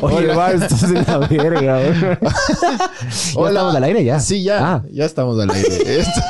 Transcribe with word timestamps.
Oye, 0.00 0.26
va, 0.28 0.52
esto 0.52 0.74
es 0.74 0.90
la 1.06 1.18
verga. 1.28 1.78
güey. 1.80 2.00
¿Ya 2.00 2.18
Hola. 3.36 3.48
estamos 3.50 3.74
al 3.74 3.84
aire 3.84 4.04
ya? 4.04 4.20
Sí, 4.20 4.42
ya. 4.42 4.74
Ah. 4.74 4.84
Ya 4.90 5.04
estamos 5.04 5.38
al 5.40 5.50
aire. 5.50 5.68
Esto, 6.00 6.20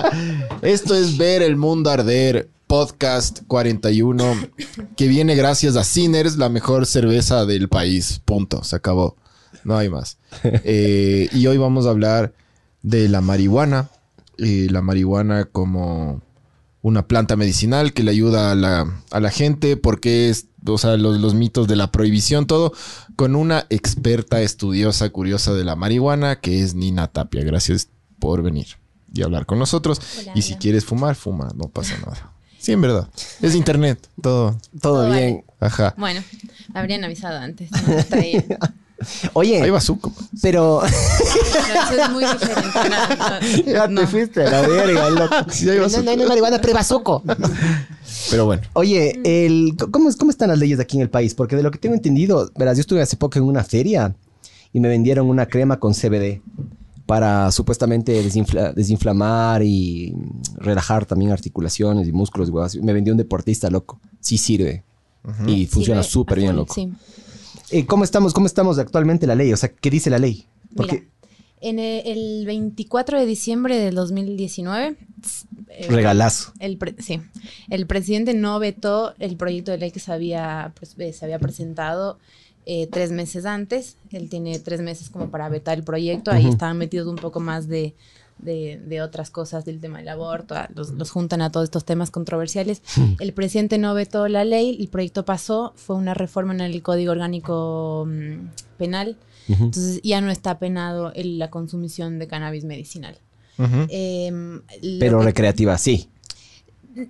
esto 0.62 0.94
es 0.94 1.16
Ver 1.16 1.42
el 1.42 1.56
Mundo 1.56 1.90
Arder, 1.90 2.48
podcast 2.66 3.40
41, 3.46 4.34
que 4.96 5.08
viene 5.08 5.34
gracias 5.34 5.76
a 5.76 5.84
Sinners, 5.84 6.36
la 6.36 6.48
mejor 6.48 6.86
cerveza 6.86 7.44
del 7.46 7.68
país. 7.68 8.20
Punto. 8.24 8.62
Se 8.64 8.76
acabó. 8.76 9.16
No 9.64 9.76
hay 9.76 9.88
más. 9.88 10.16
Eh, 10.42 11.28
y 11.32 11.46
hoy 11.46 11.56
vamos 11.58 11.86
a 11.86 11.90
hablar 11.90 12.32
de 12.82 13.08
la 13.08 13.20
marihuana. 13.20 13.88
eh, 14.38 14.66
la 14.70 14.80
marihuana 14.82 15.44
como 15.44 16.20
una 16.82 17.06
planta 17.06 17.36
medicinal 17.36 17.92
que 17.92 18.02
le 18.02 18.10
ayuda 18.10 18.50
a 18.50 18.54
la, 18.54 18.92
a 19.10 19.20
la 19.20 19.30
gente, 19.30 19.76
porque 19.76 20.28
es, 20.28 20.46
o 20.66 20.76
sea, 20.78 20.96
los, 20.96 21.20
los 21.20 21.34
mitos 21.34 21.68
de 21.68 21.76
la 21.76 21.92
prohibición, 21.92 22.46
todo, 22.46 22.72
con 23.16 23.36
una 23.36 23.66
experta 23.70 24.42
estudiosa, 24.42 25.08
curiosa 25.10 25.54
de 25.54 25.64
la 25.64 25.76
marihuana, 25.76 26.40
que 26.40 26.62
es 26.62 26.74
Nina 26.74 27.06
Tapia. 27.08 27.44
Gracias 27.44 27.88
por 28.18 28.42
venir 28.42 28.66
y 29.14 29.22
hablar 29.22 29.46
con 29.46 29.58
nosotros. 29.58 30.00
Hola, 30.20 30.32
y 30.34 30.42
si 30.42 30.52
hola. 30.52 30.58
quieres 30.60 30.84
fumar, 30.84 31.14
fuma, 31.14 31.50
no 31.54 31.68
pasa 31.68 31.96
nada. 32.04 32.32
Sí, 32.58 32.72
en 32.72 32.80
verdad. 32.80 33.08
Es 33.40 33.54
internet, 33.54 34.08
todo. 34.20 34.56
Todo 34.80 35.02
Todo 35.04 35.10
bien. 35.12 35.44
Ajá. 35.60 35.94
Bueno, 35.96 36.22
habrían 36.74 37.04
avisado 37.04 37.38
antes. 37.38 37.70
no. 37.70 37.78
Oye, 39.34 39.62
Ahí 39.62 39.70
va 39.70 39.80
Zuko. 39.80 40.12
pero 40.40 40.80
No, 40.82 40.86
eso 40.86 42.02
es 42.02 42.10
muy 42.10 42.24
diferente. 42.24 42.78
No, 42.88 43.64
no, 43.66 43.72
ya 43.72 43.86
no. 43.88 44.00
te 44.00 44.06
fuiste 44.06 44.42
a 44.46 44.50
la 44.50 44.60
verga, 44.68 45.10
loco. 45.10 45.34
Sí, 45.50 45.68
ahí 45.70 45.78
va 45.78 45.84
No, 45.84 45.88
Zuko. 45.90 46.02
no, 46.04 46.16
no, 46.16 46.28
marihuana, 46.28 46.60
prebazuco. 46.60 47.22
Pero 48.30 48.46
bueno. 48.46 48.62
Oye, 48.74 49.20
el, 49.24 49.74
¿cómo, 49.90 50.08
¿cómo 50.18 50.30
están 50.30 50.48
las 50.48 50.58
leyes 50.58 50.78
aquí 50.80 50.96
en 50.96 51.02
el 51.02 51.10
país? 51.10 51.34
Porque 51.34 51.56
de 51.56 51.62
lo 51.62 51.70
que 51.70 51.78
tengo 51.78 51.94
entendido, 51.94 52.50
verás, 52.56 52.76
yo 52.76 52.82
estuve 52.82 53.02
hace 53.02 53.16
poco 53.16 53.38
en 53.38 53.44
una 53.44 53.64
feria 53.64 54.14
y 54.72 54.80
me 54.80 54.88
vendieron 54.88 55.28
una 55.28 55.46
crema 55.46 55.78
con 55.78 55.92
CBD 55.94 56.40
para 57.06 57.50
supuestamente 57.50 58.22
desinfla- 58.24 58.72
desinflamar 58.72 59.62
y 59.62 60.14
relajar 60.56 61.04
también 61.04 61.32
articulaciones 61.32 62.06
y 62.08 62.12
músculos. 62.12 62.48
y 62.48 62.52
huevas. 62.52 62.76
Me 62.76 62.92
vendió 62.92 63.12
un 63.12 63.18
deportista, 63.18 63.68
loco. 63.70 64.00
Sí 64.20 64.38
sirve. 64.38 64.84
Y 65.46 65.66
funciona 65.66 66.02
súper 66.02 66.38
bien, 66.38 66.56
loco. 66.56 66.74
Sí. 66.74 66.90
Eh, 67.72 67.86
¿Cómo 67.86 68.04
estamos, 68.04 68.34
¿Cómo 68.34 68.46
estamos 68.46 68.78
actualmente 68.78 69.26
la 69.26 69.34
ley? 69.34 69.52
O 69.52 69.56
sea, 69.56 69.70
¿qué 69.72 69.90
dice 69.90 70.10
la 70.10 70.18
ley? 70.18 70.46
Porque 70.76 70.92
Mira, 70.92 71.06
en 71.62 71.78
el, 71.78 72.06
el 72.06 72.46
24 72.46 73.18
de 73.18 73.26
diciembre 73.26 73.76
del 73.78 73.94
2019, 73.94 74.96
eh, 75.68 75.86
regalazo. 75.88 76.52
el 76.58 76.78
sí, 76.98 77.20
el 77.70 77.86
presidente 77.86 78.34
no 78.34 78.58
vetó 78.58 79.14
el 79.18 79.36
proyecto 79.36 79.70
de 79.70 79.78
ley 79.78 79.90
que 79.90 80.00
se 80.00 80.12
había, 80.12 80.74
pues, 80.78 80.96
se 81.16 81.24
había 81.24 81.38
presentado 81.38 82.18
eh, 82.66 82.88
tres 82.88 83.10
meses 83.10 83.46
antes. 83.46 83.96
Él 84.10 84.28
tiene 84.28 84.58
tres 84.58 84.82
meses 84.82 85.08
como 85.08 85.30
para 85.30 85.48
vetar 85.48 85.78
el 85.78 85.84
proyecto. 85.84 86.30
Ahí 86.30 86.44
Ujú. 86.44 86.52
estaban 86.52 86.76
metidos 86.78 87.08
un 87.08 87.16
poco 87.16 87.40
más 87.40 87.68
de, 87.68 87.94
de, 88.38 88.80
de 88.84 89.02
otras 89.02 89.30
cosas 89.30 89.64
del 89.64 89.80
tema 89.80 89.98
del 89.98 90.08
aborto. 90.08 90.54
a- 90.54 90.68
Los, 90.74 90.90
los 90.90 91.10
juntan 91.10 91.42
a 91.42 91.50
todos 91.50 91.64
estos 91.64 91.84
temas 91.84 92.10
controversiales. 92.10 92.82
El 93.20 93.32
presidente 93.32 93.78
no 93.78 93.94
vetó 93.94 94.26
la 94.28 94.44
ley. 94.44 94.76
El 94.80 94.88
proyecto 94.88 95.24
pasó. 95.24 95.72
Fue 95.76 95.96
una 95.96 96.14
reforma 96.14 96.52
en 96.54 96.60
el 96.60 96.82
Código 96.82 97.12
Orgánico 97.12 98.06
mm, 98.08 98.48
Penal. 98.78 99.16
Entonces 99.48 100.00
ya 100.02 100.20
no 100.20 100.30
está 100.30 100.58
penado 100.58 101.12
el- 101.14 101.38
la 101.38 101.50
consumición 101.50 102.18
de 102.18 102.26
cannabis 102.28 102.64
medicinal. 102.64 103.18
Em, 103.88 104.62
Pero 104.98 105.18
que- 105.20 105.24
recreativa, 105.24 105.76
sí. 105.78 106.08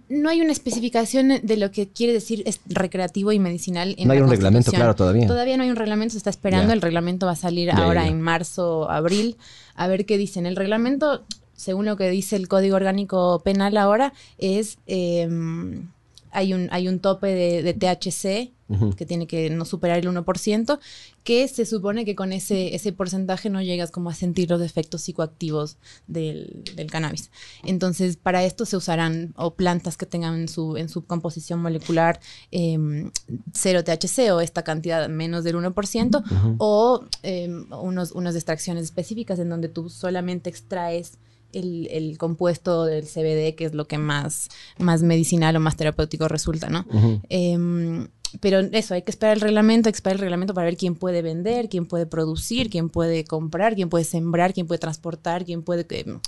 No 0.09 0.29
hay 0.29 0.41
una 0.41 0.53
especificación 0.53 1.41
de 1.43 1.57
lo 1.57 1.71
que 1.71 1.89
quiere 1.89 2.13
decir 2.13 2.43
es 2.47 2.61
recreativo 2.67 3.33
y 3.33 3.39
medicinal 3.39 3.95
en 3.99 4.07
No 4.07 4.13
hay 4.13 4.21
la 4.21 4.25
un 4.25 4.31
reglamento, 4.31 4.71
claro, 4.71 4.95
todavía. 4.95 5.27
Todavía 5.27 5.57
no 5.57 5.63
hay 5.63 5.71
un 5.71 5.77
reglamento, 5.77 6.13
se 6.13 6.19
está 6.19 6.31
esperando. 6.31 6.73
El 6.73 6.83
reglamento 6.83 7.27
va 7.27 7.33
a 7.33 7.37
salir 7.37 7.71
ahora 7.71 8.07
en 8.07 8.21
marzo, 8.21 8.91
abril. 8.91 9.37
A 9.75 9.89
ver 9.89 10.07
qué 10.07 10.19
dicen. 10.19 10.47
El 10.47 10.57
reglamento, 10.57 11.25
según 11.55 11.87
lo 11.87 11.97
que 11.97 12.11
dice 12.11 12.37
el 12.37 12.49
Código 12.49 12.77
Orgánico 12.77 13.41
Penal 13.45 13.77
ahora, 13.77 14.13
es 14.39 14.79
em, 14.87 15.89
hay 16.33 16.55
un 16.55 16.69
hay 16.73 16.89
un 16.89 17.01
tope 17.01 17.29
de, 17.29 17.63
de 17.63 17.75
THC 17.75 18.53
que 18.97 19.07
tiene 19.07 19.27
que 19.27 19.51
no 19.51 19.65
superar 19.65 19.99
el 19.99 20.09
1%, 20.09 20.79
que 21.25 21.47
se 21.49 21.67
supone 21.67 22.05
que 22.05 22.15
con 22.15 22.33
ese, 22.33 22.75
ese 22.75 22.93
porcentaje 22.93 23.51
no 23.51 23.61
llegas 23.61 23.91
como 23.91 24.11
a 24.11 24.15
sentir 24.15 24.51
los 24.51 24.63
efectos 24.63 25.03
psicoactivos 25.03 25.77
del, 26.07 26.65
del 26.75 26.91
cannabis. 26.91 27.31
Entonces, 27.65 28.17
para 28.17 28.45
esto 28.45 28.65
se 28.65 28.77
usarán 28.77 29.35
o 29.37 29.55
plantas 29.55 29.97
que 29.97 30.07
tengan 30.07 30.41
en 30.41 30.49
su, 30.49 30.77
en 30.77 30.89
su 30.89 31.05
composición 31.05 31.61
molecular 31.61 32.21
em, 32.51 33.11
cero 33.53 33.85
THC 33.85 34.33
o 34.33 34.41
esta 34.41 34.63
cantidad 34.63 35.09
menos 35.09 35.45
del 35.45 35.57
1%, 35.57 36.57
o 36.59 37.05
em, 37.23 37.67
unos, 37.73 38.13
unas 38.13 38.35
extracciones 38.35 38.85
específicas 38.85 39.39
en 39.39 39.51
donde 39.51 39.69
tú 39.69 39.91
solamente 39.91 40.49
extraes 40.49 41.19
el, 41.53 41.89
el 41.91 42.19
compuesto 42.19 42.85
del 42.85 43.05
CBD, 43.05 43.55
que 43.55 43.65
es 43.65 43.75
lo 43.75 43.87
que 43.87 43.99
más, 43.99 44.49
más 44.79 45.03
medicinal 45.03 45.55
o 45.57 45.61
más 45.61 45.77
terapéutico 45.77 46.29
resulta, 46.29 46.69
¿no? 46.69 46.85
Em, 47.29 48.09
pero 48.41 48.61
eso, 48.61 48.95
hay 48.95 49.03
que 49.03 49.11
esperar 49.11 49.37
el 49.37 49.41
reglamento, 49.43 49.89
hay 49.89 49.93
que 49.93 49.97
esperar 49.97 50.15
el 50.17 50.21
reglamento 50.23 50.55
para 50.55 50.65
ver 50.65 50.77
quién 50.77 50.95
puede 50.95 51.21
vender, 51.21 51.69
quién 51.69 51.85
puede 51.87 52.07
producir, 52.07 52.71
quién 52.71 52.89
puede 52.89 53.25
comprar, 53.25 53.75
quién 53.75 53.89
puede 53.91 54.05
sembrar, 54.05 54.55
quién 54.55 54.67
puede 54.67 54.79
transportar, 54.79 55.45
quién 55.45 55.63
puede... 55.63 55.87
em, 55.91 56.21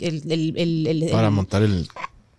el, 0.00 0.22
el- 0.30 0.56
el- 0.56 1.02
el- 1.04 1.10
Para 1.10 1.28
el- 1.28 1.32
montar 1.34 1.62
el. 1.62 1.86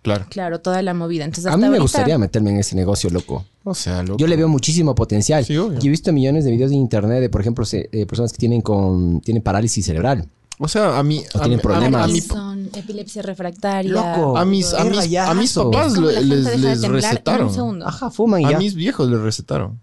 Claro. 0.02 0.26
Claro, 0.28 0.60
toda 0.60 0.82
la 0.82 0.92
movida. 0.92 1.24
Entonces, 1.24 1.46
A 1.50 1.56
mí 1.56 1.62
me 1.62 1.66
ahorita- 1.68 1.82
gustaría 1.82 2.18
meterme 2.18 2.50
en 2.50 2.58
ese 2.58 2.76
negocio, 2.76 3.08
loco. 3.08 3.46
O 3.64 3.74
sea, 3.74 4.02
loco. 4.02 4.18
Yo 4.18 4.26
le 4.26 4.36
veo 4.36 4.48
muchísimo 4.48 4.94
potencial. 4.94 5.42
Sí, 5.46 5.56
obvio. 5.56 5.78
Yo 5.78 5.86
he 5.86 5.88
visto 5.88 6.12
millones 6.12 6.44
de 6.44 6.50
videos 6.50 6.70
en 6.72 6.76
internet 6.76 7.20
de, 7.22 7.30
por 7.30 7.40
ejemplo, 7.40 7.64
se- 7.64 7.88
eh, 7.90 8.04
personas 8.04 8.30
que 8.30 8.36
tienen 8.36 8.60
con 8.60 9.22
tienen 9.22 9.42
parálisis 9.42 9.86
cerebral. 9.86 10.28
O 10.58 10.68
sea, 10.68 10.98
a 10.98 11.02
mí. 11.02 11.22
O 11.34 11.38
a 11.38 11.40
tienen 11.42 11.58
mí- 11.58 11.62
problemas. 11.62 12.10
A, 12.34 12.54
epilepsia 12.78 13.22
refractaria. 13.22 13.92
Loco. 13.92 14.36
a 14.38 14.44
mis, 14.44 14.72
a, 14.74 14.84
mis, 14.84 15.16
a 15.16 15.34
mis 15.34 15.52
papás 15.52 15.92
la 15.98 16.12
le- 16.12 16.22
les, 16.24 16.44
de 16.44 16.58
les 16.58 16.82
un 16.82 16.92
recetaron. 16.92 17.82
Ajá, 17.82 18.10
fuman 18.10 18.40
y 18.40 18.44
A 18.46 18.50
ya. 18.52 18.58
mis 18.58 18.74
viejos 18.74 19.08
les 19.08 19.20
recetaron. 19.20 19.80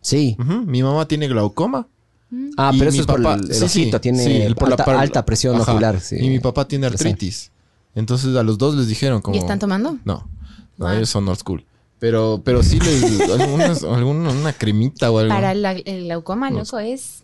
Sí. 0.00 0.36
Mi 0.66 0.82
mamá 0.82 1.06
tiene 1.06 1.28
glaucoma. 1.28 1.86
Ah, 2.56 2.72
Y 2.74 2.78
pero 2.78 2.90
mi 2.90 2.98
eso 2.98 3.02
es 3.02 3.06
por 3.06 3.22
papá- 3.22 3.34
el, 3.42 3.50
el 3.50 3.68
sí, 3.68 3.90
tiene 4.00 4.24
sí, 4.24 4.32
el 4.42 4.56
por 4.56 4.68
la 4.68 4.74
alta, 4.74 4.84
par- 4.84 4.96
alta 4.96 5.24
presión 5.24 5.54
Ajá. 5.60 5.70
ocular. 5.72 6.00
Sí. 6.00 6.16
Y 6.18 6.28
mi 6.28 6.40
papá 6.40 6.66
tiene 6.66 6.86
artritis. 6.86 7.52
Entonces 7.94 8.34
a 8.36 8.42
los 8.42 8.58
dos 8.58 8.74
les 8.74 8.88
dijeron 8.88 9.20
como... 9.22 9.36
¿Y 9.36 9.38
están 9.38 9.58
tomando? 9.60 9.96
No, 10.04 10.28
no, 10.76 10.86
Ah. 10.86 10.96
ellos 10.96 11.08
son 11.10 11.28
old 11.28 11.38
school. 11.38 11.64
Pero, 12.00 12.42
pero 12.44 12.62
sí 12.64 12.80
les... 12.80 13.20
algunas, 13.40 13.84
alguna, 13.84 14.30
una 14.30 14.52
cremita 14.52 15.10
o 15.12 15.18
algo. 15.20 15.32
Para 15.32 15.54
la- 15.54 15.72
el 15.72 16.04
glaucoma, 16.04 16.50
loco, 16.50 16.78
es, 16.80 17.22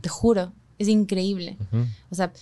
te 0.00 0.08
juro, 0.08 0.52
es 0.80 0.88
increíble. 0.88 1.56
O 2.10 2.14
sea, 2.14 2.32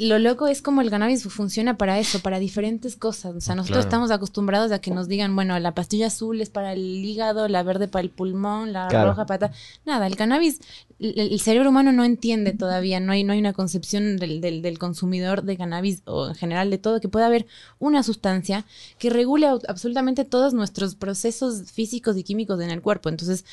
lo 0.00 0.18
loco 0.18 0.48
es 0.48 0.62
como 0.62 0.80
el 0.80 0.88
cannabis 0.90 1.22
funciona 1.24 1.76
para 1.76 1.98
eso, 1.98 2.18
para 2.20 2.38
diferentes 2.38 2.96
cosas. 2.96 3.36
O 3.36 3.40
sea, 3.40 3.54
nosotros 3.54 3.84
Claro. 3.84 3.88
estamos 3.88 4.10
acostumbrados 4.10 4.72
a 4.72 4.80
que 4.80 4.90
nos 4.90 5.06
digan, 5.06 5.34
bueno, 5.36 5.56
la 5.60 5.74
pastilla 5.74 6.06
azul 6.06 6.40
es 6.40 6.48
para 6.50 6.72
el 6.72 6.80
hígado, 7.04 7.46
la 7.46 7.62
verde 7.62 7.86
para 7.86 8.02
el 8.02 8.10
pulmón, 8.10 8.72
la 8.72 8.88
Claro. 8.88 9.10
roja 9.10 9.26
para... 9.26 9.52
Nada, 9.84 10.06
el 10.06 10.16
cannabis, 10.16 10.60
el, 10.98 11.18
el 11.18 11.40
cerebro 11.40 11.68
humano 11.68 11.92
no 11.92 12.04
entiende 12.04 12.52
todavía, 12.54 13.00
no 13.00 13.12
hay, 13.12 13.22
no 13.22 13.34
hay 13.34 13.38
una 13.38 13.52
concepción 13.52 14.16
del, 14.16 14.40
del- 14.40 14.62
del 14.62 14.78
consumidor 14.78 15.42
de 15.42 15.56
cannabis 15.58 16.00
o 16.06 16.28
en 16.28 16.34
general 16.34 16.70
de 16.70 16.78
todo, 16.78 17.00
que 17.00 17.08
pueda 17.08 17.26
haber 17.26 17.46
una 17.78 18.02
sustancia 18.02 18.64
que 18.98 19.10
regule 19.10 19.46
absolutamente 19.68 20.24
todos 20.24 20.54
nuestros 20.54 20.94
procesos 20.94 21.70
físicos 21.70 22.16
y 22.16 22.24
químicos 22.24 22.60
en 22.62 22.70
el 22.70 22.80
cuerpo. 22.80 23.10
Entonces, 23.10 23.44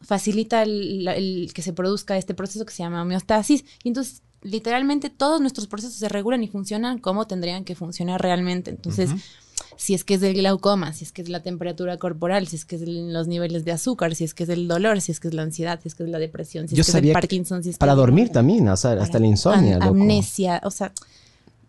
facilita 0.00 0.62
el, 0.62 1.06
el 1.08 1.50
que 1.54 1.62
se 1.62 1.72
produzca 1.72 2.16
este 2.16 2.34
proceso 2.34 2.64
que 2.66 2.72
se 2.72 2.82
llama 2.82 3.02
homeostasis 3.02 3.64
y 3.84 3.88
entonces 3.88 4.22
literalmente 4.42 5.10
todos 5.10 5.40
nuestros 5.40 5.68
procesos 5.68 5.94
se 5.96 6.08
regulan 6.08 6.42
y 6.42 6.48
funcionan 6.48 6.98
como 6.98 7.26
tendrían 7.26 7.64
que 7.64 7.74
funcionar 7.76 8.20
realmente. 8.20 8.70
Entonces, 8.70 9.10
si 9.76 9.94
es 9.94 10.02
que 10.02 10.14
es 10.14 10.20
del 10.20 10.34
glaucoma, 10.34 10.92
si 10.92 11.04
es 11.04 11.12
que 11.12 11.22
es 11.22 11.28
la 11.28 11.42
temperatura 11.44 11.96
corporal, 11.98 12.48
si 12.48 12.56
es 12.56 12.64
que 12.64 12.74
es 12.76 12.82
el- 12.82 13.12
los 13.12 13.28
niveles 13.28 13.64
de 13.64 13.70
azúcar, 13.72 14.14
si 14.16 14.24
es 14.24 14.34
que 14.34 14.42
es 14.42 14.48
el 14.48 14.66
dolor, 14.66 15.00
si 15.00 15.12
es 15.12 15.20
que 15.20 15.28
es 15.28 15.34
la 15.34 15.42
ansiedad, 15.42 15.78
si 15.80 15.88
es 15.88 15.94
que 15.94 16.02
es 16.02 16.08
la 16.08 16.18
depresión, 16.18 16.66
si 16.66 16.74
Yo 16.74 16.80
es 16.80 16.86
que 16.86 16.98
es 16.98 17.04
el 17.04 17.12
Parkinson, 17.12 17.62
si 17.62 17.70
es 17.70 17.76
que 17.76 17.80
Para 17.80 17.94
dormir 17.94 18.30
también, 18.30 18.68
o 18.68 18.76
sea, 18.76 18.92
hasta 19.00 19.18
la 19.20 19.26
insomnia, 19.26 19.76
am- 19.76 19.82
loco. 19.84 19.94
amnesia, 20.00 20.60
o 20.64 20.70
sea, 20.72 20.92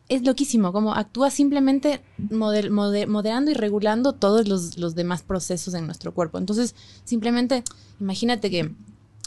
es 0.10 0.24
loquísimo, 0.24 0.74
como 0.74 0.94
actúa 0.94 1.32
simplemente 1.32 2.02
moder- 2.30 2.70
mode- 2.70 3.08
moderando 3.08 3.52
y 3.52 3.54
regulando 3.54 4.14
todos 4.14 4.48
los, 4.48 4.78
los 4.78 4.96
demás 4.96 5.24
procesos 5.24 5.74
en 5.74 5.86
nuestro 5.86 6.14
cuerpo. 6.14 6.38
Entonces, 6.38 6.76
simplemente, 7.06 7.64
imagínate 8.00 8.50
que 8.52 8.72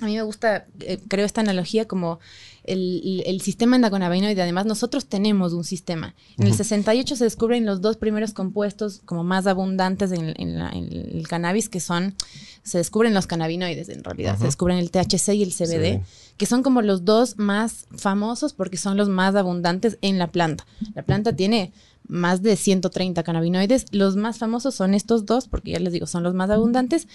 a 0.03 0.05
mí 0.05 0.15
me 0.15 0.23
gusta, 0.23 0.67
eh, 0.81 1.01
creo 1.09 1.25
esta 1.25 1.41
analogía 1.41 1.87
como 1.87 2.21
el, 2.67 3.23
el 3.27 3.41
sistema 3.41 3.77
endocannabinoide. 3.77 4.41
Además, 4.43 4.67
nosotros 4.67 5.07
tenemos 5.07 5.53
un 5.53 5.65
sistema. 5.65 6.15
En 6.39 6.47
el 6.47 6.55
68 6.55 7.17
se 7.17 7.25
descubren 7.25 7.65
los 7.67 7.81
dos 7.81 7.97
primeros 7.97 8.33
compuestos 8.33 9.01
como 9.05 9.25
más 9.25 9.47
abundantes 9.47 10.13
en, 10.13 10.35
en 10.37 10.59
la- 10.59 10.71
en 10.71 10.93
el 10.93 11.27
cannabis, 11.29 11.69
que 11.69 11.81
son, 11.81 12.15
se 12.63 12.79
descubren 12.79 13.15
los 13.15 13.27
cannabinoides 13.27 13.89
en 13.89 14.03
realidad. 14.05 14.39
Se 14.39 14.45
descubren 14.45 14.79
el 14.79 14.91
THC 14.91 15.35
y 15.35 15.43
el 15.43 15.53
CBD, 15.53 16.01
Sí. 16.05 16.33
que 16.37 16.47
son 16.47 16.63
como 16.63 16.83
los 16.83 17.05
dos 17.05 17.39
más 17.39 17.87
famosos 17.97 18.53
porque 18.53 18.77
son 18.77 18.97
los 18.97 19.09
más 19.09 19.35
abundantes 19.35 19.99
en 20.03 20.19
la 20.19 20.27
planta. 20.27 20.67
La 20.95 21.03
planta 21.03 21.35
tiene 21.35 21.73
más 22.09 22.41
de 22.43 22.55
130 22.57 23.23
cannabinoides. 23.25 23.87
Los 23.93 24.15
más 24.17 24.39
famosos 24.39 24.75
son 24.77 24.95
estos 24.95 25.27
dos, 25.27 25.49
porque 25.49 25.73
ya 25.73 25.81
les 25.81 25.93
digo, 25.93 26.07
son 26.07 26.23
los 26.23 26.35
más 26.35 26.51
abundantes. 26.51 27.09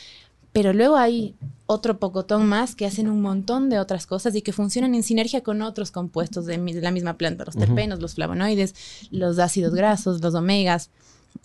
Pero 0.54 0.74
luego 0.74 0.98
hay 0.98 1.36
otro 1.66 1.98
pocotón 2.00 2.46
más 2.48 2.76
que 2.76 2.86
hacen 2.86 3.10
un 3.10 3.22
montón 3.22 3.70
de 3.70 3.80
otras 3.80 4.06
cosas 4.06 4.36
y 4.36 4.42
que 4.42 4.52
funcionan 4.52 4.94
en 4.96 5.04
sinergia 5.04 5.42
con 5.42 5.62
otros 5.62 5.92
compuestos 5.92 6.46
de, 6.46 6.58
mi- 6.58 6.74
de 6.74 6.82
la 6.82 6.92
misma 6.92 7.14
planta, 7.18 7.46
los 7.46 7.56
terpenos, 7.56 8.02
los 8.02 8.16
flavonoides, 8.16 8.76
los 9.12 9.40
ácidos 9.40 9.74
grasos, 9.74 10.22
los 10.22 10.36
omegas, 10.36 10.90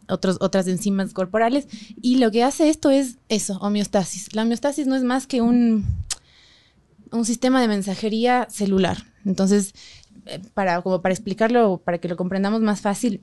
otros, 0.09 0.39
otras 0.41 0.67
enzimas 0.67 1.13
corporales. 1.13 1.69
Y 2.03 2.17
lo 2.19 2.33
que 2.33 2.43
hace 2.43 2.69
esto 2.69 2.91
es 2.91 3.19
eso, 3.29 3.59
homeostasis. 3.59 4.35
La 4.35 4.43
homeostasis 4.43 4.89
no 4.89 4.97
es 4.97 5.05
más 5.05 5.29
que 5.29 5.41
un, 5.43 5.85
un 7.13 7.25
sistema 7.25 7.61
de 7.61 7.69
mensajería 7.69 8.49
celular. 8.51 9.05
Entonces, 9.25 9.73
eh, 10.27 10.41
para, 10.55 10.83
como 10.83 11.01
para 11.03 11.13
explicarlo, 11.15 11.81
para 11.85 11.99
que 11.99 12.09
lo 12.09 12.17
comprendamos 12.17 12.61
más 12.63 12.81
fácil, 12.81 13.23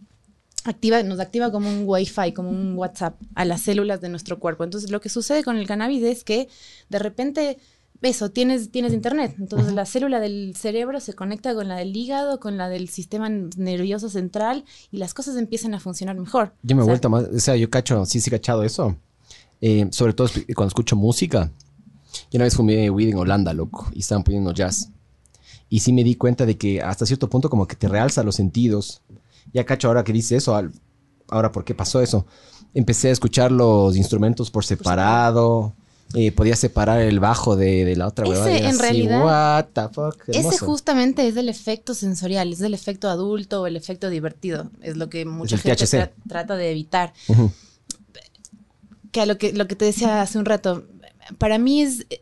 activa, 0.66 1.04
nos 1.04 1.20
activa 1.20 1.52
como 1.52 1.70
un 1.70 1.84
Wi-Fi, 1.86 2.34
como 2.34 2.50
un 2.50 2.78
WhatsApp 2.78 3.20
a 3.36 3.46
las 3.46 3.62
células 3.62 4.02
de 4.02 4.10
nuestro 4.10 4.40
cuerpo. 4.40 4.64
Entonces, 4.64 4.92
lo 4.92 5.02
que 5.02 5.10
sucede 5.10 5.44
con 5.44 5.58
el 5.58 5.68
cannabis 5.68 6.04
es 6.04 6.24
que 6.24 6.50
de 6.90 7.00
repente, 7.00 7.58
eso, 8.02 8.32
tienes, 8.32 8.70
tienes 8.72 8.94
internet. 8.94 9.36
Entonces, 9.40 9.74
la 9.74 9.86
célula 9.86 10.20
del 10.20 10.56
cerebro 10.56 11.00
se 11.00 11.14
conecta 11.14 11.54
con 11.54 11.68
la 11.68 11.78
del 11.78 11.96
hígado, 11.96 12.40
con 12.40 12.58
la 12.58 12.70
del 12.70 12.90
sistema 12.90 13.30
nervioso 13.30 14.10
central 14.10 14.66
y 14.92 14.98
las 14.98 15.14
cosas 15.14 15.38
empiezan 15.38 15.74
a 15.74 15.80
funcionar 15.80 16.18
mejor. 16.18 16.54
Yo 16.64 16.76
me 16.76 16.82
he 16.82 16.84
O 16.84 16.86
sea, 16.86 16.92
vuelto 16.92 17.10
más, 17.10 17.24
o 17.24 17.40
sea, 17.40 17.56
yo 17.56 17.70
cacho, 17.70 18.06
sí, 18.06 18.20
sí, 18.20 18.30
cachado 18.30 18.64
eso. 18.64 18.98
Eh, 19.62 19.88
sobre 19.92 20.14
todo 20.14 20.28
cuando 20.56 20.68
escucho 20.68 20.96
música. 20.98 21.50
Yo 22.30 22.38
una 22.38 22.44
vez 22.44 22.56
fumé 22.56 22.90
weed 22.90 23.10
en 23.10 23.18
Holanda, 23.18 23.54
loco, 23.54 23.90
y 23.94 24.00
estaban 24.00 24.24
poniendo 24.24 24.52
jazz. 24.54 24.90
Y 25.70 25.80
sí 25.80 25.94
me 25.94 26.04
di 26.04 26.16
cuenta 26.16 26.46
de 26.46 26.58
que 26.58 26.82
hasta 26.82 27.06
cierto 27.06 27.30
punto 27.30 27.50
como 27.50 27.66
que 27.68 27.76
te 27.76 27.88
realza 27.88 28.24
los 28.24 28.36
sentidos. 28.36 29.02
Ya 29.54 29.64
cacho 29.66 29.88
ahora 29.88 30.04
que 30.04 30.14
dice 30.14 30.36
eso, 30.36 30.60
ahora 31.30 31.52
por 31.52 31.64
qué 31.64 31.76
pasó 31.76 32.02
eso. 32.02 32.26
Empecé 32.74 33.10
a 33.10 33.12
escuchar 33.12 33.52
los 33.52 33.96
instrumentos 33.96 34.50
por 34.52 34.66
separado. 34.66 35.74
eh, 36.16 36.32
podía 36.32 36.56
separar 36.56 37.02
el 37.02 37.20
bajo 37.20 37.56
de, 37.56 37.86
de 37.86 37.96
la 37.96 38.08
otra 38.08 38.26
Ese, 38.26 38.34
huevada, 38.34 38.58
en 38.58 38.66
así, 38.68 38.78
realidad, 38.82 39.26
What 39.26 39.66
the 39.74 39.94
fuck. 39.94 40.24
Ese 40.30 40.58
justamente 40.60 41.28
es 41.28 41.36
el 41.38 41.50
efecto 41.50 41.94
sensorial, 41.96 42.54
es 42.54 42.62
el 42.62 42.74
efecto 42.76 43.10
adulto 43.10 43.62
o 43.62 43.68
el 43.68 43.76
efecto 43.76 44.10
divertido. 44.10 44.70
Es 44.82 44.96
lo 44.98 45.10
que 45.10 45.26
mucha 45.26 45.58
gente 45.58 45.86
tra- 45.86 46.12
trata 46.28 46.56
de 46.56 46.72
evitar. 46.72 47.14
Ujú. 47.28 47.52
que 49.12 49.22
a 49.22 49.26
lo 49.28 49.38
que, 49.38 49.54
lo 49.54 49.68
que 49.68 49.76
te 49.76 49.86
decía 49.86 50.22
hace 50.22 50.38
un 50.40 50.46
rato, 50.46 50.84
para 51.38 51.58
mí 51.58 51.82
es, 51.82 52.06
eh, 52.10 52.22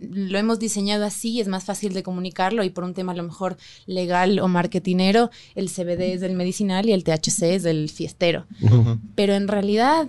lo 0.00 0.38
hemos 0.38 0.58
diseñado 0.58 1.04
así, 1.04 1.40
es 1.40 1.48
más 1.48 1.64
fácil 1.64 1.94
de 1.94 2.02
comunicarlo 2.02 2.64
y 2.64 2.70
por 2.70 2.84
un 2.84 2.94
tema 2.94 3.12
a 3.12 3.16
lo 3.16 3.22
mejor 3.22 3.56
legal 3.86 4.38
o 4.40 4.48
marketinero, 4.48 5.30
el 5.54 5.68
CBD 5.68 6.14
es 6.14 6.22
el 6.22 6.34
medicinal 6.34 6.88
y 6.88 6.92
el 6.92 7.04
THC 7.04 7.54
es 7.54 7.64
el 7.64 7.88
fiestero. 7.88 8.46
Pero 9.14 9.34
en 9.34 9.48
realidad 9.48 10.08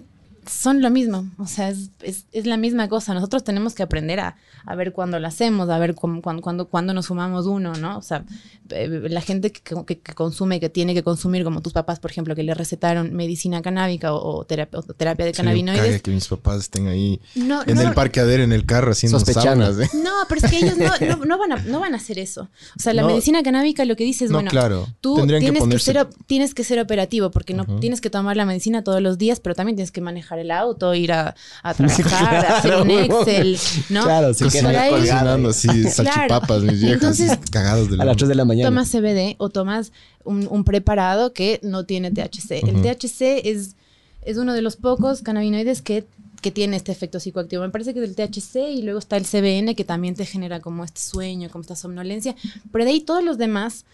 son 0.49 0.81
lo 0.81 0.89
mismo, 0.89 1.27
o 1.37 1.45
sea, 1.47 1.69
es, 1.69 1.91
es- 2.01 2.25
es 2.31 2.45
la 2.45 2.57
misma 2.57 2.89
cosa. 2.89 3.13
Nosotros 3.13 3.43
tenemos 3.43 3.73
que 3.75 3.83
aprender 3.83 4.19
a, 4.19 4.35
a 4.65 4.75
ver 4.75 4.91
cuándo 4.93 5.19
lo 5.19 5.27
hacemos, 5.27 5.69
a 5.69 5.77
ver 5.77 5.95
cuándo, 5.95 6.21
cuándo, 6.41 6.67
cuándo, 6.67 6.93
nos 6.93 7.07
fumamos 7.07 7.45
uno, 7.45 7.73
¿no? 7.75 7.97
O 7.97 8.01
sea, 8.01 8.25
eh, 8.71 8.87
la 9.09 9.21
gente 9.21 9.51
que, 9.51 9.61
que- 9.85 9.99
que 9.99 10.13
consume, 10.13 10.59
que 10.59 10.69
tiene 10.69 10.93
que 10.93 11.03
consumir, 11.03 11.43
como 11.43 11.61
tus 11.61 11.73
papás, 11.73 11.99
por 11.99 12.11
ejemplo, 12.11 12.35
que 12.35 12.43
le 12.43 12.53
recetaron 12.53 13.13
medicina 13.15 13.61
canábica 13.61 14.13
o, 14.13 14.39
o 14.39 14.43
terapia, 14.45 14.79
o 14.79 14.83
terapia 14.83 15.25
de 15.25 15.33
Sí, 15.33 15.37
cannabinoides. 15.37 16.01
que 16.01 16.11
mis 16.11 16.27
papás 16.27 16.59
estén 16.61 16.87
ahí 16.87 17.19
No, 17.35 17.61
en 17.65 17.75
no, 17.75 17.81
el 17.81 17.93
parqueadero, 17.93 18.43
en 18.43 18.51
el 18.51 18.65
carro, 18.65 18.91
haciendo 18.91 19.19
saunas. 19.19 19.79
¿eh? 19.79 19.89
no, 20.03 20.11
pero 20.27 20.41
es 20.45 20.51
que 20.51 20.57
ellos 20.57 20.77
no, 20.77 21.17
no- 21.17 21.25
no 21.25 21.37
van, 21.37 21.51
a, 21.53 21.57
no 21.63 21.79
van 21.79 21.93
a 21.93 21.97
hacer 21.97 22.17
eso. 22.19 22.49
O 22.75 22.79
sea, 22.79 22.93
la 22.93 23.03
No. 23.03 23.09
medicina 23.09 23.43
canábica 23.43 23.85
lo 23.85 23.95
que 23.95 24.03
dice 24.03 24.25
es, 24.25 24.31
No, 24.31 24.37
bueno, 24.37 24.49
claro. 24.49 24.87
tú 25.01 25.15
Tendrían 25.15 25.41
que 25.41 25.45
tienes 25.51 25.61
que, 25.63 25.69
ponerse- 25.77 25.93
ser, 25.93 26.07
tienes 26.25 26.53
que 26.55 26.63
ser 26.63 26.79
operativo 26.79 27.31
porque 27.31 27.53
no 27.53 27.65
tienes 27.79 28.01
que 28.01 28.09
tomar 28.09 28.35
la 28.37 28.45
medicina 28.45 28.83
todos 28.83 29.01
los 29.01 29.17
días, 29.17 29.39
pero 29.39 29.55
también 29.55 29.75
tienes 29.75 29.91
que 29.91 30.01
manejar 30.01 30.38
el 30.39 30.51
auto, 30.51 30.93
ir 30.95 31.11
a, 31.11 31.35
a 31.63 31.73
trabajar, 31.75 32.45
a 32.45 32.57
hacer 32.57 32.75
un 32.75 32.87
Claro, 32.87 33.21
Excel, 33.21 33.57
¿no? 33.89 34.03
Claro, 34.03 34.33
se 34.33 34.45
Cocina- 34.45 34.69
queda 34.71 34.81
ahí- 34.83 34.91
cocinando 34.91 35.49
así, 35.49 35.83
salchipapas, 35.83 36.61
mis 36.63 36.79
viejas, 36.81 36.93
Entonces- 37.19 37.39
cagados 37.51 37.89
de 37.91 37.97
la 37.97 38.03
a 38.03 38.05
las 38.07 38.17
3 38.17 38.29
de 38.29 38.35
la 38.35 38.45
mañana. 38.45 38.69
tomas 38.69 38.89
CBD 38.89 39.35
o 39.37 39.49
tomas 39.49 39.91
un, 40.23 40.47
un 40.49 40.63
preparado 40.63 41.33
que 41.33 41.59
no 41.63 41.85
tiene 41.85 42.11
THC. 42.11 42.63
El. 42.67 42.81
THC 42.81 43.41
es, 43.45 43.75
es 44.21 44.37
uno 44.37 44.53
de 44.53 44.61
los 44.61 44.75
pocos 44.75 45.21
cannabinoides 45.21 45.81
que, 45.81 46.05
que 46.41 46.51
tiene 46.51 46.75
este 46.77 46.91
efecto 46.91 47.19
psicoactivo. 47.19 47.63
Me 47.63 47.69
parece 47.69 47.93
que 47.93 48.03
es 48.03 48.09
el 48.09 48.15
THC 48.15 48.55
y 48.77 48.81
luego 48.83 48.99
está 48.99 49.17
el 49.17 49.25
CBN 49.25 49.75
que 49.75 49.83
también 49.85 50.15
te 50.15 50.25
genera 50.25 50.59
como 50.59 50.83
este 50.83 51.01
sueño, 51.01 51.49
como 51.49 51.61
esta 51.63 51.75
somnolencia. 51.75 52.35
Pero 52.71 52.85
de 52.85 52.91
ahí 52.91 53.01
todos 53.01 53.23
los 53.23 53.37
demás, 53.37 53.85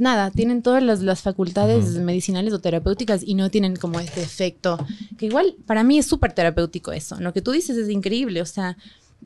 nada, 0.00 0.30
tienen 0.30 0.62
todas 0.62 0.82
las, 0.82 1.00
las 1.02 1.22
facultades 1.22 1.96
medicinales 1.98 2.52
o 2.52 2.60
terapéuticas 2.60 3.22
y 3.24 3.34
no 3.34 3.50
tienen 3.50 3.76
como 3.76 4.00
este 4.00 4.22
efecto. 4.22 4.78
Que 5.18 5.26
igual 5.26 5.54
para 5.66 5.82
mí 5.84 5.98
es 5.98 6.06
súper 6.06 6.32
terapéutico 6.32 6.92
eso. 6.92 7.16
Lo 7.20 7.32
que 7.32 7.42
tú 7.42 7.52
dices 7.52 7.76
es 7.76 7.88
increíble. 7.90 8.40
O 8.42 8.46
sea, 8.46 8.76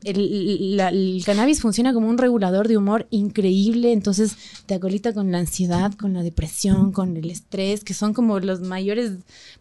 el, 0.04 0.76
la- 0.76 0.88
el 0.88 1.22
cannabis 1.24 1.60
funciona 1.60 1.92
como 1.92 2.08
un 2.08 2.16
regulador 2.18 2.66
de 2.66 2.76
humor 2.78 3.06
increíble, 3.10 3.92
entonces 3.92 4.36
te 4.66 4.74
acolita 4.74 5.12
con 5.12 5.30
la 5.30 5.38
ansiedad, 5.38 5.92
con 5.92 6.14
la 6.14 6.22
depresión, 6.22 6.92
con 6.92 7.16
el 7.16 7.30
estrés, 7.30 7.84
que 7.84 7.92
son 7.94 8.14
como 8.14 8.40
los 8.40 8.62
mayores 8.62 9.12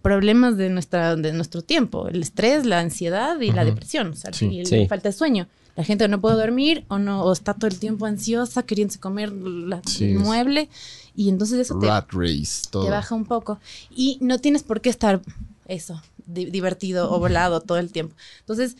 problemas 0.01 0.57
de, 0.57 0.69
nuestra, 0.69 1.15
de 1.15 1.33
nuestro 1.33 1.61
tiempo. 1.61 2.07
El 2.07 2.21
estrés, 2.21 2.65
la 2.65 2.79
ansiedad 2.79 3.39
y 3.41 3.51
la 3.51 3.65
depresión, 3.65 4.07
o 4.11 4.15
sea, 4.15 4.31
Sí. 4.33 4.47
y 4.47 4.59
el- 4.61 4.67
Sí. 4.67 4.87
falta 4.87 5.09
de 5.09 5.13
sueño. 5.13 5.47
La 5.75 5.83
gente 5.85 6.07
no 6.09 6.19
puede 6.19 6.35
dormir 6.35 6.83
o 6.89 6.97
no 6.99 7.23
o 7.23 7.31
está 7.31 7.53
todo 7.53 7.67
el 7.67 7.79
tiempo 7.79 8.05
ansiosa, 8.05 8.63
queriendo 8.63 8.93
comer 8.99 9.31
la- 9.31 9.81
Sí, 9.85 10.05
el 10.05 10.17
es- 10.17 10.19
mueble 10.21 10.69
y 11.15 11.29
entonces 11.29 11.59
eso 11.59 11.77
te, 11.79 11.87
Rat 11.87 12.09
race, 12.11 12.67
todo. 12.69 12.85
te 12.85 12.91
baja 12.91 13.13
un 13.15 13.25
poco. 13.25 13.59
Y 13.95 14.17
no 14.21 14.39
tienes 14.39 14.63
por 14.63 14.81
qué 14.81 14.89
estar 14.89 15.21
eso, 15.67 16.01
di- 16.25 16.45
divertido 16.45 17.11
o 17.11 17.19
volado 17.19 17.61
todo 17.61 17.77
el 17.77 17.91
tiempo. 17.91 18.15
Entonces, 18.39 18.77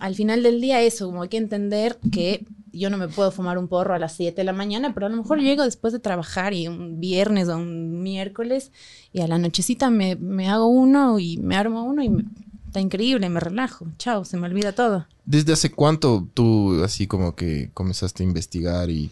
al 0.00 0.14
final 0.14 0.42
del 0.42 0.60
día 0.60 0.80
eso, 0.82 1.06
como 1.06 1.22
hay 1.22 1.28
que 1.28 1.36
entender 1.36 1.98
que 2.12 2.44
yo 2.72 2.90
no 2.90 2.98
me 2.98 3.08
puedo 3.08 3.30
fumar 3.30 3.56
un 3.56 3.68
porro 3.68 3.94
a 3.94 3.98
las 3.98 4.14
7 4.14 4.40
de 4.42 4.44
la 4.44 4.52
mañana, 4.52 4.92
pero 4.92 5.06
a 5.06 5.08
lo 5.08 5.16
mejor 5.16 5.40
llego 5.40 5.62
después 5.62 5.92
de 5.92 5.98
trabajar 6.00 6.52
y 6.54 6.68
un 6.68 7.00
viernes 7.00 7.48
o 7.48 7.56
un 7.56 8.02
miércoles 8.02 8.70
y 9.12 9.20
a 9.20 9.28
la 9.28 9.38
nochecita 9.38 9.88
me, 9.88 10.16
me 10.16 10.48
hago 10.48 10.66
uno 10.66 11.18
y 11.18 11.38
me 11.38 11.56
armo 11.56 11.84
uno 11.84 12.02
y 12.02 12.08
me- 12.10 12.24
está 12.66 12.80
increíble, 12.80 13.28
me 13.30 13.40
relajo. 13.40 13.86
Chao, 13.98 14.24
se 14.24 14.36
me 14.36 14.46
olvida 14.46 14.72
todo. 14.72 15.06
¿Desde 15.24 15.52
hace 15.54 15.70
cuánto 15.70 16.28
tú 16.34 16.82
así 16.84 17.06
como 17.06 17.34
que 17.34 17.70
comenzaste 17.72 18.22
a 18.22 18.26
investigar 18.26 18.90
y, 18.90 19.10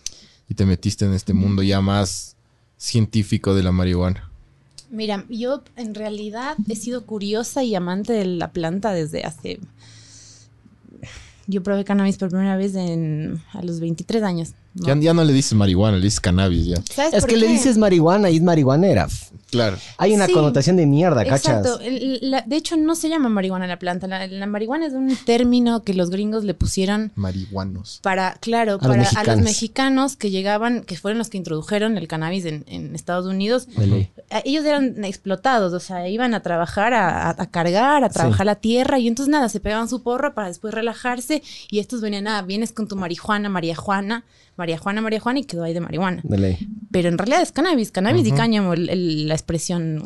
y 0.49 0.55
te 0.55 0.67
metiste 0.67 1.07
en 1.07 1.15
este 1.15 1.33
mundo 1.33 1.63
ya 1.63 1.81
más 1.81 2.34
científico 2.77 3.55
de 3.55 3.63
la 3.63 3.73
marihuana? 3.73 4.31
Mira, 4.91 5.25
yo 5.29 5.63
en 5.77 5.95
realidad 5.95 6.57
he 6.69 6.77
sido 6.77 7.05
curiosa 7.05 7.65
y 7.65 7.75
amante 7.75 8.13
de 8.13 8.25
la 8.25 8.53
planta 8.53 8.93
desde 8.93 9.25
hace... 9.25 9.61
Yo 11.47 11.63
probé 11.63 11.85
cannabis 11.85 12.17
por 12.17 12.31
primera 12.31 12.57
vez 12.57 12.75
en, 12.75 13.43
a 13.53 13.63
los 13.63 13.79
23 13.79 14.23
años. 14.23 14.55
¿No? 14.75 14.87
Ya, 14.87 14.97
ya 14.97 15.15
no 15.15 15.25
le 15.25 15.33
dices 15.33 15.55
marihuana, 15.55 15.97
le 15.97 16.05
dices 16.05 16.21
cannabis 16.21 16.67
ya. 16.67 16.77
¿Sabes 16.93 17.15
Es 17.15 17.21
por 17.21 17.31
que 17.31 17.37
le 17.37 17.47
dices 17.49 17.79
marihuana 17.79 18.31
y 18.31 18.37
es 18.37 18.43
marihuanera. 18.43 19.09
Claro. 19.51 19.77
Hay 19.99 20.13
una 20.13 20.27
Sí. 20.27 20.33
connotación 20.33 20.75
de 20.77 20.85
mierda, 20.85 21.25
¿cachas? 21.25 21.59
Exacto. 21.65 21.79
La- 22.23 22.43
de 22.45 22.57
hecho, 22.57 22.77
no 22.77 22.97
se 22.97 23.09
llama 23.09 23.29
marihuana 23.29 23.69
la 23.69 23.79
planta. 23.79 24.09
La, 24.09 24.27
la 24.27 24.47
marihuana 24.47 24.87
es 24.87 24.95
un 24.95 25.15
término 25.25 25.85
que 25.85 25.95
los 25.95 26.11
gringos 26.11 26.43
le 26.43 26.55
pusieron 26.55 27.13
Marihuanos. 27.15 28.01
para, 28.03 28.37
claro, 28.41 28.73
los 28.73 28.81
para 28.81 28.95
a 28.95 29.25
los 29.37 29.45
mexicanos. 29.45 30.17
que 30.17 30.31
llegaban, 30.31 30.83
que 30.83 30.97
fueron 30.97 31.19
los 31.19 31.29
que 31.29 31.37
introdujeron 31.39 31.97
el 31.99 32.09
cannabis 32.09 32.47
en, 32.47 32.65
en 32.67 32.97
Estados 32.97 33.27
Unidos. 33.27 33.69
A- 34.31 34.43
ellos 34.45 34.65
eran 34.65 35.05
explotados, 35.05 35.73
o 35.73 35.79
sea, 35.79 36.09
iban 36.09 36.35
a 36.35 36.41
trabajar, 36.43 36.93
a, 36.93 37.29
a- 37.31 37.37
a 37.39 37.47
cargar, 37.51 38.03
a 38.03 38.09
trabajar 38.09 38.47
la 38.47 38.57
tierra 38.57 38.99
y 38.99 39.07
entonces 39.07 39.31
nada, 39.31 39.49
se 39.49 39.61
pegaban 39.61 39.89
su 39.89 40.03
porro 40.03 40.35
para 40.35 40.49
después 40.49 40.75
relajarse 40.75 41.45
y 41.71 41.79
estos 41.79 42.01
venían, 42.01 42.27
ah, 42.27 42.43
vienes 42.43 42.73
con 42.73 42.89
tu 42.89 42.97
marihuana, 42.97 43.49
María 43.49 43.77
Juana, 43.77 44.25
María 44.65 44.79
Juana, 44.79 45.01
María 45.03 45.21
Juana 45.21 45.41
y 45.41 45.45
quedó 45.45 45.63
ahí 45.65 45.75
de 45.75 45.81
marihuana. 45.81 46.21
De 46.25 46.39
ley. 46.39 46.69
Pero 46.91 47.09
en 47.11 47.19
realidad 47.19 47.43
es 47.43 47.53
cannabis, 47.53 47.91
cannabis 47.91 48.27
y 48.27 48.33
cáñamo, 48.33 48.73
el- 48.73 48.89
el- 48.89 49.29
la 49.29 49.35
expresión 49.35 50.03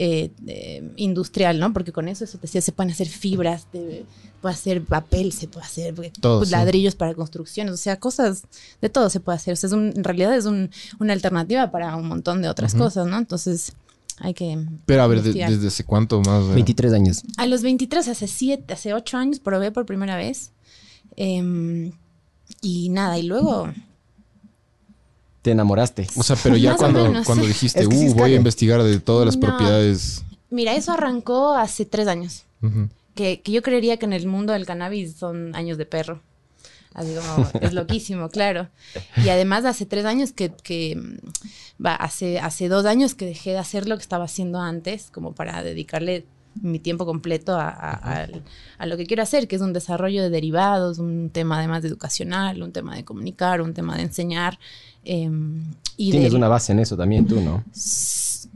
eh, 0.00 0.30
eh, 0.46 0.92
industrial, 0.96 1.58
¿no? 1.58 1.72
Porque 1.72 1.90
con 1.92 2.06
eso, 2.06 2.22
eso 2.24 2.38
te 2.38 2.42
decía, 2.42 2.60
se 2.60 2.70
pueden 2.70 2.92
hacer 2.92 3.08
fibras, 3.08 3.66
se 3.72 4.04
puede 4.40 4.54
hacer 4.54 4.80
papel, 4.82 5.32
se 5.32 5.48
puede 5.48 5.66
hacer 5.66 5.92
eh, 6.04 6.12
Todo, 6.20 6.44
sí. 6.44 6.52
ladrillos 6.52 6.94
para 6.94 7.14
construcciones, 7.14 7.74
o 7.74 7.76
sea, 7.76 7.98
cosas 7.98 8.44
de 8.80 8.88
todo 8.90 9.10
se 9.10 9.18
puede 9.18 9.36
hacer. 9.36 9.54
O 9.54 9.56
sea, 9.56 9.66
es 9.66 9.72
un- 9.74 9.92
en 9.96 10.04
realidad 10.04 10.36
es 10.36 10.44
un- 10.46 10.70
una 11.00 11.12
alternativa 11.14 11.70
para 11.72 11.96
un 11.96 12.06
montón 12.06 12.42
de 12.42 12.48
otras 12.48 12.74
cosas, 12.76 13.08
¿no? 13.08 13.18
Entonces 13.18 13.72
hay 14.20 14.34
que... 14.34 14.56
Pero 14.86 15.02
a 15.02 15.08
ver, 15.08 15.20
de-. 15.22 15.32
¿desde 15.32 15.66
hace 15.66 15.82
cuánto 15.84 16.20
más? 16.20 16.44
eh? 16.44 16.54
23 16.54 16.92
años. 16.92 17.22
A 17.36 17.46
los 17.46 17.62
23, 17.62 18.06
hace 18.06 18.28
7, 18.28 18.72
hace 18.72 18.94
8 18.94 19.16
años, 19.16 19.40
probé 19.40 19.72
por 19.72 19.84
primera 19.84 20.16
vez. 20.16 20.52
Em, 21.16 21.90
Y 22.62 22.88
nada, 22.88 23.18
y 23.18 23.24
luego 23.24 23.70
Te 25.48 25.52
enamoraste. 25.52 26.06
O 26.16 26.22
sea, 26.22 26.36
pero 26.42 26.56
ya 26.58 26.76
cuando, 26.76 27.04
menos. 27.04 27.24
cuando 27.26 27.46
dijiste, 27.46 27.80
Es 27.80 27.88
que 27.88 27.96
sí 27.96 28.08
uh, 28.08 28.12
voy 28.12 28.20
a 28.20 28.24
cague". 28.24 28.34
investigar 28.34 28.82
de 28.82 29.00
todas 29.00 29.24
las 29.24 29.36
No. 29.38 29.46
propiedades. 29.46 30.22
Mira, 30.50 30.74
eso 30.74 30.92
arrancó 30.92 31.54
hace 31.54 31.86
tres 31.86 32.06
años. 32.06 32.44
Que, 33.14 33.40
que 33.40 33.50
yo 33.52 33.62
creería 33.62 33.96
que 33.96 34.04
en 34.04 34.12
el 34.12 34.26
mundo 34.26 34.52
del 34.52 34.66
cannabis 34.66 35.14
son 35.16 35.54
años 35.56 35.78
de 35.78 35.86
perro. 35.86 36.20
Así 36.94 37.14
como, 37.14 37.48
es 37.62 37.72
loquísimo, 37.72 38.28
claro. 38.28 38.68
Y 39.24 39.28
además 39.30 39.64
hace 39.64 39.86
tres 39.86 40.04
años 40.04 40.32
que, 40.32 40.50
que, 40.50 41.00
va, 41.84 41.94
hace, 41.94 42.38
hace 42.40 42.68
dos 42.68 42.84
años 42.84 43.14
que 43.14 43.24
dejé 43.26 43.50
de 43.52 43.58
hacer 43.58 43.88
lo 43.88 43.96
que 43.96 44.02
estaba 44.02 44.24
haciendo 44.26 44.60
antes, 44.60 45.10
como 45.12 45.32
para 45.32 45.62
dedicarle 45.62 46.26
mi 46.62 46.78
tiempo 46.78 47.06
completo 47.06 47.54
a, 47.56 47.68
a- 47.68 47.92
al- 48.22 48.42
a 48.78 48.86
lo 48.86 48.96
que 48.96 49.06
quiero 49.06 49.22
hacer, 49.22 49.48
que 49.48 49.56
es 49.56 49.62
un 49.62 49.72
desarrollo 49.72 50.22
de 50.22 50.30
derivados, 50.30 50.98
un 50.98 51.30
tema 51.30 51.58
además 51.58 51.82
de 51.82 51.88
educacional, 51.88 52.62
un 52.62 52.72
tema 52.72 52.94
de 52.96 53.04
comunicar, 53.04 53.60
un 53.62 53.74
tema 53.74 53.96
de 53.96 54.02
enseñar. 54.02 54.58
em, 55.04 55.62
y 55.96 56.10
Tienes 56.10 56.32
una 56.34 56.48
base 56.48 56.72
en 56.72 56.78
eso 56.80 56.96
también 56.96 57.26
tú, 57.26 57.40
¿no? 57.40 57.64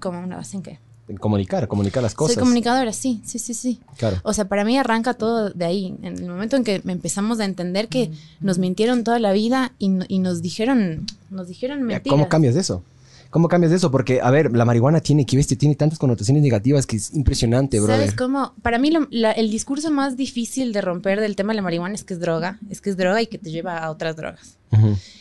¿Cómo 0.00 0.21
una 0.21 0.37
base 0.37 0.56
en 0.56 0.62
qué? 0.62 0.78
En 1.09 1.16
comunicar, 1.16 1.66
comunicar 1.66 2.02
las 2.02 2.14
cosas. 2.14 2.35
Soy 2.35 2.40
comunicadora, 2.42 2.92
sí, 2.92 3.21
sí, 3.25 3.38
sí, 3.38 3.54
sí. 3.54 3.80
Claro. 3.99 4.18
O 4.23 4.32
sea, 4.32 4.47
para 4.49 4.64
mí 4.64 4.78
arranca 4.78 5.14
todo 5.14 5.50
de 5.50 5.64
ahí. 5.64 5.97
En 6.02 6.16
el 6.18 6.28
momento 6.28 6.56
en 6.56 6.62
que 6.64 6.80
empezamos 6.87 7.40
a 7.40 7.44
entender 7.44 7.88
que 7.88 8.12
nos 8.40 8.59
mintieron 8.59 9.02
toda 9.02 9.18
la 9.18 9.32
vida 9.32 9.73
y, 9.78 9.88
no- 9.88 10.04
y 10.09 10.21
nos 10.21 10.42
dijeron, 10.42 11.06
nos 11.30 11.49
dijeron 11.49 11.82
mentiras. 11.82 12.11
¿Cómo 12.16 12.28
cambias 12.28 12.54
de 12.54 12.61
eso? 12.61 12.85
¿Cómo 13.33 13.49
cambias 13.49 13.71
de 13.71 13.79
eso? 13.79 13.91
Porque, 13.91 14.21
a 14.21 14.31
ver, 14.31 14.53
la 14.55 14.65
marihuana 14.65 15.01
tiene, 15.01 15.27
que 15.27 15.37
bestia, 15.37 15.57
tiene 15.59 15.75
tantas 15.75 15.99
connotaciones 15.99 16.43
negativas 16.43 16.87
que 16.87 16.97
es 16.97 17.12
impresionante, 17.15 17.81
brother. 17.81 17.97
¿Sabes 17.97 18.15
cómo? 18.15 18.53
Para 18.62 18.79
mí 18.79 18.91
lo- 18.91 19.09
la- 19.11 19.33
el 19.33 19.51
discurso 19.51 19.91
más 19.91 20.17
difícil 20.19 20.73
de 20.75 20.83
romper 20.83 21.19
del 21.21 21.35
tema 21.35 21.53
de 21.53 21.57
la 21.57 21.62
marihuana 21.62 21.95
es 21.95 22.05
que 22.05 22.12
es 22.15 22.21
droga, 22.21 22.59
es 22.69 22.81
que 22.83 22.91
es 22.91 22.97
droga 22.99 23.21
y 23.23 23.27
que 23.27 23.39
te 23.39 23.51
lleva 23.51 23.79
a 23.79 23.91
otras 23.91 24.17
drogas. 24.17 24.59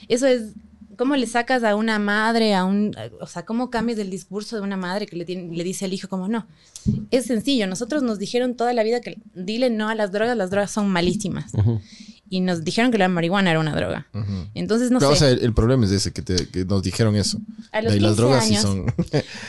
Eso 0.09 0.27
es, 0.27 0.43
¿cómo 1.01 1.15
le 1.15 1.25
sacas 1.25 1.63
a 1.63 1.75
una 1.75 1.97
madre, 1.97 2.53
a 2.53 2.63
un, 2.63 2.95
o 3.19 3.25
sea, 3.25 3.43
cómo 3.43 3.71
cambias 3.71 3.97
el 3.97 4.11
discurso 4.11 4.55
de 4.55 4.61
una 4.61 4.77
madre 4.77 5.07
que 5.07 5.15
le, 5.15 5.25
tiene- 5.25 5.51
le 5.57 5.63
dice 5.63 5.85
al 5.85 5.93
hijo 5.93 6.07
como 6.07 6.27
no? 6.27 6.45
Es 7.09 7.25
sencillo, 7.25 7.65
nosotros 7.65 8.03
nos 8.03 8.19
dijeron 8.19 8.55
toda 8.55 8.71
la 8.73 8.83
vida 8.83 9.01
que 9.01 9.17
dile 9.33 9.71
no 9.71 9.89
a 9.89 9.95
las 9.95 10.11
drogas, 10.11 10.37
las 10.37 10.51
drogas 10.51 10.69
son 10.69 10.89
malísimas. 10.89 11.55
Ujú. 11.55 11.81
Y 12.29 12.41
nos 12.41 12.63
dijeron 12.63 12.91
que 12.91 12.99
la 12.99 13.07
marihuana 13.07 13.49
era 13.49 13.59
una 13.59 13.75
droga. 13.75 14.05
Entonces, 14.53 14.91
no 14.91 14.99
Pero, 14.99 15.09
sé. 15.11 15.15
o 15.15 15.19
sea, 15.19 15.29
el, 15.31 15.39
el 15.43 15.53
problema 15.55 15.85
es 15.85 15.91
ese, 15.91 16.13
que, 16.13 16.21
te- 16.21 16.47
que 16.49 16.63
nos 16.65 16.83
dijeron 16.83 17.15
eso. 17.15 17.39
A 17.71 17.81
los 17.81 17.93
las 17.95 17.99
15 18.11 18.15
drogas 18.21 18.45
sí 18.45 18.51
años. 18.55 18.61
son... 18.61 18.85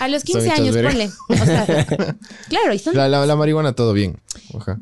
A 0.00 0.08
los 0.08 0.22
Son 0.26 0.40
15 0.40 0.46
hechas 0.46 0.58
años, 0.58 0.76
ponle. 0.78 1.10
O 1.28 1.44
sea, 1.44 1.66
claro, 2.48 2.72
y 2.74 2.78
son. 2.78 2.96
la, 2.96 3.08
la- 3.08 3.26
la 3.26 3.36
marihuana 3.36 3.74
todo 3.74 3.92
bien. 3.92 4.16
Ajá. 4.58 4.80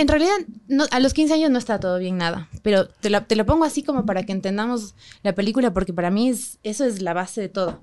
En 0.00 0.08
realidad, 0.08 0.32
no, 0.66 0.84
a 0.90 0.98
los 0.98 1.12
15 1.12 1.34
años 1.34 1.50
no 1.50 1.58
está 1.58 1.78
todo 1.78 1.98
bien 1.98 2.16
nada. 2.16 2.48
Pero 2.62 2.88
te 2.88 3.10
lo, 3.10 3.22
te 3.22 3.36
lo 3.36 3.44
pongo 3.44 3.64
así 3.64 3.82
como 3.82 4.06
para 4.06 4.22
que 4.22 4.32
entendamos 4.32 4.94
la 5.22 5.34
película, 5.34 5.74
porque 5.74 5.92
para 5.92 6.10
mí 6.10 6.30
es, 6.30 6.58
eso 6.62 6.84
es 6.84 7.02
la 7.02 7.12
base 7.12 7.42
de 7.42 7.48
todo. 7.50 7.80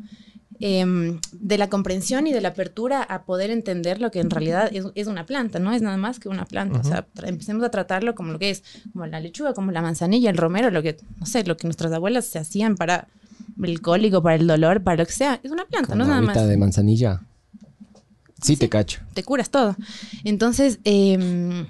Em, 0.60 1.20
de 1.34 1.60
la 1.60 1.70
comprensión 1.70 2.26
y 2.26 2.34
de 2.34 2.42
la 2.42 2.50
apertura 2.50 3.04
a 3.04 3.26
poder 3.26 3.52
entender 3.52 4.02
lo 4.02 4.10
que 4.10 4.20
en 4.20 4.32
realidad 4.32 4.72
es, 4.74 4.86
es 4.96 5.06
una 5.06 5.28
planta, 5.28 5.60
no 5.60 5.72
es 5.72 5.84
nada 5.84 5.98
más 5.98 6.20
que 6.20 6.30
una 6.30 6.46
planta. 6.46 6.80
O 6.80 6.84
sea, 6.84 7.06
empecemos 7.24 7.64
a 7.64 7.70
tratarlo 7.70 8.16
como 8.16 8.32
lo 8.32 8.40
que 8.40 8.50
es, 8.50 8.64
como 8.92 9.06
la 9.06 9.20
lechuga, 9.20 9.54
como 9.54 9.72
la 9.72 9.84
manzanilla, 9.84 10.32
el 10.32 10.38
romero, 10.38 10.72
lo 10.72 10.82
que, 10.82 10.98
no 11.20 11.28
sé, 11.28 11.44
lo 11.44 11.58
que 11.58 11.68
nuestras 11.68 11.92
abuelas 11.94 12.26
se 12.26 12.40
hacían 12.40 12.76
para 12.76 13.08
el 13.62 13.82
cólico, 13.82 14.24
para 14.24 14.36
el 14.36 14.48
dolor, 14.48 14.82
para 14.82 14.98
lo 14.98 15.06
que 15.06 15.12
sea. 15.12 15.40
Es 15.44 15.52
una 15.52 15.66
planta, 15.66 15.90
Con 15.90 16.00
no 16.00 16.06
es 16.06 16.10
nada 16.10 16.22
más. 16.22 16.48
de 16.48 16.58
manzanilla. 16.58 17.22
Sí, 18.42 18.56
te 18.58 18.70
cacho. 18.70 19.02
te 19.14 19.24
curas 19.24 19.50
todo. 19.50 19.76
Entonces, 20.24 20.80
eh, 20.84 21.66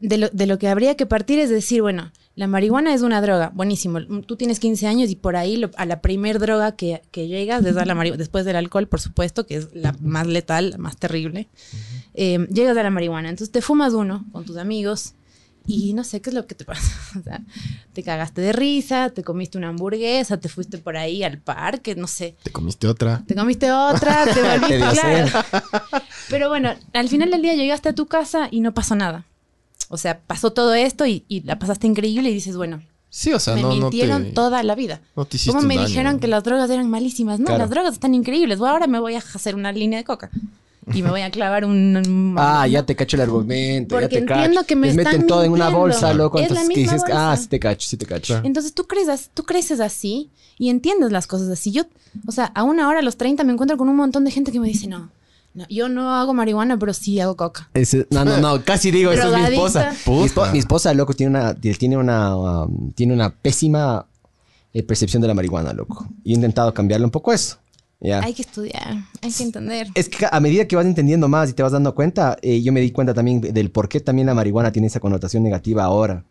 de, 0.00 0.18
lo, 0.18 0.28
de 0.30 0.46
lo 0.46 0.58
que 0.58 0.68
habría 0.68 0.96
que 0.96 1.06
partir 1.06 1.38
es 1.38 1.50
decir, 1.50 1.82
bueno, 1.82 2.12
la 2.36 2.46
marihuana 2.46 2.94
es 2.94 3.02
una 3.02 3.20
droga, 3.20 3.50
buenísimo. 3.54 4.00
Tú 4.22 4.36
tienes 4.36 4.60
15 4.60 4.86
años 4.86 5.10
y 5.10 5.16
por 5.16 5.36
ahí 5.36 5.56
lo- 5.56 5.70
a 5.76 5.84
la 5.84 6.00
primer 6.00 6.38
droga 6.38 6.72
que, 6.72 7.02
que 7.10 7.28
llegas, 7.28 7.62
desde 7.62 7.84
la 7.84 7.94
después 8.16 8.44
del 8.44 8.56
alcohol, 8.56 8.88
por 8.88 9.00
supuesto, 9.00 9.46
que 9.46 9.56
es 9.56 9.68
la 9.74 9.94
más 10.00 10.26
letal, 10.26 10.70
la 10.70 10.78
más 10.78 10.96
terrible, 10.96 11.48
eh, 12.14 12.46
llegas 12.50 12.76
a 12.78 12.82
la 12.82 12.90
marihuana. 12.90 13.28
Entonces 13.28 13.52
te 13.52 13.60
fumas 13.60 13.92
uno 13.92 14.24
con 14.32 14.44
tus 14.44 14.56
amigos 14.56 15.14
y 15.72 15.92
no 15.94 16.04
sé 16.04 16.20
qué 16.20 16.30
es 16.30 16.34
lo 16.34 16.46
que 16.46 16.54
te 16.54 16.64
pasa. 16.64 16.90
O 17.18 17.22
sea, 17.22 17.40
te 17.92 18.02
cagaste 18.02 18.40
de 18.40 18.52
risa, 18.52 19.10
te 19.10 19.22
comiste 19.24 19.58
una 19.58 19.68
hamburguesa, 19.68 20.38
te 20.38 20.48
fuiste 20.48 20.78
por 20.78 20.96
ahí 20.96 21.22
al 21.24 21.38
parque, 21.38 21.94
no 21.96 22.06
sé. 22.06 22.36
Te 22.42 22.52
comiste 22.52 22.86
otra. 22.86 23.22
Te 23.26 23.34
comiste 23.34 23.70
otra, 23.72 24.24
te 24.26 24.34
Te 24.34 24.40
volviste 24.58 25.00
claro. 25.00 25.28
Pero 26.28 26.48
bueno, 26.48 26.70
al 26.92 27.08
final 27.08 27.30
del 27.30 27.42
día 27.42 27.54
llegaste 27.54 27.88
a 27.88 27.94
tu 27.94 28.06
casa 28.06 28.48
y 28.50 28.60
no 28.60 28.72
pasó 28.74 28.94
nada. 28.94 29.24
O 29.88 29.96
sea, 29.96 30.20
pasó 30.20 30.52
todo 30.52 30.72
esto 30.74 31.04
y, 31.06 31.24
y 31.28 31.40
la 31.42 31.58
pasaste 31.58 31.86
increíble 31.88 32.30
y 32.30 32.34
dices, 32.34 32.56
bueno, 32.56 32.82
Sí, 33.12 33.32
o 33.32 33.40
sea, 33.40 33.56
me 33.56 33.62
no, 33.62 33.70
no 33.70 33.74
mintieron 33.74 34.22
te... 34.26 34.30
toda 34.30 34.62
la 34.62 34.76
vida. 34.76 35.00
no 35.16 35.24
te 35.24 35.36
hiciste 35.36 35.50
¿Cómo 35.50 35.62
un 35.62 35.66
me 35.66 35.74
daño, 35.74 35.88
dijeron 35.88 36.12
¿no? 36.14 36.20
que 36.20 36.28
las 36.28 36.44
drogas 36.44 36.70
eran 36.70 36.88
malísimas? 36.88 37.40
No, 37.40 37.46
Claro. 37.46 37.58
las 37.58 37.70
drogas 37.70 37.94
están 37.94 38.14
increíbles. 38.14 38.60
Bueno, 38.60 38.74
ahora 38.74 38.86
me 38.86 39.00
voy 39.00 39.16
a 39.16 39.18
hacer 39.18 39.56
una 39.56 39.72
línea 39.72 39.98
de 39.98 40.04
coca. 40.04 40.30
Y 40.94 41.02
me 41.02 41.10
voy 41.10 41.20
a 41.20 41.30
clavar 41.30 41.64
un... 41.64 41.96
un- 41.96 42.34
Ah, 42.38 42.66
ya 42.66 42.84
te 42.84 42.96
cacho 42.96 43.16
el 43.16 43.22
argumento. 43.22 43.94
Porque 43.94 44.04
ya 44.06 44.08
te 44.08 44.18
entiendo 44.18 44.56
cacho. 44.60 44.66
que 44.66 44.76
me 44.76 44.86
Les 44.88 44.96
meten 44.96 45.12
están 45.12 45.26
todo 45.26 45.44
en 45.44 45.52
una 45.52 45.68
bolsa, 45.68 46.12
loco. 46.14 46.38
Es 46.38 46.44
la 46.50 46.60
Entonces 46.62 46.68
que 46.68 46.80
misma 46.80 46.92
dices, 46.94 47.08
bolsa. 47.08 47.32
ah, 47.32 47.36
sí 47.36 47.46
te 47.48 47.60
cacho, 47.60 47.88
sí 47.88 47.96
te 47.96 48.06
cacho. 48.06 48.34
Claro. 48.34 48.46
Entonces 48.46 48.74
tú 48.74 48.86
creces, 48.86 49.30
tú 49.34 49.42
creces 49.44 49.78
así 49.80 50.30
y 50.58 50.70
entiendes 50.70 51.12
las 51.12 51.26
cosas 51.26 51.48
así. 51.48 51.70
Yo, 51.70 51.82
o 52.26 52.32
sea, 52.32 52.46
aún 52.54 52.80
ahora 52.80 53.00
a 53.00 53.02
los 53.02 53.16
30 53.16 53.44
me 53.44 53.52
encuentro 53.52 53.76
con 53.76 53.88
un 53.88 53.96
montón 53.96 54.24
de 54.24 54.30
gente 54.30 54.50
que 54.52 54.58
me 54.60 54.68
dice, 54.68 54.86
no, 54.88 55.10
no, 55.52 55.66
yo 55.68 55.88
no 55.88 56.14
hago 56.14 56.32
marihuana, 56.32 56.78
pero 56.78 56.94
sí 56.94 57.20
hago 57.20 57.36
coca. 57.36 57.68
Ese- 57.74 58.06
no, 58.10 58.24
no, 58.24 58.38
no, 58.38 58.64
casi 58.64 58.90
digo, 58.90 59.12
esa 59.12 59.28
es 59.28 59.34
mi 59.50 59.54
esposa. 59.54 59.92
Mi, 60.06 60.22
espo- 60.24 60.52
mi 60.52 60.58
esposa, 60.58 60.94
loco, 60.94 61.12
tiene 61.14 61.30
una, 61.38 61.54
tiene 61.54 61.96
una, 61.98 62.36
um, 62.36 62.90
tiene 62.92 63.12
una 63.14 63.30
pésima 63.30 64.06
eh, 64.72 64.82
percepción 64.82 65.20
de 65.20 65.28
la 65.28 65.34
marihuana, 65.34 65.72
loco. 65.72 66.06
Y 66.24 66.32
he 66.32 66.34
intentado 66.36 66.72
cambiarle 66.72 67.04
un 67.04 67.10
poco 67.10 67.32
eso. 67.32 67.58
Hay 68.02 68.32
que 68.32 68.42
estudiar, 68.42 68.96
hay 69.20 69.30
que 69.30 69.42
entender. 69.42 69.88
Es 69.94 70.08
que 70.08 70.26
a 70.30 70.40
medida 70.40 70.66
que 70.66 70.74
vas 70.76 70.86
entendiendo 70.86 71.28
más 71.28 71.50
y 71.50 71.52
te 71.52 71.62
vas 71.62 71.72
dando 71.72 71.94
cuenta, 71.94 72.36
eh, 72.40 72.62
yo 72.62 72.72
me 72.72 72.80
di 72.80 72.90
cuenta 72.92 73.12
también 73.12 73.40
del 73.40 73.70
por 73.70 73.88
qué 73.88 74.00
también 74.00 74.26
la 74.26 74.34
marihuana 74.34 74.72
tiene 74.72 74.88
esa 74.88 75.00
connotación 75.00 75.42
negativa 75.42 75.84
ahora. 75.84 76.24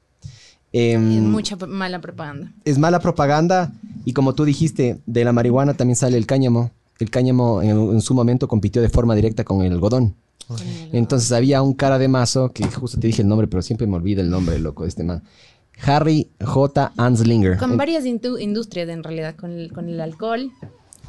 Em, 0.71 1.17
Es 1.17 1.21
mucha 1.23 1.55
mala 1.55 1.99
propaganda. 1.99 2.51
es 2.65 2.77
mala 2.77 2.99
propaganda 2.99 3.71
y 4.05 4.13
como 4.13 4.33
tú 4.35 4.45
dijiste, 4.45 4.99
de 5.05 5.23
la 5.23 5.31
marihuana 5.33 5.73
también 5.75 5.95
sale 5.95 6.17
el 6.17 6.25
cáñamo. 6.25 6.71
El 6.99 7.09
cáñamo 7.09 7.61
en, 7.61 7.69
en 7.69 8.01
su 8.01 8.13
momento 8.13 8.47
compitió 8.47 8.81
de 8.81 8.89
forma 8.89 9.15
directa 9.15 9.43
con 9.43 9.61
el 9.63 9.71
algodón. 9.73 10.15
Entonces 10.91 11.31
había 11.31 11.61
un 11.61 11.73
cara 11.73 11.99
de 11.99 12.07
mazo, 12.07 12.49
que 12.51 12.65
justo 12.65 12.99
te 12.99 13.05
dije 13.07 13.21
el 13.21 13.27
nombre, 13.27 13.47
pero 13.47 13.61
siempre 13.61 13.85
me 13.85 13.95
olvida 13.95 14.21
el 14.21 14.29
nombre, 14.31 14.57
loco, 14.59 14.83
de 14.83 14.89
este 14.89 15.03
man. 15.03 15.23
Harry 15.85 16.29
J. 16.43 16.91
Anslinger. 16.97 17.57
Con 17.57 17.77
varias 17.77 18.03
industrias 18.05 18.89
en 18.89 19.03
realidad, 19.03 19.35
con 19.35 19.51
el, 19.51 19.71
con 19.71 19.87
el 19.87 20.01
alcohol, 20.01 20.51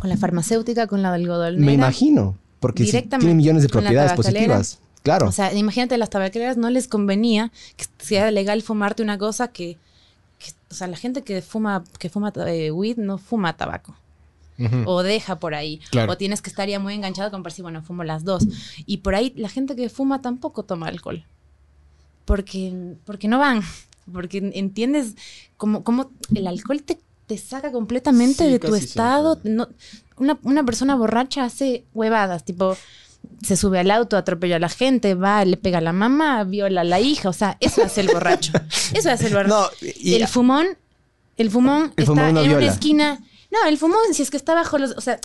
con 0.00 0.11
la 0.11 0.16
farmacéutica, 0.16 0.87
con 0.87 1.02
la 1.02 1.12
algodonera. 1.12 1.64
me 1.64 1.73
imagino, 1.75 2.37
porque 2.59 2.83
Directamente, 2.85 3.26
tiene 3.26 3.37
millones 3.37 3.62
de 3.62 3.69
propiedades 3.69 4.12
positivas. 4.14 4.80
Claro. 5.02 5.28
O 5.28 5.33
sea, 5.33 5.52
imagínate, 5.54 5.95
a 5.95 5.99
las 5.99 6.11
tabacaleras 6.11 6.57
no 6.57 6.69
les 6.71 6.87
convenía 6.88 7.52
que 7.76 7.87
sea 7.99 8.30
legal 8.30 8.61
fumarte 8.62 9.02
una 9.02 9.16
cosa 9.16 9.49
que, 9.49 9.78
que- 10.38 10.52
o 10.71 10.75
sea, 10.75 10.87
la 10.88 10.97
gente 10.97 11.23
que 11.23 11.40
fuma, 11.40 11.85
que 11.99 12.09
fuma 12.11 12.33
eh, 12.47 12.71
weed 12.71 12.99
no 12.99 13.19
fuma 13.19 13.57
tabaco. 13.57 13.97
O 14.85 15.02
deja 15.02 15.38
por 15.38 15.54
ahí. 15.54 15.80
Claro. 15.90 16.12
O 16.12 16.16
tienes 16.19 16.42
que 16.42 16.50
estar 16.50 16.69
ya 16.69 16.78
muy 16.78 16.92
enganchado 16.92 17.30
con 17.30 17.50
si, 17.50 17.62
bueno, 17.62 17.80
fumo 17.83 18.04
las 18.04 18.25
dos. 18.25 18.47
Y 18.85 18.99
por 18.99 19.14
ahí 19.14 19.33
la 19.35 19.49
gente 19.49 19.75
que 19.75 19.88
fuma 19.88 20.21
tampoco 20.21 20.64
toma 20.64 20.88
alcohol. 20.88 21.25
Porque, 22.26 22.97
porque 23.07 23.26
no 23.26 23.38
van. 23.38 23.62
Porque 24.12 24.50
entiendes 24.54 25.14
cómo, 25.57 25.83
cómo 25.83 26.11
el 26.35 26.47
alcohol 26.47 26.83
te, 26.83 26.99
te 27.30 27.38
saca 27.38 27.70
completamente 27.70 28.44
Sí, 28.44 28.50
de 28.50 28.58
tu 28.58 28.75
estado. 28.75 29.38
No- 29.44 29.68
una, 30.16 30.37
una 30.42 30.64
persona 30.64 30.96
borracha 30.96 31.44
hace 31.44 31.84
huevadas, 31.94 32.44
tipo, 32.44 32.76
se 33.40 33.56
sube 33.56 33.78
al 33.78 33.90
auto, 33.92 34.16
atropella 34.16 34.56
a 34.56 34.58
la 34.58 34.68
gente, 34.68 35.14
va, 35.14 35.44
le 35.44 35.56
pega 35.56 35.78
a 35.78 35.80
la 35.80 35.92
mamá, 35.92 36.42
viola 36.42 36.80
a 36.80 36.84
la 36.84 36.99
hija. 36.99 37.28
O 37.28 37.32
sea, 37.32 37.56
eso 37.60 37.84
hace 37.84 38.00
el 38.00 38.08
borracho. 38.08 38.52
Eso 38.92 39.10
hace 39.12 39.28
el 39.28 39.34
borracho. 39.34 39.54
No, 39.54 39.68
y- 39.80 40.14
el 40.14 40.26
fumón, 40.26 40.66
el 41.37 41.50
fumón 41.52 41.82
El 41.96 42.02
está 42.02 42.04
fumón 42.06 42.34
no 42.34 42.40
en 42.40 42.49
viola. 42.49 42.64
una 42.64 42.72
esquina. 42.72 43.20
No, 43.52 43.68
el 43.68 43.78
fumón, 43.78 44.00
si 44.12 44.22
es 44.22 44.30
que 44.30 44.37
está 44.37 44.54
bajo 44.54 44.76
los. 44.78 44.90
O 44.96 45.00
sea, 45.00 45.20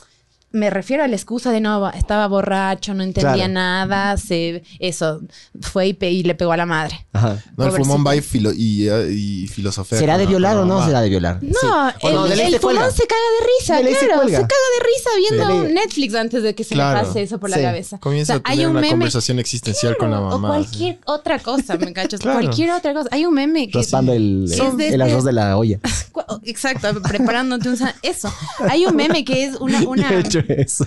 me 0.56 0.70
refiero 0.70 1.04
a 1.04 1.08
la 1.08 1.16
excusa 1.16 1.52
de 1.52 1.60
no, 1.62 1.90
estaba 1.92 2.28
borracho, 2.28 2.94
no 2.94 3.04
entendía 3.04 3.34
Claro. 3.34 3.54
nada, 3.54 4.18
se, 4.18 4.64
eso, 4.80 5.22
fue 5.62 5.88
y, 5.90 5.94
pe- 5.94 6.12
y 6.12 6.24
le 6.24 6.34
pegó 6.36 6.52
a 6.54 6.58
la 6.58 6.66
madre. 6.66 7.06
Ajá. 7.14 7.44
No, 7.58 7.66
el 7.66 7.72
fumón 7.74 8.04
va 8.08 8.16
y, 8.16 8.22
filo- 8.22 8.54
y, 8.56 8.88
eh, 8.88 9.12
y 9.12 9.48
filosofea. 9.48 10.00
¿Será 10.00 10.18
de 10.18 10.24
la- 10.24 10.30
violar 10.30 10.58
o 10.58 10.66
no 10.66 10.84
será 10.86 11.02
de 11.02 11.10
violar? 11.10 11.40
No, 11.44 11.52
Sí. 11.60 12.08
El, 12.08 12.40
el 12.40 12.52
se 12.54 12.60
fumón 12.60 12.92
se 12.92 13.06
caga 13.08 13.22
de 13.40 13.48
risa, 13.60 13.76
De 13.82 13.94
se 13.94 14.06
claro. 14.06 14.22
Se, 14.22 14.28
cuelga. 14.30 14.38
caga 14.40 14.68
de 14.80 14.86
risa 14.86 15.10
viendo. 15.18 15.74
Netflix 15.74 16.16
antes 16.16 16.44
de 16.44 16.56
que 16.56 16.64
se 16.64 16.74
Claro. 16.76 17.00
le 17.02 17.06
pase 17.08 17.22
eso 17.24 17.40
por 17.40 17.50
la 17.50 17.58
Sí. 17.58 17.64
cabeza. 17.64 17.98
Comienza 18.00 18.34
O 18.34 18.36
sea, 18.38 18.42
a 18.46 18.52
tener 18.52 18.68
una 18.70 18.88
conversación 18.88 19.40
existencial 19.40 19.98
con 19.98 20.10
la 20.12 20.20
mamá. 20.22 20.36
O 20.48 20.52
cualquier 20.52 21.00
otra 21.06 21.40
cosa, 21.40 21.78
¿me 21.78 21.92
cachas? 21.94 22.20
Claro. 22.22 22.40
Cualquier 22.40 22.72
otra 22.72 22.94
cosa. 22.94 23.10
Hay 23.12 23.26
un 23.26 23.34
meme 23.34 23.68
que... 23.68 23.78
Raspando 23.78 24.14
el, 24.14 24.48
de 24.48 25.04
arroz 25.04 25.24
de 25.26 25.34
la 25.34 25.58
olla. 25.58 25.80
Exacto, 26.44 26.88
preparándote 27.02 27.70
un... 27.70 27.78
Eso. 28.02 28.34
Hay 28.70 28.86
un 28.86 28.96
meme 28.96 29.26
que 29.26 29.44
es 29.46 29.56
una... 29.56 29.80
una 29.88 30.10
eso. 30.50 30.86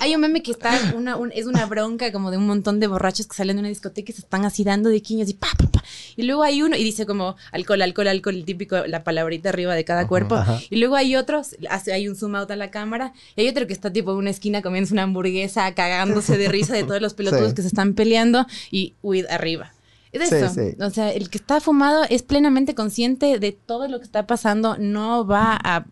Hay 0.00 0.14
un 0.14 0.20
meme 0.20 0.42
que 0.42 0.50
está, 0.52 0.94
una, 0.96 1.16
un- 1.16 1.32
es 1.32 1.46
una 1.46 1.66
bronca 1.66 2.12
como 2.12 2.30
de 2.30 2.36
un 2.36 2.46
montón 2.46 2.80
de 2.80 2.86
borrachos 2.86 3.26
que 3.26 3.36
salen 3.36 3.56
de 3.56 3.60
una 3.60 3.68
discoteca 3.68 4.12
y 4.12 4.14
se 4.14 4.20
están 4.22 4.44
así 4.44 4.64
dando 4.64 4.88
de 4.90 5.00
quiñas 5.02 5.28
y 5.28 5.34
pa, 5.34 5.48
pa, 5.58 5.66
pa. 5.68 5.84
Y 6.16 6.22
luego 6.24 6.42
hay 6.42 6.62
uno 6.62 6.76
y 6.76 6.84
dice 6.84 7.06
como 7.06 7.36
alcohol, 7.52 7.82
alcohol, 7.82 8.08
alcohol, 8.08 8.34
el 8.36 8.44
típico, 8.44 8.86
la 8.86 9.04
palabrita 9.04 9.48
arriba 9.48 9.74
de 9.74 9.84
cada 9.84 10.06
cuerpo. 10.06 10.34
ajá. 10.36 10.60
Y 10.70 10.76
luego 10.76 10.94
hay 10.96 11.16
otros, 11.16 11.56
hace, 11.70 11.92
hay 11.92 12.08
un 12.08 12.16
zoom 12.16 12.34
out 12.36 12.50
a 12.50 12.56
la 12.56 12.70
cámara 12.70 13.12
y 13.36 13.42
hay 13.42 13.48
otro 13.48 13.66
que 13.66 13.72
está 13.72 13.92
tipo 13.92 14.12
en 14.12 14.18
una 14.18 14.30
esquina 14.30 14.62
comiendo 14.62 14.90
una 14.92 15.02
hamburguesa, 15.04 15.72
cagándose 15.74 16.38
de 16.38 16.48
risa 16.48 16.74
de 16.74 16.84
todos 16.84 17.00
los 17.00 17.14
pelotudos 17.14 17.48
Sí. 17.50 17.54
que 17.54 17.62
se 17.62 17.68
están 17.68 17.94
peleando 17.94 18.46
y 18.70 18.94
weed 19.02 19.26
arriba. 19.28 19.72
Es 20.12 20.28
Sí, 20.28 20.36
eso. 20.36 20.48
sí. 20.54 20.76
O 20.80 20.90
sea, 20.90 21.10
el 21.12 21.28
que 21.28 21.38
está 21.38 21.60
fumado 21.60 22.04
es 22.08 22.22
plenamente 22.22 22.76
consciente 22.76 23.40
de 23.40 23.50
todo 23.50 23.88
lo 23.88 23.98
que 23.98 24.04
está 24.04 24.28
pasando. 24.28 24.76
No 24.78 25.26
va 25.26 25.58
a. 25.60 25.86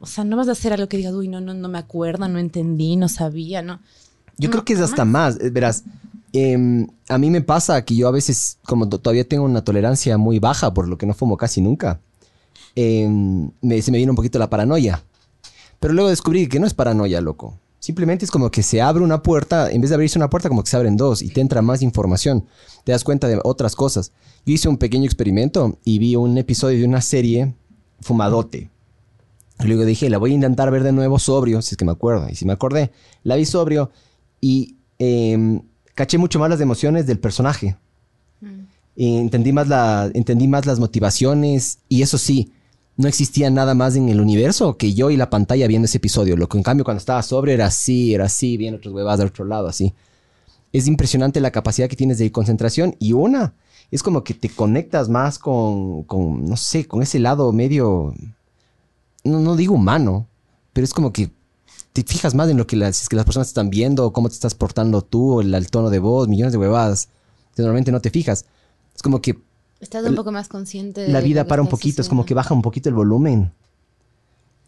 O 0.00 0.06
sea, 0.06 0.24
no 0.24 0.36
vas 0.36 0.48
a 0.48 0.52
hacer 0.52 0.72
algo 0.72 0.88
que 0.88 0.96
digas, 0.96 1.12
uy, 1.14 1.28
no, 1.28 1.40
no, 1.40 1.52
no 1.54 1.68
me 1.68 1.78
acuerdo, 1.78 2.26
no 2.28 2.38
entendí, 2.38 2.96
no 2.96 3.08
sabía, 3.08 3.60
¿no? 3.62 3.80
Yo 4.38 4.48
No, 4.48 4.52
creo 4.52 4.64
que 4.64 4.72
es 4.72 4.80
hasta 4.80 5.04
más, 5.04 5.38
eh, 5.40 5.50
verás. 5.50 5.84
em, 6.32 6.86
a 7.08 7.18
mí 7.18 7.28
me 7.28 7.42
pasa 7.42 7.84
que 7.84 7.94
yo 7.96 8.08
a 8.08 8.10
veces, 8.12 8.58
como 8.64 8.88
to- 8.88 8.98
todavía 9.00 9.28
tengo 9.28 9.44
una 9.44 9.62
tolerancia 9.62 10.16
muy 10.16 10.38
baja, 10.38 10.72
por 10.72 10.88
lo 10.88 10.96
que 10.96 11.04
no 11.04 11.12
fumo 11.12 11.36
casi 11.36 11.60
nunca, 11.60 12.00
em, 12.74 13.50
me- 13.60 13.82
se 13.82 13.90
me 13.90 13.98
viene 13.98 14.10
un 14.10 14.16
poquito 14.16 14.38
la 14.38 14.48
paranoia. 14.48 15.02
Pero 15.80 15.92
luego 15.94 16.08
descubrí 16.10 16.46
que 16.48 16.60
no 16.60 16.66
es 16.66 16.72
paranoia, 16.74 17.20
loco. 17.20 17.58
Simplemente 17.78 18.24
es 18.24 18.30
como 18.30 18.50
que 18.50 18.62
se 18.62 18.80
abre 18.80 19.02
una 19.02 19.22
puerta, 19.22 19.70
en 19.70 19.80
vez 19.80 19.90
de 19.90 19.94
abrirse 19.94 20.18
una 20.18 20.30
puerta, 20.30 20.48
como 20.48 20.62
que 20.62 20.70
se 20.70 20.76
abren 20.76 20.96
dos 20.96 21.20
y 21.22 21.28
te 21.30 21.40
entra 21.40 21.62
más 21.62 21.82
información. 21.82 22.46
Te 22.84 22.92
das 22.92 23.04
cuenta 23.04 23.26
de 23.26 23.40
otras 23.42 23.74
cosas. 23.74 24.12
Yo 24.46 24.54
hice 24.54 24.68
un 24.68 24.76
pequeño 24.78 25.04
experimento 25.04 25.78
y 25.84 25.98
vi 25.98 26.14
un 26.16 26.38
episodio 26.38 26.78
de 26.78 26.84
una 26.84 27.00
serie 27.00 27.54
fumadote. 28.00 28.69
Y 29.62 29.66
luego 29.66 29.84
dije, 29.84 30.08
la 30.08 30.18
voy 30.18 30.32
a 30.32 30.34
intentar 30.34 30.70
ver 30.70 30.82
de 30.82 30.92
nuevo 30.92 31.18
sobrio, 31.18 31.60
si 31.62 31.74
es 31.74 31.76
que 31.76 31.84
me 31.84 31.92
acuerdo. 31.92 32.28
Y 32.30 32.34
si 32.34 32.44
me 32.44 32.52
acordé, 32.52 32.90
la 33.24 33.36
vi 33.36 33.44
sobrio 33.44 33.90
y 34.40 34.76
em, 34.98 35.60
caché 35.94 36.18
mucho 36.18 36.38
más 36.38 36.50
las 36.50 36.60
emociones 36.60 37.06
del 37.06 37.18
personaje. 37.18 37.76
Y 38.96 39.16
entendí 39.16 39.52
más, 39.52 39.68
la, 39.68 40.10
entendí 40.14 40.48
más 40.48 40.66
las 40.66 40.78
motivaciones 40.78 41.78
y 41.88 42.02
eso 42.02 42.18
sí, 42.18 42.52
no 42.96 43.08
existía 43.08 43.48
nada 43.48 43.74
más 43.74 43.96
en 43.96 44.08
el 44.08 44.20
universo 44.20 44.76
que 44.76 44.92
yo 44.92 45.10
y 45.10 45.16
la 45.16 45.30
pantalla 45.30 45.66
viendo 45.66 45.86
ese 45.86 45.98
episodio. 45.98 46.36
Lo 46.36 46.48
que 46.48 46.58
en 46.58 46.62
cambio 46.62 46.84
cuando 46.84 46.98
estaba 46.98 47.22
sobrio 47.22 47.54
era 47.54 47.66
así, 47.66 48.14
era 48.14 48.26
así, 48.26 48.56
viendo 48.56 48.78
otros 48.78 48.94
huevadas 48.94 49.20
del 49.20 49.28
otro 49.28 49.44
lado, 49.46 49.68
así. 49.68 49.94
Es 50.72 50.86
impresionante 50.86 51.40
la 51.40 51.50
capacidad 51.50 51.88
que 51.88 51.96
tienes 51.96 52.18
de 52.18 52.30
concentración 52.30 52.94
y 52.98 53.12
una, 53.12 53.54
es 53.90 54.02
como 54.02 54.22
que 54.22 54.34
te 54.34 54.48
conectas 54.48 55.08
más 55.08 55.38
con, 55.38 56.04
con 56.04 56.44
no 56.44 56.56
sé, 56.56 56.86
con 56.86 57.02
ese 57.02 57.18
lado 57.18 57.52
medio, 57.52 58.14
no, 59.24 59.40
no 59.40 59.56
digo 59.56 59.74
humano, 59.74 60.26
pero 60.72 60.84
es 60.84 60.94
como 60.94 61.12
que 61.12 61.30
te 61.92 62.02
fijas 62.02 62.34
más 62.34 62.48
en 62.48 62.56
lo 62.56 62.66
que 62.66 62.76
las, 62.76 62.96
si 62.96 63.02
es 63.02 63.08
que 63.08 63.16
las 63.16 63.24
personas 63.24 63.48
te 63.48 63.50
están 63.50 63.70
viendo, 63.70 64.12
cómo 64.12 64.28
te 64.28 64.34
estás 64.34 64.54
portando 64.54 65.02
tú, 65.02 65.40
el, 65.40 65.54
el 65.54 65.70
tono 65.70 65.90
de 65.90 65.98
voz, 65.98 66.28
millones 66.28 66.52
de 66.52 66.58
huevadas 66.58 67.08
normalmente 67.62 67.92
no 67.92 68.00
te 68.00 68.10
fijas. 68.10 68.46
Es 68.94 69.02
como 69.02 69.20
que 69.20 69.38
Estás 69.80 70.04
un 70.04 70.14
poco 70.14 70.30
más 70.30 70.48
consciente 70.48 71.00
de 71.00 71.08
la 71.08 71.20
vida 71.20 71.46
para 71.46 71.62
un 71.62 71.68
poquito, 71.68 72.02
es 72.02 72.08
como 72.08 72.26
que 72.26 72.34
baja 72.34 72.52
un 72.52 72.62
poquito 72.62 72.88
el 72.88 72.94
volumen. 72.94 73.52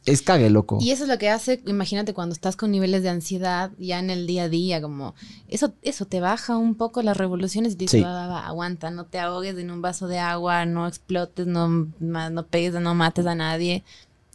Es 0.05 0.21
cague, 0.23 0.51
loco. 0.51 0.79
Y 0.81 0.91
eso 0.91 1.05
es 1.05 1.09
lo 1.09 1.17
que 1.17 1.31
hace, 1.31 1.63
imagínate 1.67 2.13
cuando 2.13 2.33
estás 2.33 2.57
con 2.57 2.73
niveles 2.73 3.05
de 3.05 3.11
ansiedad 3.11 3.71
ya 3.79 4.01
en 4.01 4.11
el 4.11 4.27
día 4.27 4.45
a 4.45 4.49
día, 4.49 4.83
como 4.83 5.15
eso, 5.49 5.75
eso 5.83 6.07
te 6.07 6.19
baja 6.21 6.57
un 6.57 6.75
poco 6.75 7.03
las 7.03 7.17
revoluciones 7.17 7.75
y 7.75 7.77
te 7.77 7.85
dice, 7.85 7.99
Sí. 7.99 8.03
va, 8.03 8.13
va, 8.13 8.27
va, 8.27 8.47
aguanta, 8.47 8.91
no 8.91 9.05
te 9.05 9.21
ahogues 9.21 9.57
en 9.59 9.71
un 9.71 9.81
vaso 9.81 10.09
de 10.09 10.19
agua, 10.19 10.65
no 10.65 10.89
explotes, 10.89 11.47
no, 11.47 11.87
no 12.01 12.47
pegues, 12.47 12.75
no 12.81 12.95
mates 12.95 13.27
a 13.27 13.35
nadie. 13.37 13.85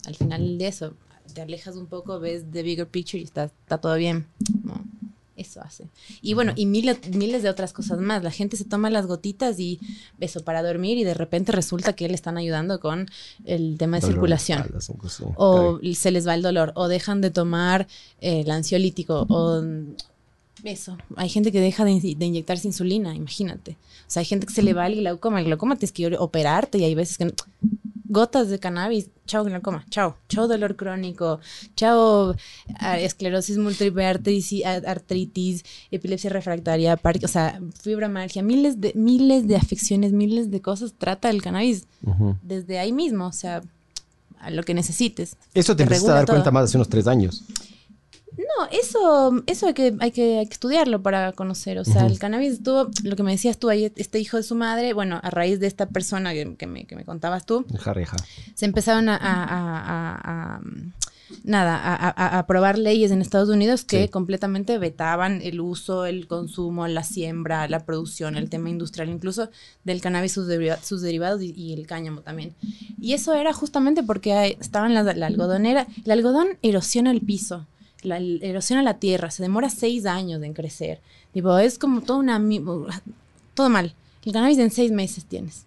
Al 0.08 0.16
final 0.16 0.58
de 0.58 0.68
eso, 0.68 0.94
te 1.34 1.42
alejas 1.42 1.76
un 1.76 1.86
poco, 1.86 2.20
ves 2.20 2.44
the 2.52 2.64
bigger 2.64 2.88
picture 2.88 3.20
y 3.20 3.24
está, 3.26 3.44
está 3.46 3.78
todo 3.78 3.96
bien. 3.96 4.26
¿no? 4.64 4.84
Eso 5.36 5.62
hace. 5.62 5.86
Y 6.24 6.34
bueno, 6.34 6.54
y 6.56 6.66
miles, 6.66 6.98
miles 7.16 7.44
de 7.44 7.50
otras 7.50 7.72
cosas 7.72 8.00
más. 8.00 8.24
La 8.24 8.32
gente 8.32 8.58
se 8.58 8.66
toma 8.66 8.90
las 8.90 9.06
gotitas 9.06 9.60
y 9.60 9.80
eso 10.20 10.44
para 10.44 10.64
dormir 10.64 10.98
y 10.98 11.04
de 11.04 11.14
repente 11.14 11.52
resulta 11.52 11.94
que 11.94 12.08
le 12.08 12.16
están 12.16 12.38
ayudando 12.38 12.80
con 12.80 13.06
el 13.46 13.78
tema 13.78 13.98
de 13.98 14.02
Dolor 14.02 14.14
circulación 14.16 14.60
o 15.38 15.80
se 15.94 16.10
les 16.10 16.28
va 16.28 16.34
el 16.34 16.42
dolor, 16.42 16.72
o 16.76 16.88
dejan 16.88 17.22
de 17.22 17.30
tomar 17.30 17.88
eh, 18.20 18.40
el 18.42 18.50
ansiolítico, 18.50 19.28
o 19.30 19.62
eso. 20.64 20.98
Hay 21.18 21.30
gente 21.30 21.52
que 21.52 21.62
deja 21.62 21.86
de, 21.86 21.92
in- 21.92 22.18
de 22.18 22.26
inyectarse 22.26 22.68
insulina, 22.68 23.14
imagínate. 23.14 23.74
O 23.74 24.10
sea, 24.10 24.22
hay 24.22 24.26
gente 24.26 24.48
que 24.48 24.54
se 24.54 24.64
le 24.64 24.74
va 24.74 24.88
el 24.88 24.96
glaucoma. 24.96 25.40
El 25.40 25.46
glaucoma 25.46 25.76
tienes 25.76 25.92
que 25.92 26.18
operarte 26.18 26.80
y 26.80 26.84
hay 26.84 26.96
veces 26.96 27.16
que 27.20 27.26
no- 27.26 27.34
gotas 28.10 28.50
de 28.50 28.60
cannabis, 28.60 29.10
chao 29.26 29.44
glaucoma, 29.44 29.86
chao, 29.90 30.16
chao 30.30 30.48
dolor 30.48 30.76
crónico, 30.76 31.40
chao 31.76 32.36
ah, 32.80 33.00
esclerosis 33.00 33.58
múltiple, 33.58 34.06
artritis, 34.06 34.66
artritis, 34.66 35.64
epilepsia 35.92 36.30
refractaria, 36.30 37.00
o 37.24 37.28
sea, 37.28 37.60
fibromialgia, 37.82 38.44
miles 38.44 38.80
de 38.80 38.94
miles 38.96 39.48
de 39.48 39.56
afecciones, 39.56 40.14
miles 40.14 40.50
de 40.52 40.62
cosas 40.62 40.94
trata 40.98 41.30
el 41.30 41.42
cannabis 41.42 41.86
desde 42.42 42.80
ahí 42.80 42.92
mismo, 42.92 43.28
o 43.28 43.34
sea, 43.34 43.62
a 44.40 44.50
lo 44.52 44.64
que 44.64 44.74
necesites. 44.74 45.36
Eso 45.54 45.76
te, 45.76 45.78
Te 45.78 45.84
empezaste 45.84 46.12
a 46.12 46.14
dar 46.16 46.26
todo. 46.26 46.36
cuenta 46.36 46.52
más 46.52 46.66
hace 46.66 46.78
unos 46.78 46.90
tres 46.90 47.08
años. 47.08 47.44
No, 48.38 48.68
eso, 48.72 49.44
eso 49.48 49.68
hay 49.68 49.74
que, 49.74 49.96
hay 50.00 50.12
que, 50.12 50.38
hay 50.40 50.46
que 50.48 50.54
estudiarlo 50.54 51.02
para 51.02 51.32
conocer. 51.34 51.80
O 51.80 51.86
sea, 51.86 52.06
el 52.06 52.20
cannabis 52.20 52.54
estuvo, 52.54 52.90
lo 53.04 53.16
que 53.16 53.24
me 53.24 53.32
decías 53.32 53.58
tú, 53.58 53.70
ahí, 53.70 53.92
este 53.96 54.20
hijo 54.20 54.38
de 54.38 54.44
su 54.44 54.54
madre, 54.56 54.94
bueno, 54.94 55.20
a 55.24 55.30
raíz 55.32 55.60
de 55.60 55.66
esta 55.68 55.88
persona 55.88 56.34
que, 56.34 56.56
que 56.56 56.68
me, 56.68 56.86
que 56.86 56.96
me 56.96 57.04
contabas 57.04 57.46
tú, 57.46 57.66
se 58.54 58.66
empezaron 58.66 59.10
a, 59.10 59.16
a- 59.18 60.56
a- 60.58 60.62
nada, 61.44 61.76
a, 61.78 62.38
aprobar 62.40 62.78
leyes 62.78 63.12
en 63.12 63.22
Estados 63.22 63.50
Unidos 63.50 63.84
que 63.84 64.04
Sí. 64.04 64.10
completamente 64.10 64.78
vetaban 64.78 65.42
el 65.42 65.60
uso, 65.60 66.06
el 66.06 66.28
consumo, 66.28 66.88
la 66.88 67.04
siembra, 67.04 67.68
la 67.68 67.86
producción, 67.86 68.38
el 68.38 68.50
tema 68.50 68.70
industrial, 68.70 69.10
incluso 69.10 69.50
del 69.84 70.00
cannabis, 70.00 70.32
sus, 70.32 70.48
deriva- 70.48 70.78
sus 70.82 71.02
derivados 71.02 71.42
y, 71.42 71.52
y 71.52 71.74
el 71.74 71.86
cáñamo 71.88 72.22
también. 72.22 72.54
Y 73.02 73.14
eso 73.14 73.34
era 73.34 73.52
justamente 73.52 74.04
porque 74.04 74.58
estaban 74.62 74.94
las, 74.94 75.18
la 75.18 75.26
algodonera, 75.28 75.88
el 76.06 76.12
algodón 76.12 76.48
erosiona 76.62 77.12
el 77.12 77.22
piso. 77.22 77.66
La, 78.08 78.18
erosiona 78.20 78.82
la 78.84 78.96
tierra, 78.96 79.30
se 79.32 79.44
demora 79.44 79.70
seis 79.70 80.06
años 80.06 80.42
en 80.44 80.54
crecer. 80.54 81.00
Tipo, 81.34 81.58
es 81.58 81.78
como 81.78 82.02
toda 82.02 82.20
una... 82.20 82.42
Todo 83.54 83.70
mal. 83.70 83.94
El 84.26 84.34
cannabis 84.34 84.58
en 84.58 84.72
seis 84.72 84.92
meses 84.92 85.26
tienes. 85.26 85.64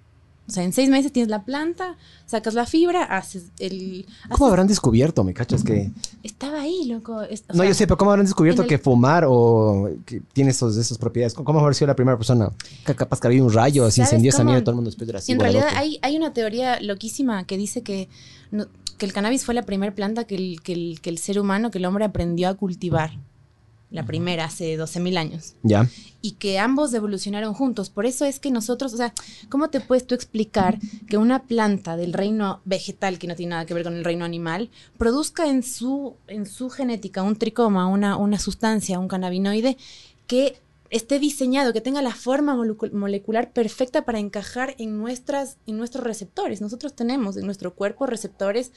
O 0.48 0.52
sea, 0.52 0.64
en 0.64 0.72
seis 0.72 0.90
meses 0.90 1.12
tienes 1.12 1.30
la 1.30 1.44
planta, 1.44 1.96
sacas 2.26 2.54
la 2.54 2.66
fibra, 2.66 3.04
haces 3.04 3.44
el... 3.60 4.04
¿Cómo 4.24 4.34
haces- 4.34 4.48
habrán 4.48 4.66
descubierto, 4.66 5.22
me 5.22 5.32
cachas 5.32 5.62
que... 5.62 5.92
Estaba 6.24 6.62
ahí, 6.62 6.86
loco. 6.86 7.22
Es- 7.22 7.44
no, 7.50 7.54
sea, 7.54 7.66
yo 7.66 7.74
sé, 7.74 7.86
pero 7.86 7.96
¿cómo 7.96 8.10
habrán 8.10 8.26
descubierto 8.26 8.62
el- 8.62 8.68
que 8.68 8.76
fumar 8.78 9.24
o 9.28 9.90
que 10.04 10.20
tiene 10.32 10.50
esos, 10.50 10.76
esas 10.76 10.98
propiedades? 10.98 11.34
¿Cómo 11.34 11.60
habrá 11.60 11.72
sido 11.72 11.86
la 11.86 11.94
primera 11.94 12.16
persona? 12.16 12.50
Que 12.84 12.96
capaz 12.96 13.20
que 13.20 13.28
había 13.28 13.44
un 13.44 13.52
rayo, 13.52 13.84
se 13.86 13.92
¿Sabes 13.98 14.08
incendió 14.10 14.30
esa 14.30 14.38
cómo? 14.38 14.50
mierda, 14.50 14.64
todo 14.64 14.70
el 14.72 14.76
mundo 14.76 14.88
después 14.90 15.08
era 15.08 15.20
así. 15.20 15.30
en 15.30 15.38
realidad 15.38 15.68
hay, 15.76 16.00
hay 16.02 16.16
una 16.16 16.32
teoría 16.32 16.80
loquísima 16.80 17.44
que 17.44 17.56
dice 17.56 17.82
que, 17.82 18.08
no- 18.50 18.66
que 19.00 19.06
el 19.06 19.12
cannabis 19.14 19.46
fue 19.46 19.54
la 19.54 19.62
primera 19.62 19.94
planta 19.94 20.24
que 20.24 20.36
el, 20.36 20.60
que, 20.60 20.74
el, 20.74 21.00
que 21.00 21.10
el 21.10 21.18
ser 21.18 21.40
humano, 21.40 21.70
que 21.70 21.78
el 21.78 21.86
hombre 21.86 22.04
aprendió 22.04 22.48
a 22.48 22.54
cultivar. 22.54 23.10
La 23.90 24.06
primera, 24.06 24.44
hace 24.44 24.78
12.000 24.78 25.18
años. 25.18 25.54
Ya. 25.64 25.88
y 26.22 26.32
que 26.32 26.60
ambos 26.60 26.94
evolucionaron 26.94 27.54
juntos. 27.54 27.90
Por 27.90 28.06
eso 28.06 28.24
es 28.24 28.38
que 28.38 28.50
nosotros, 28.52 28.92
o 28.92 28.96
sea, 28.96 29.12
¿cómo 29.48 29.68
te 29.68 29.80
puedes 29.80 30.06
tú 30.06 30.14
explicar 30.14 30.78
que 31.08 31.16
una 31.16 31.44
planta 31.44 31.96
del 31.96 32.12
reino 32.12 32.60
vegetal, 32.64 33.18
que 33.18 33.26
no 33.26 33.34
tiene 33.34 33.50
nada 33.50 33.66
que 33.66 33.74
ver 33.74 33.82
con 33.82 33.94
el 33.94 34.04
reino 34.04 34.24
animal, 34.24 34.70
produzca 34.98 35.48
en 35.48 35.64
su, 35.64 36.14
en 36.28 36.46
su 36.46 36.70
genética 36.70 37.22
un 37.22 37.36
tricoma, 37.36 37.88
una, 37.88 38.16
una 38.16 38.38
sustancia, 38.38 39.00
un 39.00 39.08
cannabinoide, 39.08 39.76
que 40.26 40.60
esté 40.90 41.18
diseñado, 41.18 41.72
que 41.72 41.80
tenga 41.80 42.02
la 42.02 42.14
forma 42.14 42.54
molecu- 42.54 42.92
molecular 42.92 43.52
perfecta 43.52 44.04
para 44.04 44.18
encajar 44.18 44.74
en, 44.78 44.98
nuestras, 44.98 45.56
en 45.66 45.78
nuestros 45.78 46.04
receptores? 46.04 46.60
Nosotros 46.60 46.94
tenemos 46.94 47.36
en 47.36 47.46
nuestro 47.46 47.74
cuerpo 47.74 48.06
receptores 48.06 48.72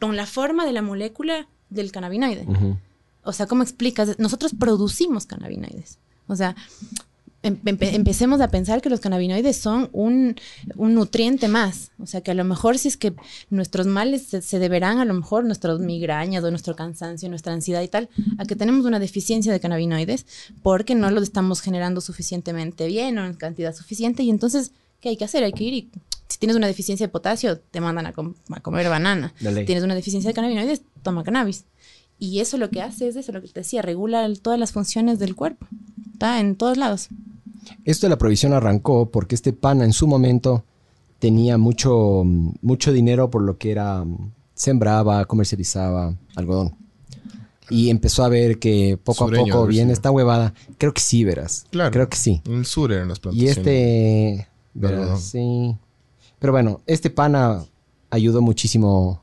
con 0.00 0.16
la 0.16 0.26
forma 0.26 0.66
de 0.66 0.72
la 0.72 0.82
molécula 0.82 1.48
del 1.70 1.92
cannabinoide. 1.92 2.46
O 3.22 3.32
sea, 3.32 3.46
¿cómo 3.46 3.62
explicas? 3.62 4.18
Nosotros 4.18 4.52
producimos 4.58 5.26
cannabinoides. 5.26 5.98
O 6.26 6.34
sea, 6.36 6.56
empe- 7.42 7.94
empecemos 7.94 8.40
a 8.40 8.48
pensar 8.48 8.80
que 8.82 8.88
los 8.90 9.00
cannabinoides 9.00 9.56
son 9.56 9.88
un, 9.92 10.36
un 10.76 10.94
nutriente 10.94 11.48
más. 11.48 11.90
O 11.98 12.06
sea, 12.06 12.20
que 12.20 12.30
a 12.30 12.34
lo 12.34 12.44
mejor 12.44 12.78
si 12.78 12.88
es 12.88 12.96
que 12.96 13.14
nuestros 13.50 13.86
males 13.86 14.22
se, 14.22 14.42
se 14.42 14.58
deberán, 14.58 14.98
a 14.98 15.04
lo 15.04 15.14
mejor 15.14 15.44
nuestras 15.44 15.78
migrañas 15.80 16.44
o 16.44 16.50
nuestro 16.50 16.76
cansancio, 16.76 17.28
nuestra 17.28 17.52
ansiedad 17.52 17.82
y 17.82 17.88
tal, 17.88 18.08
a 18.38 18.44
que 18.44 18.56
tenemos 18.56 18.86
una 18.86 18.98
deficiencia 18.98 19.52
de 19.52 19.60
cannabinoides 19.60 20.26
porque 20.62 20.94
no 20.94 21.10
los 21.10 21.22
estamos 21.24 21.60
generando 21.60 22.00
suficientemente 22.00 22.86
bien 22.86 23.18
o 23.18 23.26
en 23.26 23.34
cantidad 23.34 23.74
suficiente. 23.74 24.22
Y 24.22 24.30
entonces, 24.30 24.72
¿qué 25.00 25.08
hay 25.10 25.16
que 25.16 25.24
hacer? 25.24 25.44
Hay 25.44 25.52
que 25.52 25.64
ir 25.64 25.74
y... 25.74 25.90
Si 26.28 26.38
tienes 26.38 26.56
una 26.56 26.66
deficiencia 26.66 27.06
de 27.06 27.12
potasio, 27.12 27.58
te 27.58 27.78
mandan 27.82 28.06
a, 28.06 28.14
com- 28.14 28.32
a 28.50 28.60
comer 28.60 28.88
banana. 28.88 29.34
Si 29.60 29.66
tienes 29.66 29.84
una 29.84 29.94
deficiencia 29.94 30.30
de 30.30 30.34
cannabinoides, 30.34 30.80
toma 31.02 31.24
cannabis. 31.24 31.66
Y 32.24 32.38
eso 32.38 32.56
lo 32.56 32.70
que 32.70 32.80
hace 32.82 33.08
es 33.08 33.16
eso, 33.16 33.32
lo 33.32 33.40
que 33.42 33.48
te 33.48 33.60
decía, 33.60 33.82
regula 33.82 34.24
el- 34.24 34.40
todas 34.40 34.56
las 34.56 34.70
funciones 34.70 35.18
del 35.18 35.34
cuerpo. 35.34 35.66
Está 36.12 36.38
en 36.38 36.54
todos 36.54 36.76
lados. 36.76 37.08
Esto 37.84 38.06
de 38.06 38.10
la 38.10 38.18
provisión 38.18 38.52
arrancó 38.52 39.10
porque 39.10 39.34
este 39.34 39.52
pana 39.52 39.84
en 39.84 39.92
su 39.92 40.06
momento 40.06 40.64
tenía 41.18 41.58
mucho, 41.58 42.22
mucho 42.24 42.92
dinero 42.92 43.28
por 43.28 43.42
lo 43.42 43.58
que 43.58 43.72
era, 43.72 44.04
mm, 44.04 44.30
sembraba, 44.54 45.24
comercializaba 45.24 46.14
algodón. 46.36 46.76
y 47.70 47.88
empezó 47.90 48.22
a 48.22 48.28
ver 48.28 48.58
que 48.58 48.98
poco 49.02 49.24
Sureño, 49.26 49.54
a 49.54 49.56
poco 49.56 49.66
viene 49.66 49.92
esta 49.94 50.10
huevada. 50.10 50.52
Creo 50.78 50.92
que 50.92 51.00
sí, 51.00 51.24
verás. 51.24 51.64
Claro. 51.70 51.90
Creo 51.90 52.08
que 52.08 52.16
sí. 52.18 52.42
En 52.44 52.54
el 52.54 52.66
sur 52.66 52.92
eran 52.92 53.08
las 53.08 53.18
Y 53.18 53.20
plantaciones. 53.22 53.56
este. 53.56 54.48
algodón. 54.74 55.00
verás, 55.06 55.22
sí. 55.22 55.76
Pero 56.38 56.52
bueno, 56.52 56.80
este 56.86 57.08
pana 57.08 57.64
ayudó 58.10 58.42
muchísimo. 58.42 59.21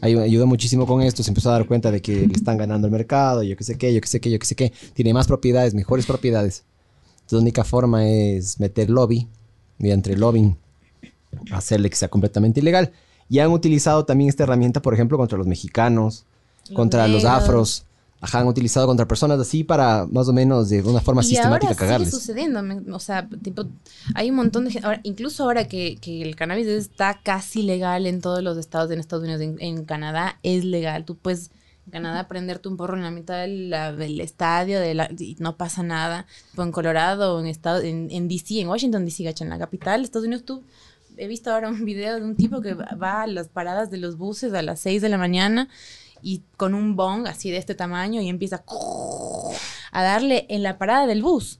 Ayu- 0.00 0.20
Ayudó 0.22 0.46
muchísimo 0.46 0.86
con 0.86 1.02
esto. 1.02 1.22
Se 1.22 1.30
empezó 1.30 1.50
a 1.50 1.54
dar 1.54 1.66
cuenta 1.66 1.90
de 1.90 2.00
que 2.02 2.26
le 2.26 2.34
están 2.34 2.56
ganando 2.58 2.86
el 2.86 2.92
mercado. 2.92 3.42
Yo 3.42 3.56
qué 3.56 3.64
sé 3.64 3.76
qué, 3.78 3.92
yo 3.92 4.00
qué 4.00 4.08
sé 4.08 4.20
qué, 4.20 4.30
yo 4.30 4.38
qué 4.38 4.46
sé 4.46 4.54
qué. 4.56 4.72
Tiene 4.94 5.12
más 5.14 5.26
propiedades, 5.26 5.74
mejores 5.74 6.06
propiedades. 6.06 6.64
Entonces, 7.14 7.32
la 7.32 7.40
única 7.40 7.64
forma 7.64 8.06
es 8.06 8.58
meter 8.60 8.90
lobby. 8.90 9.28
Mediante 9.78 10.16
lobbying, 10.16 10.56
hacerle 11.50 11.90
que 11.90 11.96
sea 11.96 12.08
completamente 12.08 12.60
ilegal. 12.60 12.92
Y 13.28 13.38
han 13.40 13.50
utilizado 13.50 14.04
también 14.04 14.28
esta 14.28 14.42
herramienta, 14.44 14.82
por 14.82 14.94
ejemplo, 14.94 15.16
contra 15.18 15.38
los 15.38 15.46
mexicanos, 15.46 16.24
Los 16.68 16.76
contra 16.76 17.08
los 17.08 17.22
negros. 17.24 17.42
afros. 17.42 17.84
Ajá, 18.24 18.38
han 18.38 18.46
utilizado 18.46 18.86
contra 18.86 19.06
personas 19.06 19.38
así 19.40 19.64
para 19.64 20.06
más 20.10 20.28
o 20.28 20.32
menos 20.32 20.68
de 20.68 20.80
una 20.82 21.00
forma 21.00 21.22
y 21.22 21.26
sistemática 21.26 21.66
ahora 21.72 21.76
cagarles. 21.78 22.08
sigue 22.10 22.20
sucediendo. 22.20 22.62
o 22.94 22.98
sea, 23.00 23.28
tipo, 23.42 23.64
hay 24.14 24.30
un 24.30 24.36
montón 24.36 24.64
de 24.64 24.70
gente. 24.70 24.86
ahora, 24.86 25.00
incluso 25.02 25.42
ahora 25.42 25.66
que, 25.66 25.96
que 26.00 26.22
el 26.22 26.36
cannabis 26.36 26.68
está 26.68 27.20
casi 27.22 27.62
legal 27.62 28.06
en 28.06 28.20
todos 28.20 28.42
los 28.42 28.56
estados 28.58 28.90
en 28.92 29.00
Estados 29.00 29.24
Unidos, 29.24 29.42
en, 29.42 29.56
en 29.60 29.84
Canadá 29.84 30.38
es 30.44 30.64
legal. 30.64 31.04
Tú 31.04 31.16
puedes 31.16 31.50
en 31.84 31.90
Canadá 31.90 32.28
prenderte 32.28 32.68
un 32.68 32.76
porro 32.76 32.96
en 32.96 33.02
la 33.02 33.10
mitad 33.10 33.40
de 33.40 33.48
la- 33.48 33.92
del 33.92 34.20
estadio 34.20 34.78
de 34.78 34.94
la- 34.94 35.10
y 35.18 35.34
no 35.40 35.56
pasa 35.56 35.82
nada. 35.82 36.26
Tipo, 36.52 36.62
en 36.62 36.70
Colorado 36.70 37.34
o 37.36 37.40
en, 37.40 37.46
estado, 37.48 37.80
en, 37.80 38.06
en 38.12 38.28
DC, 38.28 38.60
en 38.60 38.68
Washington 38.68 39.04
DC, 39.04 39.24
gacha, 39.24 39.42
en 39.42 39.50
la 39.50 39.58
capital 39.58 40.00
de 40.00 40.04
Estados 40.04 40.26
Unidos, 40.28 40.44
tú. 40.44 40.62
He 41.18 41.26
visto 41.26 41.52
ahora 41.52 41.68
un 41.68 41.84
video 41.84 42.14
de 42.14 42.22
un 42.24 42.36
tipo 42.36 42.60
que 42.62 42.72
va- 42.74 42.96
va 43.02 43.22
a 43.22 43.26
las 43.26 43.48
paradas 43.48 43.90
de 43.90 43.98
los 43.98 44.16
buses 44.16 44.54
a 44.54 44.62
las 44.62 44.78
6 44.80 45.02
de 45.02 45.08
la 45.10 45.18
mañana 45.18 45.68
y 46.22 46.42
con 46.56 46.74
un 46.74 46.94
bong 46.96 47.26
así 47.26 47.50
de 47.50 47.56
este 47.58 47.74
tamaño 47.74 48.20
y 48.22 48.28
empieza 48.28 48.64
a 49.92 50.02
darle 50.02 50.46
en 50.48 50.62
la 50.62 50.78
parada 50.78 51.06
del 51.06 51.22
bus. 51.22 51.58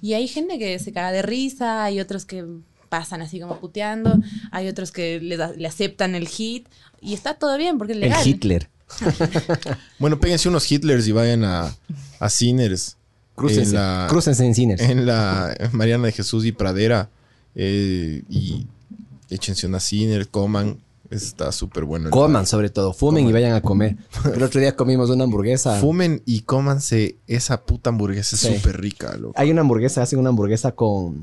Y 0.00 0.14
hay 0.14 0.26
gente 0.26 0.58
que 0.58 0.78
se 0.78 0.90
caga 0.92 1.12
de 1.12 1.20
risa, 1.22 1.84
hay 1.84 2.00
otros 2.00 2.24
que 2.24 2.44
pasan 2.88 3.20
así 3.22 3.38
como 3.40 3.60
puteando, 3.60 4.18
hay 4.50 4.68
otros 4.68 4.90
que 4.90 5.20
le, 5.20 5.36
da- 5.36 5.52
le 5.56 5.68
aceptan 5.68 6.14
el 6.14 6.26
hit 6.28 6.66
y 7.02 7.12
está 7.12 7.34
todo 7.34 7.56
bien 7.58 7.76
porque 7.78 7.92
es 7.92 7.96
El 7.96 8.00
legal. 8.00 8.26
Hitler. 8.26 8.68
Bueno, 9.98 10.18
péguense 10.18 10.48
unos 10.48 10.70
Hitlers 10.70 11.06
y 11.06 11.12
vayan 11.12 11.44
a, 11.44 11.76
a 12.18 12.28
Sinners. 12.30 12.96
Crúcense. 13.36 13.70
En 13.70 13.74
la, 13.74 14.08
en 14.44 14.54
cines. 14.54 14.80
en 14.80 15.06
la 15.06 15.54
Mariana 15.72 16.06
de 16.06 16.12
Jesús 16.12 16.44
y 16.44 16.52
Pradera. 16.52 17.08
eh, 17.54 18.22
y 18.28 18.66
échense 19.28 19.66
una 19.66 19.78
Sinner, 19.80 20.26
coman. 20.28 20.78
Está 21.10 21.50
súper 21.52 21.84
bueno. 21.84 22.06
el 22.06 22.10
Coman 22.12 22.46
sobre 22.46 22.70
todo, 22.70 22.92
fumen 22.92 23.28
y 23.28 23.32
vayan 23.32 23.52
a 23.52 23.60
comer. 23.60 23.96
El 24.34 24.42
otro 24.42 24.60
día 24.60 24.76
comimos 24.76 25.10
una 25.10 25.24
hamburguesa. 25.24 25.80
Fumen 25.80 26.22
y 26.24 26.42
cómanse 26.42 27.16
esa 27.26 27.62
puta 27.64 27.90
hamburguesa. 27.90 28.36
Es 28.36 28.42
Sí. 28.42 28.54
súper 28.56 28.80
rica, 28.80 29.16
loco. 29.16 29.34
Hay 29.36 29.50
una 29.50 29.62
hamburguesa, 29.62 30.02
hacen 30.02 30.18
una 30.18 30.28
hamburguesa 30.28 30.72
con... 30.72 31.22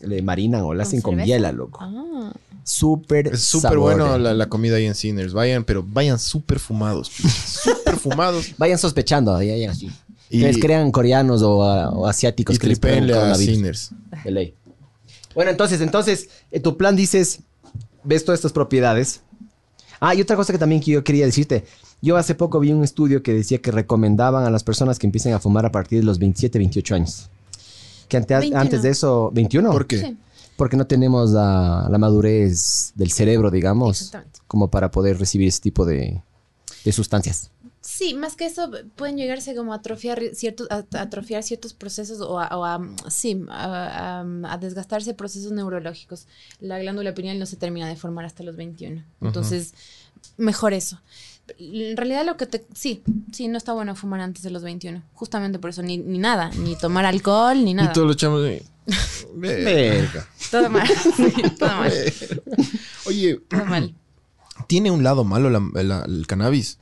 Le 0.00 0.22
marinan 0.22 0.62
o 0.62 0.72
la 0.74 0.84
hacen 0.84 1.00
con 1.02 1.16
biela, 1.16 1.52
loco. 1.52 1.78
Ah. 1.82 2.32
Súper 2.62 3.28
Es 3.28 3.42
súper 3.42 3.78
bueno 3.78 4.16
la, 4.18 4.32
la 4.34 4.48
comida 4.48 4.76
ahí 4.76 4.84
en 4.86 4.94
Sinners. 4.94 5.32
Vayan, 5.32 5.64
pero 5.64 5.82
vayan 5.86 6.18
súper 6.18 6.58
fumados. 6.58 7.08
súper 7.08 7.96
fumados. 8.00 8.54
Vayan 8.58 8.78
sospechando, 8.78 9.34
ahí, 9.34 9.50
ahí, 9.50 9.64
así. 9.64 9.90
Y- 10.30 10.40
que 10.40 10.46
les 10.46 10.58
crean 10.58 10.90
coreanos 10.92 11.42
o, 11.42 11.56
o 11.58 12.06
asiáticos 12.06 12.56
Y 12.56 12.58
que 12.58 12.66
les 12.68 12.78
a. 12.78 13.34
Sinners. 13.34 13.90
De 14.24 14.30
ley. 14.30 14.54
Bueno, 15.34 15.50
entonces, 15.50 15.80
entonces, 15.80 16.28
en 16.50 16.62
tu 16.62 16.76
plan 16.76 16.94
dices, 16.94 17.40
ves 18.04 18.24
todas 18.24 18.38
estas 18.38 18.52
propiedades. 18.52 19.22
Ah, 20.00 20.14
y 20.14 20.20
otra 20.20 20.36
cosa 20.36 20.52
que 20.52 20.58
también 20.58 20.80
que 20.80 20.92
yo 20.92 21.02
quería 21.04 21.26
decirte. 21.26 21.64
Yo 22.00 22.16
hace 22.16 22.34
poco 22.36 22.60
vi 22.60 22.70
un 22.72 22.84
estudio 22.84 23.22
que 23.22 23.34
decía 23.34 23.58
que 23.58 23.72
recomendaban 23.72 24.44
a 24.44 24.50
las 24.50 24.62
personas 24.62 24.98
que 24.98 25.06
empiecen 25.06 25.32
a 25.34 25.40
fumar 25.40 25.66
a 25.66 25.72
partir 25.72 25.98
de 26.00 26.04
los 26.06 26.18
27, 26.20 26.58
28 26.58 26.94
años. 26.94 27.28
Que 28.08 28.16
ante- 28.16 28.34
21. 28.38 28.60
antes 28.60 28.82
de 28.82 28.90
eso, 28.90 29.30
21. 29.34 29.72
¿Por 29.72 29.86
qué? 29.86 30.00
Sí. 30.00 30.16
Porque 30.56 30.76
no 30.76 30.86
tenemos 30.86 31.30
la, 31.30 31.88
la 31.90 31.98
madurez 31.98 32.92
del 32.94 33.10
cerebro, 33.12 33.50
digamos, 33.50 34.12
como 34.46 34.70
para 34.70 34.90
poder 34.90 35.18
recibir 35.18 35.48
ese 35.48 35.60
tipo 35.60 35.84
de, 35.84 36.20
de 36.84 36.92
sustancias. 36.92 37.50
Sí, 37.98 38.14
más 38.14 38.36
que 38.36 38.46
eso, 38.46 38.70
pueden 38.94 39.16
llegarse 39.16 39.56
como 39.56 39.72
a 39.72 39.76
atrofiar 39.76 40.20
ciertos, 40.32 40.68
a, 40.70 40.84
a 40.96 41.00
atrofiar 41.02 41.42
ciertos 41.42 41.74
procesos 41.74 42.20
o 42.20 42.38
a, 42.38 42.46
o 42.56 42.64
a, 42.64 42.80
sí, 43.08 43.42
a, 43.48 44.20
a- 44.20 44.52
a 44.52 44.58
desgastarse 44.58 45.14
procesos 45.14 45.50
neurológicos. 45.50 46.28
La 46.60 46.78
glándula 46.78 47.12
pineal 47.14 47.40
no 47.40 47.46
se 47.46 47.56
termina 47.56 47.88
de 47.88 47.96
formar 47.96 48.24
hasta 48.24 48.44
los 48.44 48.54
21. 48.54 49.02
Entonces, 49.20 49.74
mejor 50.36 50.74
eso. 50.74 51.00
En 51.58 51.96
realidad 51.96 52.24
lo 52.24 52.36
que 52.36 52.46
te... 52.46 52.64
Sí, 52.72 53.02
sí, 53.32 53.48
no 53.48 53.58
está 53.58 53.72
bueno 53.72 53.96
fumar 53.96 54.20
antes 54.20 54.44
de 54.44 54.50
los 54.50 54.62
21. 54.62 55.02
Justamente 55.14 55.58
por 55.58 55.70
eso, 55.70 55.82
ni, 55.82 55.98
ni 55.98 56.18
nada, 56.18 56.50
ni 56.58 56.76
tomar 56.76 57.04
alcohol, 57.04 57.64
ni 57.64 57.74
nada. 57.74 57.90
Y 57.90 57.92
todos 57.94 58.06
los 58.06 58.16
chamos 58.16 58.42
de... 58.44 58.62
Verga. 59.34 60.28
Todo 60.52 60.70
mal, 60.70 60.86
sí, 61.16 61.32
todo 61.58 61.68
mal, 61.76 61.92
Oye, 63.06 63.40
todo 63.48 63.64
mal. 63.66 63.94
¿tiene 64.66 64.90
un 64.90 65.02
lado 65.02 65.24
malo 65.24 65.50
la- 65.50 65.82
la- 65.82 66.04
el 66.04 66.26
cannabis? 66.26 66.78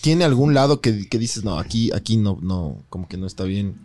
¿Tiene 0.00 0.24
algún 0.24 0.54
lado 0.54 0.80
que, 0.80 1.08
que 1.08 1.18
dices, 1.18 1.44
no, 1.44 1.58
aquí, 1.58 1.90
aquí 1.92 2.16
no, 2.16 2.38
no, 2.40 2.84
como 2.88 3.08
que 3.08 3.16
no 3.16 3.26
está 3.26 3.44
bien? 3.44 3.76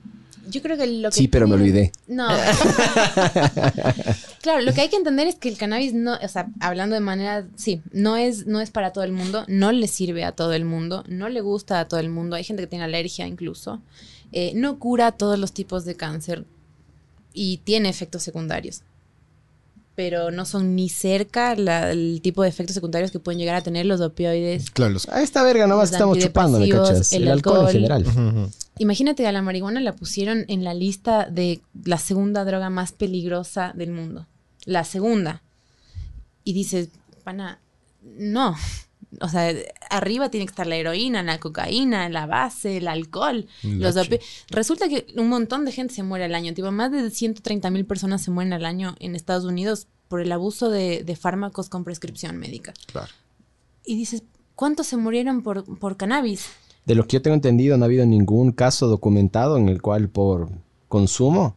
Yo 0.49 0.61
creo 0.61 0.77
que 0.77 0.87
lo 0.87 1.09
que 1.09 1.15
Sí, 1.15 1.27
pero 1.27 1.47
me 1.47 1.55
olvidé. 1.55 1.91
No. 2.07 2.27
claro, 4.41 4.61
lo 4.61 4.73
que 4.73 4.81
hay 4.81 4.89
que 4.89 4.97
entender 4.97 5.27
es 5.27 5.35
que 5.35 5.49
el 5.49 5.57
cannabis 5.57 5.93
no, 5.93 6.17
o 6.21 6.27
sea, 6.27 6.49
hablando 6.59 6.95
de 6.95 6.99
manera, 6.99 7.47
sí, 7.55 7.81
no 7.91 8.17
es, 8.17 8.45
no 8.45 8.59
es 8.59 8.69
para 8.69 8.91
todo 8.91 9.03
el 9.03 9.13
mundo, 9.13 9.45
no 9.47 9.71
le 9.71 9.87
sirve 9.87 10.25
a 10.25 10.33
todo 10.33 10.53
el 10.53 10.65
mundo, 10.65 11.03
no 11.07 11.29
le 11.29 11.41
gusta 11.41 11.79
a 11.79 11.87
todo 11.87 11.99
el 11.99 12.09
mundo, 12.09 12.35
hay 12.35 12.43
gente 12.43 12.63
que 12.63 12.67
tiene 12.67 12.85
alergia 12.85 13.25
incluso, 13.25 13.81
eh, 14.31 14.51
no 14.55 14.79
cura 14.79 15.13
todos 15.13 15.39
los 15.39 15.53
tipos 15.53 15.85
de 15.85 15.95
cáncer 15.95 16.45
y 17.33 17.57
tiene 17.63 17.89
efectos 17.89 18.23
secundarios. 18.23 18.81
Pero 19.95 20.31
no 20.31 20.45
son 20.45 20.75
ni 20.75 20.89
cerca 20.89 21.55
la- 21.55 21.91
el 21.91 22.19
tipo 22.23 22.41
de 22.41 22.49
efectos 22.49 22.73
secundarios 22.73 23.11
que 23.11 23.19
pueden 23.19 23.37
llegar 23.39 23.55
a 23.55 23.61
tener 23.61 23.85
los 23.85 24.01
opioides. 24.01 24.71
Claro, 24.71 24.93
los... 24.93 25.07
A 25.09 25.21
esta 25.21 25.43
verga 25.43 25.67
nomás 25.67 25.89
que 25.89 25.95
estamos 25.97 26.17
chupando, 26.17 26.59
¿me 26.59 26.67
cachas? 26.69 27.13
el 27.13 27.23
El, 27.23 27.29
alcohol, 27.31 27.67
en 27.67 27.71
general. 27.73 28.05
Ujú. 28.07 28.49
Imagínate 28.79 29.27
a 29.27 29.31
la 29.31 29.43
marihuana 29.43 29.81
la 29.81 29.93
pusieron 29.95 30.45
en 30.47 30.63
la 30.63 30.73
lista 30.73 31.27
de 31.29 31.61
la 31.85 31.99
segunda 31.99 32.43
droga 32.43 32.71
más 32.71 32.91
peligrosa 32.91 33.71
del 33.75 33.91
mundo. 33.91 34.25
La 34.65 34.83
segunda. 34.83 35.43
Y 36.43 36.53
dices, 36.53 36.89
pana, 37.23 37.59
no. 38.01 38.55
O 39.21 39.29
sea, 39.29 39.53
arriba 39.89 40.29
tiene 40.29 40.45
que 40.45 40.51
estar 40.51 40.67
la 40.67 40.75
heroína, 40.75 41.23
la 41.23 41.39
cocaína, 41.39 42.09
la 42.09 42.25
base, 42.25 42.77
el 42.77 42.87
alcohol. 42.87 43.47
Los 43.63 43.95
Resulta 44.49 44.89
que 44.89 45.07
un 45.15 45.29
montón 45.29 45.65
de 45.65 45.71
gente 45.71 45.93
se 45.93 46.03
muere 46.03 46.25
al 46.25 46.35
año. 46.35 46.53
Tipo, 46.53 46.71
más 46.71 46.91
de 46.91 47.09
130 47.09 47.69
mil 47.71 47.85
personas 47.85 48.21
se 48.21 48.31
mueren 48.31 48.53
al 48.53 48.65
año 48.65 48.95
en 48.99 49.15
Estados 49.15 49.45
Unidos 49.45 49.87
por 50.07 50.21
el 50.21 50.31
abuso 50.31 50.69
de, 50.69 51.03
de 51.03 51.15
fármacos 51.15 51.69
con 51.69 51.83
prescripción 51.83 52.37
médica. 52.37 52.73
Claro. 52.91 53.11
Y 53.85 53.95
dices, 53.95 54.23
¿cuántos 54.55 54.87
se 54.87 54.97
murieron 54.97 55.41
por, 55.41 55.63
por 55.79 55.97
cannabis? 55.97 56.47
De 56.85 56.95
lo 56.95 57.07
que 57.07 57.17
yo 57.17 57.21
tengo 57.21 57.35
entendido, 57.35 57.77
no 57.77 57.85
ha 57.85 57.87
habido 57.87 58.05
ningún 58.05 58.51
caso 58.51 58.87
documentado 58.87 59.57
en 59.57 59.69
el 59.69 59.81
cual 59.81 60.09
por 60.09 60.49
consumo, 60.89 61.55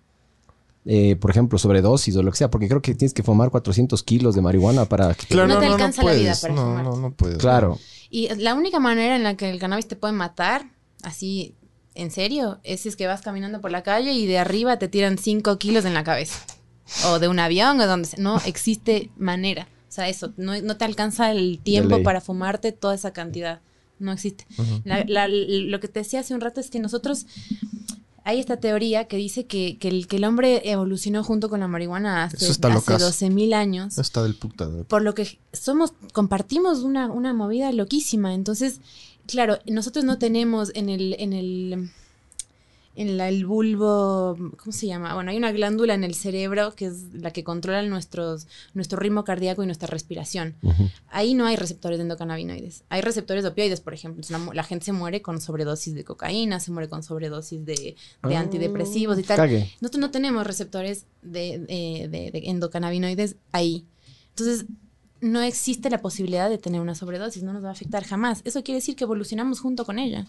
eh, 0.87 1.17
por 1.17 1.31
ejemplo, 1.31 1.59
sobredosis 1.59 2.17
o 2.17 2.23
lo 2.23 2.31
que 2.31 2.39
sea, 2.39 2.51
porque 2.51 2.69
creo 2.69 2.81
que 2.81 2.95
tienes 2.95 3.13
que 3.13 3.23
fumar 3.23 3.51
400 3.51 4.03
kilos 4.05 4.35
de 4.35 4.41
marihuana 4.43 4.85
para 4.87 5.13
que 5.15 5.27
te- 5.27 5.35
Claro, 5.35 5.49
No 5.49 5.55
no, 5.55 5.61
te 5.61 5.67
no, 5.67 5.71
no 5.71 5.75
alcanza 5.77 6.03
la 6.05 6.13
vida 6.13 6.35
para 6.41 6.55
no, 6.55 6.63
fumar. 6.63 6.85
no, 6.85 6.97
no 6.97 7.11
puedes. 7.13 7.39
Claro. 7.39 7.79
Y 8.09 8.29
la 8.37 8.55
única 8.55 8.79
manera 8.79 9.17
en 9.17 9.23
la 9.25 9.37
que 9.37 9.51
el 9.51 9.59
cannabis 9.59 9.89
te 9.89 9.97
puede 9.97 10.13
matar, 10.15 10.71
así, 11.03 11.55
en 11.95 12.11
serio, 12.11 12.59
es 12.63 12.81
si 12.83 12.89
es 12.89 12.97
que 12.97 13.07
vas 13.07 13.21
caminando 13.23 13.61
por 13.61 13.71
la 13.73 13.83
calle 13.83 14.13
y 14.13 14.27
de 14.27 14.39
arriba 14.39 14.79
te 14.79 14.87
tiran 14.89 15.19
5 15.19 15.59
kilos 15.59 15.85
en 15.85 15.95
la 15.95 16.05
cabeza. 16.05 16.39
O 17.07 17.19
de 17.19 17.27
un 17.27 17.41
avión 17.41 17.81
o 17.81 17.87
donde 17.87 18.07
sea. 18.09 18.23
No 18.23 18.41
existe 18.47 19.11
manera. 19.17 19.67
O 19.89 19.93
sea, 19.97 20.09
eso, 20.09 20.33
no, 20.37 20.61
no 20.61 20.77
te 20.77 20.85
alcanza 20.85 21.33
el 21.33 21.59
tiempo 21.63 22.03
para 22.05 22.21
fumarte 22.21 22.71
toda 22.71 22.95
esa 22.95 23.13
cantidad. 23.13 23.61
No 23.99 24.13
existe. 24.13 24.47
La- 24.85 25.05
la- 25.09 25.27
lo 25.27 25.81
que 25.81 25.89
te 25.89 26.01
decía 26.01 26.21
hace 26.21 26.35
un 26.35 26.41
rato 26.43 26.61
es 26.61 26.71
que 26.71 26.79
nosotros... 26.79 27.27
Hay 28.29 28.41
esta 28.41 28.57
teoría 28.57 29.07
que 29.07 29.17
dice 29.17 29.47
que, 29.47 29.79
que 29.79 29.87
el, 29.89 30.09
que 30.09 30.17
el 30.17 30.25
hombre 30.25 30.61
evolucionó 30.71 31.23
junto 31.23 31.49
con 31.49 31.61
la 31.61 31.69
marihuana 31.69 32.25
hace, 32.25 32.37
hace 32.37 32.69
locazo. 32.71 33.09
12.000 33.09 33.55
años 33.55 33.99
Está 33.99 34.23
del 34.25 34.35
puta. 34.35 34.69
de- 34.69 34.83
por 34.85 35.03
lo 35.03 35.15
que 35.15 35.39
somos, 35.53 35.93
compartimos 36.13 36.81
una, 36.81 37.07
una 37.11 37.33
movida 37.33 37.71
loquísima. 37.71 38.35
Entonces, 38.35 38.81
claro, 39.29 39.59
nosotros 39.67 40.05
no 40.05 40.19
tenemos 40.19 40.73
en 40.75 40.89
el, 40.89 41.15
en 41.21 41.33
el, 41.33 41.91
en 42.97 43.17
la- 43.19 43.29
el 43.29 43.47
bulbo, 43.47 44.37
¿cómo 44.57 44.73
se 44.73 44.87
llama? 44.87 45.15
Bueno, 45.15 45.31
hay 45.31 45.37
una 45.37 45.53
glándula 45.53 45.95
en 45.95 46.03
el 46.03 46.15
cerebro 46.15 46.75
que 46.75 46.87
es 46.87 47.13
la 47.13 47.31
que 47.31 47.45
controla 47.45 47.83
nuestros, 47.83 48.49
nuestro 48.75 48.99
ritmo 48.99 49.23
cardíaco 49.25 49.63
y 49.63 49.67
nuestra 49.67 49.87
respiración. 49.87 50.57
Ujú. 50.63 50.89
Ahí 51.09 51.35
no 51.35 51.47
hay 51.47 51.57
receptores 51.57 51.99
de 51.99 52.03
endocannabinoides. 52.03 52.85
Hay 52.89 53.03
receptores 53.03 53.45
de 53.45 53.51
opioides, 53.51 53.81
por 53.81 53.95
ejemplo. 53.95 54.25
La, 54.55 54.65
gente 54.65 54.87
se 54.87 54.93
muere 54.93 55.23
con 55.23 55.41
sobredosis 55.41 55.95
de 55.95 56.05
cocaína, 56.05 56.59
se 56.59 56.73
muere 56.73 56.89
con 56.89 57.03
sobredosis 57.03 57.65
de, 57.65 57.75
de 57.75 58.37
Ah, 58.37 58.41
antidepresivos 58.41 59.19
y 59.19 59.23
tal. 59.23 59.37
cague. 59.37 59.71
Nosotros 59.81 60.01
no 60.01 60.11
tenemos 60.11 60.47
receptores 60.47 61.07
de, 61.23 61.59
de- 61.59 62.09
de- 62.11 62.31
de 62.33 62.43
endocannabinoides 62.51 63.37
ahí. 63.53 63.85
Entonces, 64.31 64.67
no 65.21 65.41
existe 65.43 65.91
la 65.91 66.03
posibilidad 66.03 66.49
de 66.51 66.59
tener 66.59 66.81
una 66.81 66.95
sobredosis, 66.95 67.43
no 67.43 67.53
nos 67.53 67.65
va 67.65 67.69
a 67.69 67.73
afectar 67.73 68.05
jamás. 68.05 68.43
Eso 68.45 68.63
quiere 68.63 68.77
decir 68.79 68.97
que 68.97 69.05
evolucionamos 69.05 69.61
junto 69.61 69.85
con 69.85 69.99
ella. 69.99 70.27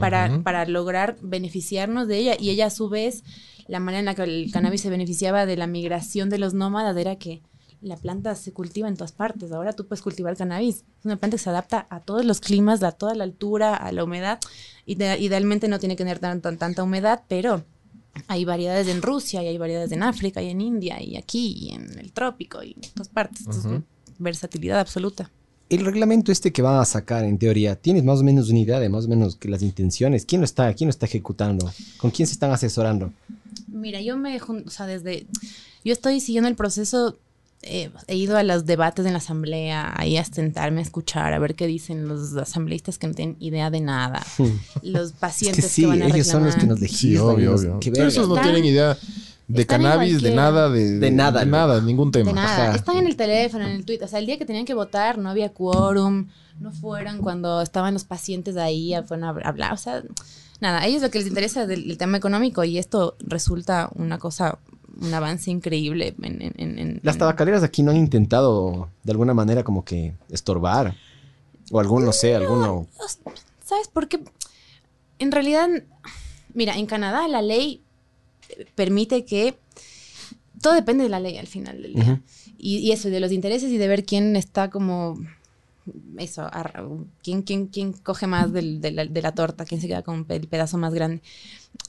Para, 0.00 0.26
para 0.42 0.66
lograr 0.66 1.16
beneficiarnos 1.22 2.08
de 2.08 2.18
ella. 2.18 2.36
Y 2.38 2.50
ella, 2.50 2.66
a 2.66 2.70
su 2.70 2.88
vez, 2.88 3.24
la 3.68 3.80
manera 3.80 4.00
en 4.00 4.04
la 4.06 4.14
que 4.14 4.22
el 4.22 4.50
cannabis 4.52 4.80
se 4.80 4.90
beneficiaba 4.90 5.46
de 5.46 5.56
la 5.56 5.66
migración 5.66 6.30
de 6.30 6.38
los 6.38 6.54
nómadas 6.54 6.96
era 6.96 7.16
que 7.16 7.42
la 7.80 7.96
planta 7.96 8.34
se 8.36 8.52
cultiva 8.52 8.86
en 8.88 8.96
todas 8.96 9.12
partes. 9.12 9.50
Ahora 9.52 9.72
tú 9.72 9.86
puedes 9.88 10.02
cultivar 10.02 10.36
cannabis. 10.36 10.84
Es 11.00 11.04
una 11.04 11.16
planta 11.16 11.36
que 11.36 11.42
se 11.42 11.50
adapta 11.50 11.86
a 11.90 12.00
todos 12.00 12.24
los 12.24 12.40
climas, 12.40 12.82
a 12.84 12.92
toda 12.92 13.14
la 13.14 13.24
altura, 13.24 13.74
a 13.74 13.90
la 13.92 14.04
humedad. 14.04 14.38
Ide- 14.86 15.18
Idealmente 15.18 15.66
no 15.68 15.78
tiene 15.80 15.94
que 15.96 16.04
tener 16.04 16.18
tan- 16.20 16.40
tan- 16.40 16.58
tanta 16.58 16.82
humedad, 16.84 17.22
pero 17.28 17.64
hay 18.28 18.44
variedades 18.44 18.86
en 18.88 19.02
Rusia 19.02 19.42
y 19.42 19.48
hay 19.48 19.58
variedades 19.58 19.90
en 19.92 20.02
África 20.04 20.40
y 20.42 20.50
en 20.50 20.60
India 20.60 21.02
y 21.02 21.16
aquí 21.16 21.54
y 21.58 21.70
en 21.74 21.98
el 21.98 22.12
trópico 22.12 22.62
y 22.62 22.72
en 22.72 22.80
todas 22.94 23.08
partes. 23.08 23.40
Entonces, 23.40 23.82
versatilidad 24.18 24.78
absoluta. 24.78 25.30
El 25.72 25.86
reglamento 25.86 26.32
este 26.32 26.52
que 26.52 26.60
van 26.60 26.78
a 26.78 26.84
sacar, 26.84 27.24
en 27.24 27.38
teoría, 27.38 27.76
¿tienes 27.76 28.04
más 28.04 28.20
o 28.20 28.22
menos 28.22 28.50
una 28.50 28.58
idea 28.58 28.78
de 28.78 28.90
más 28.90 29.06
o 29.06 29.08
menos 29.08 29.36
que 29.36 29.48
las 29.48 29.62
intenciones? 29.62 30.26
¿Quién 30.26 30.42
lo 30.42 30.44
está, 30.44 30.74
quién 30.74 30.88
lo 30.88 30.90
está 30.90 31.06
ejecutando? 31.06 31.72
¿Con 31.96 32.10
quién 32.10 32.26
se 32.26 32.34
están 32.34 32.50
asesorando? 32.50 33.10
Mira, 33.68 34.02
yo 34.02 34.18
me, 34.18 34.38
o 34.38 34.68
sea, 34.68 34.86
desde, 34.86 35.26
yo 35.82 35.94
estoy 35.94 36.20
siguiendo 36.20 36.50
el 36.50 36.56
proceso, 36.56 37.16
eh, 37.62 37.88
he 38.06 38.16
ido 38.16 38.36
a 38.36 38.42
los 38.42 38.66
debates 38.66 39.06
en 39.06 39.12
la 39.12 39.18
asamblea, 39.18 39.94
ahí 39.96 40.18
a 40.18 40.24
sentarme 40.26 40.80
a 40.80 40.82
escuchar, 40.82 41.32
a 41.32 41.38
ver 41.38 41.54
qué 41.54 41.66
dicen 41.66 42.06
los 42.06 42.36
asambleístas 42.36 42.98
que 42.98 43.06
no 43.06 43.14
tienen 43.14 43.36
idea 43.40 43.70
de 43.70 43.80
nada, 43.80 44.22
los 44.82 45.12
Es 45.12 45.12
pacientes 45.12 45.56
que 45.56 45.68
que, 45.68 45.74
sí, 45.74 45.84
van 45.86 46.02
a 46.02 46.08
ellos 46.08 46.26
son 46.26 46.44
los 46.44 46.54
que 46.54 46.66
nos 46.66 46.80
reclamar. 46.80 46.98
Sí, 46.98 47.06
legislan. 47.06 47.40
y 47.40 47.46
obvio, 47.46 47.54
obvio. 47.54 48.06
esos 48.06 48.28
no 48.28 48.38
tienen 48.42 48.64
idea 48.66 48.98
de 49.54 49.66
cannabis, 49.66 50.22
de 50.22 50.34
nada, 50.34 50.68
de, 50.70 50.98
De 50.98 51.10
nada, 51.10 51.40
de 51.40 51.46
nada, 51.46 51.80
ningún 51.80 52.10
tema. 52.12 52.30
De 52.30 52.34
nada, 52.34 52.68
Ajá. 52.68 52.76
están 52.76 52.96
en 52.96 53.06
el 53.06 53.16
teléfono, 53.16 53.64
en 53.64 53.72
el 53.72 53.84
Twitter, 53.84 54.04
o 54.06 54.08
sea, 54.08 54.18
el 54.18 54.26
día 54.26 54.38
que 54.38 54.44
tenían 54.46 54.64
que 54.64 54.74
votar 54.74 55.18
no 55.18 55.28
había 55.30 55.52
quórum, 55.52 56.28
no 56.60 56.72
fueron 56.72 57.18
cuando 57.18 57.60
estaban 57.60 57.94
los 57.94 58.04
pacientes 58.04 58.56
ahí, 58.56 58.94
fueron 59.06 59.24
a 59.24 59.30
hablar, 59.48 59.72
o 59.72 59.76
sea, 59.76 60.02
nada, 60.60 60.80
a 60.80 60.86
ellos 60.86 61.02
lo 61.02 61.10
que 61.10 61.18
les 61.18 61.26
interesa 61.28 61.64
es 61.64 61.70
el, 61.70 61.90
el 61.90 61.98
tema 61.98 62.16
económico 62.18 62.62
y 62.64 62.78
esto 62.78 63.16
resulta 63.20 63.90
una 63.94 64.18
cosa, 64.18 64.58
un 65.00 65.12
avance 65.12 65.50
increíble 65.50 66.14
en... 66.22 66.42
en- 66.42 66.54
en- 66.58 66.78
en- 66.78 67.00
Las 67.02 67.18
tabacaleras 67.18 67.62
aquí 67.62 67.82
no 67.82 67.90
han 67.90 67.96
intentado 67.96 68.88
de 69.02 69.12
alguna 69.12 69.34
manera 69.34 69.64
como 69.64 69.84
que 69.84 70.14
estorbar. 70.30 70.94
O 71.70 71.80
algún, 71.80 72.04
no 72.04 72.12
sé, 72.12 72.34
alguno. 72.34 72.86
¿Sabes 73.64 73.88
por 73.88 74.06
qué? 74.06 74.20
En 75.18 75.32
realidad, 75.32 75.68
mira, 76.52 76.76
en 76.76 76.84
Canadá 76.86 77.26
la 77.28 77.40
ley 77.40 77.80
permite 78.74 79.24
que 79.24 79.56
todo 80.60 80.74
depende 80.74 81.04
de 81.04 81.10
la 81.10 81.20
ley 81.20 81.38
al 81.38 81.46
final 81.46 81.82
del 81.82 81.94
día. 81.94 82.04
Ujú. 82.14 82.20
y, 82.58 82.78
y 82.78 82.92
eso, 82.92 83.08
de 83.10 83.18
los 83.20 83.32
intereses 83.32 83.70
y 83.72 83.78
de 83.78 83.88
ver 83.88 84.04
quién 84.04 84.36
está 84.36 84.70
como 84.70 85.18
eso, 86.16 86.42
arra- 86.52 86.86
quién, 87.24 87.42
quién, 87.42 87.66
quién 87.66 87.92
coge 87.92 88.28
más 88.28 88.52
del- 88.52 88.80
de, 88.80 88.92
la, 88.92 89.04
de 89.04 89.20
la 89.22 89.32
torta, 89.34 89.64
quién 89.64 89.80
se 89.80 89.88
queda 89.88 90.02
con 90.02 90.24
el 90.28 90.46
pedazo 90.46 90.78
más 90.78 90.94
grande. 90.94 91.20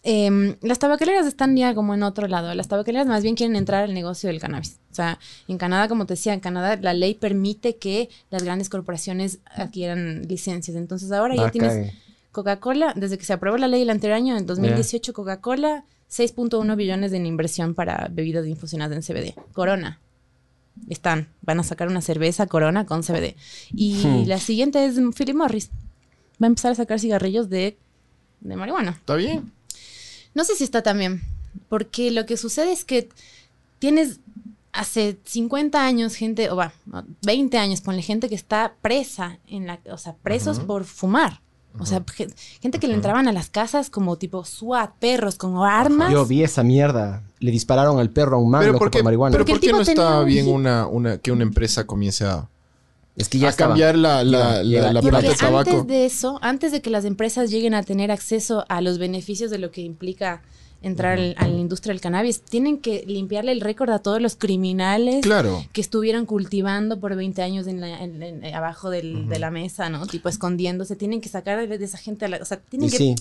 Em, 0.02 0.56
las 0.62 0.80
tabacaleras 0.80 1.28
están 1.28 1.56
ya 1.56 1.76
como 1.76 1.94
en 1.94 2.02
otro 2.02 2.28
lado. 2.28 2.52
Las 2.56 2.68
tabacaleras 2.68 3.06
más 3.06 3.22
bien 3.22 3.36
quieren 3.36 3.56
entrar 3.56 3.84
al 3.84 3.94
negocio 3.94 4.30
del 4.30 4.40
cannabis. 4.40 4.78
O 4.92 4.96
sea, 4.96 5.20
en 5.48 5.58
Canadá, 5.60 5.88
como 5.88 6.08
te 6.08 6.14
decía, 6.14 6.34
en 6.34 6.40
Canadá 6.40 6.76
la 6.82 6.94
ley 6.96 7.14
permite 7.14 7.76
que 7.76 8.10
las 8.32 8.42
grandes 8.44 8.70
corporaciones 8.70 9.38
adquieran 9.46 10.24
licencias. 10.28 10.76
Entonces 10.76 11.12
ahora 11.12 11.36
ya 11.36 11.46
Ah, 11.46 11.52
tienes. 11.52 11.94
Coca-Cola, 12.32 12.94
desde 12.96 13.20
que 13.20 13.26
se 13.26 13.34
aprobó 13.34 13.58
la 13.58 13.68
ley 13.68 13.84
el 13.84 13.92
anterior 13.92 14.16
año, 14.18 14.36
en 14.36 14.48
2018, 14.48 15.14
Coca-Cola, 15.14 15.86
6.1 16.14 16.76
billones 16.76 17.12
en 17.14 17.26
inversión 17.26 17.74
para 17.74 18.08
bebidas 18.12 18.46
infusionadas 18.46 18.96
en 18.96 19.02
CBD. 19.16 19.34
Corona. 19.54 20.00
Están, 20.90 21.30
van 21.42 21.60
a 21.60 21.64
sacar 21.64 21.88
una 21.88 22.02
cerveza 22.02 22.46
Corona 22.48 22.86
con 22.86 23.02
CBD. 23.04 23.36
Y 23.72 24.04
Hmm. 24.04 24.28
la 24.28 24.40
siguiente 24.40 24.86
es 24.86 25.00
Philip 25.16 25.36
Morris. 25.36 25.70
Va 26.42 26.46
a 26.46 26.48
empezar 26.48 26.72
a 26.72 26.76
sacar 26.76 27.00
cigarrillos 27.00 27.50
de, 27.50 27.78
de 28.42 28.56
marihuana. 28.56 28.92
Está 28.92 29.16
bien. 29.16 29.52
No 30.34 30.44
sé 30.44 30.56
si 30.56 30.64
está 30.64 30.82
también, 30.82 31.22
porque 31.70 32.12
lo 32.12 32.26
que 32.26 32.38
sucede 32.38 32.72
es 32.72 32.86
que 32.86 33.10
tienes 33.80 34.20
hace 34.72 35.18
50 35.26 35.86
años 35.86 36.16
gente, 36.16 36.50
o 36.50 36.56
va, 36.56 36.74
no, 36.88 37.06
20 37.24 37.58
años, 37.60 37.82
ponle 37.82 38.02
gente 38.02 38.28
que 38.30 38.36
está 38.36 38.74
presa, 38.82 39.38
en 39.48 39.68
la, 39.68 39.80
o 39.92 39.98
sea, 40.00 40.16
presos 40.16 40.60
por 40.60 40.86
fumar. 40.86 41.42
O 41.80 41.86
sea, 41.88 42.04
ge- 42.14 42.30
gente 42.62 42.80
que 42.80 42.88
le 42.88 42.94
entraban 42.94 43.28
a 43.28 43.32
las 43.32 43.50
casas 43.50 43.90
como 43.90 44.16
tipo 44.18 44.46
SWAT, 44.46 44.92
perros 45.00 45.36
con 45.36 45.58
armas. 45.58 46.12
Yo 46.12 46.26
vi 46.26 46.44
esa 46.44 46.62
mierda. 46.64 47.24
Le 47.40 47.50
dispararon 47.52 48.00
al 48.00 48.10
perro 48.12 48.38
a 48.38 48.40
un 48.40 48.52
man 48.52 48.62
Pero 48.62 48.74
loco 48.74 48.90
¿por 48.92 49.04
marihuana. 49.04 49.32
pero 49.34 49.46
¿por 49.46 49.60
qué 49.60 49.72
no 49.72 49.82
está 49.82 50.20
un 50.20 50.26
bien 50.28 50.48
una, 50.48 50.86
una, 50.88 51.18
que 51.18 51.32
una 51.32 51.44
empresa 51.44 51.86
comience 51.88 52.26
a, 52.26 52.48
es 53.16 53.28
que 53.28 53.40
ya 53.40 53.48
a 53.48 53.50
estaba. 53.50 53.70
cambiar 53.72 53.98
la, 53.98 54.24
la, 54.24 54.62
Llega- 54.64 54.84
la, 54.88 54.94
la 54.94 55.02
Porque 55.02 55.28
de 55.30 55.36
tabaco? 55.36 55.70
antes 55.72 55.88
de 55.88 56.06
eso, 56.06 56.38
antes 56.42 56.72
de 56.72 56.82
que 56.82 56.90
las 56.92 57.06
empresas 57.06 57.50
lleguen 57.50 57.74
a 57.74 57.82
tener 57.84 58.12
acceso 58.12 58.66
a 58.70 58.80
los 58.82 58.98
beneficios 59.00 59.50
de 59.52 59.58
lo 59.58 59.72
que 59.72 59.82
implica 59.82 60.42
entrar 60.84 61.18
al- 61.18 61.34
a 61.38 61.48
la 61.48 61.58
industria 61.58 61.94
del 61.94 62.02
cannabis, 62.02 62.42
tienen 62.42 62.78
que 62.78 63.04
limpiarle 63.08 63.52
el 63.52 63.62
récord 63.62 63.90
a 63.90 64.00
todos 64.00 64.22
los 64.22 64.36
criminales 64.36 65.22
Claro. 65.24 65.66
que 65.74 65.82
estuvieron 65.82 66.26
cultivando 66.26 67.00
por 67.00 67.16
20 67.16 67.42
años 67.42 67.66
en 67.68 67.82
la- 67.82 68.04
en- 68.04 68.22
en- 68.22 68.44
eh, 68.44 68.54
abajo 68.54 68.90
del- 68.90 69.28
de 69.28 69.40
la 69.40 69.50
mesa, 69.50 69.90
¿no? 69.90 70.06
Tipo 70.06 70.30
escondiéndose. 70.30 70.96
Tienen 70.96 71.22
que 71.22 71.30
sacar 71.30 71.68
de 71.68 71.84
esa 71.86 71.98
gente, 71.98 72.26
a 72.26 72.28
la- 72.28 72.38
o 72.38 72.46
sea, 72.46 72.58
tienen 72.60 72.90
Y 72.90 72.92
que 72.92 72.98
sí. 72.98 73.16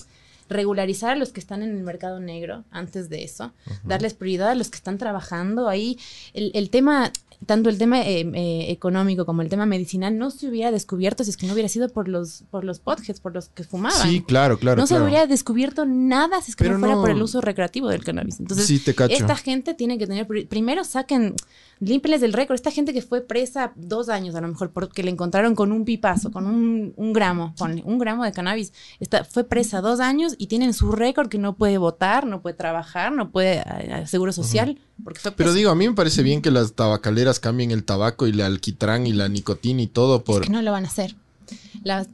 regularizar 0.49 1.11
a 1.11 1.15
los 1.15 1.31
que 1.31 1.39
están 1.39 1.63
en 1.63 1.69
el 1.75 1.83
mercado 1.83 2.19
negro 2.19 2.63
antes 2.69 3.09
de 3.09 3.23
eso, 3.23 3.53
darles 3.83 4.13
prioridad 4.13 4.49
a 4.49 4.55
los 4.55 4.69
que 4.69 4.75
están 4.77 4.97
trabajando 4.97 5.69
ahí. 5.69 5.97
El, 6.33 6.51
el 6.53 6.69
tema, 6.69 7.11
tanto 7.45 7.69
el 7.69 7.77
tema 7.77 8.01
eh, 8.01 8.21
eh, 8.33 8.65
económico 8.71 9.25
como 9.25 9.41
el 9.41 9.49
tema 9.49 9.65
medicinal, 9.65 10.17
no 10.17 10.31
se 10.31 10.47
hubiera 10.47 10.71
descubierto 10.71 11.23
si 11.23 11.29
es 11.29 11.37
que 11.37 11.45
no 11.47 11.53
hubiera 11.53 11.69
sido 11.69 11.89
por 11.89 12.07
los, 12.07 12.43
por 12.51 12.63
los 12.63 12.79
podheads, 12.79 13.19
por 13.19 13.33
los 13.33 13.49
que 13.49 13.63
fumaban. 13.63 14.01
Sí, 14.07 14.21
claro, 14.21 14.57
claro. 14.57 14.79
no 14.81 14.87
se 14.87 14.99
hubiera 15.01 15.27
descubierto 15.27 15.85
nada 15.85 16.41
si 16.41 16.51
es 16.51 16.55
que 16.55 16.63
Pero 16.63 16.75
no 16.75 16.79
fuera 16.81 16.95
no- 16.95 17.01
por 17.01 17.09
el 17.09 17.21
uso 17.21 17.41
recreativo 17.41 17.87
del 17.89 18.03
cannabis. 18.03 18.39
Entonces, 18.39 18.65
Sí, 18.65 18.79
te 18.79 18.93
cacho. 18.95 19.13
esta 19.15 19.35
gente 19.35 19.73
tiene 19.73 19.97
que 19.97 20.07
tener. 20.07 20.27
pri- 20.27 20.45
Primero 20.45 20.83
saquen, 20.83 21.35
límpenles 21.79 22.21
del 22.21 22.33
récord. 22.33 22.55
Esta 22.55 22.71
gente 22.71 22.93
que 22.93 23.01
fue 23.01 23.21
presa 23.21 23.73
dos 23.75 24.09
años, 24.09 24.35
a 24.35 24.41
lo 24.41 24.47
mejor, 24.47 24.71
porque 24.71 25.03
le 25.03 25.11
encontraron 25.11 25.55
con 25.55 25.71
un 25.71 25.83
pipazo, 25.85 26.31
con 26.31 26.47
un, 26.47 26.93
un 26.95 27.13
gramo, 27.13 27.53
ponle, 27.57 27.81
un 27.85 27.99
gramo 27.99 28.23
de 28.23 28.31
cannabis. 28.31 28.71
Está, 28.99 29.23
fue 29.25 29.43
presa 29.43 29.81
dos 29.81 29.99
años 29.99 30.35
y 30.37 30.47
tienen 30.47 30.73
su 30.73 30.91
récord 30.91 31.27
que 31.29 31.37
no 31.37 31.55
puede 31.55 31.77
votar, 31.77 32.25
no 32.25 32.41
puede 32.41 32.55
trabajar, 32.55 33.11
no 33.11 33.31
puede 33.31 33.63
eh, 33.65 34.03
seguro 34.07 34.31
social, 34.31 34.79
porque 35.03 35.19
fue 35.19 35.31
Pero 35.31 35.53
digo, 35.53 35.71
a 35.71 35.75
mí 35.75 35.87
me 35.87 35.93
parece 35.95 36.23
bien 36.23 36.41
que 36.41 36.51
las 36.51 36.73
tabacaleras 36.73 37.32
cambien 37.39 37.71
el 37.71 37.83
tabaco 37.83 38.27
y 38.27 38.31
el 38.31 38.41
alquitrán 38.41 39.07
y 39.07 39.13
la 39.13 39.29
nicotina 39.29 39.81
y 39.81 39.87
todo 39.87 40.23
por... 40.23 40.41
Es 40.41 40.47
que 40.47 40.53
no 40.53 40.61
lo 40.61 40.71
van 40.71 40.85
a 40.85 40.87
hacer. 40.87 41.15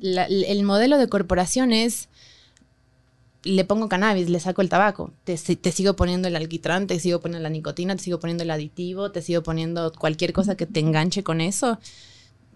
El 0.02 0.64
modelo 0.64 0.98
de 0.98 1.08
corporación 1.08 1.72
es, 1.72 2.10
le 3.44 3.66
pongo 3.66 3.88
cannabis, 3.90 4.30
le 4.30 4.40
saco 4.40 4.62
el 4.62 4.70
tabaco, 4.70 5.14
te 5.24 5.38
sigo 5.38 5.96
poniendo 5.96 6.28
el 6.28 6.36
alquitrán, 6.36 6.88
te 6.88 7.00
sigo 7.00 7.20
poniendo 7.22 7.44
la 7.44 7.50
nicotina, 7.50 7.96
te 7.96 8.04
sigo 8.04 8.20
poniendo 8.20 8.44
el 8.44 8.52
aditivo, 8.52 9.12
te 9.12 9.22
sigo 9.22 9.44
poniendo 9.44 9.92
cualquier 9.94 10.34
cosa 10.34 10.56
que 10.56 10.66
te 10.66 10.80
enganche 10.80 11.24
con 11.24 11.42
eso. 11.42 11.80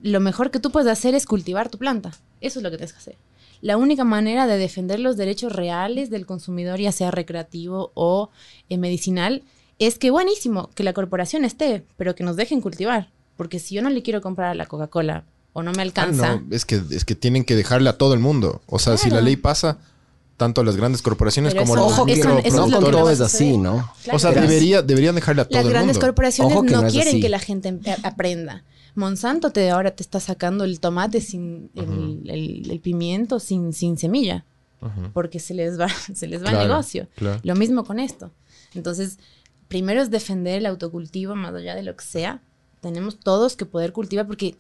Lo 0.02 0.20
mejor 0.20 0.52
que 0.52 0.60
tú 0.60 0.72
puedes 0.72 0.92
hacer 0.92 1.16
es 1.16 1.26
cultivar 1.26 1.70
tu 1.70 1.78
planta. 1.78 2.12
Eso 2.42 2.60
es 2.60 2.64
lo 2.64 2.72
que 2.72 2.78
tienes 2.78 2.94
que 2.94 3.00
hacer. 3.00 3.16
La 3.62 3.78
única 3.78 4.04
manera 4.04 4.46
de 4.46 4.58
defender 4.58 5.00
los 5.00 5.16
derechos 5.16 5.54
reales 5.54 6.10
del 6.10 6.26
consumidor, 6.26 6.82
ya 6.82 6.92
sea 6.92 7.12
recreativo 7.12 7.92
o 7.94 8.30
eh, 8.68 8.78
medicinal, 8.78 9.44
es 9.80 9.98
que 10.00 10.12
buenísimo 10.12 10.70
que 10.76 10.84
la 10.84 10.94
corporación 10.94 11.46
esté, 11.46 11.86
pero 11.98 12.16
que 12.16 12.24
nos 12.24 12.36
dejen 12.36 12.62
cultivar. 12.62 13.10
Porque 13.38 13.60
si 13.60 13.76
yo 13.76 13.82
no 13.82 13.90
le 13.90 14.04
quiero 14.04 14.22
comprar 14.22 14.50
a 14.52 14.56
la 14.56 14.66
Coca-Cola 14.68 15.24
o 15.54 15.64
no 15.64 15.72
me 15.72 15.80
Ah, 15.80 15.82
alcanza, 15.84 16.36
no, 16.36 16.44
es 16.56 16.66
que, 16.66 16.82
es 16.92 17.04
que 17.06 17.16
tienen 17.16 17.44
que 17.44 17.56
dejarle 17.56 17.90
a 17.90 17.98
todo 17.98 18.14
el 18.14 18.20
mundo. 18.20 18.62
O 18.68 18.80
sea, 18.80 18.98
si 18.98 19.10
la 19.10 19.22
ley 19.22 19.36
pasa, 19.36 19.80
tanto 20.38 20.62
a 20.62 20.64
las 20.64 20.76
grandes 20.78 21.02
corporaciones 21.02 21.54
Pero 21.54 21.64
como 21.66 21.76
eso 21.76 21.84
a 21.86 21.90
los 21.90 22.00
Ojo 22.00 22.08
eso- 22.08 22.30
no, 22.30 22.38
eso 22.40 22.48
es 22.48 22.54
no 22.72 22.80
todo 22.80 23.10
es 23.10 23.22
así. 23.22 23.58
¿no? 23.58 23.92
Claro 24.04 24.18
O 24.18 24.20
sea, 24.20 24.32
debería, 24.32 24.82
deberían 24.82 25.16
dejarle 25.16 25.42
a 25.44 25.46
todo 25.46 25.58
Las 25.58 25.66
el 25.66 25.72
grandes 25.72 25.96
mundo. 25.98 26.08
corporaciones 26.08 26.54
Ojo 26.54 26.64
que 26.66 26.72
no, 26.74 26.88
quieren 26.88 27.08
así. 27.10 27.22
que 27.22 27.30
la 27.30 27.40
gente 27.40 27.70
em- 27.70 27.80
a- 28.04 28.08
aprenda. 28.08 28.64
Monsanto 28.96 29.52
te 29.52 29.72
ahora 29.72 29.92
te 29.96 30.04
está 30.04 30.20
sacando 30.20 30.64
el 30.64 30.80
tomate 30.80 31.20
sin 31.22 31.72
el, 31.76 32.30
el- 32.30 32.70
el 32.72 32.80
pimiento 32.80 33.40
sin, 33.40 33.74
sin 33.74 33.98
semilla, 33.98 34.46
porque 35.14 35.40
se 35.40 35.54
les 35.56 35.80
va, 35.80 35.88
se 36.14 36.28
les 36.28 36.44
va 36.44 36.52
el 36.52 36.58
negocio. 36.68 37.08
claro. 37.16 37.40
Lo 37.44 37.56
mismo 37.56 37.84
con 37.84 38.00
esto. 38.00 38.32
Entonces, 38.76 39.18
primero 39.74 40.04
es 40.04 40.12
defender 40.12 40.60
el 40.60 40.68
autocultivo 40.68 41.34
más 41.34 41.52
allá 41.56 41.74
de 41.74 41.82
lo 41.82 41.96
que 41.96 42.06
sea. 42.06 42.44
Tenemos 42.80 43.20
todos 43.20 43.56
que 43.56 43.66
poder 43.66 43.92
cultivar 43.92 44.28
porque, 44.28 44.56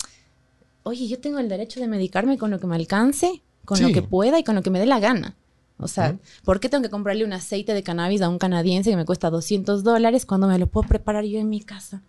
oye, 0.81 1.07
yo 1.07 1.19
tengo 1.19 1.37
el 1.37 1.49
derecho 1.49 1.79
de 1.79 1.87
medicarme 1.87 2.39
con 2.39 2.49
lo 2.49 2.59
que 2.59 2.65
me 2.65 2.73
alcance, 2.73 3.43
con 3.63 3.79
lo 3.79 3.89
que 3.89 4.01
pueda 4.01 4.39
y 4.39 4.43
con 4.43 4.55
lo 4.55 4.63
que 4.63 4.71
me 4.71 4.79
dé 4.79 4.87
la 4.87 4.99
gana. 4.99 5.35
O 5.77 5.87
sea. 5.87 6.17
¿por 6.43 6.59
qué 6.59 6.67
tengo 6.67 6.81
que 6.81 6.89
comprarle 6.89 7.25
un 7.25 7.33
aceite 7.33 7.75
de 7.75 7.83
cannabis 7.83 8.23
a 8.23 8.29
un 8.29 8.39
canadiense 8.39 8.89
que 8.89 8.95
me 8.95 9.05
cuesta 9.05 9.29
200 9.29 9.83
dólares 9.83 10.25
cuando 10.25 10.47
me 10.47 10.57
lo 10.57 10.65
puedo 10.65 10.87
preparar 10.87 11.25
yo 11.25 11.39
en 11.39 11.49
mi 11.49 11.61
casa 11.61 12.01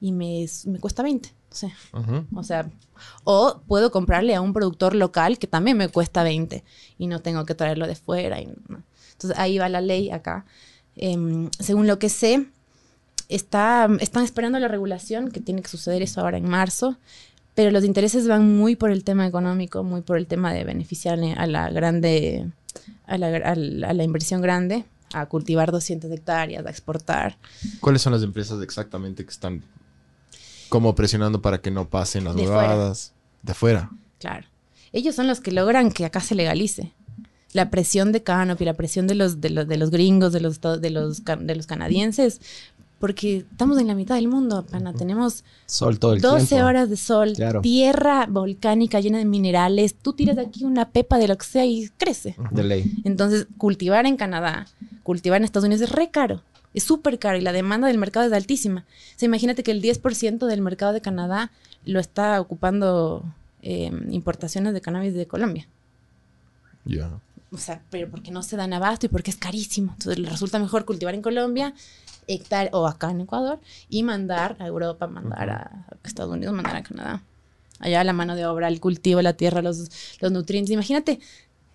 y 0.00 0.12
me, 0.12 0.46
me 0.66 0.78
cuesta 0.78 1.02
20? 1.02 1.30
O 1.50 1.56
sea, 1.56 1.72
o 2.36 2.42
sea, 2.44 2.70
o 3.24 3.62
puedo 3.66 3.90
comprarle 3.90 4.36
a 4.36 4.40
un 4.40 4.52
productor 4.52 4.94
local 4.94 5.40
que 5.40 5.48
también 5.48 5.76
me 5.76 5.88
cuesta 5.88 6.22
20 6.22 6.62
y 6.98 7.06
no 7.08 7.18
tengo 7.18 7.44
que 7.46 7.56
traerlo 7.56 7.88
de 7.88 7.96
fuera. 7.96 8.40
y 8.40 8.46
no. 8.68 8.84
Entonces 9.10 9.36
ahí 9.40 9.58
va 9.58 9.68
la 9.68 9.80
ley 9.80 10.12
acá. 10.12 10.46
Em, 10.96 11.50
según 11.58 11.86
lo 11.86 11.98
que 11.98 12.08
sé, 12.08 12.46
está, 13.28 13.88
están 14.00 14.24
esperando 14.24 14.58
la 14.58 14.68
regulación, 14.68 15.30
que 15.30 15.40
tiene 15.40 15.62
que 15.62 15.68
suceder 15.68 16.02
eso 16.02 16.20
ahora 16.20 16.38
en 16.38 16.48
marzo, 16.48 16.96
pero 17.54 17.70
los 17.70 17.84
intereses 17.84 18.26
van 18.26 18.56
muy 18.56 18.76
por 18.76 18.90
el 18.90 19.04
tema 19.04 19.26
económico, 19.26 19.82
muy 19.84 20.00
por 20.02 20.18
el 20.18 20.26
tema 20.26 20.52
de 20.52 20.64
beneficiarle 20.64 21.32
a 21.34 21.46
la 21.46 21.70
grande 21.70 22.50
a 23.06 23.16
la, 23.18 23.28
a 23.28 23.54
la- 23.54 23.88
a 23.88 23.92
la 23.92 24.02
inversión 24.04 24.40
grande, 24.42 24.84
a 25.12 25.26
cultivar 25.26 25.70
200 25.70 26.10
hectáreas, 26.10 26.66
a 26.66 26.70
exportar. 26.70 27.38
¿Cuáles 27.80 28.02
son 28.02 28.12
las 28.12 28.22
empresas 28.24 28.60
exactamente 28.62 29.24
que 29.24 29.30
están 29.30 29.62
como 30.68 30.94
presionando 30.96 31.40
para 31.40 31.60
que 31.60 31.70
no 31.70 31.88
pasen 31.88 32.24
las 32.24 32.34
De 32.34 32.46
fuera. 32.46 32.92
De 33.42 33.52
afuera. 33.52 33.90
Claro. 34.18 34.46
Ellos 34.92 35.14
son 35.14 35.28
los 35.28 35.40
que 35.40 35.52
logran 35.52 35.92
que 35.92 36.04
acá 36.04 36.20
se 36.20 36.34
legalice. 36.34 36.92
La 37.54 37.70
presión 37.70 38.12
de 38.12 38.22
Canopy, 38.22 38.64
la 38.66 38.74
presión 38.74 39.06
de 39.06 39.14
los, 39.14 39.40
de 39.40 39.48
los, 39.48 39.66
de 39.66 39.76
los 39.78 39.90
gringos, 39.90 40.32
de 40.34 40.40
los, 40.40 40.60
de, 40.60 40.90
los, 40.90 41.22
de 41.24 41.54
los 41.56 41.66
canadienses, 41.66 42.40
porque 42.98 43.38
estamos 43.50 43.78
en 43.78 43.86
la 43.86 43.94
mitad 43.94 44.16
del 44.16 44.28
mundo, 44.28 44.64
pana. 44.66 44.92
Tenemos 44.92 45.44
Sol 45.66 45.98
todo 45.98 46.14
el 46.14 46.20
12 46.20 46.46
tiempo. 46.46 46.66
horas 46.66 46.90
de 46.90 46.96
sol, 46.96 47.32
Claro. 47.36 47.60
tierra 47.60 48.26
volcánica 48.28 49.00
llena 49.00 49.18
de 49.18 49.24
minerales. 49.24 49.94
Tú 49.94 50.12
tiras 50.14 50.36
de 50.36 50.42
aquí 50.42 50.64
una 50.64 50.88
pepa 50.90 51.16
de 51.18 51.28
lo 51.28 51.36
que 51.38 51.44
sea 51.46 51.64
y 51.64 51.88
crece. 51.96 52.34
De 52.50 52.64
ley. 52.64 52.92
Entonces, 53.04 53.46
cultivar 53.58 54.04
en 54.06 54.16
Canadá, 54.16 54.66
cultivar 55.02 55.38
en 55.40 55.44
Estados 55.44 55.66
Unidos 55.66 55.82
es 55.82 55.90
re 55.90 56.10
caro. 56.10 56.42
Es 56.72 56.82
súper 56.82 57.20
caro 57.20 57.38
y 57.38 57.40
la 57.40 57.52
demanda 57.52 57.86
del 57.86 57.98
mercado 57.98 58.26
es 58.26 58.32
altísima. 58.32 58.80
O 59.14 59.18
sea, 59.18 59.26
imagínate 59.26 59.62
que 59.62 59.70
el 59.70 59.80
10% 59.80 60.46
del 60.46 60.60
mercado 60.60 60.92
de 60.92 61.00
Canadá 61.00 61.52
lo 61.84 62.00
está 62.00 62.40
ocupando 62.40 63.22
eh, 63.62 63.92
importaciones 64.10 64.74
de 64.74 64.80
cannabis 64.80 65.14
de 65.14 65.26
Colombia. 65.26 65.68
Ya. 66.84 67.10
O 67.54 67.58
sea, 67.58 67.82
pero 67.90 68.10
porque 68.10 68.30
no 68.30 68.42
se 68.42 68.56
dan 68.56 68.72
abasto 68.72 69.06
y 69.06 69.08
porque 69.08 69.30
es 69.30 69.36
carísimo. 69.36 69.92
Entonces, 69.92 70.18
les 70.18 70.30
resulta 70.30 70.58
mejor 70.58 70.84
cultivar 70.84 71.14
en 71.14 71.22
Colombia 71.22 71.74
hectárea, 72.26 72.70
o 72.72 72.86
acá 72.86 73.10
en 73.10 73.20
Ecuador 73.20 73.60
y 73.88 74.02
mandar 74.02 74.56
a 74.58 74.66
Europa, 74.66 75.06
mandar 75.06 75.50
a 75.50 75.86
Estados 76.04 76.32
Unidos, 76.32 76.54
mandar 76.54 76.76
a 76.76 76.82
Canadá. 76.82 77.22
Allá 77.80 78.04
la 78.04 78.12
mano 78.12 78.34
de 78.34 78.46
obra, 78.46 78.68
el 78.68 78.80
cultivo, 78.80 79.20
la 79.20 79.34
tierra, 79.34 79.62
los, 79.62 79.90
los 80.20 80.32
nutrientes. 80.32 80.72
Imagínate, 80.72 81.20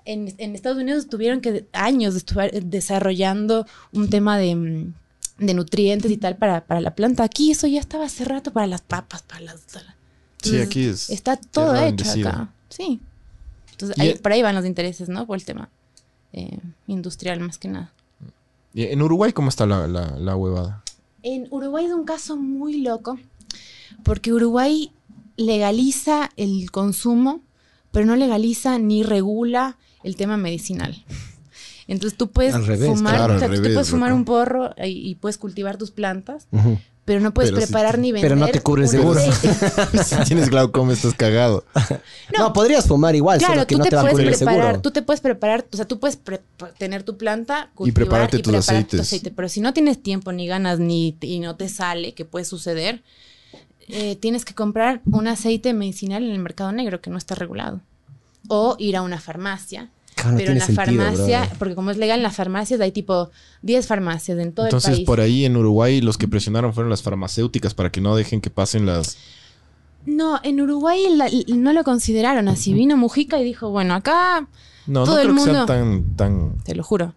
en, 0.05 0.33
en 0.37 0.55
Estados 0.55 0.77
Unidos 0.77 1.07
tuvieron 1.07 1.41
que 1.41 1.67
años 1.73 2.25
desarrollando 2.63 3.65
un 3.91 4.09
tema 4.09 4.37
de, 4.37 4.55
mm, 4.55 4.93
de 5.39 5.53
nutrientes 5.53 6.11
y 6.11 6.17
tal 6.17 6.37
para, 6.37 6.65
para 6.65 6.81
la 6.81 6.95
planta. 6.95 7.23
Aquí 7.23 7.51
eso 7.51 7.67
ya 7.67 7.79
estaba 7.79 8.05
hace 8.05 8.25
rato 8.25 8.51
para 8.51 8.67
las 8.67 8.81
papas, 8.81 9.21
para 9.23 9.41
las... 9.41 9.65
Sí, 10.41 10.57
aquí 10.57 10.85
es. 10.85 11.09
Está 11.09 11.35
todo 11.35 11.75
hecho 11.75 11.85
bendecida. 11.85 12.29
acá. 12.29 12.53
Sí. 12.69 13.01
Entonces, 13.79 13.97
ahí- 13.99 14.09
e- 14.09 14.15
por 14.17 14.31
ahí 14.33 14.41
van 14.41 14.55
los 14.55 14.65
intereses, 14.65 15.07
¿no? 15.09 15.25
Por 15.25 15.37
el 15.37 15.45
tema 15.45 15.69
eh, 16.33 16.59
industrial 16.87 17.39
más 17.39 17.57
que 17.57 17.69
nada. 17.69 17.91
¿Y 18.73 18.83
en 18.83 19.01
Uruguay 19.01 19.31
cómo 19.33 19.49
está 19.49 19.65
la, 19.65 19.87
la, 19.87 20.17
la 20.17 20.35
huevada? 20.35 20.83
En 21.23 21.47
Uruguay 21.49 21.85
es 21.85 21.91
un 21.93 22.03
caso 22.05 22.35
muy 22.37 22.81
loco, 22.81 23.17
porque 24.03 24.31
Uruguay 24.33 24.91
legaliza 25.37 26.29
el 26.37 26.69
consumo, 26.71 27.41
pero 27.91 28.05
no 28.05 28.15
legaliza 28.15 28.77
ni 28.79 29.03
regula 29.03 29.77
el 30.03 30.15
tema 30.15 30.37
medicinal. 30.37 31.03
Entonces 31.87 32.17
tú 32.17 32.29
puedes 32.29 32.53
revés, 32.67 32.87
fumar, 32.87 33.15
claro, 33.15 33.35
o 33.35 33.39
sea, 33.39 33.47
al 33.47 33.55
tú 33.55 33.61
puedes 33.63 33.89
fumar 33.89 34.09
loco. 34.11 34.19
un 34.19 34.25
porro 34.25 34.75
y, 34.77 35.09
y 35.09 35.15
puedes 35.15 35.37
cultivar 35.39 35.77
tus 35.77 35.89
plantas, 35.91 36.47
Ujú. 36.51 36.77
Pero 37.09 37.21
no 37.21 37.33
puedes 37.33 37.49
Pero 37.49 37.65
si- 37.65 37.67
preparar 37.73 37.97
ni 37.97 38.11
vender. 38.11 38.29
pero 38.29 38.39
no 38.39 38.47
te 38.49 38.61
cubre 38.61 38.83
el 38.83 38.85
un 38.89 38.91
seguro. 38.91 39.19
si 40.05 40.15
tienes 40.25 40.47
glaucoma 40.51 40.93
estás 40.93 41.15
cagado. 41.15 41.63
No, 42.37 42.53
podrías 42.53 42.85
fumar 42.85 43.15
igual, 43.15 43.39
Claro, 43.39 43.55
solo 43.55 43.65
que 43.65 43.73
tú 43.73 43.79
no 43.79 43.83
te 43.85 43.89
te 43.89 43.95
va 43.95 44.01
a 44.01 44.03
puedes 44.03 44.13
cubrir 44.13 44.27
el 44.33 44.35
preparar, 44.37 44.61
seguro. 44.65 44.81
tú 44.83 44.91
te 44.91 45.01
puedes 45.01 45.21
preparar, 45.21 45.65
o 45.73 45.75
sea, 45.75 45.87
tú 45.87 45.99
puedes 45.99 46.17
pre- 46.17 46.41
tener 46.77 47.01
tu 47.01 47.17
planta, 47.17 47.71
cultivar 47.73 47.95
prepararte 47.95 48.37
tus 48.37 48.51
preparar 48.53 48.63
tu 48.63 48.69
aceites. 48.75 48.99
aceite, 48.99 49.31
pero 49.31 49.49
si 49.49 49.59
no 49.59 49.73
tienes 49.73 50.03
tiempo 50.03 50.31
ni 50.31 50.45
ganas 50.45 50.77
ni 50.77 51.17
y 51.21 51.39
no 51.39 51.55
te 51.55 51.67
sale, 51.67 52.13
que 52.13 52.25
puede 52.25 52.45
suceder, 52.45 53.01
eh, 53.87 54.15
tienes 54.17 54.45
que 54.45 54.53
comprar 54.53 55.01
un 55.11 55.27
aceite 55.27 55.73
medicinal 55.73 56.21
en 56.23 56.29
el 56.29 56.37
mercado 56.37 56.71
negro 56.71 57.01
que 57.01 57.09
no 57.09 57.17
está 57.17 57.33
regulado 57.33 57.81
o 58.49 58.75
ir 58.77 58.95
a 58.95 59.01
una 59.01 59.19
farmacia. 59.19 59.89
Claro, 60.21 60.31
no 60.31 60.37
pero 60.37 60.51
en 60.51 60.59
la 60.59 60.65
sentido, 60.65 60.85
farmacia, 61.03 61.39
brother. 61.41 61.57
porque 61.57 61.75
como 61.75 61.91
es 61.91 61.97
legal 61.97 62.19
en 62.19 62.23
las 62.23 62.35
farmacias, 62.35 62.79
hay 62.81 62.91
tipo 62.91 63.29
10 63.61 63.87
farmacias 63.87 64.37
en 64.39 64.53
todo 64.53 64.65
el 64.65 64.69
Entonces, 64.69 64.95
país. 64.97 65.05
por 65.05 65.19
ahí 65.21 65.45
en 65.45 65.55
Uruguay 65.57 66.01
los 66.01 66.17
que 66.17 66.27
presionaron 66.27 66.73
fueron 66.73 66.89
las 66.89 67.01
farmacéuticas 67.03 67.73
para 67.73 67.91
que 67.91 68.01
no 68.01 68.15
dejen 68.15 68.41
que 68.41 68.49
pasen 68.49 68.85
las... 68.85 69.17
No, 70.05 70.39
en 70.43 70.61
Uruguay 70.61 71.03
la- 71.15 71.29
no 71.55 71.73
lo 71.73 71.83
consideraron 71.83 72.47
así. 72.47 72.73
Vino 72.73 72.95
Mujica 72.97 73.39
y 73.39 73.43
dijo, 73.43 73.69
bueno, 73.69 73.93
acá 73.95 74.47
No, 74.87 75.03
Todo 75.03 75.15
no 75.15 75.21
el 75.21 75.27
creo 75.27 75.35
que 75.35 75.41
sean 75.43 75.55
mundo- 75.55 75.65
tan, 75.65 76.15
tan... 76.15 76.57
te 76.63 76.73
lo 76.75 76.83
juro. 76.83 77.13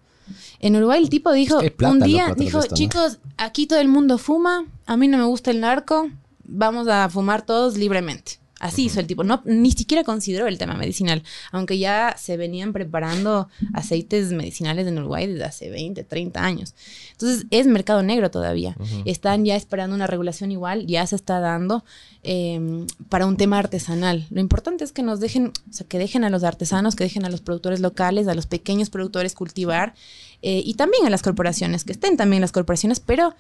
En 0.61 0.77
Uruguay 0.77 1.03
el 1.03 1.09
tipo 1.09 1.33
dijo, 1.33 1.57
Es 1.57 1.61
que 1.61 1.67
hay 1.67 1.71
plata, 1.71 1.93
un 1.95 2.01
día 2.01 2.35
dijo, 2.37 2.61
chicos, 2.73 3.19
aquí 3.37 3.67
todo 3.67 3.81
el 3.81 3.89
mundo 3.89 4.19
fuma, 4.19 4.65
a 4.87 4.97
mí 4.97 5.09
no 5.09 5.19
me 5.19 5.25
gusta 5.25 5.51
el 5.51 5.61
narco, 5.61 6.09
vamos 6.45 6.87
a 6.89 7.09
fumar 7.09 7.43
todos 7.43 7.77
libremente. 7.77 8.39
Así 8.63 8.85
hizo 8.85 9.01
el 9.01 9.09
tipo, 9.09 9.25
no, 9.25 9.43
ni 9.45 9.73
siquiera 9.73 10.05
consideró 10.05 10.47
el 10.47 10.57
tema 10.57 10.75
medicinal, 10.75 11.25
aunque 11.51 11.79
ya 11.79 12.15
se 12.17 12.37
venían 12.37 12.73
preparando 12.73 13.49
aceites 13.75 14.33
medicinales 14.33 14.87
en 14.87 14.99
Uruguay 14.99 15.27
desde 15.27 15.43
hace 15.43 15.69
20, 15.69 16.05
30 16.05 16.45
años. 16.45 16.75
Entonces 17.11 17.47
es 17.51 17.67
mercado 17.67 18.05
negro 18.05 18.31
todavía. 18.31 18.77
Están 19.05 19.45
ya 19.45 19.57
esperando 19.57 19.97
una 19.97 20.07
regulación 20.07 20.53
igual, 20.53 20.87
ya 20.87 21.05
se 21.09 21.17
está 21.17 21.41
dando 21.41 21.85
eh, 22.23 22.87
para 23.09 23.27
un 23.27 23.37
tema 23.37 23.59
artesanal. 23.59 24.29
Lo 24.31 24.41
importante 24.41 24.85
es 24.85 24.93
que 24.93 25.03
nos 25.03 25.19
dejen, 25.19 25.53
o 25.69 25.73
sea, 25.73 25.85
que 25.89 25.99
dejen 25.99 26.23
a 26.23 26.31
los 26.31 26.45
artesanos, 26.45 26.95
que 26.95 27.03
dejen 27.03 27.25
a 27.25 27.31
los 27.31 27.41
productores 27.41 27.81
locales, 27.81 28.29
a 28.29 28.35
los 28.35 28.47
pequeños 28.47 28.91
productores 28.91 29.35
cultivar 29.35 29.95
eh, 30.41 30.63
y 30.65 30.75
también 30.75 31.05
a 31.05 31.11
las 31.11 31.23
corporaciones, 31.23 31.83
que 31.83 31.93
estén 31.93 32.17
también 32.17 32.41
las 32.41 32.53
corporaciones, 32.53 33.01
pero 33.01 33.35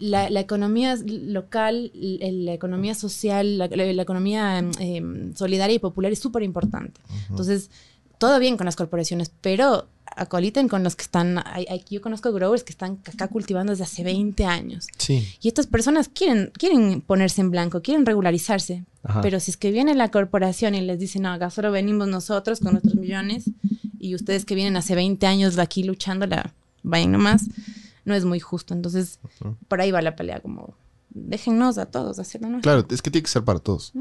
la, 0.00 0.28
la 0.30 0.40
economía 0.40 0.96
local, 1.06 1.92
la 1.94 2.52
economía 2.54 2.94
social, 2.94 3.58
la, 3.58 3.68
la- 3.68 4.02
economía 4.02 4.64
eh, 4.80 5.30
solidaria 5.36 5.76
y 5.76 5.78
popular 5.78 6.10
es 6.10 6.18
súper 6.18 6.42
importante. 6.42 7.00
Entonces, 7.28 7.70
todo 8.18 8.38
bien 8.40 8.56
con 8.56 8.64
las 8.64 8.76
corporaciones, 8.76 9.30
pero 9.40 9.86
acoliten 10.16 10.68
con 10.68 10.82
los 10.82 10.96
que 10.96 11.02
están, 11.04 11.38
hay- 11.46 11.84
yo 11.88 12.00
conozco 12.00 12.32
growers 12.32 12.64
que 12.64 12.72
están 12.72 12.98
acá 13.06 13.28
cultivando 13.28 13.70
desde 13.72 13.84
hace 13.84 14.02
20 14.02 14.44
años. 14.44 14.88
Sí. 14.98 15.26
Y 15.40 15.48
estas 15.48 15.66
personas 15.66 16.08
quieren, 16.08 16.50
quieren 16.58 17.00
ponerse 17.00 17.40
en 17.42 17.50
blanco, 17.50 17.80
quieren 17.80 18.04
regularizarse. 18.04 18.84
Ajá. 19.02 19.20
Pero 19.22 19.38
si 19.40 19.52
es 19.52 19.56
que 19.56 19.70
viene 19.70 19.94
la 19.94 20.10
corporación 20.10 20.74
y 20.74 20.80
les 20.80 20.98
dice, 20.98 21.20
no, 21.20 21.30
acá 21.32 21.48
solo 21.50 21.70
venimos 21.70 22.08
nosotros 22.08 22.60
con 22.60 22.72
nuestros 22.72 22.96
millones 22.96 23.44
y 23.98 24.14
ustedes 24.14 24.44
que 24.44 24.54
vienen 24.54 24.76
hace 24.76 24.94
20 24.94 25.26
años 25.26 25.58
aquí 25.58 25.84
luchando, 25.84 26.26
la, 26.26 26.52
vayan 26.82 27.12
nomás, 27.12 27.44
no 28.10 28.14
es 28.16 28.24
muy 28.26 28.40
justo. 28.40 28.74
Entonces, 28.74 29.18
por 29.68 29.80
ahí 29.80 29.90
va 29.90 30.02
la 30.02 30.14
pelea, 30.16 30.40
como, 30.40 30.74
déjennos 31.08 31.78
a 31.78 31.86
todos 31.86 32.18
hacerlo, 32.18 32.48
¿no? 32.50 32.60
Claro, 32.60 32.84
es 32.90 33.00
que 33.00 33.10
tiene 33.10 33.22
que 33.24 33.30
ser 33.30 33.42
para 33.44 33.58
todos. 33.60 33.92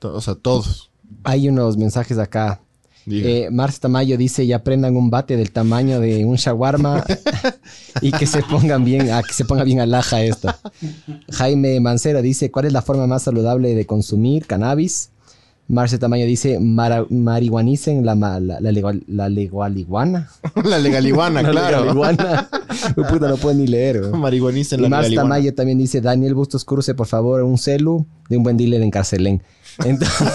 To- 0.00 0.14
O 0.14 0.20
sea, 0.20 0.34
todos. 0.34 0.90
Hay 1.22 1.48
unos 1.48 1.76
mensajes 1.76 2.18
acá. 2.18 2.60
Eh, 3.06 3.48
Marce 3.52 3.78
Tamayo 3.80 4.16
dice, 4.16 4.46
ya 4.46 4.64
prendan 4.64 4.96
un 4.96 5.10
bate 5.10 5.36
del 5.36 5.50
tamaño 5.52 6.00
de 6.00 6.24
un 6.24 6.36
shawarma 6.36 7.04
y 8.00 8.10
que 8.12 8.26
se 8.26 8.42
pongan 8.42 8.82
bien, 8.82 9.10
a 9.12 9.22
que 9.22 9.34
se 9.34 9.44
ponga 9.44 9.62
bien 9.62 9.80
alhaja 9.80 10.22
esto. 10.22 10.48
Jaime 11.30 11.78
Mancera 11.80 12.22
dice, 12.22 12.50
¿cuál 12.50 12.64
es 12.64 12.72
la 12.72 12.80
forma 12.80 13.06
más 13.06 13.22
saludable 13.24 13.74
de 13.74 13.86
consumir 13.86 14.46
cannabis? 14.46 15.10
Marce 15.66 15.98
Tamayo 15.98 16.26
dice, 16.26 16.58
"Mara- 16.60 17.06
marihuanicen 17.08 18.04
la, 18.04 18.14
la, 18.14 18.38
la, 18.38 18.60
legal- 18.70 19.02
la 19.06 19.28
legaliguana. 19.30 20.28
la 20.64 20.78
legaliguana, 20.78 21.42
La 21.42 21.50
claro. 21.50 21.78
legaliguana. 21.80 22.48
Puta, 23.08 23.28
no 23.28 23.36
puedo 23.38 23.54
ni 23.56 23.66
leer. 23.66 24.00
güey. 24.00 24.12
Marihuaniza 24.20 24.74
en 24.74 24.80
Y 24.80 24.82
la 24.84 24.88
Marce 24.90 25.10
legaliguana. 25.10 25.34
Tamayo 25.36 25.54
también 25.54 25.78
dice, 25.78 26.00
Daniel 26.02 26.34
Bustos 26.34 26.64
Cruce, 26.64 26.94
por 26.94 27.06
favor, 27.06 27.42
un 27.42 27.56
celu 27.56 28.04
de 28.28 28.36
un 28.36 28.42
buen 28.42 28.56
dealer 28.58 28.82
en 28.82 28.90
Carcelén. 28.90 29.42
Entonces, 29.84 30.28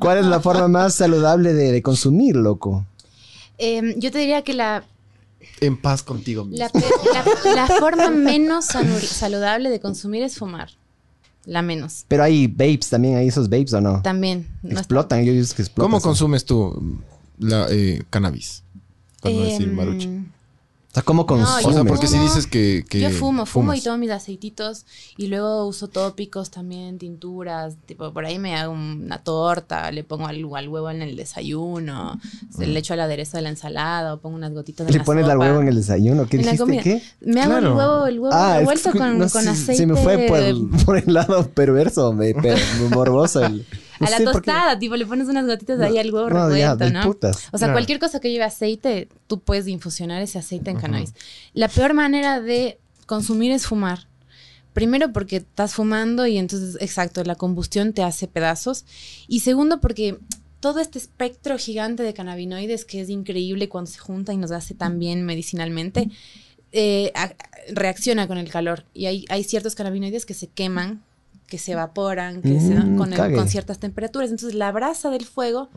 ¿cuál 0.00 0.18
es 0.18 0.26
la 0.26 0.40
forma 0.40 0.68
más 0.68 0.94
saludable 0.94 1.52
de, 1.54 1.72
de 1.72 1.82
consumir, 1.82 2.36
loco? 2.36 2.84
Eh, 3.56 3.94
yo 3.98 4.10
te 4.10 4.18
diría 4.18 4.42
que 4.42 4.52
la, 4.54 4.84
En 5.60 5.76
paz 5.80 6.02
contigo 6.02 6.44
mismo. 6.44 6.66
la, 6.66 6.70
la- 7.54 7.54
la 7.54 7.66
forma 7.66 8.10
menos 8.10 8.66
saludable 8.66 9.70
de 9.70 9.80
consumir 9.80 10.22
es 10.24 10.36
fumar. 10.36 10.70
La 11.48 11.62
menos. 11.62 12.04
Pero 12.08 12.24
hay 12.24 12.46
vapes 12.46 12.90
también, 12.90 13.16
hay 13.16 13.28
esos 13.28 13.48
vapes 13.48 13.72
o 13.72 13.80
no? 13.80 14.02
También. 14.02 14.46
no 14.62 14.78
explotan, 14.78 15.24
yo 15.24 15.32
visto 15.32 15.56
que 15.56 15.62
explotan. 15.62 15.90
¿Cómo 15.90 16.02
consumes 16.02 16.44
tú 16.44 17.00
la 17.38 17.66
eh, 17.70 18.02
cannabis? 18.10 18.62
Para 19.22 19.34
no 19.34 19.40
decir 19.40 19.68
Em, 19.68 19.74
marucha. 19.74 20.08
Sea, 20.98 21.04
¿cómo 21.04 21.26
consumes? 21.26 21.64
O 21.66 21.72
sea, 21.72 21.84
porque 21.84 22.06
si 22.06 22.18
dices 22.18 22.46
que, 22.46 22.84
que 22.88 23.00
Yo 23.00 23.10
fumo, 23.10 23.46
fumo 23.46 23.74
y 23.74 23.80
tomo 23.80 23.98
mis 23.98 24.10
aceititos 24.10 24.84
y 25.16 25.26
luego 25.28 25.66
uso 25.66 25.88
tópicos 25.88 26.50
también, 26.50 26.98
tinturas, 26.98 27.76
tipo 27.86 28.12
por 28.12 28.24
ahí 28.24 28.38
me 28.38 28.56
hago 28.56 28.72
una 28.72 29.18
torta, 29.22 29.90
le 29.90 30.04
pongo 30.04 30.26
algo 30.26 30.56
al 30.56 30.68
huevo 30.68 30.90
en 30.90 31.02
el 31.02 31.16
desayuno, 31.16 32.20
le 32.58 32.78
echo 32.78 32.94
al 32.94 33.00
aderezo 33.00 33.36
de 33.36 33.42
la 33.42 33.48
ensalada 33.50 34.14
o 34.14 34.18
pongo 34.20 34.36
unas 34.36 34.52
gotitas 34.52 34.86
de 34.86 34.92
¿Le 34.92 34.98
la 34.98 35.04
pones 35.04 35.26
al 35.28 35.38
huevo 35.38 35.60
en 35.60 35.68
el 35.68 35.76
desayuno? 35.76 36.26
¿Qué 36.26 36.36
En 36.38 36.46
la 36.46 36.52
dijiste? 36.52 36.64
comida. 36.64 36.82
¿Qué? 36.82 37.02
Me 37.20 37.40
hago 37.42 37.50
Claro. 37.52 37.66
el 37.68 37.76
huevo, 37.76 38.06
el 38.06 38.18
huevo 38.20 38.34
Ah, 38.36 38.52
es 38.54 38.58
revuelto 38.60 38.92
que 38.92 38.98
con, 38.98 39.18
no 39.18 39.28
con 39.30 39.42
sé, 39.42 39.48
aceite. 39.50 39.76
Se 39.76 39.86
me 39.86 39.96
fue 39.96 40.18
por 40.28 40.38
el, 40.40 40.68
por 40.84 40.96
el 40.98 41.12
lado 41.14 41.48
perverso, 41.50 42.12
me, 42.12 42.34
per- 42.34 42.58
morboso. 42.90 43.44
el- 43.44 43.64
no 44.00 44.06
a 44.06 44.10
la 44.10 44.24
tostada, 44.24 44.78
tipo, 44.78 44.96
le 44.96 45.06
pones 45.06 45.28
unas 45.28 45.46
gotitas 45.46 45.80
ahí 45.80 45.98
al 45.98 46.12
huevo 46.12 46.28
No, 46.30 46.54
ya, 46.56 46.74
revuelto, 46.74 46.90
¿no? 46.98 47.02
putas. 47.04 47.48
O 47.52 47.58
sea, 47.58 47.72
cualquier 47.72 47.98
cosa 47.98 48.20
que 48.20 48.30
lleve 48.30 48.44
aceite, 48.44 49.08
tú 49.26 49.40
puedes 49.40 49.66
infusionar 49.68 50.22
ese 50.22 50.38
aceite 50.38 50.70
en 50.70 50.78
cannabis. 50.78 51.14
La 51.54 51.68
peor 51.68 51.94
manera 51.94 52.40
de 52.40 52.78
consumir 53.06 53.52
es 53.52 53.66
fumar. 53.66 54.06
Primero 54.72 55.12
porque 55.12 55.36
estás 55.36 55.74
fumando 55.74 56.26
y 56.26 56.38
entonces, 56.38 56.76
exacto, 56.80 57.24
la 57.24 57.34
combustión 57.34 57.92
te 57.92 58.02
hace 58.02 58.28
pedazos. 58.28 58.84
Y 59.26 59.40
segundo 59.40 59.80
porque 59.80 60.18
todo 60.60 60.78
este 60.80 60.98
espectro 60.98 61.56
gigante 61.58 62.02
de 62.02 62.14
cannabinoides 62.14 62.84
que 62.84 63.00
es 63.00 63.08
increíble 63.08 63.68
cuando 63.68 63.90
se 63.90 63.98
junta 63.98 64.32
y 64.32 64.36
nos 64.36 64.50
hace 64.52 64.74
tan 64.74 64.98
bien 64.98 65.24
medicinalmente, 65.24 66.10
eh, 66.72 67.10
a- 67.14 67.32
reacciona 67.72 68.26
con 68.28 68.38
el 68.38 68.50
calor. 68.50 68.84
Y 68.94 69.06
hay, 69.06 69.24
hay 69.30 69.42
ciertos 69.44 69.74
cannabinoides 69.74 70.26
que 70.26 70.34
se 70.34 70.46
queman, 70.48 71.02
que 71.48 71.58
se 71.58 71.72
evaporan, 71.72 72.42
que 72.42 72.60
se 72.60 72.74
Mm, 72.74 72.96
con, 72.96 73.12
el- 73.12 73.18
con 73.34 73.48
ciertas 73.48 73.78
temperaturas. 73.80 74.30
Entonces 74.30 74.54
la 74.56 74.70
brasa 74.70 75.10
del 75.10 75.24
fuego 75.24 75.70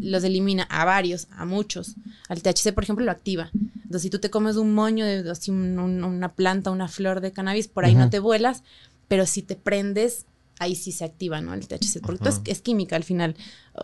los 0.00 0.22
elimina 0.22 0.64
a 0.64 0.84
varios, 0.84 1.26
a 1.36 1.44
muchos. 1.44 1.96
Al 2.28 2.42
THC, 2.42 2.72
por 2.72 2.84
ejemplo, 2.84 3.04
lo 3.04 3.10
activa. 3.10 3.52
Entonces, 3.84 4.02
si 4.02 4.10
tú 4.10 4.18
te 4.18 4.30
comes 4.30 4.56
un 4.56 4.74
moño 4.74 5.04
de 5.06 5.28
así 5.30 5.50
un- 5.50 5.78
un- 5.78 6.04
una 6.04 6.28
planta, 6.34 6.70
una 6.70 6.88
flor 6.88 7.20
de 7.20 7.32
cannabis, 7.32 7.66
por 7.68 7.84
ahí 7.84 7.94
no 7.94 8.10
te 8.10 8.18
vuelas, 8.18 8.62
pero 9.08 9.26
si 9.26 9.42
te 9.42 9.54
prendes, 9.56 10.26
ahí 10.58 10.74
sí 10.74 10.90
se 10.92 11.04
activa, 11.04 11.40
¿no? 11.40 11.54
El 11.54 11.68
THC. 11.68 12.00
Porque 12.00 12.18
todo 12.18 12.30
es, 12.30 12.40
es 12.44 12.60
química 12.62 12.96
al 12.96 13.04
final. 13.04 13.36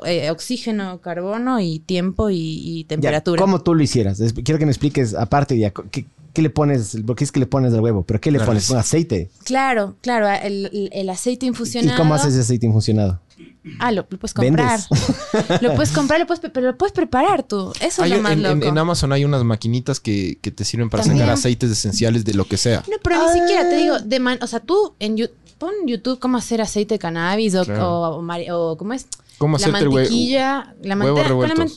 Eh, 0.05 0.31
oxígeno, 0.31 1.01
carbono 1.01 1.61
y 1.61 1.79
tiempo 1.79 2.31
y, 2.31 2.37
y 2.37 2.83
Ya, 2.83 2.89
temperatura. 2.89 3.41
¿Cómo 3.41 3.63
tú 3.63 3.75
lo 3.75 3.83
hicieras? 3.83 4.21
Quiero 4.45 4.59
que 4.59 4.67
me 4.67 4.73
expliques, 4.73 5.15
aparte 5.15 5.55
de 5.55 5.73
¿qué, 5.91 6.07
qué 6.33 6.43
le 6.43 6.51
pones? 6.51 6.97
Porque 7.07 7.25
es 7.25 7.33
que 7.33 7.41
le 7.41 7.47
pones 7.47 7.73
al 7.75 7.81
huevo, 7.81 8.05
pero 8.05 8.21
¿qué 8.21 8.31
le 8.31 8.39
Claro, 8.39 8.51
pones? 8.51 8.69
Un 8.71 8.79
aceite. 8.79 9.31
Claro, 9.45 9.97
claro. 10.01 10.29
El, 10.29 10.91
el- 10.93 11.11
aceite 11.11 11.47
infusionado. 11.47 11.95
¿Y 11.95 11.97
cómo 11.99 12.15
haces 12.15 12.33
ese 12.35 12.41
aceite 12.41 12.67
infusionado? 12.67 13.21
Ah, 13.79 13.93
lo, 13.93 14.07
lo 14.09 14.19
puedes 14.19 14.35
comprar. 14.35 14.81
Lo 15.61 15.75
puedes 15.75 15.93
comprar, 15.93 16.19
lo 16.21 16.27
puedes, 16.27 16.41
pero 16.53 16.67
lo 16.67 16.77
puedes 16.79 16.93
preparar 16.93 17.43
tú. 17.45 17.73
Eso 17.81 18.03
Hay- 18.03 18.11
es 18.13 18.17
lo 18.17 18.23
más 18.23 18.33
en, 18.33 18.45
en- 18.45 18.59
loco. 18.61 18.67
en 18.69 18.79
Amazon 18.79 19.13
hay 19.13 19.25
unas 19.25 19.45
maquinitas 19.45 20.01
que, 20.01 20.39
que 20.41 20.51
te 20.51 20.65
sirven 20.65 20.91
para 20.91 21.03
También. 21.03 21.21
sacar 21.21 21.35
aceites 21.35 21.71
esenciales 21.71 22.25
de 22.25 22.35
lo 22.35 22.45
que 22.47 22.57
sea. 22.57 22.83
No, 22.91 22.97
pero 23.03 23.17
ni 23.33 23.41
siquiera 23.41 23.69
te 23.69 23.75
Ah. 23.77 23.79
digo, 23.79 23.99
de 24.01 24.19
man- 24.21 24.39
o 24.43 24.47
sea, 24.47 24.61
tú 24.61 24.95
en 24.99 25.17
YouTube, 25.17 25.37
pon 25.59 25.71
en 25.83 25.87
YouTube 25.89 26.19
cómo 26.19 26.39
hacer 26.39 26.61
aceite 26.61 26.95
de 26.95 26.99
cannabis 26.99 27.55
o, 27.55 27.65
Claro. 27.65 27.89
o, 27.89 28.17
o 28.19 28.23
mari- 28.23 28.51
o 28.51 28.77
cómo 28.77 28.95
es 28.95 29.07
¿Cómo 29.39 29.57
la 29.59 29.65
hacerte 29.67 29.81
el 29.81 29.89
hue- 29.89 29.95
mantequilla, 29.95 30.75
la 30.83 30.89
la 30.89 30.97
man- 30.97 31.69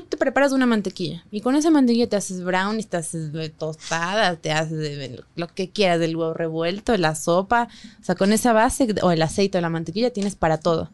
tú, 0.00 0.06
te 0.08 0.16
preparas 0.16 0.52
una 0.52 0.66
mantequilla 0.66 1.24
y 1.30 1.40
con 1.40 1.56
esa 1.56 1.70
mantequilla 1.70 2.08
te 2.08 2.16
haces 2.16 2.42
brownies, 2.44 2.86
te 2.88 2.96
haces 2.96 3.30
tostadas, 3.58 4.38
te 4.40 4.52
haces 4.52 5.20
lo 5.34 5.48
que 5.48 5.70
quieras 5.70 6.00
del 6.00 6.16
huevo 6.16 6.34
revuelto, 6.34 6.96
la 6.96 7.14
sopa, 7.14 7.68
o 8.00 8.04
sea, 8.04 8.14
con 8.14 8.32
esa 8.32 8.52
base 8.52 8.86
o 9.02 9.10
el 9.10 9.22
aceite 9.22 9.58
o 9.58 9.60
la 9.60 9.70
mantequilla 9.70 10.10
tienes 10.10 10.34
para 10.34 10.58
todo. 10.58 10.90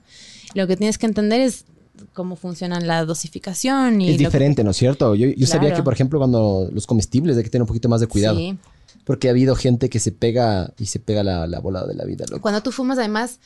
Lo 0.55 0.67
que 0.67 0.77
tienes 0.77 0.99
que 0.99 1.07
entender 1.07 1.41
es 1.41 1.65
cómo 2.15 2.37
funciona 2.37 2.81
la 2.81 3.05
dosificación 3.05 4.01
y 4.01 4.11
Es 4.11 4.19
que- 4.19 4.25
diferente, 4.25 4.65
¿no 4.65 4.71
es 4.73 4.77
cierto? 4.77 5.15
Yo, 5.15 5.29
yo 5.29 5.47
sabía 5.47 5.75
que, 5.75 5.83
por 5.83 5.93
ejemplo, 5.93 6.19
cuando 6.19 6.69
los 6.73 6.87
comestibles 6.87 7.37
hay 7.37 7.43
que 7.45 7.51
tener 7.51 7.63
un 7.63 7.69
poquito 7.69 7.89
más 7.89 8.01
de 8.01 8.07
cuidado. 8.07 8.37
Sí. 8.39 8.57
Porque 9.05 9.29
ha 9.29 9.31
habido 9.33 9.57
gente 9.57 9.89
que 9.91 9.99
se 9.99 10.13
pega 10.13 10.73
y 10.79 10.87
se 10.87 11.01
pega 11.01 11.25
la, 11.25 11.47
la 11.49 11.59
bola 11.59 11.85
de 11.87 11.95
la 11.95 12.05
vida, 12.05 12.25
loco. 12.29 12.41
Cuando 12.41 12.63
tú 12.63 12.71
fumas, 12.71 12.99
además, 12.99 13.41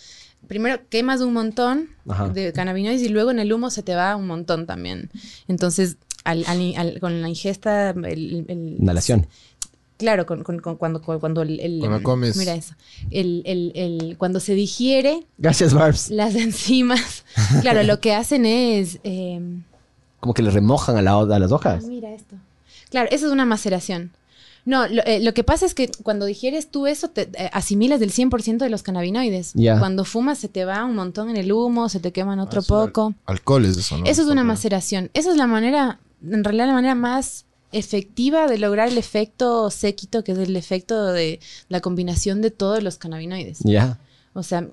primero 0.49 0.81
quemas 0.89 1.21
un 1.21 1.33
montón 1.33 1.91
Ajá. 2.09 2.29
de 2.29 2.53
cannabinoides 2.53 3.03
y 3.03 3.09
luego 3.09 3.31
en 3.31 3.39
el 3.39 3.53
humo 3.53 3.71
se 3.71 3.83
te 3.83 3.95
va 3.95 4.17
un 4.17 4.27
montón 4.27 4.67
también. 4.67 5.11
Entonces, 5.49 5.97
al- 6.25 6.45
al- 6.47 6.75
al- 6.77 7.01
con 7.01 7.21
la 7.23 7.29
ingesta, 7.29 7.91
el, 7.91 8.45
el- 8.49 8.77
Inhalación. 8.81 9.27
Claro, 9.99 10.27
con, 10.27 10.43
con- 10.45 10.59
con- 10.61 10.77
cuando, 10.77 11.01
cuando 11.01 11.41
el, 11.43 11.59
el- 11.59 11.79
Cuando 11.81 12.03
comes. 12.03 12.37
Mira 12.37 12.55
eso. 12.55 12.75
El, 13.11 13.43
el- 13.47 13.73
el- 13.75 14.17
cuando 14.19 14.41
se 14.41 14.55
digiere 14.55 15.27
Gracias, 15.39 15.73
Barbs. 15.73 16.11
las 16.11 16.35
enzimas, 16.35 17.25
claro, 17.63 17.83
lo 17.83 17.99
que 18.01 18.15
hacen 18.15 18.45
es. 18.45 18.99
eh, 19.05 19.41
Como 20.21 20.35
que 20.35 20.43
le 20.43 20.51
remojan 20.51 20.97
a, 20.99 21.03
la, 21.03 21.19
a 21.19 21.39
las 21.39 21.51
ah, 21.51 21.55
hojas. 21.55 21.85
mira 21.85 22.13
esto. 22.13 22.37
Claro, 22.91 23.09
eso 23.11 23.27
es 23.27 23.33
una 23.33 23.47
maceración. 23.47 24.13
No, 24.67 24.87
lo, 24.89 25.03
eh, 25.07 25.21
lo 25.21 25.33
que 25.33 25.45
pasa 25.45 25.65
es 25.65 25.75
que 25.75 25.91
cuando 26.03 26.27
digieres 26.27 26.71
tú 26.71 26.87
eso, 26.87 27.09
te 27.09 27.23
eh, 27.35 27.49
asimilas 27.53 28.01
del 28.01 28.11
100% 28.13 28.59
de 28.59 28.69
los 28.69 28.83
cannabinoides. 28.83 29.53
Ya. 29.55 29.79
Cuando 29.79 30.05
fumas 30.05 30.39
se 30.39 30.49
te 30.49 30.65
va 30.67 30.85
un 30.85 30.95
montón 30.97 31.31
en 31.31 31.37
el 31.39 31.51
humo, 31.53 31.89
se 31.89 32.01
te 32.01 32.13
queman 32.13 32.41
otro 32.41 32.61
Ah, 32.61 32.65
al- 32.65 32.67
poco. 32.87 33.15
Alcohol 33.27 33.65
es 33.65 33.77
eso, 33.79 33.97
¿no? 33.97 34.05
Eso 34.07 34.23
es 34.23 34.29
una 34.29 34.43
maceración. 34.45 35.11
Esa 35.15 35.31
es 35.31 35.37
la 35.37 35.47
manera, 35.47 36.01
en 36.23 36.43
realidad 36.45 36.67
la 36.67 36.73
manera 36.75 36.95
más 36.97 37.45
efectiva 37.73 38.49
de 38.49 38.59
lograr 38.59 38.89
el 38.89 38.99
efecto 38.99 39.71
séquito, 39.71 40.25
que 40.25 40.33
es 40.33 40.39
el 40.39 40.57
efecto 40.57 41.13
de 41.13 41.41
la 41.69 41.81
combinación 41.81 42.43
de 42.43 42.51
todos 42.51 42.83
los 42.83 42.97
cannabinoides. 42.99 43.61
Ya. 43.61 43.99
O 44.33 44.43
sea, 44.43 44.67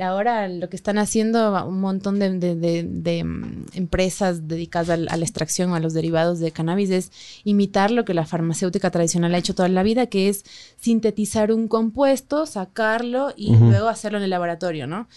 ahora 0.00 0.48
lo 0.48 0.68
que 0.68 0.76
están 0.76 0.98
haciendo 0.98 1.52
un 1.66 1.80
montón 1.80 2.18
de, 2.18 2.38
de- 2.38 2.54
de- 2.56 2.82
de, 2.88 3.24
mm, 3.24 3.66
empresas 3.74 4.48
dedicadas 4.48 4.90
a 4.90 4.96
la 5.16 5.24
extracción 5.24 5.70
o 5.70 5.74
a 5.74 5.80
los 5.80 5.94
derivados 5.94 6.38
de 6.40 6.50
cannabis 6.50 6.90
es 6.90 7.12
imitar 7.44 7.90
lo 7.90 8.04
que 8.04 8.14
la 8.14 8.26
farmacéutica 8.26 8.90
tradicional 8.90 9.34
ha 9.34 9.38
hecho 9.38 9.54
toda 9.54 9.68
la 9.68 9.82
vida, 9.82 10.06
que 10.06 10.28
es 10.28 10.44
sintetizar 10.80 11.52
un 11.52 11.68
compuesto, 11.68 12.46
sacarlo 12.46 13.32
y 13.36 13.54
luego 13.56 13.88
hacerlo 13.88 14.18
en 14.18 14.24
el 14.24 14.30
laboratorio, 14.30 14.86
¿no? 14.86 15.08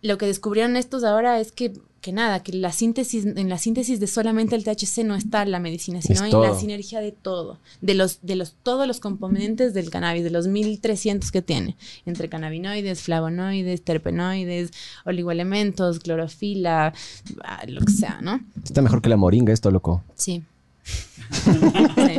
Lo 0.00 0.18
que 0.18 0.26
descubrieron 0.26 0.76
estos 0.76 1.04
ahora 1.04 1.38
es 1.38 1.52
que, 1.52 1.72
que 2.02 2.12
nada, 2.12 2.42
que 2.42 2.52
la 2.52 2.72
síntesis, 2.72 3.24
en 3.24 3.48
la 3.48 3.56
síntesis 3.56 3.98
de 4.00 4.06
solamente 4.06 4.54
el 4.56 4.64
THC 4.64 5.04
no 5.04 5.14
está 5.14 5.44
la 5.46 5.58
medicina, 5.60 6.02
sino 6.02 6.24
en 6.24 6.30
la 6.42 6.58
sinergia 6.58 7.00
de 7.00 7.12
todo, 7.12 7.58
de 7.80 7.94
los, 7.94 8.18
de 8.22 8.36
los, 8.36 8.54
todos 8.62 8.86
los 8.86 9.00
componentes 9.00 9.72
del 9.72 9.88
cannabis, 9.88 10.24
de 10.24 10.30
los 10.30 10.48
1300 10.48 11.30
que 11.30 11.40
tiene, 11.42 11.76
entre 12.04 12.28
cannabinoides, 12.28 13.00
flavonoides, 13.02 13.82
terpenoides, 13.82 14.72
oligoelementos, 15.06 16.00
clorofila, 16.00 16.92
ah, 17.44 17.62
lo 17.68 17.80
que 17.80 17.92
sea, 17.92 18.20
¿no? 18.20 18.40
Está 18.62 18.82
mejor 18.82 19.00
que 19.00 19.08
la 19.08 19.16
moringa 19.16 19.52
esto, 19.52 19.70
loco. 19.70 20.02
Sí. 20.16 20.42
Sí. 21.32 22.18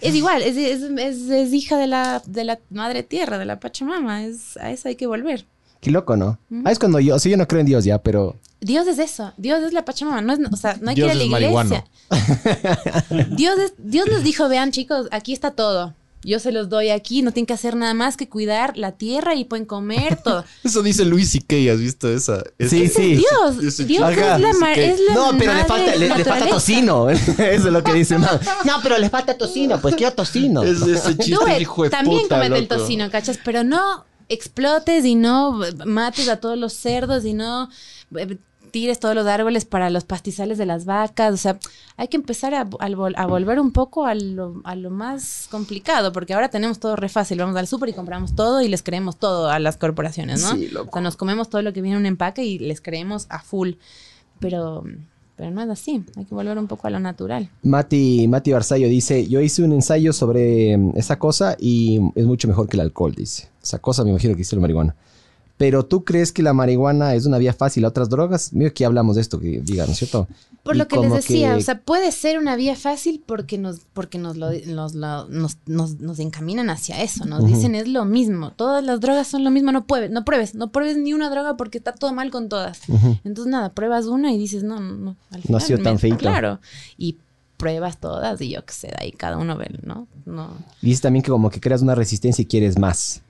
Es 0.00 0.14
igual, 0.14 0.42
es, 0.42 0.56
es- 0.56 0.82
es- 0.82 1.30
es 1.30 1.52
hija 1.54 1.78
de 1.78 1.86
la, 1.86 2.22
de 2.26 2.44
la 2.44 2.58
madre 2.70 3.02
tierra, 3.04 3.38
de 3.38 3.46
la 3.46 3.58
Pachamama, 3.60 4.24
es, 4.24 4.56
a 4.58 4.70
eso 4.70 4.88
hay 4.88 4.96
que 4.96 5.06
volver. 5.06 5.46
Qué 5.80 5.90
loco, 5.90 6.16
¿no? 6.16 6.38
Ah, 6.64 6.72
es 6.72 6.78
cuando 6.78 6.98
yo, 7.00 7.14
o 7.14 7.18
sea, 7.18 7.30
yo 7.30 7.36
no 7.38 7.46
creo 7.48 7.60
en 7.60 7.66
Dios 7.66 7.84
ya, 7.84 8.02
pero 8.02 8.36
Dios 8.64 8.86
es 8.86 8.98
eso, 8.98 9.32
Dios 9.36 9.62
es 9.62 9.72
la 9.74 9.84
Pachamama, 9.84 10.22
no 10.22 10.32
es, 10.32 10.40
o 10.50 10.56
sea, 10.56 10.78
no 10.80 10.88
hay 10.90 10.96
Dios 10.96 11.12
que 11.12 11.24
ir 11.26 11.34
a 11.34 11.40
la 11.40 11.46
iglesia. 11.48 11.84
Dios, 13.36 13.58
es- 13.58 13.74
Dios 13.78 14.06
nos 14.10 14.22
dijo, 14.24 14.48
vean 14.48 14.70
chicos, 14.72 15.06
aquí 15.10 15.32
está 15.32 15.50
todo. 15.50 15.94
Yo 16.26 16.38
se 16.38 16.52
los 16.52 16.70
doy 16.70 16.88
aquí, 16.88 17.20
no 17.20 17.32
tienen 17.32 17.44
que 17.44 17.52
hacer 17.52 17.76
nada 17.76 17.92
más 17.92 18.16
que 18.16 18.30
cuidar 18.30 18.78
la 18.78 18.92
tierra 18.92 19.34
y 19.34 19.44
pueden 19.44 19.66
comer 19.66 20.16
todo. 20.24 20.42
Eso 20.64 20.82
dice 20.82 21.04
Luis 21.04 21.28
C.K. 21.32 21.70
¿Has 21.70 21.78
visto 21.78 22.08
esa? 22.08 22.42
Sí, 22.58 22.84
esa- 22.84 23.00
sí. 23.00 23.16
Dios, 23.16 23.62
Ese 23.62 23.84
Dios 23.84 24.02
Ajá, 24.02 24.36
es 24.36 24.40
la, 24.40 24.48
dice 24.48 24.58
ma- 24.60 24.72
que- 24.72 24.90
es 24.92 25.00
la 25.06 25.14
No, 25.14 25.32
pero 25.38 25.52
le 25.52 25.64
falta, 25.66 25.96
le, 25.96 26.08
le 26.16 26.24
falta 26.24 26.46
tocino. 26.48 27.10
Eso 27.10 27.36
es 27.38 27.64
lo 27.64 27.84
que 27.84 27.92
dice. 27.92 28.18
No, 28.18 28.26
no, 28.64 28.72
pero 28.82 28.96
le 28.96 29.10
falta 29.10 29.36
tocino. 29.36 29.78
Pues 29.82 29.94
quiero 29.96 30.14
tocino. 30.14 30.62
Es 30.62 30.80
ese 30.80 31.14
chiste 31.18 31.36
Tú, 31.36 31.44
de 31.44 31.60
hijo 31.60 31.82
de 31.84 31.90
también 31.90 32.22
puta, 32.22 32.36
comete 32.36 32.56
el 32.58 32.68
tocino, 32.68 33.10
¿cachas? 33.10 33.38
Pero 33.44 33.62
no 33.62 34.06
explotes 34.30 35.04
y 35.04 35.16
no 35.16 35.60
mates 35.84 36.30
a 36.30 36.38
todos 36.38 36.56
los 36.56 36.72
cerdos 36.72 37.26
y 37.26 37.34
no 37.34 37.68
eh, 38.16 38.38
tires 38.74 38.98
todos 38.98 39.14
los 39.14 39.26
árboles 39.26 39.64
para 39.64 39.88
los 39.88 40.04
pastizales 40.04 40.58
de 40.58 40.66
las 40.66 40.84
vacas. 40.84 41.32
O 41.32 41.36
sea, 41.36 41.58
hay 41.96 42.08
que 42.08 42.16
empezar 42.16 42.54
a, 42.54 42.62
a 42.62 42.64
vol- 42.90 43.14
a 43.16 43.26
volver 43.26 43.60
un 43.60 43.70
poco 43.70 44.04
a 44.04 44.14
lo, 44.16 44.60
a 44.64 44.74
lo 44.74 44.90
más 44.90 45.46
complicado, 45.50 46.12
porque 46.12 46.34
ahora 46.34 46.48
tenemos 46.48 46.80
todo 46.80 46.96
re 46.96 47.08
fácil. 47.08 47.38
Vamos 47.38 47.54
al 47.56 47.68
súper 47.68 47.90
y 47.90 47.92
compramos 47.92 48.34
todo 48.34 48.60
y 48.62 48.68
les 48.68 48.82
creemos 48.82 49.16
todo 49.16 49.48
a 49.48 49.58
las 49.60 49.76
corporaciones, 49.76 50.42
¿no? 50.42 50.56
Sí, 50.56 50.68
loco. 50.68 50.90
O 50.90 50.92
sea, 50.92 51.02
nos 51.02 51.16
comemos 51.16 51.48
todo 51.48 51.62
lo 51.62 51.72
que 51.72 51.80
viene 51.82 51.94
en 51.96 52.00
un 52.00 52.06
empaque 52.06 52.44
y 52.44 52.58
les 52.58 52.80
creemos 52.80 53.26
a 53.28 53.38
full. 53.40 53.74
Pero, 54.40 54.82
pero 55.36 55.50
no 55.52 55.62
es 55.62 55.70
así. 55.70 56.04
Hay 56.16 56.24
que 56.24 56.34
volver 56.34 56.58
un 56.58 56.66
poco 56.66 56.86
a 56.88 56.90
lo 56.90 56.98
natural. 57.00 57.48
Mati, 57.62 58.26
Mati 58.28 58.52
Barzallo 58.52 58.88
dice, 58.88 59.26
yo 59.28 59.40
hice 59.40 59.62
un 59.62 59.72
ensayo 59.72 60.12
sobre 60.12 60.76
mm, 60.76 60.92
esa 60.96 61.18
cosa 61.18 61.56
y 61.60 62.00
es 62.16 62.24
mucho 62.26 62.48
mejor 62.48 62.68
que 62.68 62.76
el 62.76 62.80
alcohol, 62.80 63.14
dice. 63.14 63.48
Esa 63.62 63.78
cosa 63.78 64.02
me 64.04 64.10
imagino 64.10 64.34
que 64.34 64.42
hizo 64.42 64.56
la 64.56 64.62
marihuana. 64.62 64.94
Pero 65.56 65.84
tú 65.84 66.02
crees 66.04 66.32
que 66.32 66.42
la 66.42 66.52
marihuana 66.52 67.14
es 67.14 67.26
una 67.26 67.38
vía 67.38 67.52
fácil 67.52 67.84
a 67.84 67.88
otras 67.88 68.08
drogas? 68.10 68.52
Mira 68.52 68.70
que 68.70 68.84
hablamos 68.84 69.14
de 69.14 69.22
esto, 69.22 69.38
que 69.38 69.60
digan, 69.62 69.86
¿no 69.86 69.92
es 69.92 69.98
cierto? 69.98 70.26
Por 70.64 70.74
Y 70.74 70.78
lo 70.78 70.88
que 70.88 70.96
les 70.98 71.12
decía, 71.12 71.52
que- 71.52 71.58
o 71.58 71.60
sea, 71.60 71.78
puede 71.80 72.10
ser 72.10 72.38
una 72.38 72.56
vía 72.56 72.74
fácil 72.74 73.22
porque 73.24 73.56
nos, 73.56 73.80
porque 73.92 74.18
nos 74.18 74.36
lo, 74.36 74.50
nos, 74.66 74.94
lo- 74.94 75.28
nos, 75.28 75.58
nos- 75.66 76.00
nos 76.00 76.18
encaminan 76.18 76.70
hacia 76.70 77.02
eso, 77.02 77.24
nos 77.24 77.44
dicen 77.46 77.74
es 77.76 77.86
lo 77.86 78.04
mismo, 78.04 78.50
todas 78.50 78.82
las 78.82 78.98
drogas 79.00 79.28
son 79.28 79.44
lo 79.44 79.50
mismo, 79.52 79.70
no 79.70 79.86
pruebes, 79.86 80.10
no 80.10 80.24
pruebes, 80.24 80.54
no 80.56 80.72
pruebes 80.72 80.96
ni 80.96 81.12
una 81.12 81.30
droga 81.30 81.56
porque 81.56 81.78
está 81.78 81.92
todo 81.92 82.12
mal 82.12 82.30
con 82.32 82.48
todas. 82.48 82.80
Entonces 83.22 83.50
nada, 83.52 83.68
pruebas 83.72 84.06
una 84.06 84.32
y 84.32 84.38
dices, 84.38 84.64
no, 84.64 84.80
no, 84.80 84.94
no, 84.96 85.16
al 85.30 85.42
No 85.48 85.56
ha 85.58 85.60
sido 85.60 85.78
tan 85.80 85.98
feíto. 86.00 86.16
Claro, 86.18 86.58
y 86.98 87.18
pruebas 87.58 87.98
todas 87.98 88.40
y 88.40 88.48
yo 88.50 88.64
qué 88.64 88.72
sé, 88.74 88.88
de 88.88 88.96
ahí 88.98 89.12
cada 89.12 89.36
uno 89.38 89.56
ve, 89.56 89.70
¿no? 89.82 90.08
No. 90.24 90.50
Dice 90.82 91.02
también 91.02 91.22
que 91.22 91.30
como 91.30 91.50
que 91.50 91.60
creas 91.60 91.82
una 91.82 91.94
resistencia 91.94 92.42
y 92.42 92.46
quieres 92.46 92.76
más. 92.78 93.22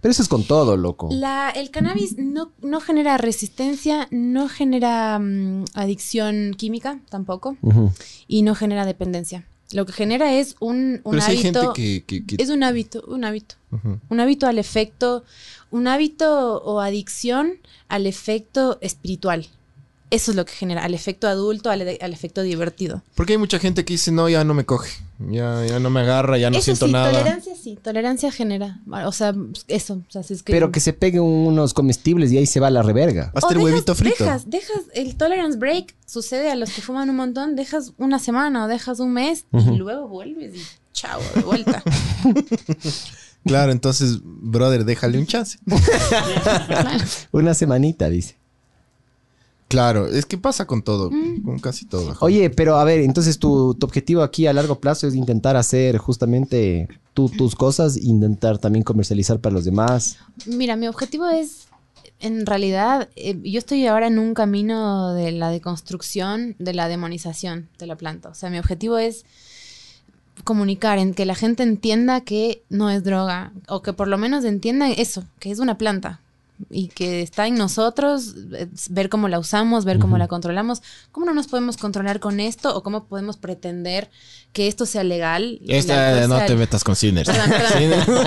Pero 0.00 0.12
eso 0.12 0.22
es 0.22 0.28
con 0.28 0.44
todo, 0.44 0.76
loco. 0.76 1.08
La, 1.10 1.50
el 1.50 1.70
cannabis 1.70 2.16
no, 2.18 2.52
no 2.62 2.80
genera 2.80 3.18
resistencia, 3.18 4.06
no 4.10 4.48
genera 4.48 5.18
mm, 5.18 5.64
adicción 5.74 6.54
química 6.56 7.00
tampoco. 7.10 7.56
Y 8.26 8.42
no 8.42 8.54
genera 8.54 8.86
dependencia. 8.86 9.46
Lo 9.72 9.84
que 9.84 9.92
genera 9.92 10.32
es 10.34 10.56
un, 10.60 11.00
un 11.04 11.10
Pero 11.10 11.20
si 11.22 11.30
hay 11.32 11.36
gente 11.38 11.58
hábito. 11.58 11.72
que... 11.74 12.04
que- 12.06 12.24
que- 12.24 12.42
Es 12.42 12.48
un 12.50 12.62
hábito, 12.62 13.02
un 13.06 13.24
hábito. 13.24 13.56
Un 14.08 14.20
hábito 14.20 14.46
al 14.46 14.58
efecto, 14.58 15.24
un 15.70 15.86
hábito 15.88 16.62
o 16.62 16.80
adicción 16.80 17.58
al 17.88 18.06
efecto 18.06 18.78
espiritual. 18.80 19.46
Eso 20.10 20.30
es 20.30 20.36
lo 20.36 20.44
que 20.44 20.52
genera, 20.52 20.84
al 20.84 20.94
efecto 20.94 21.28
adulto, 21.28 21.70
al, 21.70 21.82
al 22.00 22.12
efecto 22.12 22.42
divertido. 22.42 23.02
Porque 23.14 23.34
hay 23.34 23.38
mucha 23.38 23.58
gente 23.58 23.84
que 23.84 23.94
dice, 23.94 24.10
no, 24.12 24.28
ya 24.28 24.44
no 24.44 24.54
me 24.54 24.64
coge. 24.64 24.90
Ya, 25.30 25.64
ya 25.66 25.80
no 25.80 25.90
me 25.90 26.00
agarra, 26.00 26.38
ya 26.38 26.48
no 26.50 26.56
eso 26.58 26.66
siento 26.66 26.86
sí, 26.86 26.92
nada. 26.92 27.10
tolerancia 27.10 27.54
sí, 27.60 27.76
tolerancia 27.82 28.30
genera. 28.30 28.80
O 29.04 29.12
sea, 29.12 29.34
eso. 29.66 29.94
O 30.08 30.10
sea, 30.10 30.22
si 30.22 30.34
es 30.34 30.42
que 30.42 30.52
Pero 30.52 30.70
que 30.70 30.78
se 30.80 30.92
peguen 30.92 31.22
unos 31.22 31.74
comestibles 31.74 32.30
y 32.30 32.38
ahí 32.38 32.46
se 32.46 32.60
va 32.60 32.70
la 32.70 32.82
reverga. 32.82 33.32
Hasta 33.34 33.48
O 33.48 33.50
el 33.50 33.56
dejas- 33.58 33.64
huevito 33.64 33.94
frito. 33.96 34.24
Dejas, 34.24 34.48
dejas 34.48 34.82
el 34.94 35.16
tolerance 35.16 35.58
break, 35.58 35.94
sucede 36.06 36.50
a 36.50 36.54
los 36.54 36.70
que 36.70 36.82
fuman 36.82 37.10
un 37.10 37.16
montón, 37.16 37.56
dejas 37.56 37.92
una 37.98 38.18
semana 38.20 38.64
o 38.64 38.68
dejas 38.68 39.00
un 39.00 39.12
mes 39.12 39.46
y 39.52 39.76
luego 39.76 40.06
vuelves 40.08 40.54
y 40.56 40.62
chao, 40.92 41.20
de 41.34 41.42
vuelta. 41.42 41.82
Claro, 43.44 43.72
entonces, 43.72 44.18
brother, 44.22 44.84
déjale 44.84 45.16
un 45.16 45.26
chance. 45.26 45.58
Una 47.32 47.54
semanita, 47.54 48.08
dice. 48.10 48.36
Claro, 49.68 50.06
es 50.06 50.24
que 50.24 50.38
pasa 50.38 50.66
con 50.66 50.82
todo, 50.82 51.10
Mm. 51.10 51.42
con 51.42 51.58
casi 51.58 51.84
todo. 51.86 52.14
Oye, 52.20 52.48
pero 52.50 52.76
a 52.78 52.84
ver, 52.84 53.00
entonces 53.00 53.38
tu, 53.38 53.74
tu 53.74 53.86
objetivo 53.86 54.22
aquí 54.22 54.46
a 54.46 54.52
largo 54.54 54.80
plazo 54.80 55.06
es 55.06 55.14
intentar 55.14 55.56
hacer 55.56 55.98
justamente 55.98 56.88
tú, 57.12 57.28
tus 57.28 57.54
cosas, 57.54 57.96
intentar 57.98 58.58
también 58.58 58.82
comercializar 58.82 59.40
para 59.40 59.52
los 59.54 59.64
demás. 59.66 60.16
Mira, 60.46 60.74
mi 60.76 60.88
objetivo 60.88 61.28
es, 61.28 61.66
en 62.20 62.46
realidad, 62.46 63.10
eh, 63.16 63.38
yo 63.42 63.58
estoy 63.58 63.86
ahora 63.86 64.06
en 64.06 64.18
un 64.18 64.32
camino 64.32 65.12
de 65.12 65.32
la 65.32 65.50
deconstrucción, 65.50 66.56
de 66.58 66.72
la 66.72 66.88
demonización 66.88 67.68
de 67.78 67.86
la 67.86 67.96
planta. 67.96 68.30
O 68.30 68.34
sea, 68.34 68.48
mi 68.48 68.58
objetivo 68.58 68.96
es 68.96 69.26
comunicar, 70.44 70.98
en 70.98 71.14
que 71.14 71.26
la 71.26 71.34
gente 71.34 71.62
entienda 71.62 72.20
que 72.22 72.62
no 72.70 72.88
es 72.90 73.02
droga, 73.04 73.52
o 73.68 73.82
que 73.82 73.92
por 73.92 74.08
lo 74.08 74.16
menos 74.18 74.44
entienda 74.44 74.88
eso, 74.90 75.24
que 75.40 75.50
es 75.50 75.58
una 75.58 75.76
planta 75.76 76.20
y 76.70 76.88
que 76.88 77.22
está 77.22 77.46
en 77.46 77.54
nosotros, 77.54 78.34
eh, 78.54 78.66
ver 78.90 79.08
cómo 79.08 79.28
la 79.28 79.38
usamos, 79.38 79.84
ver 79.84 79.98
cómo 79.98 80.18
la 80.18 80.26
controlamos, 80.28 80.82
cómo 81.12 81.26
no 81.26 81.34
nos 81.34 81.46
podemos 81.46 81.76
controlar 81.76 82.18
con 82.20 82.40
esto 82.40 82.74
o 82.76 82.82
cómo 82.82 83.06
podemos 83.06 83.36
pretender 83.36 84.10
que 84.52 84.66
esto 84.66 84.84
sea 84.86 85.04
legal. 85.04 85.60
Esta, 85.68 86.26
no 86.26 86.36
sea- 86.36 86.46
te 86.46 86.54
metas 86.56 86.82
con 86.84 86.96
Sinners. 86.96 87.28
Perdón, 87.28 87.50
perdón. 87.50 88.26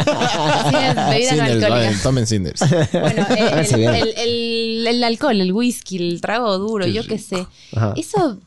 Vayan, 1.70 2.00
tomen 2.02 2.28
Sinners. 2.28 2.62
Bueno, 2.94 3.26
eh, 3.30 3.66
el, 3.74 3.84
el- 3.84 4.14
el- 4.18 4.88
el 4.88 5.04
alcohol, 5.04 5.40
el 5.42 5.52
whisky, 5.54 5.98
el 5.98 6.22
trago 6.22 6.58
duro, 6.58 6.86
yo 6.88 7.06
qué 7.06 7.18
sé. 7.18 7.48
Ajá. 7.76 7.94
Eso, 7.96 8.40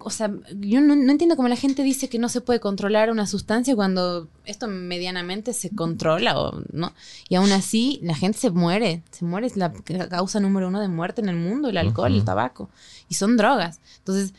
o 0.00 0.10
sea, 0.10 0.30
yo 0.60 0.80
no, 0.80 0.94
no 0.94 1.10
entiendo 1.10 1.34
cómo 1.34 1.48
la 1.48 1.56
gente 1.56 1.82
dice 1.82 2.08
que 2.08 2.20
no 2.20 2.28
se 2.28 2.40
puede 2.40 2.60
controlar 2.60 3.10
una 3.10 3.26
sustancia 3.26 3.74
cuando 3.74 4.28
esto 4.44 4.68
medianamente 4.68 5.52
se 5.52 5.70
controla, 5.70 6.38
o 6.38 6.62
no. 6.72 6.92
Y 7.28 7.34
aún 7.34 7.50
así, 7.50 7.98
la 8.02 8.14
gente 8.14 8.38
se 8.38 8.50
muere. 8.50 9.02
Se 9.10 9.24
muere, 9.24 9.48
es 9.48 9.56
la 9.56 9.72
causa 10.08 10.38
número 10.38 10.68
uno 10.68 10.80
de 10.80 10.88
muerte 10.88 11.20
en 11.20 11.28
el 11.28 11.36
mundo, 11.36 11.68
el 11.68 11.76
alcohol, 11.76 12.14
el 12.14 12.24
tabaco. 12.24 12.70
Y 13.08 13.14
son 13.14 13.36
drogas. 13.36 13.80
Entonces, 13.98 14.34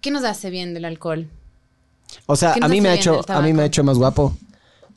¿qué 0.00 0.10
nos 0.10 0.24
hace 0.24 0.48
bien 0.48 0.72
del 0.72 0.86
alcohol? 0.86 1.28
O 2.24 2.34
sea, 2.34 2.54
¿Qué 2.54 2.60
a 2.62 2.68
mí 2.68 2.80
me 2.80 2.88
ha 2.88 2.94
hecho, 2.94 3.20
a 3.28 3.42
mí 3.42 3.52
me 3.52 3.62
ha 3.62 3.66
hecho 3.66 3.84
más 3.84 3.98
guapo, 3.98 4.34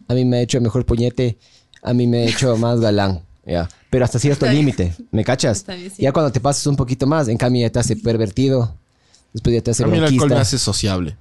a 0.08 0.14
mí 0.14 0.24
me 0.24 0.38
ha 0.38 0.42
hecho 0.42 0.62
mejor 0.62 0.86
puñete, 0.86 1.38
a 1.84 1.94
mí 1.94 2.08
me 2.08 2.20
ha 2.20 2.26
hecho 2.30 2.56
más 2.56 2.80
galán, 2.80 3.22
ya. 3.46 3.68
Pero 3.90 4.06
hasta 4.06 4.18
cierto 4.18 4.46
límite, 4.50 4.96
¿me 5.12 5.26
cachas? 5.26 5.58
Está 5.58 5.76
bien, 5.76 5.92
sí. 5.92 6.02
Ya 6.02 6.14
cuando 6.14 6.32
te 6.32 6.40
pasas 6.40 6.66
un 6.68 6.78
poquito 6.78 7.06
más, 7.06 7.28
en 7.28 7.38
cambio 7.38 7.64
ya 7.64 7.70
te 7.70 7.80
hace 7.80 7.98
pervertido, 7.98 8.78
después 9.34 9.54
ya 9.56 9.62
te 9.62 9.72
hace 9.72 9.84
A 9.84 9.88
mí 9.88 9.98
el 9.98 10.04
alcohol 10.06 10.30
me 10.30 10.36
hace 10.36 10.58
sociable. 10.58 11.18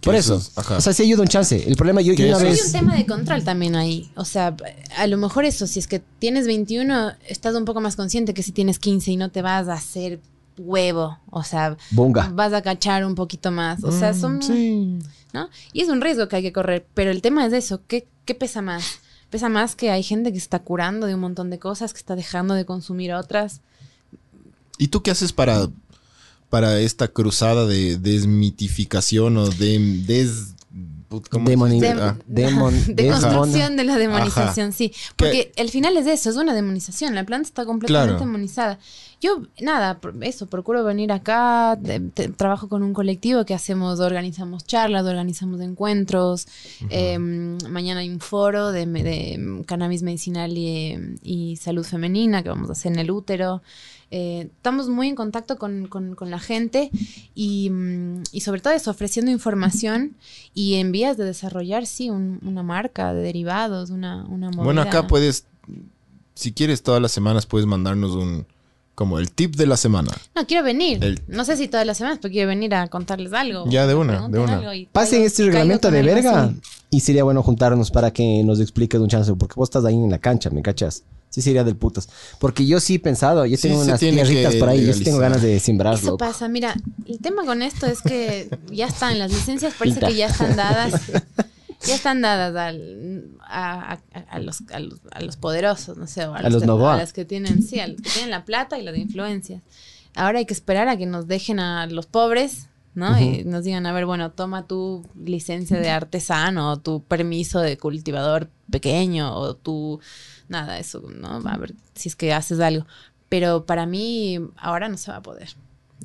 Por 0.00 0.14
eso, 0.14 0.36
es- 0.36 0.56
ajá. 0.56 0.78
o 0.78 0.80
sea, 0.80 0.94
sí 0.94 1.02
ayuda 1.02 1.22
un 1.22 1.28
chance. 1.28 1.62
El 1.68 1.76
problema, 1.76 2.00
yo, 2.00 2.12
yo 2.14 2.16
Que 2.16 2.28
una 2.34 2.38
Hay 2.38 2.58
un 2.58 2.72
tema 2.72 2.96
de 2.96 3.04
control 3.04 3.44
también 3.44 3.76
ahí. 3.76 4.10
O 4.16 4.24
sea, 4.24 4.56
a 4.96 5.06
lo 5.06 5.16
mejor 5.18 5.44
eso, 5.44 5.66
si 5.66 5.78
es 5.78 5.86
que 5.86 5.98
tienes 6.18 6.46
21, 6.46 7.12
estás 7.28 7.54
un 7.54 7.66
poco 7.66 7.82
más 7.82 7.96
consciente 7.96 8.32
que 8.32 8.42
si 8.42 8.52
tienes 8.52 8.78
15 8.78 9.10
y 9.12 9.16
no 9.16 9.30
te 9.30 9.42
vas 9.42 9.68
a 9.68 9.74
hacer 9.74 10.20
huevo. 10.56 11.18
O 11.30 11.42
sea, 11.44 11.76
Bunga. 11.90 12.30
vas 12.32 12.54
a 12.54 12.62
cachar 12.62 13.04
un 13.04 13.14
poquito 13.14 13.50
más. 13.50 13.84
O 13.84 13.92
sea, 13.92 14.14
son... 14.14 14.36
Mm, 14.38 14.42
Sí. 14.42 14.98
¿no? 15.34 15.48
Y 15.74 15.82
es 15.82 15.88
un 15.90 16.00
riesgo 16.00 16.28
que 16.28 16.36
hay 16.36 16.42
que 16.42 16.52
correr. 16.52 16.86
Pero 16.94 17.10
el 17.10 17.20
tema 17.22 17.44
es 17.46 17.52
eso. 17.52 17.82
¿Qué, 17.86 18.08
qué 18.24 18.34
pesa 18.34 18.62
más? 18.62 19.00
Pesa 19.28 19.48
más 19.50 19.76
que 19.76 19.90
hay 19.90 20.02
gente 20.02 20.32
que 20.32 20.38
se 20.40 20.44
está 20.44 20.58
curando 20.60 21.06
de 21.06 21.14
un 21.14 21.20
montón 21.20 21.50
de 21.50 21.58
cosas, 21.58 21.92
que 21.92 21.98
está 21.98 22.16
dejando 22.16 22.54
de 22.54 22.64
consumir 22.64 23.12
otras. 23.12 23.60
¿Y 24.78 24.88
tú 24.88 25.02
qué 25.02 25.10
haces 25.12 25.32
para, 25.32 25.68
para 26.50 26.78
esta 26.80 27.08
cruzada 27.08 27.66
de 27.66 27.96
desmitificación 27.96 29.36
o 29.36 29.48
de 29.48 29.78
des, 30.06 30.54
put- 31.08 31.28
¿cómo 31.28 31.46
se 31.46 31.52
Demoni-? 31.52 31.80
Dem- 31.80 31.98
Ah, 32.00 32.16
demon- 32.26 32.74
de 32.94 33.08
construcción 33.08 33.76
desmona- 33.76 33.76
de 33.76 33.84
la 33.84 33.96
demonización, 33.98 34.72
sí. 34.72 34.92
Porque 35.16 35.52
el 35.56 35.70
final 35.70 35.96
es 35.96 36.06
eso, 36.06 36.30
es 36.30 36.36
una 36.36 36.54
demonización. 36.54 37.14
La 37.14 37.24
planta 37.24 37.46
está 37.48 37.64
completamente 37.64 38.14
Claro. 38.16 38.24
demonizada. 38.26 38.78
Yo, 39.20 39.42
nada, 39.60 39.98
por- 40.00 40.14
eso, 40.24 40.46
procuro 40.46 40.82
venir 40.82 41.12
acá, 41.12 41.78
te- 41.84 42.00
te- 42.00 42.28
trabajo 42.28 42.68
con 42.68 42.82
un 42.82 42.94
colectivo 42.94 43.44
que 43.44 43.52
hacemos, 43.54 44.00
organizamos 44.00 44.64
charlas, 44.64 45.04
organizamos 45.04 45.60
encuentros. 45.60 46.46
Eh, 46.88 47.18
mañana 47.18 48.00
hay 48.00 48.08
un 48.08 48.20
foro 48.20 48.72
de, 48.72 48.86
me- 48.86 49.02
de, 49.04 49.36
mm, 49.38 49.62
cannabis 49.64 50.02
medicinal 50.02 50.56
y, 50.56 50.96
y 51.22 51.56
salud 51.56 51.84
femenina 51.84 52.42
que 52.42 52.48
vamos 52.48 52.70
a 52.70 52.72
hacer 52.72 52.92
en 52.92 52.98
el 52.98 53.10
útero. 53.10 53.62
Eh, 54.12 54.48
estamos 54.56 54.88
muy 54.88 55.08
en 55.08 55.14
contacto 55.14 55.56
con, 55.56 55.86
con- 55.86 56.14
con 56.16 56.30
la 56.30 56.40
gente 56.40 56.90
y, 57.34 57.70
mm, 57.70 58.22
y 58.32 58.40
sobre 58.40 58.60
todo 58.60 58.72
eso, 58.72 58.90
ofreciendo 58.90 59.30
información 59.30 60.16
y 60.52 60.74
en 60.74 60.90
vías 60.90 61.16
de 61.16 61.24
desarrollar, 61.24 61.86
sí, 61.86 62.10
un- 62.10 62.40
una 62.44 62.62
marca 62.64 63.14
de 63.14 63.22
derivados, 63.22 63.90
una, 63.90 64.24
una 64.24 64.48
movida. 64.50 64.64
Bueno, 64.64 64.82
acá 64.82 65.06
puedes, 65.06 65.44
si 66.34 66.52
quieres, 66.52 66.82
todas 66.82 67.00
las 67.00 67.12
semanas 67.12 67.46
puedes 67.46 67.66
mandarnos 67.66 68.12
un, 68.16 68.46
como 68.96 69.18
el 69.18 69.30
tip 69.30 69.54
de 69.56 69.66
la 69.66 69.76
semana. 69.76 70.10
No, 70.34 70.46
quiero 70.46 70.64
venir. 70.64 71.02
El- 71.04 71.20
No 71.28 71.44
sé 71.44 71.56
si 71.56 71.68
todas 71.68 71.86
las 71.86 71.96
semanas, 71.96 72.18
pero 72.20 72.32
quiero 72.32 72.48
venir 72.48 72.74
a 72.74 72.88
contarles 72.88 73.32
algo. 73.32 73.64
Ya, 73.70 73.86
de 73.86 73.94
una, 73.94 74.28
de 74.28 74.38
una. 74.40 74.60
Pasen 74.92 75.20
caigo- 75.20 75.26
este 75.26 75.42
reglamento 75.44 75.90
de 75.90 76.02
verga 76.02 76.42
así. 76.44 76.60
y 76.90 77.00
sería 77.00 77.22
bueno 77.24 77.42
juntarnos 77.42 77.90
para 77.92 78.10
que 78.12 78.42
nos 78.44 78.58
expliques 78.60 79.00
un 79.00 79.08
chance, 79.08 79.32
porque 79.34 79.54
vos 79.56 79.68
estás 79.68 79.84
ahí 79.84 79.94
en 79.94 80.10
la 80.10 80.18
cancha, 80.18 80.50
¿me 80.50 80.62
cachas? 80.62 81.04
Sí 81.30 81.40
sería 81.42 81.64
del 81.64 81.76
putas. 81.76 82.08
Porque 82.38 82.66
yo 82.66 82.80
sí 82.80 82.96
he 82.96 82.98
pensado, 82.98 83.46
yo 83.46 83.56
Sí, 83.56 83.68
tengo 83.68 83.80
unas 83.80 83.98
tierritas 84.00 84.54
por 84.56 84.68
ahí, 84.68 84.84
yo 84.84 84.92
sí 84.92 85.04
tengo 85.04 85.18
legalizar. 85.18 85.40
ganas 85.40 85.42
de 85.42 85.60
sembrar, 85.60 85.94
Eso 85.94 86.16
pasa, 86.16 86.48
mira, 86.48 86.74
el 87.06 87.18
tema 87.20 87.44
con 87.46 87.62
esto 87.62 87.86
es 87.86 88.02
que 88.02 88.50
ya 88.70 88.86
están, 88.86 89.18
las 89.18 89.30
licencias 89.32 89.72
parece 89.78 90.00
Pinta. 90.00 90.08
que 90.08 90.16
ya 90.16 90.26
están 90.26 90.56
dadas, 90.56 90.92
ya 91.86 91.94
están 91.94 92.20
dadas 92.20 92.54
al- 92.56 93.30
a, 93.40 93.92
a- 94.12 94.18
a 94.28 94.38
los, 94.40 94.62
a, 94.72 94.80
los, 94.80 94.98
a 95.12 95.20
los 95.22 95.36
poderosos, 95.36 95.96
no 95.96 96.06
sé, 96.08 96.26
o 96.26 96.34
a, 96.34 96.42
los 96.42 96.60
que, 96.62 96.66
Novoa. 96.66 96.94
a 96.96 97.00
los 97.00 97.12
que 97.12 97.24
tienen, 97.24 97.62
sí, 97.62 97.78
a 97.80 97.86
los 97.86 98.00
que 98.00 98.10
tienen 98.10 98.30
la 98.30 98.44
plata 98.44 98.78
y 98.78 98.82
las 98.82 98.96
influencias. 98.96 99.62
Ahora 100.16 100.38
hay 100.40 100.46
que 100.46 100.54
esperar 100.54 100.88
a 100.88 100.96
que 100.96 101.06
nos 101.06 101.28
dejen 101.28 101.60
a 101.60 101.86
los 101.86 102.06
pobres, 102.06 102.66
¿no? 102.94 103.18
Y 103.20 103.44
nos 103.44 103.64
digan, 103.64 103.86
a 103.86 103.92
ver, 103.92 104.06
bueno, 104.06 104.32
toma 104.32 104.66
tu 104.66 105.06
licencia 105.16 105.78
de 105.78 105.90
artesano, 105.90 106.72
o 106.72 106.78
tu 106.78 107.02
permiso 107.04 107.60
de 107.60 107.78
cultivador 107.78 108.50
pequeño, 108.70 109.34
o 109.34 109.54
tu, 109.54 110.00
nada, 110.48 110.78
eso, 110.78 111.02
¿no? 111.14 111.40
A 111.44 111.56
ver 111.56 111.74
si 111.94 112.08
es 112.08 112.16
que 112.16 112.32
haces 112.32 112.60
algo. 112.60 112.86
Pero 113.28 113.64
para 113.66 113.86
mí 113.86 114.38
ahora 114.56 114.88
no 114.88 114.96
se 114.96 115.10
va 115.10 115.18
a 115.18 115.22
poder. 115.22 115.50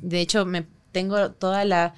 De 0.00 0.20
hecho, 0.20 0.46
me 0.46 0.66
tengo 0.92 1.30
toda 1.32 1.64
la 1.64 1.94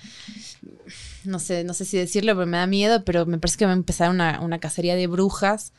no 1.24 1.38
sé, 1.38 1.64
no 1.64 1.74
sé 1.74 1.84
si 1.84 1.98
decirlo, 1.98 2.34
pero 2.34 2.46
me 2.46 2.56
da 2.56 2.66
miedo, 2.66 3.04
pero 3.04 3.26
me 3.26 3.38
parece 3.38 3.58
que 3.58 3.66
va 3.66 3.72
a 3.72 3.74
empezar 3.74 4.10
una, 4.10 4.40
una 4.40 4.58
cacería 4.58 4.96
de 4.96 5.06
brujas 5.06 5.72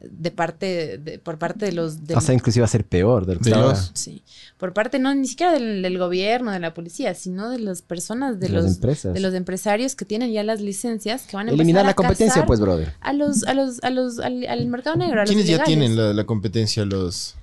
de 0.00 0.30
parte 0.30 0.98
de, 0.98 1.18
por 1.18 1.38
parte 1.38 1.64
de 1.66 1.72
los 1.72 2.04
de- 2.06 2.14
O 2.16 2.20
sea, 2.20 2.34
inclusive 2.34 2.60
va 2.62 2.66
a 2.66 2.68
ser 2.70 2.84
peor 2.84 3.24
de 3.26 3.38
que 3.38 3.50
los- 3.50 3.90
sí, 3.94 4.22
por 4.58 4.72
parte 4.74 4.98
no 4.98 5.14
ni 5.14 5.26
siquiera 5.26 5.52
del, 5.52 5.80
del 5.82 5.98
gobierno, 5.98 6.50
de 6.52 6.60
la 6.60 6.74
policía, 6.74 7.14
sino 7.14 7.48
de 7.50 7.58
las 7.60 7.80
personas, 7.82 8.38
de, 8.38 8.48
De 8.48 8.52
las 8.52 8.64
los 8.64 8.74
empresas. 8.74 9.14
de 9.14 9.20
los 9.20 9.32
empresarios 9.34 9.94
que 9.96 10.04
tienen 10.04 10.32
ya 10.32 10.42
las 10.44 10.60
licencias 10.60 11.22
que 11.22 11.36
van 11.36 11.48
a 11.48 11.52
Eliminar 11.52 11.84
la 11.84 11.92
a 11.92 11.94
competencia, 11.94 12.44
pues, 12.44 12.60
brother. 12.60 12.92
a 13.00 13.12
los 13.14 13.44
a 13.44 13.54
los 13.54 13.82
a 13.82 13.90
los 13.90 14.18
al, 14.18 14.46
al 14.46 14.66
mercado 14.66 14.96
negro, 14.96 15.20
a 15.20 15.24
los 15.24 15.30
¿Quiénes 15.30 15.46
ya 15.48 15.64
tienen 15.64 15.96
la, 15.96 16.12
la 16.12 16.24
competencia? 16.24 16.84
Los... 16.84 17.34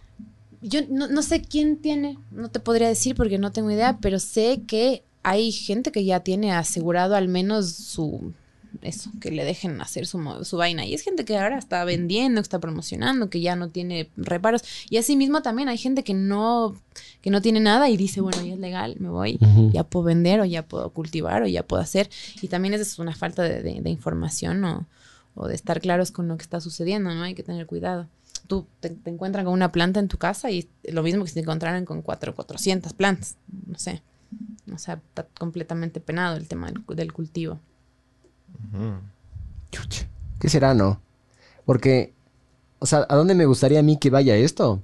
Yo 0.61 0.79
no, 0.89 1.07
no 1.07 1.21
sé 1.23 1.41
quién 1.41 1.77
tiene, 1.77 2.17
no 2.31 2.49
te 2.49 2.59
podría 2.59 2.87
decir 2.87 3.15
porque 3.15 3.37
no 3.39 3.51
tengo 3.51 3.71
idea, 3.71 3.97
pero 3.99 4.19
sé 4.19 4.61
que 4.67 5.03
hay 5.23 5.51
gente 5.51 5.91
que 5.91 6.05
ya 6.05 6.19
tiene 6.21 6.53
asegurado 6.53 7.15
al 7.15 7.27
menos 7.27 7.71
su 7.73 8.33
eso, 8.85 9.09
que 9.21 9.31
le 9.31 9.43
dejen 9.45 9.79
hacer 9.81 10.05
su, 10.05 10.19
su 10.43 10.57
vaina. 10.57 10.85
Y 10.85 10.93
es 10.93 11.01
gente 11.01 11.25
que 11.25 11.37
ahora 11.37 11.57
está 11.57 11.83
vendiendo, 11.85 12.41
que 12.41 12.43
está 12.45 12.59
promocionando, 12.59 13.29
que 13.29 13.41
ya 13.41 13.55
no 13.55 13.69
tiene 13.69 14.09
reparos. 14.17 14.63
Y 14.89 14.97
así 14.97 15.15
mismo 15.15 15.41
también 15.41 15.69
hay 15.69 15.77
gente 15.77 16.03
que 16.03 16.13
no, 16.13 16.75
que 17.21 17.29
no 17.29 17.41
tiene 17.41 17.59
nada 17.59 17.89
y 17.89 17.97
dice, 17.97 18.21
bueno, 18.21 18.43
ya 18.45 18.53
es 18.53 18.59
legal, 18.59 18.95
me 18.99 19.09
voy, 19.09 19.37
ya 19.71 19.83
puedo 19.83 20.05
vender 20.05 20.39
o 20.41 20.45
ya 20.45 20.65
puedo 20.67 20.89
cultivar 20.91 21.43
o 21.43 21.47
ya 21.47 21.63
puedo 21.65 21.81
hacer. 21.81 22.09
Y 22.41 22.47
también 22.47 22.73
es 22.73 22.99
una 22.99 23.15
falta 23.15 23.43
de, 23.43 23.61
de- 23.63 23.81
de 23.81 23.89
información 23.89 24.63
o, 24.65 24.87
o 25.35 25.47
de 25.47 25.55
estar 25.55 25.81
claros 25.81 26.11
con 26.11 26.27
lo 26.27 26.37
que 26.37 26.43
está 26.43 26.59
sucediendo, 26.61 27.13
¿no? 27.13 27.23
Hay 27.23 27.35
que 27.35 27.43
tener 27.43 27.65
cuidado. 27.65 28.07
Tú 28.47 28.67
te, 28.81 28.89
te 28.89 29.09
encuentran 29.09 29.45
con 29.45 29.53
una 29.53 29.71
planta 29.71 29.99
en 29.99 30.07
tu 30.09 30.17
casa 30.17 30.51
y 30.51 30.67
lo 30.83 31.01
mismo 31.03 31.23
que 31.23 31.29
si 31.29 31.35
te 31.35 31.39
encontraran 31.39 31.85
con 31.85 32.01
cuatro, 32.01 32.35
400 32.35 32.91
plantas, 32.93 33.37
no 33.67 33.79
sé. 33.79 34.01
O 34.73 34.77
sea, 34.77 34.95
está 34.95 35.27
completamente 35.37 35.99
penado 35.99 36.35
el 36.37 36.47
tema 36.47 36.67
del, 36.71 36.83
del 36.95 37.13
cultivo. 37.13 37.59
¿Qué 40.39 40.49
será, 40.49 40.73
no? 40.73 40.99
Porque, 41.65 42.13
o 42.79 42.85
sea, 42.85 43.05
¿a 43.09 43.15
dónde 43.15 43.35
me 43.35 43.45
gustaría 43.45 43.79
a 43.79 43.83
mí 43.83 43.97
que 43.97 44.09
vaya 44.09 44.35
esto? 44.35 44.81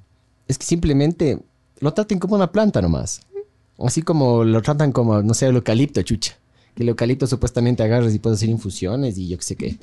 Es 0.47 0.57
que 0.57 0.65
simplemente 0.65 1.39
lo 1.79 1.93
traten 1.93 2.19
como 2.19 2.35
una 2.35 2.51
planta 2.51 2.81
nomás. 2.81 3.21
Así 3.77 4.01
como 4.01 4.43
lo 4.43 4.61
tratan 4.61 4.91
como, 4.91 5.21
no 5.21 5.33
sé, 5.33 5.47
el 5.47 5.55
eucalipto, 5.55 6.01
chucha. 6.01 6.37
Que 6.79 6.83
el 6.83 6.89
eucalipto 6.89 7.27
supuestamente 7.27 7.83
agarras 7.83 8.15
y 8.15 8.19
puedes 8.19 8.39
hacer 8.39 8.47
infusiones 8.47 9.17
y 9.17 9.27
yo 9.27 9.35
qué 9.37 9.43
sé 9.43 9.55
qué. 9.57 9.77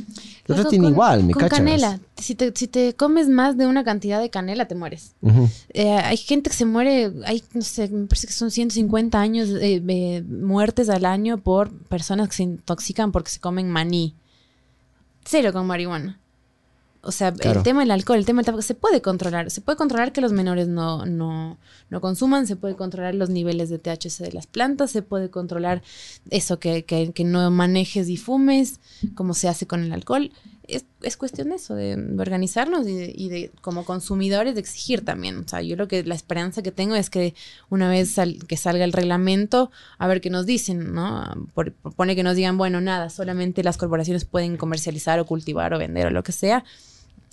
Loco, 0.46 0.62
tratan 0.62 0.80
con- 0.80 0.90
igual, 0.92 1.24
me 1.24 1.34
con 1.34 1.42
cachas. 1.42 1.58
canela. 1.58 2.00
Si 2.16 2.34
te, 2.34 2.52
si 2.54 2.68
te 2.68 2.94
comes 2.94 3.28
más 3.28 3.58
de 3.58 3.66
una 3.66 3.84
cantidad 3.84 4.18
de 4.18 4.30
canela, 4.30 4.66
te 4.66 4.74
mueres. 4.74 5.12
Eh, 5.74 5.90
hay 5.90 6.16
gente 6.16 6.48
que 6.48 6.56
se 6.56 6.64
muere, 6.64 7.12
hay, 7.26 7.42
no 7.52 7.60
sé, 7.60 7.88
me 7.88 8.06
parece 8.06 8.28
que 8.28 8.32
son 8.32 8.50
150 8.50 9.20
años 9.20 9.50
de 9.50 9.80
de 9.80 10.24
muertes 10.26 10.88
al 10.88 11.04
año 11.04 11.36
por 11.36 11.70
personas 11.86 12.30
que 12.30 12.36
se 12.36 12.44
intoxican 12.44 13.12
porque 13.12 13.30
se 13.30 13.40
comen 13.40 13.68
maní. 13.70 14.14
Cero 15.26 15.52
con 15.52 15.66
marihuana. 15.66 16.18
O 17.02 17.12
sea, 17.12 17.32
Claro. 17.32 17.60
el 17.60 17.64
tema 17.64 17.80
del 17.80 17.90
alcohol, 17.90 18.18
el 18.18 18.24
tema 18.26 18.40
del 18.40 18.46
tabaco, 18.46 18.62
se 18.62 18.74
puede 18.74 19.00
controlar. 19.02 19.50
Se 19.50 19.60
puede 19.60 19.76
controlar 19.76 20.12
que 20.12 20.20
los 20.20 20.32
menores 20.32 20.68
no, 20.68 21.06
no, 21.06 21.58
no 21.90 22.00
consuman, 22.00 22.46
se 22.46 22.56
puede 22.56 22.74
controlar 22.76 23.14
los 23.14 23.30
niveles 23.30 23.70
de 23.70 23.78
THC 23.78 24.24
de 24.24 24.32
las 24.32 24.46
plantas, 24.46 24.90
se 24.90 25.02
puede 25.02 25.30
controlar 25.30 25.82
eso, 26.30 26.58
que, 26.58 26.84
que, 26.84 27.12
que 27.12 27.24
no 27.24 27.50
manejes 27.50 28.08
y 28.08 28.16
fumes, 28.16 28.80
como 29.14 29.34
se 29.34 29.48
hace 29.48 29.66
con 29.66 29.82
el 29.84 29.92
alcohol. 29.92 30.32
Es, 30.68 30.84
es 31.02 31.16
cuestión 31.16 31.50
de 31.50 31.56
eso, 31.56 31.74
de 31.76 31.94
organizarnos 32.18 32.88
y 32.88 33.28
de, 33.28 33.50
como 33.60 33.84
consumidores 33.84 34.54
de 34.54 34.60
exigir 34.60 35.04
también. 35.04 35.36
O 35.38 35.48
sea, 35.48 35.62
yo 35.62 35.76
lo 35.76 35.86
que 35.86 36.02
la 36.02 36.14
esperanza 36.16 36.62
que 36.62 36.72
tengo 36.72 36.96
es 36.96 37.08
que 37.08 37.34
una 37.70 37.88
vez 37.88 38.10
sal- 38.10 38.38
que 38.48 38.56
salga 38.56 38.84
el 38.84 38.92
reglamento, 38.92 39.70
a 39.98 40.08
ver 40.08 40.20
qué 40.20 40.28
nos 40.30 40.44
dicen, 40.44 40.92
¿no? 40.92 41.24
Por, 41.54 41.72
pone 41.72 42.16
que 42.16 42.24
nos 42.24 42.34
digan, 42.34 42.58
bueno, 42.58 42.80
nada, 42.80 43.10
solamente 43.10 43.62
las 43.62 43.76
corporaciones 43.76 44.24
pueden 44.24 44.56
comercializar 44.56 45.20
o 45.20 45.24
cultivar 45.26 45.72
o 45.72 45.78
vender 45.78 46.08
o 46.08 46.10
lo 46.10 46.24
que 46.24 46.32
sea. 46.32 46.64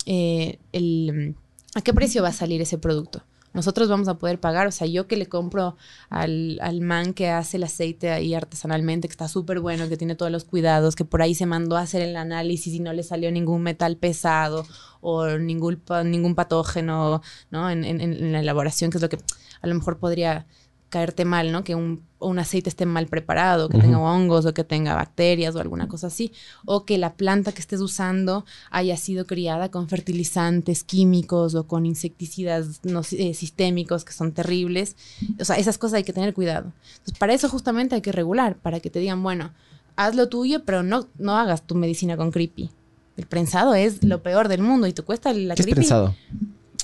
Eh, 0.06 0.58
el, 0.72 1.34
¿A 1.74 1.80
qué 1.82 1.92
precio 1.92 2.22
va 2.22 2.28
a 2.28 2.32
salir 2.32 2.60
ese 2.62 2.78
producto? 2.78 3.24
Nosotros 3.54 3.88
vamos 3.88 4.08
a 4.08 4.18
poder 4.18 4.38
pagar, 4.40 4.66
o 4.66 4.70
sea, 4.72 4.86
yo 4.86 5.06
que 5.06 5.16
le 5.16 5.26
compro 5.26 5.76
al, 6.10 6.58
al 6.60 6.80
man 6.82 7.14
que 7.14 7.30
hace 7.30 7.56
el 7.56 7.62
aceite 7.64 8.10
ahí 8.10 8.34
artesanalmente, 8.34 9.08
que 9.08 9.12
está 9.12 9.28
súper 9.28 9.60
bueno, 9.60 9.88
que 9.88 9.96
tiene 9.96 10.16
todos 10.16 10.30
los 10.32 10.44
cuidados, 10.44 10.96
que 10.96 11.04
por 11.04 11.22
ahí 11.22 11.34
se 11.34 11.46
mandó 11.46 11.76
a 11.76 11.80
hacer 11.82 12.02
el 12.02 12.16
análisis 12.16 12.74
y 12.74 12.80
no 12.80 12.92
le 12.92 13.02
salió 13.04 13.30
ningún 13.30 13.62
metal 13.62 13.96
pesado 13.96 14.66
o 15.00 15.26
ningún, 15.38 15.80
ningún 16.06 16.34
patógeno, 16.34 17.22
¿no? 17.50 17.70
En, 17.70 17.84
en- 17.84 18.00
en 18.00 18.32
la 18.32 18.40
elaboración, 18.40 18.90
que 18.90 18.98
es 18.98 19.02
lo 19.02 19.08
que 19.08 19.18
a 19.62 19.66
lo 19.66 19.74
mejor 19.74 19.98
podría 19.98 20.46
caerte 20.88 21.24
mal, 21.24 21.50
¿no? 21.50 21.64
Que 21.64 21.74
un, 21.74 22.02
un 22.20 22.38
aceite 22.38 22.68
esté 22.68 22.86
mal 22.86 23.06
preparado, 23.06 23.68
que 23.68 23.78
tenga 23.78 23.98
hongos 23.98 24.46
o 24.46 24.54
que 24.54 24.62
tenga 24.62 24.94
bacterias 24.94 25.56
o 25.56 25.60
alguna 25.60 25.88
cosa 25.88 26.06
así, 26.06 26.32
o 26.66 26.84
que 26.84 26.98
la 26.98 27.14
planta 27.14 27.52
que 27.52 27.60
estés 27.60 27.80
usando 27.80 28.44
haya 28.70 28.96
sido 28.96 29.26
criada 29.26 29.70
con 29.70 29.88
fertilizantes 29.88 30.84
químicos 30.84 31.54
o 31.54 31.66
con 31.66 31.84
insecticidas 31.84 32.80
no, 32.84 33.02
eh, 33.10 33.34
sistémicos 33.34 34.04
que 34.04 34.12
son 34.12 34.32
terribles. 34.32 34.96
O 35.40 35.44
sea, 35.44 35.56
esas 35.56 35.78
cosas 35.78 35.98
hay 35.98 36.04
que 36.04 36.12
tener 36.12 36.32
cuidado. 36.32 36.72
Entonces, 36.92 37.18
para 37.18 37.34
eso 37.34 37.48
justamente 37.48 37.96
hay 37.96 38.00
que 38.00 38.12
regular, 38.12 38.56
para 38.56 38.80
que 38.80 38.90
te 38.90 39.00
digan, 39.00 39.22
bueno, 39.22 39.52
haz 39.96 40.14
lo 40.14 40.28
tuyo, 40.28 40.64
pero 40.64 40.82
no, 40.82 41.08
no 41.18 41.36
hagas 41.36 41.62
tu 41.66 41.74
medicina 41.74 42.16
con 42.16 42.30
creepy. 42.30 42.70
El 43.16 43.26
prensado 43.26 43.74
es 43.74 44.02
lo 44.02 44.22
peor 44.22 44.48
del 44.48 44.62
mundo 44.62 44.86
y 44.86 44.92
te 44.92 45.02
cuesta 45.02 45.32
la 45.32 45.54
¿Qué 45.54 45.62
es 45.62 45.66
creepy. 45.66 45.80
pensado? 45.80 46.14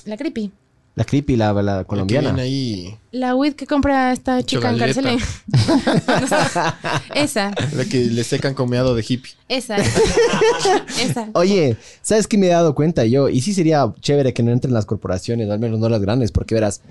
La 0.05 0.17
creepy. 0.17 0.51
La 0.95 1.05
creepy, 1.05 1.37
la, 1.37 1.53
la 1.53 1.61
La 1.61 1.79
que 1.79 1.85
colombiana. 1.87 2.29
viene 2.33 2.41
ahí. 2.41 2.97
La 3.11 3.33
weed 3.35 3.53
que 3.55 3.65
compra 3.65 4.11
esta 4.11 4.43
chica 4.43 4.69
en. 4.71 4.77
Carcelén. 4.77 5.19
esa, 7.15 7.51
La 7.75 7.85
que 7.85 7.97
le 8.05 8.23
secan 8.23 8.53
con 8.53 8.69
meado 8.69 8.95
de 8.95 9.03
hippie. 9.07 9.31
esa. 9.47 9.77
esa. 11.01 11.29
Oye, 11.33 11.77
¿sabes 12.01 12.27
qué 12.27 12.37
me 12.37 12.47
he 12.47 12.49
dado 12.49 12.75
cuenta 12.75 13.05
yo? 13.05 13.29
Y 13.29 13.41
sí 13.41 13.53
sería 13.53 13.93
chévere 14.01 14.33
que 14.33 14.43
no 14.43 14.51
entren 14.51 14.73
las 14.73 14.85
corporaciones, 14.85 15.49
al 15.49 15.59
menos 15.59 15.79
no 15.79 15.89
las 15.89 16.01
grandes, 16.01 16.31
porque 16.31 16.55
verás, 16.55 16.81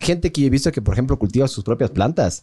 gente 0.00 0.32
que 0.32 0.40
yo 0.42 0.46
he 0.48 0.50
visto 0.50 0.72
que, 0.72 0.82
por 0.82 0.94
ejemplo, 0.94 1.18
cultiva 1.18 1.46
sus 1.48 1.64
propias 1.64 1.90
plantas. 1.90 2.42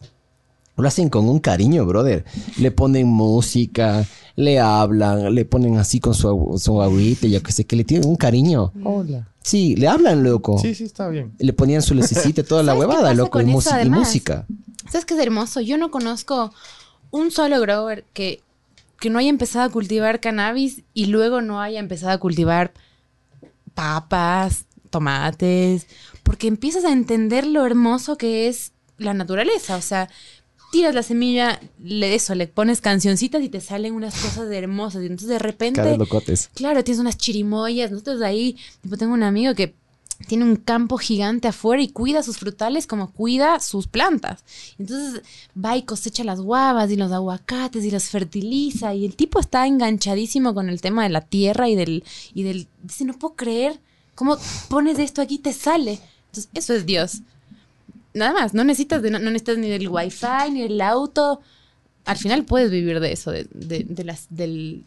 Lo 0.77 0.87
hacen 0.87 1.09
con 1.09 1.29
un 1.29 1.39
cariño, 1.39 1.85
brother. 1.85 2.25
Le 2.57 2.71
ponen 2.71 3.07
música, 3.07 4.05
le 4.35 4.59
hablan, 4.59 5.35
le 5.35 5.45
ponen 5.45 5.77
así 5.77 5.99
con 5.99 6.13
su, 6.13 6.55
su 6.57 6.81
agüita, 6.81 7.27
yo 7.27 7.43
que 7.43 7.51
sé, 7.51 7.65
que 7.65 7.75
le 7.75 7.83
tienen 7.83 8.07
un 8.07 8.15
cariño. 8.15 8.71
Hola. 8.83 9.27
Sí, 9.43 9.75
le 9.75 9.87
hablan, 9.87 10.23
loco. 10.23 10.57
Sí, 10.59 10.73
sí, 10.75 10.85
está 10.85 11.07
bien. 11.09 11.33
Le 11.39 11.53
ponían 11.53 11.81
su 11.81 11.93
lucecita, 11.95 12.43
toda 12.43 12.63
la 12.63 12.73
¿Sabes 12.73 12.87
qué 12.87 12.93
huevada, 12.93 13.13
loco, 13.13 13.41
y, 13.41 13.43
y 13.43 13.89
música. 13.89 14.45
¿Sabes 14.89 15.05
qué 15.05 15.13
es 15.13 15.19
hermoso? 15.19 15.61
Yo 15.61 15.77
no 15.77 15.91
conozco 15.91 16.53
un 17.11 17.31
solo 17.31 17.59
grower 17.59 18.05
que, 18.13 18.41
que 18.99 19.09
no 19.09 19.19
haya 19.19 19.29
empezado 19.29 19.65
a 19.65 19.69
cultivar 19.69 20.19
cannabis 20.19 20.83
y 20.93 21.07
luego 21.07 21.41
no 21.41 21.61
haya 21.61 21.79
empezado 21.79 22.13
a 22.13 22.17
cultivar 22.17 22.73
papas, 23.73 24.65
tomates, 24.89 25.87
porque 26.23 26.47
empiezas 26.47 26.85
a 26.85 26.91
entender 26.91 27.47
lo 27.47 27.65
hermoso 27.65 28.17
que 28.17 28.47
es 28.47 28.73
la 28.97 29.13
naturaleza. 29.13 29.75
O 29.75 29.81
sea, 29.81 30.09
tiras 30.71 30.95
la 30.95 31.03
semilla, 31.03 31.59
le, 31.83 32.15
eso, 32.15 32.33
le 32.33 32.47
pones 32.47 32.81
cancioncitas 32.81 33.43
y 33.43 33.49
te 33.49 33.61
salen 33.61 33.93
unas 33.93 34.15
cosas 34.15 34.49
hermosas. 34.51 35.03
Y 35.03 35.07
entonces 35.07 35.29
de 35.29 35.39
repente... 35.39 35.97
Locotes. 35.97 36.49
Claro, 36.55 36.83
tienes 36.83 36.99
unas 36.99 37.17
chirimoyas. 37.17 37.91
Nosotros 37.91 38.21
ahí, 38.21 38.57
tipo, 38.81 38.97
tengo 38.97 39.13
un 39.13 39.23
amigo 39.23 39.53
que 39.53 39.75
tiene 40.27 40.45
un 40.45 40.55
campo 40.55 40.97
gigante 40.97 41.47
afuera 41.47 41.81
y 41.81 41.89
cuida 41.89 42.23
sus 42.23 42.37
frutales 42.37 42.87
como 42.87 43.11
cuida 43.11 43.59
sus 43.59 43.87
plantas. 43.87 44.43
Entonces 44.77 45.21
va 45.53 45.75
y 45.77 45.83
cosecha 45.83 46.23
las 46.23 46.41
guavas 46.41 46.89
y 46.91 46.95
los 46.95 47.11
aguacates 47.11 47.83
y 47.83 47.91
los 47.91 48.05
fertiliza. 48.05 48.93
Y 48.93 49.05
el 49.05 49.15
tipo 49.15 49.39
está 49.39 49.67
enganchadísimo 49.67 50.53
con 50.53 50.69
el 50.69 50.81
tema 50.81 51.03
de 51.03 51.09
la 51.09 51.21
tierra 51.21 51.69
y 51.69 51.75
del. 51.75 52.03
Y 52.33 52.43
del 52.43 52.67
dice, 52.81 53.05
no 53.05 53.13
puedo 53.13 53.35
creer 53.35 53.79
cómo 54.15 54.37
pones 54.69 54.99
esto 54.99 55.21
aquí 55.21 55.35
y 55.35 55.39
te 55.39 55.53
sale. 55.53 55.99
Entonces, 56.27 56.49
eso 56.53 56.73
es 56.73 56.85
Dios. 56.85 57.21
Nada 58.13 58.33
más, 58.33 58.53
no 58.53 58.63
necesitas, 58.63 59.01
de- 59.01 59.11
no, 59.11 59.19
no 59.19 59.25
necesitas 59.31 59.57
ni 59.57 59.69
del 59.69 59.87
wifi, 59.89 60.25
ni 60.51 60.61
del 60.63 60.81
auto. 60.81 61.41
Al 62.05 62.17
final 62.17 62.45
puedes 62.45 62.71
vivir 62.71 62.99
de 62.99 63.11
eso, 63.11 63.31
de, 63.31 63.47
de, 63.53 63.85
de 63.87 64.03
las, 64.03 64.25
del, 64.29 64.83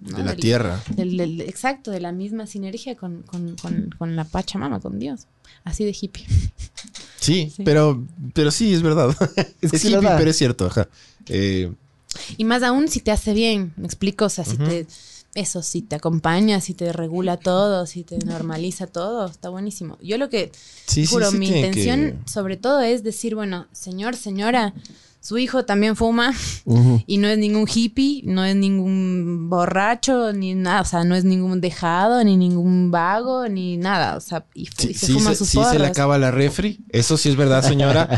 ¿no? 0.00 0.18
De 0.18 0.24
la 0.24 0.30
Del- 0.32 0.40
tierra. 0.40 0.82
del- 0.94 1.16
del- 1.16 1.40
exacto, 1.40 1.90
de 1.90 2.00
la 2.00 2.12
misma 2.12 2.46
sinergia 2.46 2.94
con, 2.96 3.22
con, 3.22 3.56
con, 3.56 3.90
con 3.98 4.16
la 4.16 4.24
Pachamama, 4.24 4.80
con 4.80 4.98
Dios. 4.98 5.22
Así 5.64 5.84
de 5.84 5.96
hippie. 5.98 6.24
Sí, 7.18 7.50
Sí. 7.56 7.62
Pero, 7.64 8.04
pero 8.34 8.50
sí, 8.50 8.72
es 8.74 8.82
verdad. 8.82 9.14
Es 9.36 9.46
Es, 9.62 9.70
que 9.70 9.76
es 9.78 9.84
hippie, 9.84 9.96
verdad. 9.96 10.18
pero 10.18 10.30
es 10.30 10.36
cierto. 10.36 10.66
Ajá. 10.66 10.88
Eh, 11.28 11.72
Y 12.36 12.44
más 12.44 12.62
aún 12.62 12.88
si 12.88 13.00
te 13.00 13.10
hace 13.10 13.32
bien, 13.32 13.72
me 13.76 13.86
explico, 13.86 14.26
o 14.26 14.28
sea, 14.28 14.44
si 14.44 14.56
te, 14.56 14.86
eso, 15.34 15.62
si 15.62 15.82
te 15.82 15.96
acompaña, 15.96 16.60
si 16.60 16.74
te 16.74 16.92
regula 16.92 17.36
todo, 17.36 17.86
si 17.86 18.02
te 18.04 18.18
normaliza 18.18 18.86
todo, 18.86 19.26
está 19.26 19.48
buenísimo. 19.50 19.96
Yo 20.00 20.18
lo 20.18 20.28
que, 20.28 20.50
sí, 20.86 21.06
juro, 21.06 21.30
sí 21.30 21.38
mi 21.38 21.46
intención 21.48 22.00
que- 22.24 22.30
sobre 22.30 22.56
todo 22.56 22.80
es 22.80 23.02
decir, 23.04 23.34
bueno, 23.34 23.66
señor, 23.72 24.16
señora, 24.16 24.74
su 25.20 25.36
hijo 25.36 25.64
también 25.64 25.96
fuma 25.96 26.32
y 27.06 27.18
no 27.18 27.28
es 27.28 27.36
ningún 27.38 27.66
hippie, 27.72 28.22
no 28.24 28.44
es 28.44 28.54
ningún 28.56 29.48
borracho, 29.50 30.32
ni 30.32 30.54
nada, 30.54 30.80
o 30.82 30.84
sea, 30.84 31.04
no 31.04 31.14
es 31.16 31.24
ningún 31.24 31.60
dejado, 31.60 32.22
ni 32.24 32.36
ningún 32.36 32.90
vago, 32.90 33.48
ni 33.48 33.76
nada, 33.76 34.16
o 34.16 34.20
sea, 34.20 34.46
y, 34.54 34.66
fu- 34.66 34.82
Sí, 34.82 34.88
y 34.90 34.94
se 34.94 35.06
sí 35.06 35.12
fuma 35.14 35.30
se, 35.30 35.36
sus 35.36 35.48
sí 35.48 35.60
se 35.70 35.78
le 35.78 35.86
acaba 35.86 36.16
la 36.18 36.30
refri. 36.30 36.78
Eso 36.90 37.16
sí 37.16 37.28
es 37.28 37.36
verdad, 37.36 37.62
señora. 37.62 38.08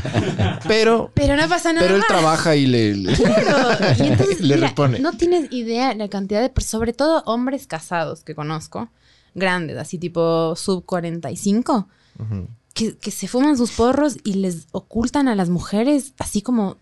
pero, 0.69 1.11
Pero 1.15 1.37
no 1.37 1.49
pasa 1.49 1.73
nada 1.73 1.85
pero 1.87 1.95
él 1.97 2.01
más. 2.01 2.09
trabaja 2.09 2.55
y 2.55 2.67
le, 2.67 2.95
le- 2.95 3.15
Claro. 3.15 3.69
Y 3.99 4.03
entonces, 4.07 4.41
le 4.41 4.55
mira, 4.57 4.69
repone. 4.69 4.99
no 5.01 5.13
tienes 5.13 5.51
idea 5.53 5.95
la 5.95 6.09
cantidad 6.09 6.41
de, 6.43 6.53
sobre 6.63 6.93
todo 6.93 7.23
hombres 7.27 7.67
casados 7.67 8.23
que 8.23 8.35
conozco, 8.35 8.89
grandes, 9.35 9.79
así 9.79 9.99
tipo 9.99 10.55
sub 10.55 10.85
45, 10.85 11.89
Ujú. 12.19 12.49
que, 12.75 12.97
que 12.99 13.11
se 13.11 13.27
fuman 13.27 13.57
sus 13.57 13.71
porros 13.73 14.17
y 14.23 14.35
les 14.35 14.67
ocultan 14.73 15.29
a 15.29 15.35
las 15.35 15.49
mujeres, 15.49 16.13
así 16.19 16.43
como, 16.43 16.77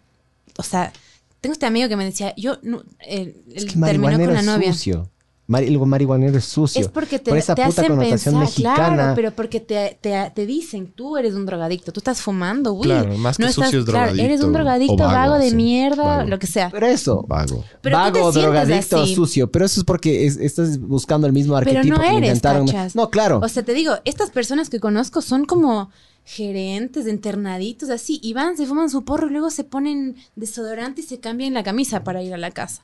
o 0.57 0.63
sea, 0.63 0.93
tengo 1.41 1.53
este 1.53 1.67
amigo 1.67 1.89
que 1.89 1.97
me 1.97 2.05
decía, 2.05 2.35
yo, 2.37 2.59
no, 2.63 2.83
él, 3.07 3.37
Es 3.55 3.63
él 3.65 3.73
que 3.75 3.79
terminó 3.81 4.19
con 4.19 4.35
la 4.35 4.43
novia. 4.43 4.73
sucio. 4.73 5.09
Mari- 5.51 5.69
el 5.69 5.79
marihuanero 5.79 6.37
es 6.37 6.45
sucio. 6.45 6.79
Es 6.79 6.89
porque 6.89 7.19
te, 7.19 7.31
Por 7.31 7.39
esa 7.39 7.55
te 7.55 7.65
puta 7.65 7.81
hacen 7.81 7.97
connotación 7.97 8.35
pensar, 8.35 8.41
mexicana. 8.41 8.95
claro, 8.97 9.13
pero 9.15 9.31
porque 9.33 9.61
te, 9.61 9.97
te, 9.99 10.31
te 10.35 10.45
dicen, 10.45 10.89
tú 10.95 11.17
eres 11.17 11.33
un 11.33 11.47
drogadicto, 11.47 11.91
tú 11.91 12.01
estás 12.01 12.21
fumando, 12.21 12.73
güey. 12.73 12.91
Claro, 12.91 13.17
más 13.17 13.39
que 13.39 13.45
no 13.45 13.53
sucio 13.53 13.79
es 13.79 13.87
drogadicto 13.87 14.23
eres 14.23 14.43
un 14.43 14.53
drogadicto, 14.53 14.97
vago, 14.97 15.13
vago, 15.15 15.39
de 15.39 15.49
sí, 15.49 15.57
mierda, 15.57 16.03
vago. 16.03 16.29
lo 16.29 16.39
que 16.39 16.47
sea. 16.47 16.69
Pero 16.69 16.87
eso, 16.87 17.25
Vago. 17.27 17.65
Pero 17.81 17.97
vago, 17.97 18.31
drogadicto, 18.31 19.01
así. 19.01 19.15
sucio. 19.15 19.51
Pero 19.51 19.65
eso 19.65 19.81
es 19.81 19.85
porque 19.87 20.27
es- 20.27 20.37
estás 20.37 20.79
buscando 20.79 21.27
el 21.27 21.33
mismo 21.33 21.57
Pero 21.61 21.71
arquetipo 21.71 21.97
no 21.97 22.03
que 22.03 22.09
eres, 22.09 22.29
inventaron. 22.29 22.67
cachas. 22.67 22.95
No, 22.95 23.09
claro. 23.09 23.41
O 23.43 23.49
sea, 23.49 23.63
te 23.63 23.73
digo, 23.73 23.95
estas 24.05 24.29
personas 24.31 24.69
que 24.69 24.81
conozco 24.81 25.23
son 25.23 25.47
como 25.47 25.91
gerentes, 26.31 27.07
internaditos, 27.09 27.89
así, 27.89 28.21
y 28.23 28.35
van, 28.35 28.57
se 28.59 28.67
fuman 28.67 28.91
su 28.91 29.03
porro 29.03 29.29
y 29.29 29.31
luego 29.31 29.49
se 29.51 29.65
ponen 29.65 30.17
desodorante 30.37 31.01
y 31.01 31.05
se 31.05 31.21
cambian 31.21 31.55
la 31.55 31.63
camisa 31.65 32.05
para 32.05 32.23
ir 32.23 32.35
a 32.35 32.37
la 32.37 32.51
casa. 32.51 32.83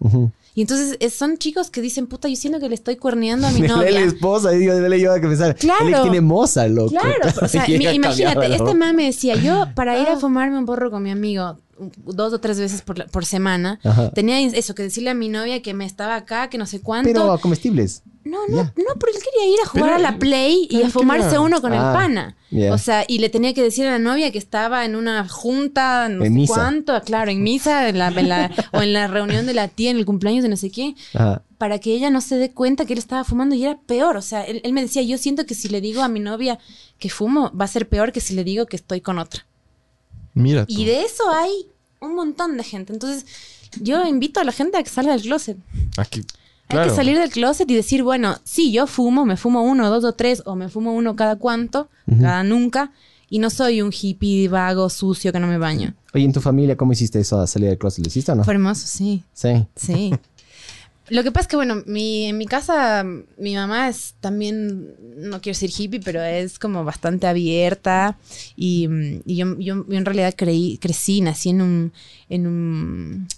Y 0.54 0.62
entonces 0.62 0.96
es- 1.00 1.12
son 1.12 1.36
chicos 1.36 1.70
que 1.70 1.82
dicen, 1.82 2.06
puta, 2.06 2.28
yo 2.28 2.36
siento 2.36 2.58
que 2.58 2.70
le 2.70 2.74
estoy 2.74 2.96
cuerneando 2.96 3.46
a 3.46 3.50
mi 3.50 3.60
lee 3.62 3.68
la 3.68 3.76
novia. 3.76 4.00
esposa 4.00 4.54
y 4.54 4.58
digo, 4.60 4.72
le 4.74 4.98
yo 5.00 5.12
a 5.12 5.20
que 5.20 5.26
pensar. 5.28 5.54
Claro. 5.56 5.86
Él 5.86 5.94
tiene 6.02 6.20
moza, 6.22 6.66
loco. 6.68 6.90
Claro, 6.90 7.08
o 7.42 7.48
sea, 7.48 7.68
imagínate, 7.70 8.54
este 8.54 8.74
man 8.74 8.96
me 8.96 9.04
decía, 9.04 9.34
yo 9.36 9.66
para 9.74 9.92
Ah. 9.92 9.98
ir 10.02 10.08
a 10.08 10.16
fumarme 10.16 10.58
un 10.58 10.64
porro 10.64 10.90
con 10.90 11.02
mi 11.02 11.10
amigo 11.10 11.58
dos 12.04 12.32
o 12.32 12.40
tres 12.40 12.58
veces 12.58 12.82
por, 12.82 12.98
la- 12.98 13.06
por 13.06 13.24
semana, 13.24 13.80
Ajá. 13.84 14.10
tenía 14.10 14.40
eso, 14.40 14.74
que 14.74 14.82
decirle 14.82 15.10
a 15.10 15.14
mi 15.14 15.28
novia 15.28 15.62
que 15.62 15.74
me 15.74 15.84
estaba 15.84 16.16
acá, 16.16 16.48
que 16.50 16.58
no 16.58 16.66
sé 16.66 16.80
cuánto. 16.80 17.10
Pero 17.12 17.38
comestibles. 17.40 18.02
No, 18.24 18.38
no, 18.48 18.56
no, 18.56 18.72
pero 18.98 19.12
él 19.12 19.18
quería 19.22 19.52
ir 19.52 19.58
a 19.62 19.68
jugar 19.68 19.84
Pero 19.84 19.96
a 19.96 19.98
la 19.98 20.08
él- 20.08 20.18
Play 20.18 20.66
y 20.70 20.82
a 20.82 20.88
fumarse 20.88 21.38
uno 21.38 21.60
con 21.60 21.74
Ah, 21.74 21.76
el 21.76 21.94
pana. 21.94 22.36
ya. 22.50 22.72
O 22.72 22.78
sea, 22.78 23.04
y 23.06 23.18
le 23.18 23.28
tenía 23.28 23.52
que 23.52 23.62
decir 23.62 23.86
a 23.86 23.90
la 23.90 23.98
novia 23.98 24.32
que 24.32 24.38
estaba 24.38 24.86
en 24.86 24.96
una 24.96 25.28
junta, 25.28 26.08
no 26.08 26.24
En 26.24 26.32
sé 26.32 26.38
misa. 26.38 26.54
cuánto, 26.54 26.98
claro, 27.02 27.30
en 27.30 27.42
misa, 27.42 27.86
en 27.90 27.98
la- 27.98 28.08
en 28.08 28.28
la- 28.30 28.50
o 28.72 28.80
en 28.80 28.94
la 28.94 29.08
reunión 29.08 29.44
de 29.44 29.52
la 29.52 29.68
tía, 29.68 29.90
en 29.90 29.98
el 29.98 30.06
cumpleaños 30.06 30.42
de 30.42 30.48
no 30.48 30.56
sé 30.56 30.70
qué, 30.70 30.94
Ajá. 31.12 31.42
para 31.58 31.78
que 31.80 31.92
ella 31.92 32.08
no 32.08 32.22
se 32.22 32.36
dé 32.36 32.50
cuenta 32.50 32.86
que 32.86 32.94
él 32.94 32.98
estaba 32.98 33.24
fumando 33.24 33.56
y 33.56 33.64
era 33.64 33.78
peor. 33.86 34.16
O 34.16 34.22
sea, 34.22 34.42
él, 34.44 34.62
él 34.64 34.72
me 34.72 34.80
decía, 34.80 35.02
yo 35.02 35.18
siento 35.18 35.44
que 35.44 35.54
si 35.54 35.68
le 35.68 35.82
digo 35.82 36.02
a 36.02 36.08
mi 36.08 36.20
novia 36.20 36.58
que 36.98 37.10
fumo, 37.10 37.52
va 37.54 37.66
a 37.66 37.68
ser 37.68 37.90
peor 37.90 38.10
que 38.10 38.20
si 38.20 38.32
le 38.34 38.42
digo 38.42 38.64
que 38.64 38.76
estoy 38.76 39.02
con 39.02 39.18
otra. 39.18 39.44
Mira. 40.34 40.66
tú. 40.66 40.72
Y 40.74 40.84
de 40.84 41.02
eso 41.02 41.22
hay 41.32 41.50
un 42.00 42.14
montón 42.14 42.56
de 42.56 42.64
gente. 42.64 42.92
Entonces, 42.92 43.24
yo 43.80 44.04
invito 44.06 44.40
a 44.40 44.44
la 44.44 44.52
gente 44.52 44.76
a 44.76 44.82
que 44.82 44.90
salga 44.90 45.12
del 45.12 45.22
closet. 45.22 45.56
Aquí. 45.96 46.22
Hay 46.68 46.88
que 46.88 46.94
salir 46.94 47.18
del 47.18 47.30
closet 47.30 47.70
y 47.70 47.74
decir, 47.74 48.02
bueno, 48.02 48.36
sí, 48.42 48.72
yo 48.72 48.86
fumo, 48.86 49.24
me 49.26 49.36
fumo 49.36 49.62
uno, 49.62 49.90
dos 49.90 50.02
o 50.04 50.12
tres, 50.12 50.42
o 50.46 50.56
me 50.56 50.68
fumo 50.68 50.92
uno 50.94 51.14
cada 51.14 51.36
cuánto, 51.36 51.88
cada 52.20 52.42
nunca, 52.42 52.90
y 53.28 53.38
no 53.38 53.50
soy 53.50 53.82
un 53.82 53.92
hippie 53.92 54.48
vago, 54.48 54.88
sucio, 54.88 55.30
que 55.30 55.38
no 55.40 55.46
me 55.46 55.58
baño. 55.58 55.94
Oye, 56.14 56.24
en 56.24 56.32
tu 56.32 56.40
familia, 56.40 56.76
¿cómo 56.76 56.92
hiciste 56.92 57.20
eso 57.20 57.38
a 57.38 57.46
salir 57.46 57.68
del 57.68 57.78
closet? 57.78 58.04
¿Lo 58.04 58.08
hiciste 58.08 58.32
o 58.32 58.34
no? 58.34 58.44
Fue 58.44 58.54
hermoso, 58.54 58.86
sí, 58.86 59.22
Sí. 59.34 59.66
sí. 59.76 60.12
Lo 61.10 61.22
que 61.22 61.30
pasa 61.30 61.42
es 61.42 61.48
que, 61.48 61.56
bueno, 61.56 61.82
mi, 61.86 62.24
en 62.26 62.38
mi 62.38 62.46
casa, 62.46 63.04
mi 63.36 63.54
mamá 63.54 63.88
es 63.90 64.14
también, 64.20 64.94
no 65.18 65.40
quiero 65.42 65.58
decir 65.58 65.70
hippie, 65.76 66.00
pero 66.00 66.22
es 66.22 66.58
como 66.58 66.82
bastante 66.82 67.26
abierta. 67.26 68.16
Y, 68.56 68.88
mm, 68.88 69.20
y 69.26 69.36
yo, 69.36 69.58
yo- 69.58 69.86
yo 69.86 69.98
en 69.98 70.04
realidad 70.06 70.34
creí, 70.36 70.78
crecí, 70.78 71.20
nací 71.20 71.50
en 71.50 71.60
un, 71.60 71.92
en 72.30 72.46
un, 72.46 73.28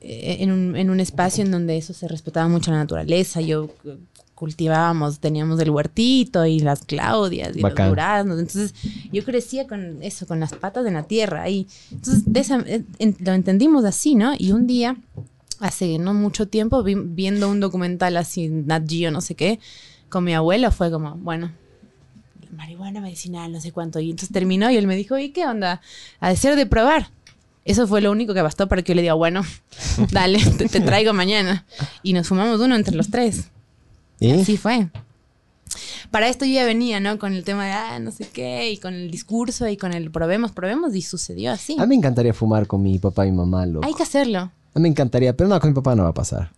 eh, 0.00 0.36
en 0.40 0.52
un, 0.52 0.76
en 0.76 0.88
un 0.90 1.00
espacio 1.00 1.44
en 1.44 1.50
donde 1.50 1.76
eso 1.76 1.92
se 1.94 2.06
respetaba 2.06 2.48
mucho 2.48 2.70
la 2.70 2.76
naturaleza. 2.78 3.40
Yo 3.40 3.70
eh, 3.84 3.96
cultivábamos, 4.36 5.18
teníamos 5.18 5.58
el 5.60 5.70
huertito 5.70 6.46
y 6.46 6.60
las 6.60 6.84
claudias 6.84 7.56
y 7.56 7.60
Bacán. 7.60 7.86
los 7.86 7.90
duraznos. 7.90 8.38
Entonces 8.38 8.72
yo 9.12 9.24
crecía 9.24 9.66
con 9.66 10.00
eso, 10.02 10.26
con 10.28 10.38
las 10.40 10.52
patas 10.54 10.86
en 10.86 10.94
la 10.94 11.02
tierra. 11.02 11.48
Y 11.50 11.66
entonces 11.90 12.22
de 12.24 12.40
esa- 12.40 12.64
eh, 12.66 12.84
en- 13.00 13.16
lo 13.18 13.32
entendimos 13.32 13.84
así, 13.84 14.14
¿no? 14.14 14.32
Y 14.38 14.52
un 14.52 14.66
día 14.68 14.96
hace 15.60 15.98
no 15.98 16.12
mucho 16.14 16.48
tiempo, 16.48 16.82
vi- 16.82 16.94
viendo 16.96 17.48
un 17.48 17.60
documental 17.60 18.16
así, 18.16 18.48
Nat 18.48 18.88
Geo, 18.88 19.10
no 19.10 19.20
sé 19.20 19.34
qué, 19.34 19.60
con 20.08 20.24
mi 20.24 20.34
abuelo, 20.34 20.70
fue 20.72 20.90
como, 20.90 21.14
bueno, 21.16 21.52
marihuana 22.56 23.00
medicinal, 23.00 23.52
no 23.52 23.60
sé 23.60 23.72
cuánto. 23.72 24.00
Y 24.00 24.10
entonces 24.10 24.32
terminó 24.32 24.70
y 24.70 24.76
él 24.76 24.86
me 24.86 24.96
dijo, 24.96 25.18
¿y 25.18 25.30
qué 25.30 25.46
onda? 25.46 25.80
A 26.18 26.28
deseo 26.30 26.56
de 26.56 26.66
probar. 26.66 27.08
Eso 27.64 27.86
fue 27.86 28.00
lo 28.00 28.10
único 28.10 28.34
que 28.34 28.42
bastó 28.42 28.68
para 28.68 28.82
que 28.82 28.90
yo 28.92 28.96
le 28.96 29.02
diga, 29.02 29.14
bueno, 29.14 29.42
dale, 30.12 30.38
te, 30.58 30.68
te 30.68 30.80
traigo 30.80 31.12
mañana. 31.12 31.64
Y 32.02 32.12
nos 32.14 32.26
fumamos 32.28 32.58
uno 32.60 32.74
entre 32.74 32.96
los 32.96 33.10
tres. 33.10 33.48
¿Y? 34.18 34.32
Así 34.32 34.56
fue. 34.56 34.88
Para 36.10 36.28
esto 36.28 36.44
yo 36.44 36.54
ya 36.54 36.64
venía, 36.64 36.98
¿no? 36.98 37.18
Con 37.20 37.32
el 37.34 37.44
tema 37.44 37.66
de, 37.66 37.72
ah, 37.72 37.98
no 38.00 38.10
sé 38.10 38.26
qué, 38.28 38.70
y 38.72 38.78
con 38.78 38.94
el 38.94 39.10
discurso, 39.10 39.68
y 39.68 39.76
con 39.76 39.92
el 39.92 40.10
probemos, 40.10 40.50
probemos, 40.50 40.96
y 40.96 41.02
sucedió 41.02 41.52
así. 41.52 41.76
A 41.78 41.82
mí 41.82 41.90
me 41.90 41.94
encantaría 41.94 42.34
fumar 42.34 42.66
con 42.66 42.82
mi 42.82 42.98
papá 42.98 43.26
y 43.26 43.30
mamá, 43.32 43.64
loco. 43.66 43.86
Hay 43.86 43.94
que 43.94 44.02
hacerlo. 44.02 44.50
A 44.74 44.78
mí 44.78 44.82
me 44.82 44.88
encantaría, 44.88 45.36
pero 45.36 45.48
no, 45.48 45.58
con 45.60 45.70
mi 45.70 45.74
papá 45.74 45.94
no 45.94 46.04
va 46.04 46.10
a 46.10 46.14
pasar. 46.14 46.50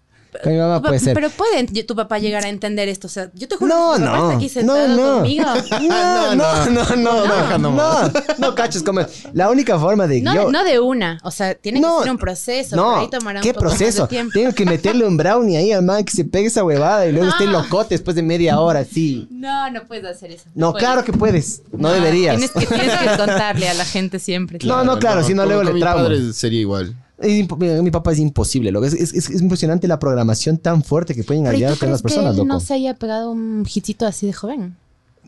Con 0.42 0.50
mi 0.50 0.58
mamá 0.58 0.80
puede 0.80 0.98
ser. 0.98 1.12
Pero 1.12 1.28
puede 1.28 1.84
tu 1.84 1.94
papá 1.94 2.18
llegar 2.18 2.46
a 2.46 2.48
entender 2.48 2.88
esto. 2.88 3.06
O 3.06 3.10
sea, 3.10 3.30
yo 3.34 3.46
te 3.46 3.56
juro 3.56 3.68
No, 3.74 3.92
que 3.92 3.98
tu 4.00 4.04
papá 4.06 4.16
no. 4.18 4.24
está 4.30 4.36
aquí 4.36 4.46
No, 4.46 4.74
sentado 4.74 4.88
no. 4.88 5.14
conmigo. 5.18 5.44
No, 5.82 6.34
no, 6.34 6.66
no, 6.70 6.96
no, 6.96 7.26
no, 7.26 7.58
nomás. 7.58 8.12
no, 8.14 8.20
no, 8.38 8.54
caches, 8.54 8.82
como 8.82 9.02
la 9.34 9.50
única 9.50 9.78
forma 9.78 10.06
de 10.06 10.22
No, 10.22 10.34
yo... 10.34 10.50
no 10.50 10.64
de 10.64 10.80
una. 10.80 11.20
O 11.22 11.30
sea, 11.30 11.54
tiene 11.54 11.80
No, 11.80 11.98
que 11.98 12.02
ser 12.04 12.12
un 12.12 12.18
proceso. 12.18 12.76
No, 12.76 12.96
ahí 13.00 13.10
tomará 13.10 13.40
un 13.40 13.42
¿qué 13.42 13.52
poco 13.52 13.66
más 13.66 13.78
de 13.78 13.84
proceso? 13.84 14.08
tiempo. 14.08 14.32
Tengo 14.32 14.54
que 14.54 14.64
meterle 14.64 15.06
un 15.06 15.18
brownie 15.18 15.58
ahí 15.58 15.70
al 15.70 15.82
man 15.82 16.02
que 16.02 16.12
se 16.12 16.24
pegue 16.24 16.46
esa 16.46 16.64
huevada 16.64 17.06
y 17.06 17.12
luego 17.12 17.26
No. 17.26 17.32
esté 17.32 17.46
locote 17.46 17.94
después 17.94 18.16
de 18.16 18.22
media 18.22 18.58
hora, 18.58 18.84
sí. 18.84 19.28
No, 19.30 19.70
no 19.70 19.84
puedes 19.86 20.06
hacer 20.06 20.30
eso. 20.32 20.44
No, 20.54 20.72
puedes. 20.72 20.86
claro 20.86 21.04
que 21.04 21.12
puedes, 21.12 21.60
no, 21.72 21.92
deberías. 21.92 22.36
Tienes 22.38 22.52
que, 22.52 22.74
tienes 22.74 22.96
que 22.98 23.16
contarle 23.18 23.68
a 23.68 23.74
la 23.74 23.84
gente 23.84 24.18
siempre. 24.18 24.58
No, 24.64 24.82
no, 24.82 24.98
claro, 24.98 25.22
si 25.22 25.34
no, 25.34 25.44
luego 25.44 25.62
le 25.62 25.74
mi 25.74 25.80
traumo. 25.80 26.04
padre 26.04 26.32
sería 26.32 26.60
igual. 26.60 26.96
Mi, 27.22 27.90
papá 27.90 28.12
es 28.12 28.18
imposible, 28.18 28.70
loco. 28.72 28.86
Es, 28.86 28.94
es- 28.94 29.12
es- 29.14 29.30
es 29.30 29.40
impresionante 29.40 29.86
la 29.88 29.98
programación 29.98 30.58
tan 30.58 30.82
fuerte 30.82 31.14
que 31.14 31.24
pueden 31.24 31.44
Pero 31.44 31.58
¿y 31.58 31.62
hallar 31.64 31.78
tú 31.78 31.86
las 31.86 32.02
personas, 32.02 32.34
que 32.34 32.40
él 32.40 32.46
loco. 32.48 32.48
no 32.54 32.60
se 32.60 32.74
haya 32.74 32.94
pegado 32.94 33.30
un 33.30 33.64
hitcito 33.66 34.06
así 34.06 34.26
de 34.26 34.32
joven? 34.32 34.76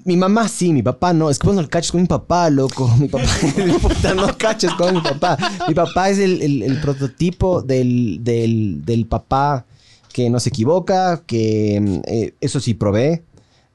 Mi 0.04 0.16
mamá 0.16 0.48
sí, 0.48 0.72
mi 0.72 0.82
papá 0.82 1.12
no. 1.14 1.30
Es 1.30 1.38
que 1.38 1.46
vos 1.46 1.56
no 1.56 1.66
cachas 1.68 1.90
con 1.92 2.02
mi 2.02 2.06
papá, 2.06 2.50
loco. 2.50 2.90
Mi 2.98 3.08
papá, 3.08 3.24
puta, 3.82 4.14
no 4.14 4.36
cachas 4.36 4.74
con 4.74 4.92
mi 4.94 5.00
papá. 5.00 5.38
Mi 5.68 5.74
papá 5.74 6.10
es 6.10 6.18
el, 6.18 6.42
el- 6.42 6.62
el 6.62 6.80
prototipo 6.80 7.62
del, 7.62 8.18
del, 8.22 8.84
del 8.84 9.06
papá 9.06 9.64
que 10.12 10.28
no 10.30 10.38
se 10.40 10.50
equivoca, 10.50 11.22
que 11.26 11.80
mm, 11.80 12.00
eh, 12.06 12.34
eso 12.40 12.60
sí 12.60 12.74
provee. 12.74 13.22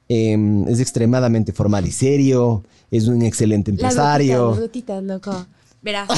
eh, 0.08 0.64
es 0.68 0.80
extremadamente 0.80 1.52
formal 1.52 1.86
y 1.88 1.92
serio. 1.92 2.64
Es 2.92 3.08
un 3.08 3.22
excelente 3.24 3.72
Las 3.72 3.80
empresario. 3.94 4.50
gotitas, 4.56 5.04
las 5.04 5.12
gotitas, 5.14 5.36
loco. 5.36 5.46
Verás, 5.82 6.10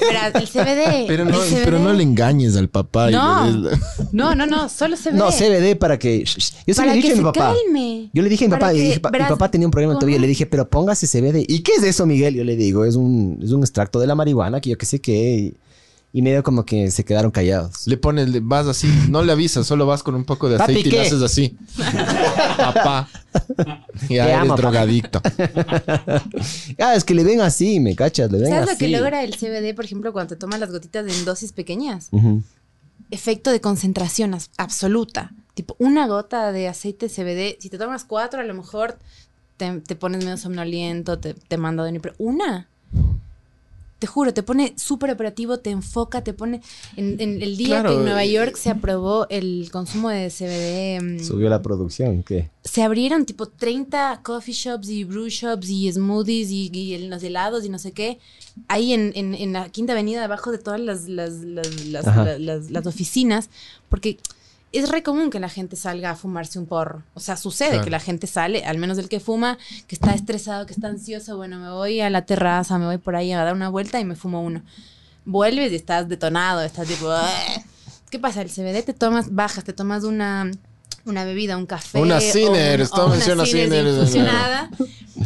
verás, 0.00 0.34
el 0.34 0.48
CBD. 0.48 1.06
Pero 1.06 1.24
no, 1.24 1.40
el 1.40 1.48
CBD. 1.48 1.64
pero 1.64 1.78
no 1.78 1.92
le 1.92 2.02
engañes 2.02 2.56
al 2.56 2.68
papá. 2.68 3.10
y 3.10 3.14
No. 3.14 3.44
le 3.46 3.52
des 3.70 3.78
la- 3.80 4.08
No, 4.12 4.34
no, 4.34 4.44
no, 4.46 4.68
solo 4.68 4.96
CBD. 4.96 5.12
No, 5.16 5.30
CBD 5.30 5.76
para 5.76 5.98
que... 6.00 6.24
Yo 6.24 6.74
Para 6.74 6.88
le 6.88 6.94
dije 6.96 7.08
que 7.08 7.12
a 7.12 7.16
mi 7.16 7.20
se 7.20 7.24
papá. 7.24 7.54
calme. 7.54 8.10
Yo 8.12 8.22
le 8.22 8.28
dije 8.28 8.44
a 8.46 8.48
mi 8.48 8.50
Para 8.50 8.60
papá, 8.60 8.72
que- 8.72 8.80
dije, 8.80 9.00
"Pa- 9.00 9.10
mi 9.10 9.18
papá 9.20 9.50
tenía 9.52 9.66
un 9.68 9.70
problema 9.70 9.92
en 9.92 9.98
tobillo. 10.00 10.18
Le 10.18 10.26
dije, 10.26 10.46
pero 10.46 10.68
póngase 10.68 11.06
CBD. 11.06 11.44
¿Y 11.48 11.60
qué 11.60 11.72
es 11.78 11.84
eso, 11.84 12.06
Miguel? 12.06 12.34
Yo 12.34 12.42
le 12.42 12.56
digo, 12.56 12.84
es 12.84 12.96
un, 12.96 13.38
es 13.40 13.52
un 13.52 13.60
extracto 13.60 14.00
de 14.00 14.08
la 14.08 14.16
marihuana 14.16 14.60
que 14.60 14.70
yo 14.70 14.78
qué 14.78 14.86
sé 14.86 15.00
qué. 15.00 15.12
Y, 15.36 15.54
y 16.16 16.22
medio 16.22 16.44
como 16.44 16.64
que 16.64 16.90
se 16.92 17.04
quedaron 17.04 17.32
callados. 17.32 17.88
Le 17.88 17.96
pones, 17.96 18.28
le- 18.28 18.38
vas 18.40 18.68
así, 18.68 18.86
no 19.10 19.22
le 19.24 19.32
avisas, 19.32 19.66
solo 19.66 19.84
vas 19.84 20.04
con 20.04 20.14
un 20.14 20.24
poco 20.24 20.48
de 20.48 20.58
Papi, 20.58 20.72
aceite 20.72 20.88
y 20.88 20.92
¿qué? 20.92 20.96
le 20.98 21.06
haces 21.08 21.20
así. 21.22 21.58
Papá. 22.56 23.08
Ya 24.08 24.24
Te 24.26 24.30
eres 24.30 24.36
amo, 24.36 24.56
drogadicto. 24.56 25.20
Ah, 26.78 26.94
es 26.94 27.04
que 27.04 27.14
le 27.14 27.24
ven 27.24 27.40
así, 27.40 27.80
¿me 27.80 27.94
cachas? 27.96 28.30
Le 28.30 28.38
ven 28.38 28.48
¿Sabes 28.50 28.68
así. 28.70 28.72
lo 28.72 28.78
que 28.78 28.88
logra 29.02 29.22
el 29.24 29.36
CBD, 29.36 29.74
por 29.74 29.84
ejemplo, 29.84 30.12
cuando 30.12 30.34
te 30.34 30.38
tomas 30.38 30.60
las 30.60 30.70
gotitas 30.70 31.06
en 31.06 31.24
dosis 31.24 31.52
pequeñas? 31.52 32.10
Efecto 33.10 33.50
de 33.50 33.60
concentración 33.60 34.36
absoluta. 34.56 35.32
Tipo, 35.54 35.76
una 35.78 36.06
gota 36.06 36.52
de 36.52 36.68
aceite 36.68 37.08
CBD, 37.08 37.60
si 37.60 37.68
te 37.70 37.78
tomas 37.78 38.04
cuatro, 38.04 38.40
a 38.40 38.44
lo 38.44 38.54
mejor 38.54 38.98
te, 39.56 39.80
te 39.80 39.94
pones 39.96 40.24
medio 40.24 40.36
somnoliento, 40.36 41.18
te, 41.18 41.34
te 41.34 41.56
manda 41.58 41.82
a 41.82 41.86
dormir. 41.86 42.00
Pero 42.00 42.14
una, 42.18 42.68
te 44.04 44.08
juro, 44.08 44.34
te 44.34 44.42
pone 44.42 44.74
súper 44.76 45.10
operativo, 45.10 45.58
te 45.60 45.70
enfoca, 45.70 46.22
te 46.22 46.34
pone. 46.34 46.60
En, 46.94 47.18
en 47.20 47.40
el 47.40 47.56
día 47.56 47.68
Claro, 47.80 47.88
que 47.88 47.94
en 47.96 48.04
Nueva 48.04 48.24
York 48.26 48.54
se 48.56 48.68
aprobó 48.68 49.26
el 49.30 49.70
consumo 49.72 50.10
de 50.10 50.28
CBD. 50.28 51.02
mm, 51.02 51.24
Subió 51.24 51.48
la 51.48 51.62
producción, 51.62 52.22
¿qué? 52.22 52.50
se 52.64 52.82
abrieron 52.82 53.24
tipo 53.24 53.46
30 53.46 54.20
coffee 54.22 54.52
shops 54.54 54.88
y 54.90 55.04
brew 55.04 55.28
shops 55.28 55.68
y 55.70 55.90
smoothies 55.90 56.50
y, 56.50 56.98
los 57.08 57.22
helados 57.22 57.64
y 57.64 57.70
no 57.70 57.78
sé 57.78 57.92
qué. 57.92 58.18
Ahí 58.68 58.92
en, 58.92 59.12
en- 59.14 59.34
en 59.34 59.52
la 59.54 59.70
quinta 59.70 59.94
avenida, 59.94 60.20
debajo 60.20 60.52
de 60.52 60.58
todas 60.58 60.80
las, 60.80 61.08
las, 61.08 61.32
las- 61.42 62.70
las 62.70 62.86
oficinas, 62.86 63.48
porque 63.88 64.18
es 64.78 64.88
re 64.88 65.02
común 65.02 65.30
que 65.30 65.40
la 65.40 65.48
gente 65.48 65.76
salga 65.76 66.10
a 66.10 66.16
fumarse 66.16 66.58
un 66.58 66.66
porro. 66.66 67.02
O 67.14 67.20
sea, 67.20 67.36
sucede 67.36 67.70
Claro. 67.70 67.84
que 67.84 67.90
la 67.90 68.00
gente 68.00 68.26
sale, 68.26 68.64
al 68.64 68.78
menos 68.78 68.98
el 68.98 69.08
que 69.08 69.20
fuma, 69.20 69.58
que 69.86 69.94
está 69.94 70.14
estresado, 70.14 70.66
que 70.66 70.72
está 70.72 70.88
ansioso, 70.88 71.36
bueno, 71.36 71.58
me 71.58 71.70
voy 71.70 72.00
a 72.00 72.10
la 72.10 72.26
terraza, 72.26 72.78
me 72.78 72.86
voy 72.86 72.98
por 72.98 73.16
ahí 73.16 73.32
a 73.32 73.42
dar 73.44 73.54
una 73.54 73.68
vuelta 73.68 74.00
y 74.00 74.04
me 74.04 74.16
fumo 74.16 74.42
uno. 74.42 74.62
Vuelves 75.24 75.72
y 75.72 75.76
estás 75.76 76.08
detonado, 76.08 76.60
estás 76.62 76.86
tipo... 76.88 77.08
"Ah". 77.10 77.30
¿Qué 78.10 78.18
pasa? 78.18 78.42
El 78.42 78.50
CBD 78.50 78.82
te 78.84 78.92
tomas, 78.94 79.34
bajas, 79.34 79.64
te 79.64 79.72
tomas 79.72 80.04
una, 80.04 80.50
una 81.04 81.24
bebida, 81.24 81.56
un 81.56 81.66
café. 81.66 82.00
Una 82.00 82.20
Sinners, 82.20 82.90
todo 82.90 83.08
menciona 83.08 83.44
Sinners 83.44 84.14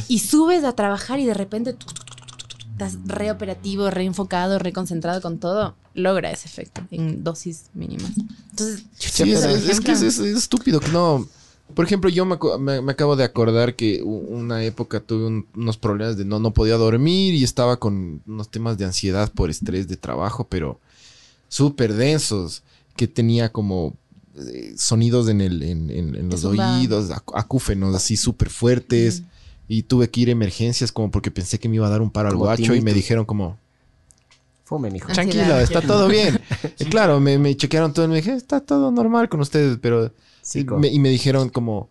y 0.08 0.18
subes 0.20 0.64
a 0.64 0.72
trabajar 0.72 1.18
y 1.18 1.26
de 1.26 1.34
repente 1.34 1.72
tuc, 1.72 1.92
tuc, 1.92 2.06
estás 2.78 2.98
reoperativo, 3.06 3.90
reenfocado, 3.90 4.58
reconcentrado 4.58 5.20
con 5.20 5.38
todo, 5.38 5.74
logra 5.94 6.30
ese 6.30 6.46
efecto 6.46 6.82
en 6.92 7.24
dosis 7.24 7.64
mínimas. 7.74 8.12
Entonces, 8.50 8.84
Sí, 8.98 9.32
es, 9.32 9.44
es- 9.44 9.68
es 9.68 9.80
que 9.80 9.92
es, 9.92 10.18
estúpido 10.18 10.78
que 10.80 10.88
no. 10.92 11.28
Por 11.74 11.84
ejemplo, 11.84 12.08
yo 12.08 12.24
me, 12.24 12.38
me- 12.60 12.80
me 12.80 12.92
acabo 12.92 13.14
de 13.16 13.24
acordar 13.24 13.74
que 13.74 14.02
una 14.02 14.62
época 14.64 15.00
tuve 15.00 15.26
un- 15.26 15.46
unos 15.56 15.76
problemas 15.76 16.16
de 16.16 16.24
no, 16.24 16.38
no 16.38 16.52
podía 16.52 16.76
dormir 16.76 17.34
y 17.34 17.42
estaba 17.44 17.78
con 17.78 18.22
unos 18.26 18.48
temas 18.50 18.78
de 18.78 18.84
ansiedad 18.86 19.30
por 19.32 19.50
estrés 19.50 19.88
de 19.88 19.96
trabajo, 19.96 20.46
pero 20.48 20.80
súper 21.48 21.92
densos, 21.94 22.62
que 22.96 23.08
tenía 23.08 23.50
como 23.50 23.96
eh, 24.36 24.74
sonidos 24.78 25.28
en, 25.28 25.40
el, 25.40 25.62
en, 25.64 25.90
en- 25.90 26.14
en 26.14 26.28
los 26.30 26.44
oídos, 26.44 27.10
ac- 27.10 27.32
acúfenos 27.34 27.94
así 27.94 28.16
súper 28.16 28.50
fuertes. 28.50 29.22
Y 29.68 29.82
tuve 29.82 30.10
que 30.10 30.20
ir 30.22 30.28
a 30.28 30.32
emergencias 30.32 30.90
como 30.90 31.10
porque 31.10 31.30
pensé 31.30 31.58
que 31.58 31.68
me 31.68 31.76
iba 31.76 31.86
a 31.86 31.90
dar 31.90 32.00
un 32.00 32.10
paro 32.10 32.28
al 32.28 32.34
Como 32.34 32.46
guacho 32.46 32.74
y 32.74 32.80
me 32.80 32.94
dijeron 32.94 33.24
como, 33.24 33.58
Fume, 34.64 34.90
mijo. 34.90 35.08
Ansiedad. 35.08 35.30
tranquilo, 35.32 35.60
está 35.60 35.80
todo 35.80 36.08
bien. 36.08 36.40
Claro, 36.90 37.20
me, 37.20 37.38
me 37.38 37.56
chequearon 37.56 37.92
todo 37.92 38.04
y 38.04 38.08
me 38.08 38.16
dije, 38.16 38.34
está 38.34 38.60
todo 38.60 38.90
normal 38.90 39.28
con 39.28 39.40
ustedes, 39.40 39.78
pero... 39.80 40.12
Sí, 40.42 40.64
me, 40.78 40.88
y 40.88 40.98
me 40.98 41.10
dijeron 41.10 41.48
como, 41.50 41.90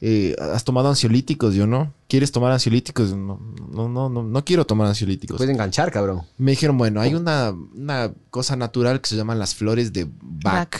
eh, 0.00 0.34
¿has 0.38 0.64
tomado 0.64 0.88
ansiolíticos? 0.88 1.54
Yo 1.54 1.66
no. 1.66 1.92
¿Quieres 2.08 2.30
tomar 2.30 2.52
ansiolíticos? 2.52 3.16
No, 3.16 3.40
no, 3.72 3.88
no, 3.88 4.08
no, 4.08 4.22
no 4.22 4.44
quiero 4.44 4.64
tomar 4.66 4.86
ansiolíticos. 4.88 5.36
Puedes 5.36 5.52
enganchar, 5.52 5.90
cabrón. 5.90 6.22
Me 6.36 6.52
dijeron, 6.52 6.76
bueno, 6.78 7.00
hay 7.00 7.14
una, 7.14 7.54
una 7.74 8.12
cosa 8.30 8.56
natural 8.56 9.00
que 9.00 9.08
se 9.08 9.16
llaman 9.16 9.38
las 9.38 9.54
flores 9.54 9.92
de 9.92 10.08
Bach. 10.20 10.76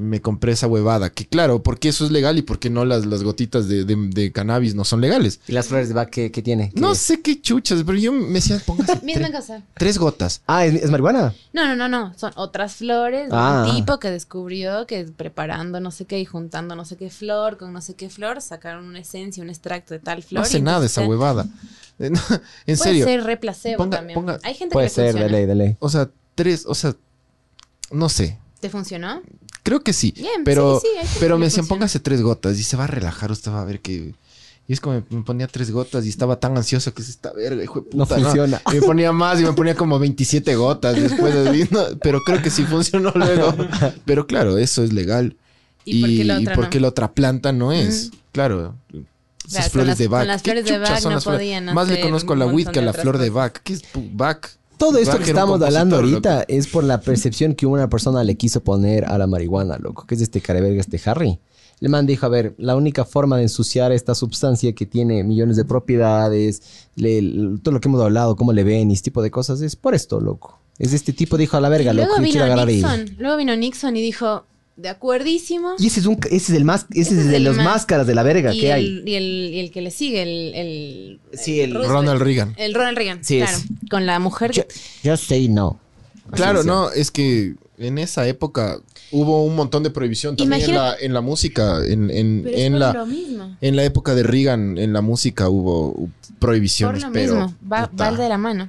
Me 0.00 0.20
compré 0.22 0.52
esa 0.52 0.68
huevada. 0.68 1.10
Que 1.10 1.26
claro, 1.26 1.62
porque 1.62 1.88
eso 1.88 2.04
es 2.04 2.12
legal 2.12 2.38
y 2.38 2.42
porque 2.42 2.70
no 2.70 2.84
las, 2.84 3.04
las 3.04 3.24
gotitas 3.24 3.66
de, 3.68 3.84
de- 3.84 3.96
de 4.10 4.30
cannabis 4.32 4.74
no 4.76 4.84
son 4.84 5.00
legales. 5.00 5.40
¿Y 5.48 5.52
las 5.52 5.66
flores 5.66 5.88
de 5.88 5.94
Bach 5.94 6.08
qué, 6.08 6.30
qué 6.30 6.40
tiene? 6.40 6.70
¿Qué 6.72 6.80
No 6.80 6.92
es? 6.92 6.98
sé 6.98 7.20
qué 7.20 7.40
chuchas, 7.40 7.82
pero 7.84 7.98
yo 7.98 8.12
me 8.12 8.34
decía, 8.34 8.60
póngase 8.64 9.00
Misma 9.04 9.32
cosa. 9.32 9.62
tres 9.74 9.98
gotas. 9.98 10.42
Ah, 10.46 10.64
¿es, 10.64 10.74
es 10.82 10.90
marihuana? 10.90 11.34
No, 11.52 11.66
no, 11.66 11.74
no, 11.74 11.88
no. 11.88 12.14
Son 12.16 12.30
otras 12.36 12.76
flores. 12.76 13.28
de 13.28 13.36
Ah. 13.36 13.66
Un 13.68 13.74
tipo 13.76 13.98
que 13.98 14.10
descubrió 14.10 14.86
que 14.86 15.02
preparando 15.04 15.80
no 15.80 15.90
sé 15.90 16.04
qué 16.04 16.20
y 16.20 16.24
juntando 16.24 16.76
no 16.76 16.84
sé 16.84 16.96
qué 16.96 17.10
flor 17.10 17.58
con 17.58 17.72
no 17.72 17.80
sé 17.80 17.94
qué 17.94 18.08
flor, 18.08 18.40
sacaron 18.40 18.84
una 18.84 19.00
esencia, 19.00 19.42
un 19.42 19.50
extracto 19.50 19.94
de 19.94 20.00
tal 20.00 20.22
flor. 20.22 20.42
No 20.42 20.46
hace 20.46 20.60
nada 20.60 20.86
esa 20.86 21.06
huevada. 21.06 21.46
Eh, 22.00 22.06
en 22.06 22.12
Puede 22.14 22.76
serio. 22.76 23.04
ser 23.06 23.24
re 23.24 23.36
placebo 23.36 23.82
Ponga- 23.82 23.96
también. 23.96 24.16
ponga- 24.20 24.38
Hay 24.44 24.54
gente 24.54 24.72
Puede 24.72 24.88
que 24.88 25.00
le 25.02 25.12
ser, 25.12 25.20
de 25.20 25.28
ley, 25.28 25.46
de 25.46 25.54
ley. 25.56 25.76
O 25.80 25.88
sea, 25.88 26.08
tres, 26.36 26.64
o 26.64 26.72
sea, 26.76 26.94
no 27.90 28.08
sé. 28.08 28.38
¿Te 28.60 28.70
funcionó? 28.70 29.20
Creo 29.68 29.80
que 29.82 29.92
sí. 29.92 30.12
Bien, 30.16 30.44
pero 30.44 30.80
sí, 30.80 30.88
sí, 31.02 31.16
pero 31.20 31.38
me 31.38 31.44
decían, 31.46 31.66
póngase 31.66 32.00
tres 32.00 32.22
gotas 32.22 32.58
y 32.58 32.62
se 32.62 32.76
va 32.76 32.84
a 32.84 32.86
relajar, 32.86 33.30
usted 33.30 33.50
va 33.52 33.60
a 33.60 33.64
ver 33.64 33.80
que. 33.80 34.14
Y 34.66 34.72
es 34.72 34.80
como 34.80 35.02
me 35.10 35.22
ponía 35.22 35.46
tres 35.46 35.70
gotas 35.70 36.04
y 36.04 36.08
estaba 36.10 36.40
tan 36.40 36.56
ansioso 36.56 36.92
que 36.92 37.00
es 37.02 37.08
esta 37.08 37.32
verga, 37.32 37.62
hijo 37.64 37.80
de 37.80 37.96
No 37.96 38.04
funciona. 38.06 38.60
Y 38.70 38.74
me 38.76 38.82
ponía 38.82 39.12
más 39.12 39.40
y 39.40 39.44
me 39.44 39.52
ponía 39.52 39.74
como 39.74 39.98
27 39.98 40.54
gotas 40.56 41.00
después 41.00 41.32
de 41.34 41.68
no, 41.70 41.80
Pero 42.02 42.20
creo 42.20 42.42
que 42.42 42.50
sí 42.50 42.64
funcionó 42.64 43.10
luego. 43.14 43.54
Pero 44.04 44.26
claro, 44.26 44.58
eso 44.58 44.82
es 44.84 44.92
legal. 44.92 45.36
¿Y, 45.86 46.00
por 46.02 46.10
qué 46.10 46.24
la 46.24 46.38
otra 46.38 46.54
por 46.54 46.64
no? 46.64 46.70
qué 46.70 46.80
la 46.80 46.88
otra 46.88 47.12
planta 47.12 47.52
no 47.52 47.72
es? 47.72 48.10
Claro. 48.32 48.74
Esas 48.92 49.50
Claro, 49.50 49.70
flores 49.70 49.88
las- 49.88 49.98
de 49.98 50.08
Bach. 50.08 50.20
con 50.20 50.28
las 50.28 50.42
¿Qué 50.42 50.50
flores 50.50 50.64
de 50.70 50.78
Bach 50.78 51.02
no 51.04 51.20
podían 51.20 51.64
Más 51.74 51.88
le 51.88 52.00
conozco 52.00 52.32
a 52.34 52.36
la 52.36 52.46
weed 52.46 52.68
que 52.68 52.78
a 52.80 52.82
la 52.82 52.92
flor 52.92 53.16
de. 53.16 53.30
Bach. 53.30 53.52
¿Qué 53.64 53.72
es 53.72 53.82
Bach? 53.94 54.46
Todo 54.78 54.98
esto 54.98 55.18
que 55.18 55.24
estamos 55.24 55.60
hablando 55.60 55.96
ahorita 55.96 56.44
es 56.48 56.66
por 56.68 56.84
la 56.84 57.00
percepción 57.00 57.54
que 57.54 57.66
una 57.66 57.88
persona 57.90 58.22
le 58.24 58.36
quiso 58.36 58.62
poner 58.62 59.04
a 59.04 59.18
la 59.18 59.26
marihuana, 59.26 59.76
loco, 59.78 60.06
que 60.06 60.14
es 60.14 60.20
este 60.22 60.40
careverga, 60.40 60.80
este 60.80 61.00
Harry. 61.04 61.38
El 61.80 61.90
man 61.90 62.06
dijo, 62.06 62.26
a 62.26 62.28
ver, 62.28 62.54
la 62.58 62.74
única 62.74 63.04
forma 63.04 63.36
de 63.36 63.42
ensuciar 63.44 63.92
esta 63.92 64.14
sustancia 64.14 64.72
que 64.72 64.84
tiene 64.86 65.22
millones 65.22 65.56
de 65.56 65.64
propiedades, 65.64 66.62
le- 66.96 67.58
todo 67.62 67.72
lo 67.74 67.80
que 67.80 67.88
hemos 67.88 68.00
hablado, 68.00 68.34
cómo 68.36 68.52
le 68.52 68.64
ven 68.64 68.90
y 68.90 68.94
este 68.94 69.04
tipo 69.10 69.22
de 69.22 69.30
cosas, 69.30 69.60
es 69.60 69.76
por 69.76 69.94
esto, 69.94 70.20
loco. 70.20 70.58
Es 70.78 70.92
este 70.92 71.12
tipo 71.12 71.36
dijo 71.36 71.56
a 71.56 71.60
la 71.60 71.68
verga, 71.68 71.92
Y 71.92 71.96
loco, 71.96 72.06
luego 72.08 72.24
yo 72.24 72.30
quiero 72.30 72.44
vino 72.46 72.54
agarrar 72.54 72.70
y... 72.70 72.76
Nixon. 72.76 73.16
Luego 73.18 73.36
vino 73.36 73.56
Nixon 73.56 73.96
y 73.96 74.02
dijo, 74.02 74.44
de 74.78 74.88
acuerdísimo. 74.88 75.74
Y 75.78 75.88
ese 75.88 76.00
es, 76.00 76.06
un, 76.06 76.18
ese 76.30 76.36
es 76.36 76.50
el 76.50 76.64
más, 76.64 76.86
ese, 76.90 77.00
Ese 77.00 77.12
es 77.14 77.18
es 77.26 77.30
de 77.32 77.40
los 77.40 77.56
más- 77.56 77.64
máscaras 77.66 78.06
de 78.06 78.14
la 78.14 78.22
verga 78.22 78.52
que 78.52 78.72
hay. 78.72 79.02
y, 79.04 79.14
el, 79.16 79.50
y 79.52 79.60
el 79.60 79.70
que 79.70 79.82
le 79.82 79.90
sigue, 79.90 80.22
el... 80.22 80.54
el 80.54 81.20
Sí, 81.38 81.60
el 81.60 81.74
Roosevelt. 81.74 81.92
Ronald 81.92 82.22
Reagan. 82.22 82.54
El 82.56 82.74
Ronald 82.74 82.96
Reagan, 82.96 83.24
Sí, 83.24 83.38
claro. 83.38 83.56
es. 83.56 83.64
Con 83.90 84.06
la 84.06 84.18
mujer 84.20 84.52
que... 84.52 84.66
Just 85.04 85.24
say 85.28 85.48
no. 85.48 85.78
Claro, 86.30 86.62
no, 86.62 86.90
es 86.90 87.10
que 87.10 87.54
en 87.78 87.98
esa 87.98 88.26
época 88.28 88.80
hubo 89.12 89.44
un 89.44 89.56
montón 89.56 89.82
de 89.82 89.90
prohibición 89.90 90.36
también 90.36 90.60
en 90.62 90.68
Imagina- 90.70 90.90
la, 90.90 90.96
en 91.00 91.12
la 91.14 91.20
música. 91.22 91.78
En, 91.86 92.10
en, 92.10 92.42
Pero 92.44 92.56
en 92.58 92.72
por 92.74 92.80
la, 92.80 92.92
lo 92.92 93.06
mismo. 93.06 93.56
en 93.60 93.76
la 93.76 93.84
época 93.84 94.14
de 94.14 94.22
Reagan, 94.22 94.78
en 94.78 94.92
la 94.92 95.00
música 95.00 95.48
hubo 95.48 95.94
Por 95.94 96.08
prohibiciones, 96.38 97.02
lo 97.02 97.12
pero. 97.12 97.34
mismo. 97.34 97.54
Va, 97.72 97.90
va 97.98 98.12
de 98.12 98.28
la 98.28 98.36
mano. 98.38 98.68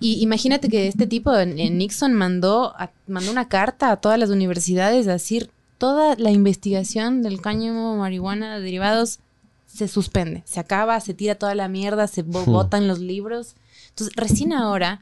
Y 0.00 0.22
imagínate 0.22 0.68
que 0.68 0.86
este 0.86 1.06
tipo, 1.06 1.36
en- 1.36 1.58
en 1.58 1.78
Nixon, 1.78 2.14
mandó, 2.14 2.72
a- 2.76 2.90
mandó 3.06 3.30
una 3.32 3.48
carta 3.48 3.90
a 3.90 3.96
todas 3.96 4.18
las 4.18 4.30
universidades 4.30 5.08
a 5.08 5.12
decir 5.12 5.50
toda 5.78 6.14
la 6.16 6.30
investigación 6.30 7.22
del 7.22 7.40
cáñamo, 7.40 7.96
marihuana, 7.96 8.58
derivados, 8.60 9.18
se 9.66 9.86
suspende, 9.88 10.42
se 10.46 10.60
acaba, 10.60 10.98
se 11.00 11.14
tira 11.14 11.34
toda 11.34 11.54
la 11.54 11.68
mierda, 11.68 12.06
se 12.06 12.22
bo- 12.22 12.42
Hmm. 12.46 12.52
botan 12.52 12.88
los 12.88 13.00
libros. 13.00 13.54
Entonces, 13.90 14.14
recién 14.16 14.52
ahora, 14.52 15.00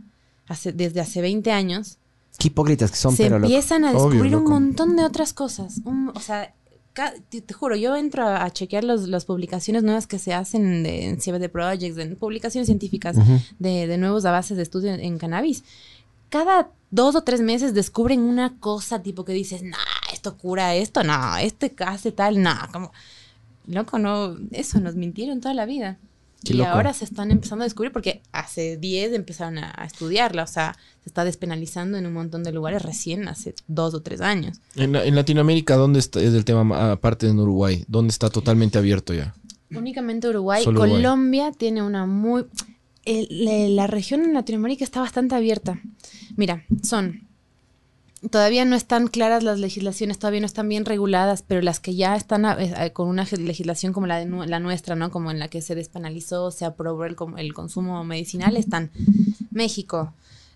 hace, 0.49 0.73
desde 0.73 1.01
hace 1.01 1.21
20 1.21 1.53
años, 1.53 1.99
Qué 2.39 2.49
hipócritas 2.49 2.91
que 2.91 2.97
son, 2.97 3.17
se 3.17 3.23
pero 3.25 3.39
loco. 3.39 3.47
empiezan 3.47 3.85
a 3.85 3.93
Obvio, 3.93 4.09
descubrir 4.11 4.37
un 4.37 4.45
montón 4.45 4.97
de 4.97 5.05
otras 5.05 5.33
cosas. 5.33 5.81
Un- 5.85 6.11
o 6.15 6.21
sea, 6.21 6.55
te, 7.29 7.41
te 7.41 7.55
juro, 7.55 7.77
yo 7.77 7.95
entro 7.97 8.23
a, 8.27 8.45
a 8.45 8.51
chequear 8.51 8.83
los- 8.85 9.09
las 9.09 9.25
publicaciones 9.25 9.83
nuevas 9.83 10.07
que 10.07 10.19
se 10.19 10.33
hacen 10.35 10.83
de, 10.83 11.07
en 11.07 11.17
CBD 11.21 11.49
Projects, 11.51 11.99
en 11.99 12.17
publicaciones 12.17 12.67
científicas 12.67 13.17
Ujú. 13.17 13.39
de, 13.59 13.87
de 13.87 13.99
nuevos 13.99 14.25
avances 14.25 14.57
de 14.57 14.63
estudio 14.63 14.93
en, 14.95 15.01
en 15.01 15.19
cannabis. 15.19 15.63
Cada 16.29 16.71
dos 16.91 17.15
o 17.15 17.23
tres 17.23 17.41
meses 17.41 17.75
descubren 17.75 18.21
una 18.21 18.59
cosa 18.59 19.03
tipo 19.03 19.25
que 19.25 19.33
dices, 19.33 19.63
nah, 19.63 19.77
esto 20.13 20.37
cura 20.37 20.75
esto, 20.75 21.03
no, 21.05 21.37
este 21.37 21.73
hace 21.85 22.13
tal, 22.13 22.43
no, 22.43 22.55
como... 22.73 22.93
Loco, 23.69 23.99
no, 23.99 24.37
eso 24.53 24.79
nos 24.81 24.95
mintieron 24.95 25.41
toda 25.41 25.53
la 25.53 25.67
vida. 25.67 25.99
Qué 26.45 26.53
y 26.53 26.57
loco. 26.59 26.71
ahora 26.71 26.93
se 26.93 27.05
están 27.05 27.31
empezando 27.31 27.63
a 27.63 27.67
descubrir 27.67 27.93
porque 27.93 28.23
hace 28.33 28.77
10 28.77 29.13
empezaron 29.15 29.59
a, 29.59 29.73
a 29.77 29.85
estudiarla, 29.85 30.45
o 30.45 30.47
sea, 30.47 30.77
se 31.03 31.09
está 31.11 31.25
despenalizando 31.25 31.99
en 31.99 32.07
un 32.07 32.13
montón 32.13 32.45
de 32.45 32.53
lugares 32.53 32.83
recién 32.83 33.27
hace 33.29 33.55
dos 33.67 33.95
o 33.95 34.03
tres 34.03 34.21
años. 34.21 34.61
En, 34.77 34.93
la- 34.93 35.05
en 35.05 35.15
Latinoamérica, 35.15 35.77
¿dónde 35.77 35.99
está, 35.99 36.21
es 36.21 36.35
el 36.35 36.45
tema, 36.45 36.63
ma- 36.65 36.93
aparte 36.93 37.27
en 37.29 37.39
Uruguay? 37.41 37.85
¿Dónde 37.89 38.11
está 38.13 38.31
totalmente 38.31 38.79
abierto 38.79 39.13
ya? 39.15 39.35
Únicamente 39.75 40.29
Uruguay. 40.29 40.63
Solo 40.63 40.81
Uruguay. 40.83 41.03
Colombia 41.03 41.53
tiene 41.53 41.83
una 41.83 42.07
muy... 42.07 42.47
el- 43.05 43.27
le- 43.31 43.69
la 43.71 43.87
región 43.89 44.23
en 44.25 44.35
Latinoamérica 44.35 44.85
está 44.85 45.01
bastante 45.01 45.35
abierta. 45.35 45.81
Mira, 46.37 46.65
son... 46.83 47.26
Todavía 48.31 48.65
no 48.65 48.77
están 48.77 49.09
claras 49.09 49.43
las 49.45 49.61
legislaciones, 49.61 50.19
todavía 50.19 50.41
no 50.41 50.47
están 50.47 50.69
bien 50.69 50.85
reguladas, 50.85 51.43
pero 51.47 51.61
las 51.63 51.81
que 51.81 51.95
ya 51.95 52.17
están 52.17 52.45
a- 52.45 52.57
eh, 52.87 52.93
con 52.93 53.09
una 53.09 53.25
legislación 53.39 53.93
como 53.93 54.07
la, 54.07 54.19
de 54.19 54.27
la 54.47 54.59
nuestra, 54.59 54.97
¿no? 54.97 55.11
Como 55.11 55.31
en 55.31 55.39
la 55.39 55.49
que 55.49 55.61
se 55.63 55.75
despenalizó, 55.75 56.51
se 56.51 56.65
aprobó 56.65 57.05
el, 57.05 57.15
el 57.37 57.53
consumo 57.55 58.03
medicinal, 58.05 58.57
están 58.57 58.91
México, 59.51 60.13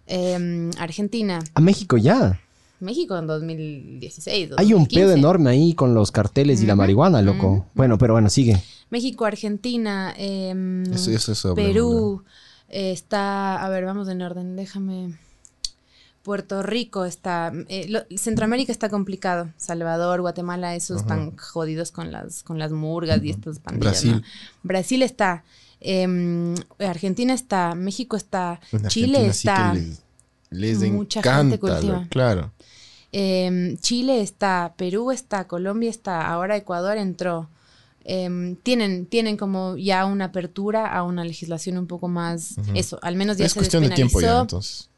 em, 0.06 0.70
Argentina, 0.78 1.38
A 1.54 1.60
México 1.60 1.96
ya. 1.96 2.40
México 2.80 3.16
en 3.18 3.26
2016. 3.26 4.52
Hay 4.56 4.66
un 4.72 4.80
2015. 4.84 5.00
pedo 5.00 5.12
enorme 5.12 5.50
ahí 5.50 5.74
con 5.74 5.94
los 5.94 6.10
carteles 6.10 6.62
y 6.62 6.66
la 6.66 6.74
marihuana, 6.76 7.20
loco. 7.20 7.66
Bueno, 7.74 7.98
pero 7.98 8.14
bueno, 8.14 8.30
sigue. 8.30 8.56
México, 8.88 9.26
Argentina, 9.26 10.14
em, 10.16 10.84
Eso, 10.92 11.10
eso, 11.10 11.54
Perú, 11.54 12.24
eh, 12.70 12.90
está, 12.92 13.62
a 13.64 13.68
ver, 13.68 13.84
vamos 13.84 14.08
en 14.08 14.22
orden, 14.22 14.56
déjame. 14.56 15.14
Puerto 16.22 16.62
Rico 16.62 17.04
está, 17.06 17.50
eh, 17.68 17.86
lo- 17.88 18.04
Centroamérica 18.18 18.72
está 18.72 18.88
complicado, 18.90 19.50
Salvador, 19.56 20.20
Guatemala, 20.20 20.74
esos 20.74 20.98
están 21.00 21.36
jodidos 21.36 21.92
con 21.92 22.12
las, 22.12 22.42
con 22.42 22.58
las 22.58 22.72
murgas 22.72 23.22
y 23.24 23.30
estas 23.30 23.58
pandillas. 23.58 23.92
Brasil. 24.02 24.12
¿no? 24.16 24.22
Brasil 24.62 25.02
está, 25.02 25.44
em, 25.80 26.54
Argentina 26.78 27.32
está, 27.32 27.74
México 27.74 28.16
está, 28.16 28.60
En 28.72 28.86
Chile 28.88 29.32
sí 29.32 29.48
está, 29.48 29.72
les, 29.74 30.02
les 30.50 30.90
Mucha 30.92 31.22
gente 31.22 31.54
encanta, 31.54 31.58
cultiva. 31.58 32.00
lo- 32.02 32.08
claro. 32.08 32.52
em, 33.12 33.76
Chile 33.78 34.20
está, 34.20 34.74
Perú 34.76 35.10
está, 35.10 35.46
Colombia 35.48 35.90
está, 35.90 36.28
ahora 36.28 36.56
Ecuador 36.56 36.96
entró. 36.98 37.48
Em, 38.04 38.56
tienen, 38.56 39.06
tienen 39.06 39.36
como 39.36 39.76
ya 39.76 40.04
una 40.06 40.26
apertura 40.26 40.86
a 40.92 41.02
una 41.02 41.24
legislación 41.24 41.76
un 41.78 41.86
poco 41.86 42.08
más, 42.08 42.56
eso, 42.74 42.98
al 43.02 43.14
menos 43.16 43.36
ya 43.36 43.46
Es 43.46 43.52
se 43.52 43.58
cuestión 43.58 43.82
de 43.84 43.90
tiempo 43.90 44.20
ya, 44.20 44.40
entonces. 44.40 44.88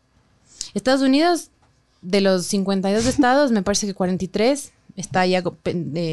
Estados 0.75 1.03
Unidos, 1.03 1.51
de 2.03 2.21
los 2.21 2.47
52 2.47 3.07
estados, 3.07 3.53
me 3.53 3.63
parece 3.63 3.87
que 3.87 3.95
43 3.95 4.73
está 4.97 5.25
ya 5.27 5.43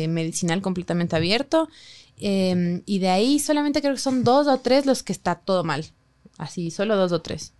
medicinal 0.07 0.61
completamente 0.61 1.15
abierto. 1.15 1.67
em, 2.21 2.81
y 2.85 2.99
de 2.99 3.07
ahí 3.09 3.39
solamente 3.39 3.79
creo 3.81 3.93
que 3.93 3.99
son 4.01 4.25
dos 4.25 4.45
o 4.47 4.57
tres 4.59 4.85
los 4.85 5.03
que 5.03 5.13
está 5.13 5.35
todo 5.35 5.63
mal. 5.63 5.85
Así, 6.37 6.69
solo 6.71 6.95
dos 6.97 7.11
o 7.13 7.21
tres. 7.21 7.53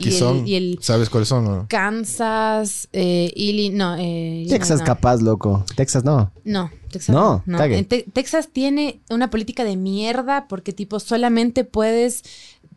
¿Qué 0.00 0.08
Y 0.08 0.08
el, 0.08 0.12
son? 0.12 0.46
y 0.48 0.54
el 0.56 0.78
¿Sabes 0.82 1.08
cuáles 1.10 1.28
son? 1.28 1.44
no? 1.44 1.66
Kansas, 1.68 2.88
eh, 2.92 3.32
Illinois, 3.36 3.76
no, 3.76 3.96
eh, 3.98 4.46
Texas 4.48 4.80
no. 4.80 4.86
capaz, 4.86 5.20
loco. 5.22 5.64
Texas 5.76 6.04
no. 6.04 6.32
No, 6.44 6.70
Texas 6.90 7.14
No, 7.14 7.42
no. 7.46 7.58
Te- 7.58 8.06
Texas 8.12 8.48
tiene 8.52 9.00
una 9.10 9.30
política 9.30 9.62
de 9.64 9.76
mierda 9.76 10.46
porque 10.48 10.72
tipo 10.72 10.98
solamente 11.00 11.64
puedes 11.64 12.22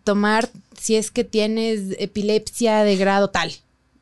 tomar 0.03 0.49
si 0.79 0.95
es 0.95 1.11
que 1.11 1.23
tienes 1.23 1.95
epilepsia 1.99 2.83
de 2.83 2.95
grado 2.97 3.29
tal. 3.29 3.51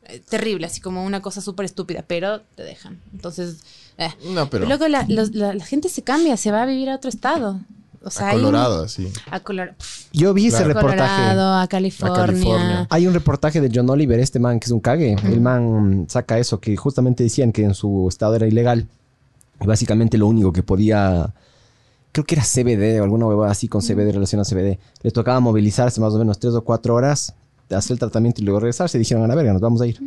Eh, 0.08 0.20
terrible, 0.28 0.66
así 0.66 0.80
como 0.80 1.04
una 1.04 1.22
cosa 1.22 1.40
súper 1.40 1.64
estúpida, 1.66 2.04
pero 2.06 2.40
te 2.56 2.62
dejan. 2.64 2.98
Entonces, 3.12 3.58
eh. 3.98 4.10
No, 4.34 4.50
pero 4.50 4.66
luego 4.66 4.88
la, 4.88 5.04
los- 5.08 5.34
la- 5.34 5.54
la 5.54 5.64
gente 5.64 5.88
se 5.88 6.02
cambia, 6.02 6.36
se 6.36 6.50
va 6.50 6.62
a 6.62 6.66
vivir 6.66 6.90
a 6.90 6.96
otro 6.96 7.08
estado. 7.08 7.60
O 8.04 8.10
sea, 8.10 8.26
a 8.26 8.30
hay 8.30 8.36
un- 8.38 8.42
Colorado, 8.42 8.88
sí. 8.88 9.12
a 9.30 9.38
Color- 9.40 9.74
pf, 9.76 10.08
Yo 10.12 10.34
vi 10.34 10.48
ese 10.48 10.64
reportaje. 10.64 11.22
Colorado, 11.22 11.54
a 11.60 11.68
California. 11.68 12.16
California. 12.26 12.86
Hay 12.90 13.06
un 13.06 13.14
reportaje 13.14 13.60
de 13.60 13.70
John 13.72 13.88
Oliver, 13.88 14.18
este 14.18 14.40
man 14.40 14.58
que 14.58 14.64
es 14.66 14.72
un 14.72 14.80
cague. 14.80 15.14
El 15.24 15.40
man 15.40 16.06
saca 16.08 16.36
eso, 16.38 16.58
que 16.58 16.76
justamente 16.76 17.22
decían 17.22 17.52
que 17.52 17.62
en 17.62 17.74
su 17.74 18.08
estado 18.08 18.34
era 18.34 18.48
ilegal. 18.48 18.88
Y 19.60 19.66
básicamente 19.66 20.18
lo 20.18 20.26
único 20.26 20.52
que 20.52 20.64
podía, 20.64 21.32
creo 22.12 22.24
que 22.24 22.34
era 22.34 22.44
CBD 22.44 23.00
o 23.00 23.04
alguna 23.04 23.26
huevada 23.26 23.50
así 23.50 23.68
con 23.68 23.80
CBD, 23.80 24.12
relación 24.12 24.40
a 24.40 24.44
CBD. 24.44 24.78
Les 25.02 25.12
tocaba 25.12 25.40
movilizarse 25.40 26.00
más 26.00 26.12
o 26.14 26.18
menos 26.18 26.38
tres 26.38 26.54
o 26.54 26.62
cuatro 26.62 26.94
horas, 26.94 27.34
hacer 27.70 27.94
el 27.94 27.98
tratamiento 27.98 28.42
y 28.42 28.44
luego 28.44 28.60
regresarse. 28.60 28.98
Dijeron, 28.98 29.24
a 29.24 29.26
la 29.26 29.34
verga, 29.34 29.52
nos 29.52 29.62
vamos 29.62 29.80
a 29.80 29.86
ir. 29.86 29.98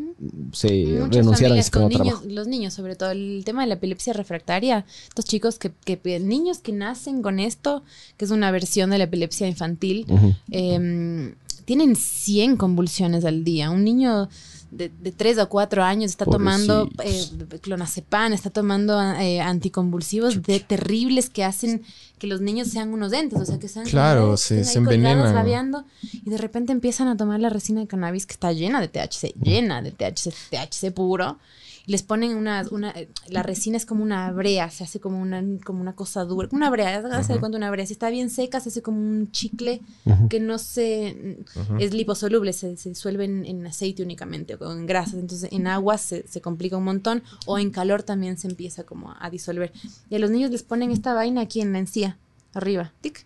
Se 0.53 0.85
Muchas 0.85 1.15
renunciaron 1.15 1.57
niños, 1.57 1.71
trabajo. 1.71 2.21
los 2.27 2.47
niños, 2.47 2.73
sobre 2.73 2.95
todo 2.95 3.11
el 3.11 3.41
tema 3.43 3.61
de 3.61 3.67
la 3.67 3.73
epilepsia 3.73 4.13
refractaria. 4.13 4.85
Estos 5.07 5.25
chicos 5.25 5.57
que, 5.57 5.71
que 5.83 6.19
niños 6.19 6.59
que 6.59 6.71
nacen 6.71 7.21
con 7.23 7.39
esto, 7.39 7.83
que 8.17 8.25
es 8.25 8.31
una 8.31 8.51
versión 8.51 8.91
de 8.91 8.99
la 8.99 9.05
epilepsia 9.05 9.47
infantil, 9.47 10.05
eh, 10.51 11.33
tienen 11.65 11.95
100 11.95 12.57
convulsiones 12.57 13.25
al 13.25 13.43
día. 13.43 13.71
Un 13.71 13.83
niño 13.83 14.29
de, 14.75 14.89
de 14.89 15.11
tres 15.11 15.37
o 15.37 15.47
cuatro 15.49 15.83
años 15.83 16.11
está 16.11 16.25
tomando 16.25 16.89
eh, 17.03 17.25
clonazepam, 17.61 18.33
está 18.33 18.49
tomando 18.49 19.01
eh, 19.19 19.41
anticonvulsivos 19.41 20.41
de 20.43 20.59
terribles 20.59 21.29
que 21.29 21.43
hacen 21.43 21.83
que 22.17 22.27
los 22.27 22.41
niños 22.41 22.67
sean 22.69 22.93
unos 22.93 23.11
entes, 23.13 23.39
o 23.41 23.45
sea, 23.45 23.59
que 23.59 23.67
sean 23.67 23.85
Claro, 23.85 24.31
que 24.31 24.63
se- 24.63 24.77
envenenan. 24.77 25.33
babeando, 25.33 25.85
y 26.01 26.29
de 26.29 26.37
repente 26.37 26.71
empiezan 26.71 27.07
a 27.07 27.17
tomar 27.17 27.39
la 27.39 27.49
resina 27.49 27.81
de 27.81 27.87
cannabis 27.87 28.25
que 28.25 28.33
está 28.33 28.51
llena 28.53 28.79
de 28.81 28.87
THC, 28.87 29.33
llena 29.41 29.81
de 29.81 29.91
THC, 29.91 30.31
THC 30.51 30.91
puro. 30.93 31.37
Les 31.85 32.03
ponen 32.03 32.35
una, 32.35 32.65
una 32.71 32.91
eh, 32.91 33.09
la 33.27 33.43
resina 33.43 33.77
es 33.77 33.85
como 33.85 34.03
una 34.03 34.31
brea, 34.31 34.69
se 34.69 34.83
hace 34.83 34.99
como 34.99 35.21
una, 35.21 35.43
como 35.63 35.81
una 35.81 35.95
cosa 35.95 36.25
dura, 36.25 36.47
una 36.51 36.69
brea, 36.69 36.97
hágase 36.97 37.33
de 37.33 37.39
cuenta 37.39 37.57
una 37.57 37.69
brea. 37.71 37.85
Si 37.85 37.93
está 37.93 38.09
bien 38.09 38.29
seca, 38.29 38.59
se 38.59 38.69
hace 38.69 38.81
como 38.81 38.99
un 38.99 39.31
chicle 39.31 39.81
que 40.29 40.39
no 40.39 40.57
se, 40.57 41.37
es 41.79 41.93
liposoluble, 41.93 42.53
se, 42.53 42.77
se 42.77 42.89
disuelve 42.89 43.25
en, 43.25 43.45
en 43.45 43.67
aceite 43.67 44.03
únicamente 44.03 44.55
o 44.55 44.71
en 44.71 44.85
grasas. 44.85 45.15
Entonces 45.15 45.51
en 45.51 45.67
agua 45.67 45.97
se, 45.97 46.27
se 46.27 46.41
complica 46.41 46.77
un 46.77 46.85
montón 46.85 47.23
o 47.45 47.59
en 47.59 47.71
calor 47.71 48.03
también 48.03 48.37
se 48.37 48.47
empieza 48.47 48.83
como 48.83 49.15
a 49.19 49.29
disolver. 49.29 49.71
Y 50.09 50.15
a 50.15 50.19
los 50.19 50.31
niños 50.31 50.51
les 50.51 50.63
ponen 50.63 50.91
esta 50.91 51.13
vaina 51.13 51.41
aquí 51.41 51.61
en 51.61 51.73
la 51.73 51.79
encía, 51.79 52.17
arriba, 52.53 52.93
tic. 53.01 53.25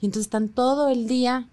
Y 0.00 0.06
entonces 0.06 0.26
están 0.26 0.48
todo 0.48 0.88
el 0.88 1.06
día 1.06 1.48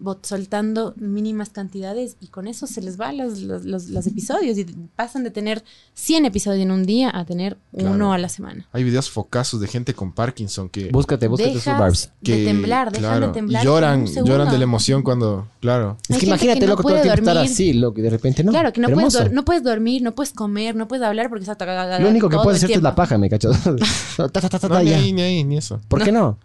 bot- 0.00 0.24
soltando 0.24 0.94
mínimas 0.96 1.50
cantidades 1.50 2.16
y 2.20 2.28
con 2.28 2.46
eso 2.46 2.66
se 2.66 2.80
les 2.80 3.00
va 3.00 3.12
los, 3.12 3.40
los, 3.40 3.64
los- 3.64 3.88
los 3.88 4.06
episodios 4.06 4.58
y 4.58 4.64
pasan 4.96 5.24
de 5.24 5.30
tener 5.30 5.62
100 5.94 6.26
episodios 6.26 6.62
en 6.62 6.70
un 6.70 6.84
día 6.84 7.10
a 7.12 7.24
tener 7.24 7.56
Claro. 7.76 7.90
uno 7.94 8.12
a 8.12 8.18
la 8.18 8.28
semana. 8.28 8.66
Hay 8.72 8.84
videos 8.84 9.10
focazos 9.10 9.60
de 9.60 9.66
gente 9.68 9.94
con 9.94 10.12
Parkinson 10.12 10.68
que, 10.68 10.90
Búscate, 10.90 11.26
búscate 11.28 11.54
sus 11.54 11.64
barbs. 11.66 12.10
que 12.22 12.36
de 12.38 12.44
temblar, 12.44 12.92
dejan 12.92 13.10
claro, 13.10 13.26
de 13.28 13.32
temblar. 13.32 13.62
y 13.62 13.66
lloran, 13.66 14.06
lloran 14.06 14.50
de 14.50 14.58
la 14.58 14.64
emoción 14.64 15.02
cuando, 15.02 15.48
claro. 15.60 15.96
Es 16.08 16.14
Hay 16.14 16.20
que 16.20 16.26
imagínate, 16.26 16.60
que 16.60 16.66
no 16.66 16.72
loco, 16.72 16.82
todo 16.84 16.96
el 16.96 17.02
tiempo 17.02 17.18
estar 17.20 17.38
así, 17.38 17.72
loco, 17.72 17.98
y 18.00 18.02
de 18.02 18.10
repente 18.10 18.44
no. 18.44 18.52
Claro, 18.52 18.72
que 18.72 18.80
no 18.80 18.88
puedes, 18.90 19.14
Hermoso. 19.14 19.34
no 19.34 19.44
puedes 19.44 19.62
dormir, 19.62 20.02
no 20.02 20.14
puedes 20.14 20.32
comer, 20.32 20.76
no 20.76 20.86
puedes 20.88 21.04
hablar 21.04 21.28
porque 21.28 21.44
está 21.50 21.98
Lo 22.00 22.08
único 22.08 22.28
que 22.28 22.36
puedes 22.38 22.58
hacerte 22.58 22.76
es 22.76 22.82
la 22.82 22.94
paja, 22.94 23.18
me 23.18 23.28
cacho. 23.28 23.50
Ta, 24.16 24.28
ta, 24.28 24.40
ta, 24.40 24.48
ta, 24.48 24.58
ta, 24.60 24.68
No, 24.68 24.80
ni 24.82 24.92
ahí, 24.92 25.12
ni 25.12 25.22
ahí, 25.22 25.44
ni 25.44 25.56
eso. 25.56 25.80
¿Por 25.88 26.02
qué 26.04 26.12
no? 26.12 26.38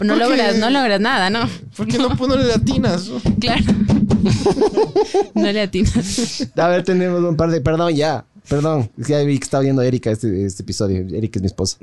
Pero 0.00 0.14
no 0.14 0.18
Porque- 0.24 0.36
logras, 0.38 0.56
no 0.56 0.70
logras 0.70 0.98
nada, 0.98 1.28
¿no? 1.28 1.40
¿Por 1.76 1.86
qué 1.86 1.98
no 1.98 2.16
ponerle 2.16 2.46
latinas? 2.46 3.10
Claro. 3.38 3.62
no 5.34 5.52
le 5.52 5.60
atinas. 5.60 6.48
A 6.56 6.68
ver, 6.68 6.84
tenemos 6.84 7.20
un 7.22 7.36
par 7.36 7.50
de. 7.50 7.60
Perdón, 7.60 7.94
ya. 7.94 8.24
Perdón. 8.48 8.90
Es 8.98 9.06
que 9.06 9.12
ya 9.12 9.18
vi 9.20 9.38
que 9.38 9.44
estaba 9.44 9.62
viendo 9.62 9.82
Erika 9.82 10.10
este, 10.10 10.46
este 10.46 10.62
episodio. 10.62 11.00
Erika 11.14 11.38
es 11.38 11.42
mi 11.42 11.46
esposa. 11.48 11.76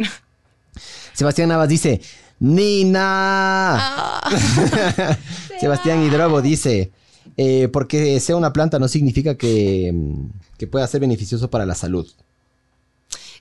Sebastián 1.13 1.49
Navas 1.49 1.70
dice: 1.70 2.01
¡Nina! 2.39 3.76
Ah. 3.78 4.30
Sebastián 5.59 6.03
Hidrobo 6.03 6.41
dice: 6.41 6.91
eh, 7.38 7.68
Porque 7.72 8.20
sea 8.20 8.36
una 8.36 8.51
planta 8.51 8.80
no 8.80 8.88
significa 8.88 9.36
que, 9.36 9.91
mm, 9.93 10.26
que 10.57 10.65
pueda 10.65 10.88
ser 10.88 11.01
beneficioso 11.01 11.49
para 11.51 11.68
la 11.68 11.76
salud. 11.76 12.07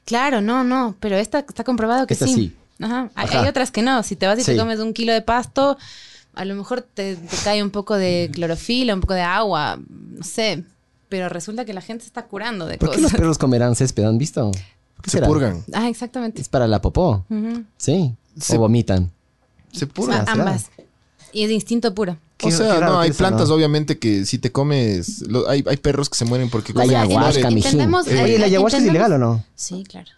Claro, 0.04 0.42
no, 0.42 0.64
no, 0.64 0.96
pero 1.00 1.16
esta 1.16 1.38
está 1.40 1.64
comprobado 1.64 2.06
que 2.06 2.12
Esta 2.14 2.26
sí. 2.26 2.34
sí. 2.34 2.52
Ajá. 2.80 3.10
Hay, 3.14 3.26
Ajá. 3.28 3.42
hay 3.42 3.48
otras 3.48 3.70
que 3.70 3.82
no. 3.82 4.02
Si 4.02 4.16
te 4.16 4.26
vas 4.26 4.38
y 4.38 4.42
Sí. 4.42 4.52
te 4.52 4.58
comes 4.58 4.78
un 4.80 4.92
kilo 4.92 5.12
de 5.12 5.22
pasto, 5.22 5.76
a 6.34 6.44
lo 6.44 6.54
mejor 6.54 6.82
te, 6.82 7.16
te 7.16 7.36
cae 7.44 7.62
un 7.62 7.70
poco 7.70 7.96
de 7.96 8.30
clorofila, 8.32 8.94
un 8.94 9.00
poco 9.00 9.14
de 9.14 9.22
agua, 9.22 9.78
no 9.88 10.22
sé. 10.24 10.64
Pero 11.08 11.28
resulta 11.28 11.64
que 11.64 11.72
la 11.72 11.80
gente 11.80 12.02
se 12.04 12.08
está 12.08 12.24
curando 12.26 12.66
de 12.66 12.78
¿Por 12.78 12.90
qué 12.90 12.96
los 12.96 13.04
cosas. 13.06 13.20
perros 13.20 13.38
comerán 13.38 13.76
césped? 13.76 14.04
¿Han 14.04 14.18
visto? 14.18 14.50
¿Por 14.50 15.04
qué 15.04 15.10
Se 15.10 15.16
será? 15.18 15.26
purgan. 15.28 15.64
Ah, 15.72 15.88
exactamente. 15.88 16.42
Es 16.42 16.48
para 16.48 16.66
la 16.66 16.80
popó. 16.82 17.24
Sí. 17.78 18.14
Se- 18.38 18.56
O 18.56 18.60
vomitan. 18.60 19.10
Se 19.72 19.86
purgan. 19.86 20.28
ambas. 20.28 20.66
Y 21.32 21.42
es 21.42 21.48
de 21.48 21.54
instinto 21.54 21.94
puro. 21.94 22.16
O 22.42 22.50
sea, 22.50 22.80
no, 22.80 23.00
hay 23.00 23.10
eso, 23.10 23.18
plantas 23.18 23.48
¿no? 23.48 23.54
obviamente 23.54 23.98
que 23.98 24.26
si 24.26 24.36
te 24.38 24.52
comes, 24.52 25.22
lo- 25.28 25.48
hay, 25.48 25.64
hay 25.66 25.76
perros 25.78 26.10
que 26.10 26.16
se 26.18 26.24
mueren 26.26 26.50
porque 26.50 26.72
La 26.74 26.82
comen 26.82 26.96
ayahuasca, 26.96 27.48
Oye, 27.48 28.38
¿la 28.38 28.46
ayahuasca 28.46 28.78
es 28.78 28.84
ilegal 28.84 29.12
o 29.14 29.18
no? 29.18 29.44
Sí, 29.54 29.84
claro. 29.88 30.10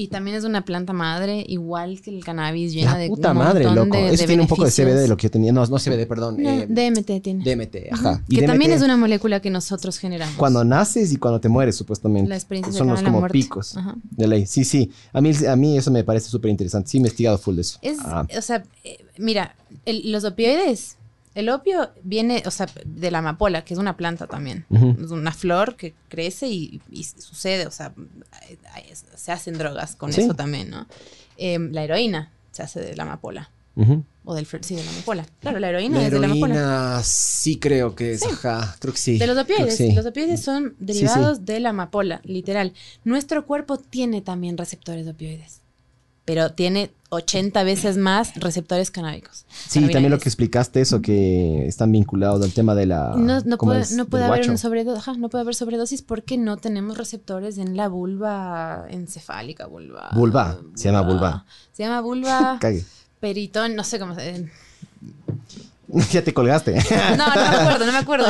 Y 0.00 0.08
también 0.08 0.36
es 0.36 0.44
una 0.44 0.64
planta 0.64 0.92
madre, 0.94 1.44
igual 1.46 2.00
que 2.00 2.10
el 2.10 2.24
cannabis, 2.24 2.72
llena 2.72 2.96
de 2.96 3.08
puta 3.08 3.32
un 3.32 3.38
madre, 3.38 3.64
loco. 3.64 3.96
de- 3.96 4.06
Eso 4.14 4.22
de 4.22 4.26
tiene 4.28 4.42
un 4.42 4.48
poco 4.48 4.64
de 4.64 4.70
CBD 4.70 5.00
de 5.02 5.08
lo 5.08 5.16
que 5.16 5.24
yo 5.24 5.30
tenía. 5.30 5.52
No, 5.52 5.66
no 5.66 5.78
CBD, 5.78 6.06
perdón. 6.06 6.42
No, 6.42 6.48
eh, 6.48 6.66
DMT 6.68 7.20
tiene. 7.20 7.44
DMT, 7.44 7.92
ajá. 7.92 8.22
Y 8.28 8.36
Que 8.38 8.46
también 8.46 8.72
es 8.72 8.80
una 8.82 8.96
molécula 8.96 9.40
que 9.40 9.50
nosotros 9.50 9.98
generamos. 9.98 10.36
Cuando 10.36 10.64
naces 10.64 11.12
y 11.12 11.16
cuando 11.16 11.40
te 11.40 11.48
mueres, 11.50 11.76
supuestamente. 11.76 12.28
La 12.28 12.36
experiencia 12.36 12.72
Son 12.72 12.88
los 12.88 13.02
como 13.02 13.26
picos 13.28 13.76
Ajá. 13.76 13.94
de 14.10 14.26
ley. 14.26 14.46
Sí, 14.46 14.64
sí. 14.64 14.90
A 15.12 15.20
mí, 15.20 15.32
a 15.46 15.56
mí 15.56 15.76
eso 15.76 15.90
me 15.90 16.02
parece 16.02 16.28
súper 16.30 16.50
interesante. 16.50 16.88
Sí, 16.88 16.96
he 16.96 17.00
investigado 17.00 17.36
full 17.36 17.56
de 17.56 17.60
eso. 17.60 17.78
Es, 17.82 17.98
Ah, 18.00 18.26
o 18.36 18.40
sea, 18.42 18.62
eh, 18.84 19.04
mira, 19.18 19.54
el- 19.84 20.10
los 20.12 20.24
opioides, 20.24 20.96
el 21.34 21.48
opio 21.48 21.90
viene, 22.02 22.42
o 22.46 22.50
sea, 22.50 22.66
de 22.84 23.10
la 23.10 23.18
amapola, 23.18 23.64
que 23.64 23.74
es 23.74 23.80
una 23.80 23.96
planta 23.96 24.26
también. 24.26 24.66
Es 25.02 25.10
una 25.10 25.32
flor 25.32 25.76
que 25.76 25.94
crece 26.08 26.48
y, 26.48 26.80
y 26.90 27.04
sucede, 27.04 27.66
o 27.66 27.70
sea, 27.70 27.92
se 29.14 29.32
hacen 29.32 29.56
drogas 29.58 29.96
con 29.96 30.12
Sí. 30.12 30.22
eso 30.22 30.34
también, 30.34 30.70
¿no? 30.70 30.86
Eh, 31.36 31.58
la 31.70 31.84
heroína 31.84 32.32
se 32.50 32.62
hace 32.62 32.80
de 32.80 32.96
la 32.96 33.04
amapola. 33.04 33.50
O 34.24 34.34
del, 34.34 34.46
sí, 34.60 34.74
de 34.74 34.84
la 34.84 34.90
amapola. 34.90 35.24
Claro, 35.40 35.58
la 35.58 35.70
heroína 35.70 35.98
La 35.98 36.04
es 36.06 36.10
de 36.12 36.18
la 36.18 36.26
amapola. 36.26 36.54
heroína 36.54 37.00
sí 37.02 37.58
creo 37.58 37.94
que 37.94 38.12
es. 38.12 38.22
Ajá, 38.26 38.76
creo 38.78 38.92
que 38.92 39.00
sí. 39.00 39.16
De 39.16 39.26
los 39.26 39.38
opioides. 39.38 39.76
sí. 39.76 39.92
Los 39.92 40.04
opioides 40.04 40.42
son 40.42 40.74
derivados 40.78 41.46
de 41.46 41.60
la 41.60 41.70
amapola, 41.70 42.20
literal. 42.24 42.74
Nuestro 43.04 43.46
cuerpo 43.46 43.78
tiene 43.78 44.20
también 44.20 44.58
receptores 44.58 45.06
de 45.06 45.12
opioides, 45.12 45.60
pero 46.30 46.52
tiene 46.52 46.92
80 47.08 47.64
veces 47.64 47.96
más 47.96 48.36
receptores 48.36 48.92
canábicos. 48.92 49.46
Sí, 49.48 49.80
también 49.88 50.12
lo 50.12 50.20
que 50.20 50.28
explicaste, 50.28 50.80
eso 50.80 51.02
que 51.02 51.66
están 51.66 51.90
vinculados 51.90 52.40
al 52.44 52.52
tema 52.52 52.76
de 52.76 52.86
la. 52.86 53.14
No, 53.16 53.40
no 53.40 53.58
¿cómo 53.58 53.72
puede, 53.72 53.82
es? 53.82 53.90
no 53.96 54.04
puede 54.04 54.26
haber 54.26 54.46
una 54.46 54.56
sobredosis, 54.56 55.18
no 55.18 55.28
puede 55.28 55.42
haber 55.42 55.56
sobredosis 55.56 56.02
porque 56.02 56.38
no 56.38 56.56
tenemos 56.56 56.96
receptores 56.96 57.58
en 57.58 57.76
la 57.76 57.88
vulva 57.88 58.86
encefálica, 58.90 59.66
vulva. 59.66 60.10
Vulva, 60.14 60.60
se 60.76 60.84
llama 60.84 61.00
vulva. 61.00 61.46
Se 61.72 61.82
llama 61.82 62.00
vulva, 62.00 62.60
peritón, 63.18 63.74
no 63.74 63.82
sé 63.82 63.98
cómo 63.98 64.14
se 64.14 64.48
ya 66.12 66.22
te 66.22 66.32
colgaste. 66.32 66.76
No, 67.16 67.26
no 67.26 67.34
me 67.34 67.56
acuerdo, 67.56 67.86
no 67.86 67.92
me 67.92 67.98
acuerdo. 67.98 68.26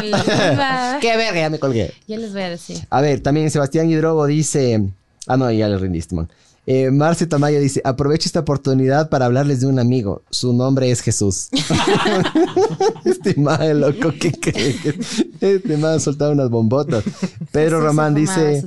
Qué 1.03 1.17
verga, 1.19 1.39
ya 1.39 1.51
me 1.51 1.59
colgué. 1.59 1.93
Ya 2.09 2.17
les 2.17 2.33
voy 2.33 2.45
a 2.45 2.49
decir. 2.49 2.79
A 2.89 3.03
ver, 3.03 3.21
también 3.21 3.51
Sebastián 3.51 3.91
Hidrobo 3.91 4.25
dice. 4.25 4.89
Ah, 5.27 5.37
no, 5.37 5.53
ya 5.53 5.69
le 5.69 5.77
rindiste, 5.77 6.15
man. 6.15 6.31
Eh, 6.67 6.91
Marce 6.91 7.27
Tamayo 7.27 7.61
dice: 7.61 7.81
Aprovecho 7.85 8.29
esta 8.29 8.41
oportunidad 8.41 9.09
para 9.09 9.27
hablarles 9.27 9.61
de 9.61 9.67
un 9.67 9.79
amigo. 9.79 10.23
Su 10.31 10.53
nombre 10.53 10.91
es 10.91 11.01
Jesús. 11.01 11.49
este 13.05 13.35
man, 13.41 13.81
loco, 13.81 14.13
¿qué 14.21 14.33
cree? 14.33 14.77
Este 15.41 15.77
man 15.77 15.95
ha 15.95 16.01
soltado 16.01 16.33
unas 16.33 16.51
bombotas. 16.51 17.03
Pedro 17.51 17.79
Jesús 17.79 17.87
Román 17.87 18.15
dice: 18.15 18.65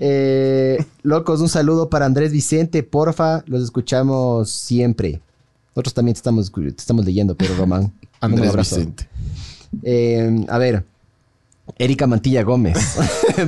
eh, 0.00 0.84
Locos, 1.02 1.40
un 1.40 1.48
saludo 1.48 1.90
para 1.90 2.06
Andrés 2.06 2.32
Vicente, 2.32 2.82
porfa, 2.82 3.42
los 3.46 3.62
escuchamos 3.62 4.50
siempre. 4.50 5.20
Nosotros 5.74 5.94
también 5.94 6.14
te 6.14 6.18
estamos, 6.18 6.50
te 6.50 6.68
estamos 6.68 7.04
leyendo, 7.04 7.34
Pedro 7.34 7.56
Román. 7.56 7.92
Andrés. 8.20 8.56
Vicente. 8.56 9.08
Eh, 9.82 10.46
a 10.48 10.56
ver, 10.58 10.84
Erika 11.76 12.06
Mantilla 12.06 12.42
Gómez 12.44 12.78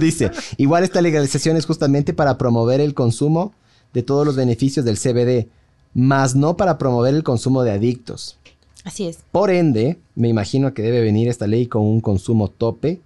dice, 0.01 0.31
igual 0.57 0.85
esta 0.85 1.01
legalización 1.01 1.57
es 1.57 1.65
justamente 1.65 2.13
para 2.13 2.37
promover 2.37 2.81
el 2.81 2.93
consumo 2.93 3.55
de 3.93 4.03
todos 4.03 4.27
los 4.27 4.37
beneficios 4.37 4.85
del 4.85 4.99
CBD, 4.99 5.49
más 5.95 6.35
no 6.35 6.57
para 6.57 6.79
promover 6.79 7.15
el 7.15 7.23
consumo 7.23 7.63
de 7.63 7.73
adictos. 7.73 8.39
Así 8.85 9.07
es. 9.07 9.19
Por 9.33 9.51
ende, 9.51 9.99
me 10.15 10.29
imagino 10.29 10.73
que 10.73 10.83
debe 10.83 11.01
venir 11.01 11.29
esta 11.29 11.47
ley 11.47 11.67
con 11.67 11.83
un 11.83 12.01
consumo 12.01 12.49
tope, 12.49 13.01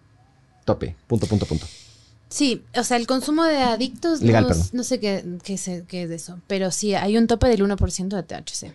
tope, 0.65 0.97
punto, 1.07 1.27
punto, 1.27 1.47
punto. 1.47 1.67
Sí, 2.29 2.63
o 2.75 2.83
sea, 2.83 2.97
el 2.97 3.07
consumo 3.07 3.45
de 3.45 3.59
adictos, 3.59 4.23
Legal, 4.23 4.47
no, 4.49 4.55
no 4.73 4.85
sé 4.85 4.99
qué, 5.01 5.25
qué, 5.45 5.85
qué 5.87 6.03
es 6.05 6.11
eso, 6.11 6.41
pero 6.47 6.71
sí, 6.71 6.95
hay 6.95 7.19
un 7.19 7.27
tope 7.27 7.49
del 7.49 7.63
1% 7.63 8.09
de 8.09 8.23
THC. 8.23 8.75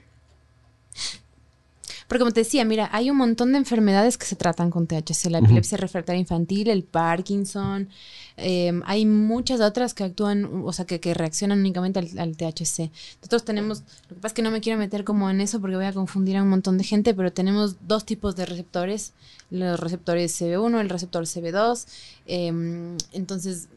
Porque 2.07 2.19
como 2.19 2.31
te 2.31 2.41
decía, 2.41 2.63
mira, 2.63 2.89
hay 2.93 3.09
un 3.09 3.17
montón 3.17 3.51
de 3.51 3.57
enfermedades 3.57 4.17
que 4.17 4.25
se 4.25 4.35
tratan 4.35 4.69
con 4.69 4.87
THC, 4.87 5.29
la 5.29 5.39
epilepsia 5.39 5.77
refractaria 5.77 6.19
infantil, 6.19 6.69
el 6.69 6.83
Parkinson, 6.83 7.89
eh, 8.37 8.71
hay 8.85 9.05
muchas 9.05 9.59
otras 9.61 9.93
que 9.93 10.03
actúan, 10.03 10.45
o 10.63 10.71
sea, 10.71 10.85
que, 10.85 10.99
que 10.99 11.13
reaccionan 11.13 11.59
únicamente 11.59 11.99
al, 11.99 12.19
al 12.19 12.37
THC. 12.37 12.91
Nosotros 13.21 13.43
tenemos, 13.45 13.79
lo 14.09 14.15
que 14.15 14.21
pasa 14.21 14.27
es 14.27 14.33
que 14.33 14.41
no 14.43 14.51
me 14.51 14.61
quiero 14.61 14.77
meter 14.79 15.03
como 15.03 15.29
en 15.29 15.41
eso 15.41 15.59
porque 15.59 15.75
voy 15.75 15.85
a 15.85 15.93
confundir 15.93 16.37
a 16.37 16.43
un 16.43 16.49
montón 16.49 16.77
de 16.77 16.83
gente, 16.83 17.13
pero 17.13 17.33
tenemos 17.33 17.75
dos 17.87 18.05
tipos 18.05 18.35
de 18.35 18.45
receptores, 18.45 19.13
los 19.49 19.79
receptores 19.79 20.31
CB1, 20.39 20.79
el 20.81 20.89
receptor 20.89 21.25
CB2, 21.25 21.87
eh, 22.27 22.97
entonces, 23.13 23.67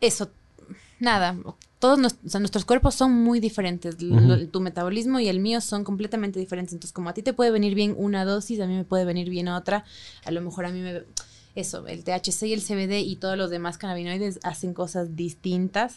eso, 0.00 0.30
nada, 1.00 1.36
todos 1.78 1.98
nos- 1.98 2.16
o 2.24 2.28
sea, 2.28 2.40
nuestros 2.40 2.64
cuerpos 2.64 2.94
son 2.94 3.12
muy 3.12 3.40
diferentes. 3.40 3.96
L- 4.00 4.46
tu 4.46 4.60
metabolismo 4.60 5.20
y 5.20 5.28
el 5.28 5.40
mío 5.40 5.60
son 5.60 5.84
completamente 5.84 6.38
diferentes. 6.40 6.72
Entonces, 6.72 6.92
como 6.92 7.10
a 7.10 7.14
ti 7.14 7.22
te 7.22 7.32
puede 7.32 7.50
venir 7.50 7.74
bien 7.74 7.94
una 7.98 8.24
dosis, 8.24 8.60
a 8.60 8.66
mí 8.66 8.74
me 8.74 8.84
puede 8.84 9.04
venir 9.04 9.28
bien 9.30 9.48
otra. 9.48 9.84
A 10.24 10.30
lo 10.30 10.40
mejor 10.40 10.64
a 10.66 10.70
mí 10.72 10.80
me... 10.80 11.02
Eso, 11.56 11.86
el 11.88 12.04
THC 12.04 12.42
y 12.42 12.52
el 12.52 12.62
CBD 12.62 13.00
y 13.00 13.16
todos 13.16 13.38
los 13.38 13.48
demás 13.48 13.78
cannabinoides 13.78 14.38
hacen 14.42 14.74
cosas 14.74 15.16
distintas. 15.16 15.96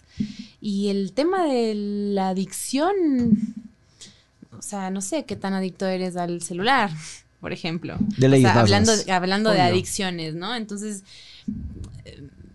Y 0.62 0.88
el 0.88 1.12
tema 1.12 1.44
de 1.44 1.74
la 1.76 2.30
adicción, 2.30 2.96
o 4.58 4.62
sea, 4.62 4.90
no 4.90 5.02
sé 5.02 5.26
qué 5.26 5.36
tan 5.36 5.54
adicto 5.54 5.86
eres 5.86 6.16
al 6.16 6.42
celular, 6.42 6.92
por 7.42 7.52
ejemplo. 7.52 7.98
De 8.18 8.28
O 8.28 8.40
sea, 8.40 8.58
hablando, 8.58 8.94
hablando 9.12 9.52
de 9.52 9.60
adicciones, 9.60 10.34
¿no? 10.34 10.56
Entonces, 10.56 11.04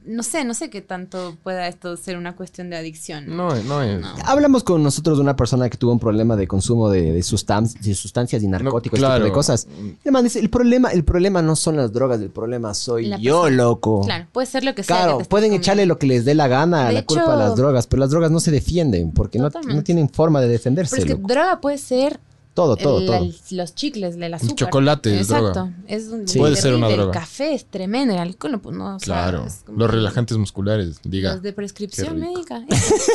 no 0.07 0.23
sé, 0.23 0.45
no 0.45 0.55
sé 0.55 0.71
qué 0.71 0.83
tanto 0.83 1.37
pueda 1.43 1.67
esto 1.67 1.97
ser 1.97 2.17
una 2.19 2.37
cuestión 2.37 2.71
de 2.71 2.77
adicción. 2.77 3.25
No, 3.37 3.55
no 3.63 3.83
es. 3.83 4.01
No. 4.01 4.09
Hablamos 4.25 4.63
con 4.65 4.83
nosotros 4.83 5.19
de 5.19 5.23
una 5.23 5.35
persona 5.37 5.69
que 5.71 5.77
tuvo 5.79 5.93
un 5.93 5.99
problema 5.99 6.37
de 6.37 6.47
consumo 6.47 6.91
de, 6.91 7.13
de 7.13 7.21
sustan- 7.21 7.73
de 7.81 7.95
sustancias 7.95 8.43
y 8.43 8.47
narcóticos, 8.49 8.99
No, 9.01 9.07
tipo 9.07 9.09
claro. 9.09 9.25
de 9.25 9.33
cosas. 9.33 9.67
Y 9.81 9.97
el 10.09 10.13
man 10.13 10.25
dice, 10.25 10.41
el 10.41 10.51
problema, 10.51 10.91
el 10.91 11.05
problema 11.05 11.41
no 11.43 11.57
son 11.57 11.77
las 11.77 11.93
drogas, 11.93 12.21
el 12.21 12.31
problema 12.31 12.75
soy 12.75 13.07
La 13.07 13.19
yo, 13.19 13.43
persona. 13.43 13.57
loco. 13.63 14.01
Claro, 14.05 14.27
puede 14.33 14.47
ser 14.47 14.65
lo 14.65 14.75
que 14.75 14.83
sea. 14.83 14.97
Claro, 14.97 15.19
pueden 15.21 15.49
comiendo. 15.49 15.57
echarle 15.63 15.87
lo 15.87 15.99
que 15.99 16.07
les 16.07 16.25
dé 16.25 16.35
la 16.35 16.49
gana, 16.49 16.89
De 16.89 16.95
la 16.95 17.05
culpa 17.07 17.33
a 17.33 17.37
las 17.37 17.57
drogas, 17.57 17.87
pero 17.87 18.01
las 18.01 18.11
drogas 18.11 18.31
no 18.31 18.41
se 18.41 18.51
defienden 18.51 19.13
porque 19.13 19.39
no, 19.39 19.49
no 19.67 19.83
tienen 19.83 20.09
forma 20.09 20.41
de 20.41 20.49
defenderse. 20.49 20.97
Pero 20.97 21.03
es 21.03 21.07
que 21.15 21.21
loco. 21.21 21.33
droga 21.33 21.61
puede 21.61 21.79
ser 21.79 22.21
todo, 22.55 22.77
todo, 22.77 23.01
el- 23.01 23.07
todo. 23.07 23.17
el- 23.17 23.57
los 23.59 23.75
chicles, 23.75 24.15
el 24.17 24.33
azúcar. 24.35 24.55
chocolate 24.57 25.15
es 25.15 25.23
Exacto. 25.23 25.53
droga. 25.53 25.73
Es 25.89 26.07
un 26.09 26.27
Sí. 26.29 26.39
Puede 26.39 26.55
ser 26.57 26.73
una 26.75 26.89
droga. 26.89 27.13
El 27.13 27.19
café 27.19 27.53
es 27.55 27.65
tremendo, 27.67 28.15
el 28.15 28.21
alcohol 28.21 28.61
pues, 28.61 28.77
no, 28.77 28.95
o 28.97 28.99
sea, 29.01 29.05
Claro. 29.05 29.47
Los 29.77 29.91
relajantes 29.91 30.39
musculares, 30.39 31.01
diga. 31.03 31.33
Los 31.35 31.43
de 31.43 31.53
prescripción 31.53 32.19
médica. 32.19 32.65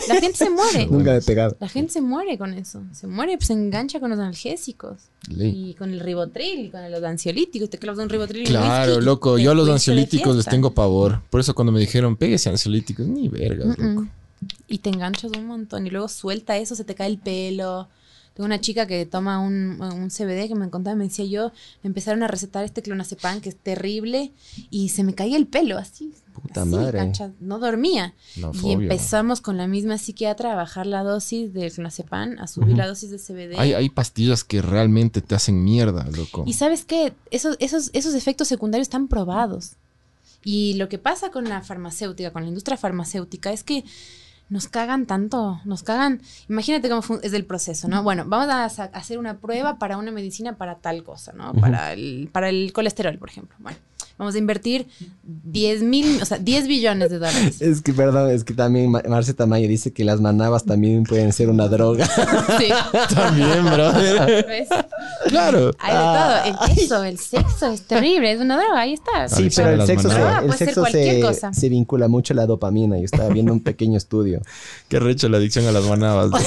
La 0.09 0.15
gente 0.19 0.33
se 0.37 0.49
muere. 0.49 0.87
Nunca 0.91 1.15
he 1.15 1.21
pegado. 1.21 1.55
La 1.59 1.69
gente 1.69 1.93
se 1.93 2.01
muere 2.01 2.37
con 2.37 2.53
eso. 2.53 2.83
Se 2.93 3.07
muere, 3.07 3.37
pues 3.37 3.47
se 3.47 3.53
engancha 3.53 3.99
con 3.99 4.09
los 4.09 4.19
analgésicos. 4.19 4.97
Ley. 5.29 5.69
Y 5.69 5.73
con 5.75 5.91
el 5.91 5.99
ribotril 5.99 6.65
y 6.65 6.69
con 6.69 6.91
los 6.91 7.03
ansiolíticos. 7.03 7.69
Te 7.69 7.77
clavas 7.77 7.99
un 8.03 8.09
ribotril 8.09 8.41
y 8.43 8.45
un 8.45 8.51
Claro, 8.51 8.91
whisky 8.93 9.05
loco. 9.05 9.37
Yo 9.37 9.51
a 9.51 9.53
los 9.55 9.67
de 9.67 9.73
ansiolíticos 9.73 10.35
les 10.35 10.45
tengo 10.45 10.71
pavor. 10.71 11.21
Por 11.29 11.39
eso 11.39 11.55
cuando 11.55 11.71
me 11.71 11.79
dijeron, 11.79 12.15
pégese 12.17 12.49
ansiolíticos, 12.49 13.05
ni 13.07 13.29
vergas, 13.29 13.77
Mm, 13.77 13.95
loco. 13.95 14.07
Y 14.67 14.77
te 14.79 14.89
enganchas 14.89 15.31
un 15.37 15.45
montón. 15.47 15.85
Y 15.87 15.89
luego 15.89 16.07
suelta 16.07 16.57
eso, 16.57 16.75
se 16.75 16.83
te 16.83 16.95
cae 16.95 17.07
el 17.07 17.17
pelo. 17.17 17.87
Tengo 18.39 18.45
una 18.45 18.61
chica 18.61 18.87
que 18.87 19.05
toma 19.05 19.41
un, 19.41 19.81
un 19.81 20.07
CBD 20.07 20.47
que 20.47 20.55
me 20.55 20.69
contaba, 20.69 20.95
me 20.95 21.03
decía 21.03 21.25
yo, 21.25 21.51
me 21.83 21.89
empezaron 21.89 22.23
a 22.23 22.29
recetar 22.29 22.63
este 22.63 22.81
clonazepam 22.81 23.41
que 23.41 23.49
es 23.49 23.57
terrible 23.57 24.31
y 24.69 24.87
se 24.87 25.03
me 25.03 25.13
caía 25.13 25.35
el 25.35 25.45
pelo 25.45 25.77
así. 25.77 26.13
Puta 26.31 26.61
así, 26.61 26.69
madre. 26.69 26.99
cancha, 26.99 27.33
no 27.41 27.59
dormía. 27.59 28.13
No, 28.37 28.53
y 28.63 28.71
empezamos 28.71 29.41
con 29.41 29.57
la 29.57 29.67
misma 29.67 29.97
psiquiatra 29.97 30.53
a 30.53 30.55
bajar 30.55 30.85
la 30.85 31.03
dosis 31.03 31.53
del 31.53 31.69
clonazepam, 31.69 32.37
a 32.39 32.47
subir 32.47 32.77
la 32.77 32.87
dosis 32.87 33.09
de 33.09 33.17
CBD. 33.17 33.59
Hay, 33.59 33.73
hay 33.73 33.89
pastillas 33.89 34.45
que 34.45 34.61
realmente 34.61 35.19
te 35.19 35.35
hacen 35.35 35.61
mierda, 35.61 36.07
loco. 36.15 36.45
Y 36.47 36.53
sabes 36.53 36.85
qué, 36.85 37.11
esos, 37.31 37.57
esos, 37.59 37.89
esos 37.91 38.13
efectos 38.13 38.47
secundarios 38.47 38.85
están 38.85 39.09
probados. 39.09 39.73
Y 40.45 40.75
lo 40.75 40.87
que 40.87 40.97
pasa 40.97 41.29
con 41.29 41.49
la 41.49 41.61
farmacéutica, 41.61 42.31
con 42.31 42.43
la 42.43 42.47
industria 42.47 42.77
farmacéutica, 42.77 43.51
es 43.51 43.65
que 43.65 43.83
nos 44.49 44.67
cagan 44.67 45.05
tanto, 45.05 45.59
nos 45.65 45.83
cagan. 45.83 46.21
Imagínate 46.49 46.89
cómo 46.89 47.01
es 47.21 47.33
el 47.33 47.45
proceso, 47.45 47.87
¿no? 47.87 48.03
Bueno, 48.03 48.23
vamos 48.27 48.49
a 48.49 48.65
hacer 48.65 49.17
una 49.19 49.37
prueba 49.37 49.77
para 49.77 49.97
una 49.97 50.11
medicina 50.11 50.57
para 50.57 50.75
tal 50.75 51.03
cosa, 51.03 51.33
¿no? 51.33 51.53
Para 51.53 51.93
el, 51.93 52.29
para 52.31 52.49
el 52.49 52.73
colesterol, 52.73 53.17
por 53.17 53.29
ejemplo. 53.29 53.55
Bueno, 53.59 53.77
vamos 54.17 54.33
a 54.35 54.37
invertir 54.39 54.87
10 55.23 55.83
mil, 55.83 56.21
o 56.21 56.25
sea, 56.25 56.37
10 56.39 56.67
billones 56.67 57.09
de 57.11 57.19
dólares. 57.19 57.61
Es 57.69 57.81
que, 57.81 57.93
perdón, 57.93 58.31
es 58.31 58.43
que 58.43 58.53
también 58.53 58.89
Ma- 58.91 59.03
Marce 59.07 59.33
Tamayo 59.33 59.67
dice 59.67 59.93
que 59.93 60.03
las 60.03 60.19
manabas 60.19 60.65
también 60.65 61.03
pueden 61.03 61.31
ser 61.31 61.49
una 61.49 61.67
droga. 61.67 62.05
Sí. 62.57 62.69
También, 63.15 63.63
brother. 63.65 64.45
¿Ves? 64.47 64.69
claro. 65.27 65.71
Hay 65.79 65.93
de 65.93 66.57
todo. 66.57 66.69
El 66.73 66.77
eso, 66.79 67.03
el 67.03 67.17
sexo 67.19 67.67
es 67.67 67.81
terrible, 67.83 68.31
es 68.31 68.41
una 68.41 68.57
droga, 68.57 68.79
ahí 68.81 68.93
está. 68.93 69.27
Sí, 69.29 69.49
pero 69.55 69.69
el 69.71 69.85
sexo, 69.85 70.09
se. 70.09 70.15
Ah, 70.17 70.41
el 70.43 70.53
sexo 70.53 70.81
cualquier 70.81 71.15
se, 71.15 71.21
cosa. 71.21 71.53
se 71.53 71.69
vincula 71.69 72.07
mucho 72.07 72.33
a 72.33 72.35
la 72.35 72.45
dopamina. 72.45 72.97
Yo 72.97 73.05
estaba 73.05 73.29
viendo 73.29 73.53
un 73.53 73.59
pequeño 73.61 73.97
estudio. 73.97 74.38
Qué 74.87 74.99
recho 74.99 75.29
la 75.29 75.37
adicción 75.37 75.65
a 75.67 75.71
las 75.71 75.85
manabas. 75.85 76.29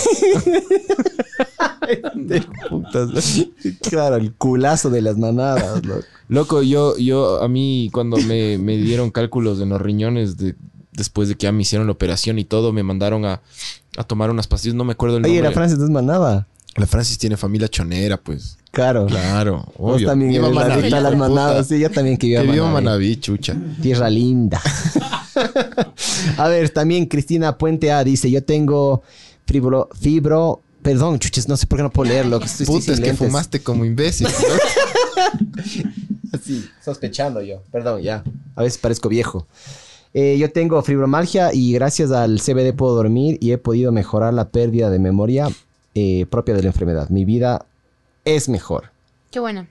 De 2.14 2.42
putas. 2.70 3.44
Claro, 3.82 4.16
el 4.16 4.32
culazo 4.34 4.88
de 4.88 5.02
las 5.02 5.18
manadas. 5.18 5.84
loco. 5.84 6.04
Loco, 6.28 6.62
yo, 6.62 6.96
yo, 6.96 7.42
a 7.42 7.48
mí, 7.48 7.90
cuando 7.92 8.16
me, 8.18 8.56
me 8.56 8.76
dieron 8.78 9.10
cálculos 9.10 9.60
en 9.60 9.68
los 9.70 9.80
riñones 9.80 10.36
de, 10.38 10.54
después 10.92 11.28
de 11.28 11.34
que 11.34 11.44
ya 11.44 11.52
me 11.52 11.62
hicieron 11.62 11.86
la 11.86 11.92
operación 11.92 12.38
y 12.38 12.44
todo, 12.44 12.72
me 12.72 12.82
mandaron 12.82 13.24
a, 13.26 13.42
a 13.98 14.04
tomar 14.04 14.30
unas 14.30 14.46
pastillas, 14.46 14.74
no 14.76 14.84
me 14.84 14.92
acuerdo 14.92 15.18
el 15.18 15.24
Oye, 15.24 15.34
nombre. 15.34 15.48
la 15.50 15.54
Francis 15.54 15.78
no 15.78 15.84
es 15.84 15.90
manaba. 15.90 16.46
La 16.76 16.86
Francis 16.86 17.18
tiene 17.18 17.36
familia 17.36 17.68
chonera, 17.68 18.16
pues. 18.16 18.56
Claro. 18.70 19.04
Claro, 19.06 19.66
Vos 19.76 19.96
obvio. 19.96 20.08
también 20.08 20.30
Viva 20.30 20.48
eres 20.48 20.78
adicta 20.78 20.96
a 20.96 21.00
las 21.02 21.16
manadas. 21.16 21.68
Sí, 21.68 21.78
yo 21.78 21.90
también 21.90 22.16
que 22.16 22.28
viva 22.28 22.40
Que 22.40 22.46
viva 22.52 22.64
Manaví. 22.66 22.84
Manaví, 22.84 23.16
chucha. 23.16 23.54
Tierra 23.82 24.08
linda. 24.08 24.58
a 26.38 26.48
ver, 26.48 26.70
también 26.70 27.06
Cristina 27.06 27.56
Puente 27.58 27.92
A 27.92 28.04
dice, 28.04 28.30
yo 28.30 28.42
tengo 28.44 29.02
fibro, 29.46 29.88
fibro, 29.98 30.60
perdón, 30.82 31.18
chuches, 31.18 31.48
no 31.48 31.56
sé 31.56 31.66
por 31.66 31.78
qué 31.78 31.82
no 31.82 31.90
puedo 31.90 32.10
leerlo. 32.10 32.38
que 32.40 32.46
estoy- 32.46 32.66
Puta, 32.66 32.92
es 32.92 33.00
que 33.00 33.14
fumaste 33.14 33.62
como 33.62 33.84
imbécil. 33.84 34.26
¿no? 34.26 35.32
Así, 36.32 36.64
sospechando 36.84 37.42
yo. 37.42 37.62
Perdón, 37.70 38.02
ya. 38.02 38.24
A 38.56 38.62
veces 38.62 38.78
parezco 38.78 39.08
viejo. 39.08 39.46
Eh, 40.14 40.36
yo 40.38 40.50
tengo 40.52 40.82
fibromalgia 40.82 41.54
y 41.54 41.72
gracias 41.72 42.10
al 42.10 42.40
CBD 42.40 42.74
puedo 42.74 42.94
dormir 42.94 43.38
y 43.40 43.52
he 43.52 43.58
podido 43.58 43.92
mejorar 43.92 44.34
la 44.34 44.48
pérdida 44.48 44.90
de 44.90 44.98
memoria 44.98 45.48
eh, 45.94 46.26
propia 46.30 46.54
de 46.54 46.62
la 46.62 46.68
enfermedad. 46.68 47.08
Mi 47.10 47.24
vida 47.24 47.64
es 48.24 48.48
mejor. 48.48 48.90
Qué 49.30 49.40
bueno. 49.40 49.66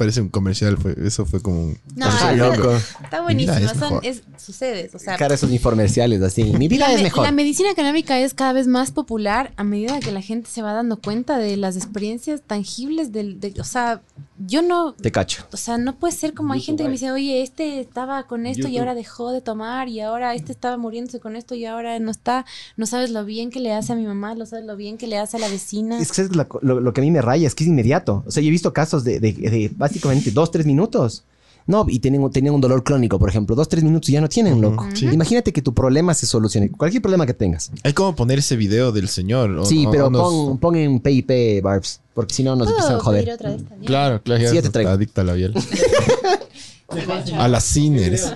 Parece 0.00 0.22
un 0.22 0.30
comercial, 0.30 0.78
fue, 0.78 0.96
eso 1.04 1.26
fue 1.26 1.42
como 1.42 1.62
un... 1.62 1.78
No, 1.94 2.08
está- 2.08 2.32
loco. 2.32 2.72
Está 3.04 3.20
buenísimo. 3.20 3.54
Mira, 3.58 3.70
es 3.70 3.78
son- 3.78 4.00
es, 4.02 4.22
sucede. 4.42 4.90
O 4.94 4.98
sea, 4.98 5.16
Cara, 5.18 5.34
esos 5.34 5.50
infomerciales 5.52 6.22
así. 6.22 6.42
Mi 6.44 6.68
vida 6.68 6.86
la, 6.88 6.92
es 6.94 6.98
me- 7.00 7.02
mejor. 7.04 7.24
la 7.24 7.32
medicina 7.32 7.68
canábica 7.76 8.18
es 8.18 8.32
cada 8.32 8.54
vez 8.54 8.66
más 8.66 8.92
popular 8.92 9.52
a 9.58 9.62
medida 9.64 10.00
que 10.00 10.10
la 10.10 10.22
gente 10.22 10.48
se 10.48 10.62
va 10.62 10.72
dando 10.72 10.96
cuenta 10.98 11.36
de 11.36 11.58
las 11.58 11.76
experiencias 11.76 12.40
tangibles 12.46 13.12
del, 13.12 13.40
de, 13.40 13.52
o 13.60 13.64
sea, 13.64 14.00
yo 14.46 14.62
no, 14.62 14.94
Te 14.94 15.12
cacho. 15.12 15.44
o 15.52 15.56
sea, 15.56 15.76
no 15.78 15.96
puede 15.96 16.12
ser 16.14 16.34
como 16.34 16.52
hay 16.52 16.60
gente 16.60 16.82
que 16.82 16.88
me 16.88 16.92
dice, 16.94 17.10
oye, 17.12 17.42
este 17.42 17.80
estaba 17.80 18.24
con 18.26 18.46
esto 18.46 18.68
y 18.68 18.78
ahora 18.78 18.94
dejó 18.94 19.30
de 19.32 19.40
tomar 19.40 19.88
y 19.88 20.00
ahora 20.00 20.34
este 20.34 20.52
estaba 20.52 20.76
muriéndose 20.76 21.20
con 21.20 21.36
esto 21.36 21.54
y 21.54 21.64
ahora 21.66 21.98
no 21.98 22.10
está, 22.10 22.46
no 22.76 22.86
sabes 22.86 23.10
lo 23.10 23.24
bien 23.24 23.50
que 23.50 23.60
le 23.60 23.72
hace 23.72 23.92
a 23.92 23.96
mi 23.96 24.06
mamá, 24.06 24.34
no 24.34 24.46
sabes 24.46 24.64
lo 24.64 24.76
bien 24.76 24.96
que 24.98 25.06
le 25.06 25.18
hace 25.18 25.36
a 25.36 25.40
la 25.40 25.48
vecina. 25.48 25.98
Es 26.00 26.12
que 26.12 26.22
es 26.22 26.34
la- 26.34 26.48
lo, 26.62 26.80
lo 26.80 26.92
que 26.92 27.00
a 27.00 27.04
mí 27.04 27.10
me 27.10 27.22
raya 27.22 27.46
es 27.46 27.54
que 27.54 27.64
es 27.64 27.68
inmediato. 27.68 28.22
O 28.26 28.30
sea, 28.30 28.42
yo 28.42 28.48
he 28.48 28.50
visto 28.52 28.72
casos 28.72 29.04
de, 29.04 29.20
de- 29.20 29.32
de 29.32 29.70
básicamente 29.76 30.30
dos, 30.30 30.50
tres 30.50 30.66
minutos. 30.66 31.24
No, 31.66 31.86
y 31.88 31.98
tienen, 32.00 32.22
un- 32.22 32.30
tenían 32.32 32.54
un 32.54 32.60
dolor 32.60 32.82
crónico, 32.82 33.18
por 33.18 33.28
ejemplo. 33.28 33.54
Dos, 33.54 33.68
tres 33.68 33.84
minutos 33.84 34.08
y 34.08 34.12
ya 34.12 34.20
no 34.20 34.28
tienen, 34.28 34.60
loco. 34.60 34.86
sí. 34.94 35.06
Imagínate 35.06 35.52
que 35.52 35.62
tu 35.62 35.72
problema 35.74 36.14
se 36.14 36.26
solucione. 36.26 36.70
Cualquier 36.70 37.02
problema 37.02 37.26
que 37.26 37.34
tengas. 37.34 37.70
Hay 37.84 37.92
como 37.92 38.14
poner 38.16 38.38
ese 38.40 38.56
video 38.56 38.90
del 38.92 39.08
señor. 39.08 39.50
o- 39.50 39.64
sí, 39.64 39.86
o- 39.86 39.90
pero 39.90 40.06
o 40.06 40.10
nos- 40.10 40.22
pon, 40.22 40.58
pon 40.58 40.76
en 40.76 41.00
PIP, 41.00 41.62
Barbs. 41.62 42.00
Porque 42.14 42.34
si 42.34 42.42
no 42.42 42.56
nos 42.56 42.68
empiezan 42.68 42.96
a 42.96 42.98
¿Puedo 42.98 43.12
pedir 43.18 43.36
joder. 43.38 43.56
otra. 43.56 43.76
Claro, 43.86 44.22
claro, 44.22 44.42
ya 44.42 44.48
Sí, 44.50 44.54
ya 44.56 44.62
te 44.62 44.70
traigo. 44.70 44.90
adicta 44.90 45.20
a 45.20 45.24
la 45.24 45.32
biel. 45.34 45.54
a 47.38 47.48
las 47.48 47.64
Sinners. 47.64 48.34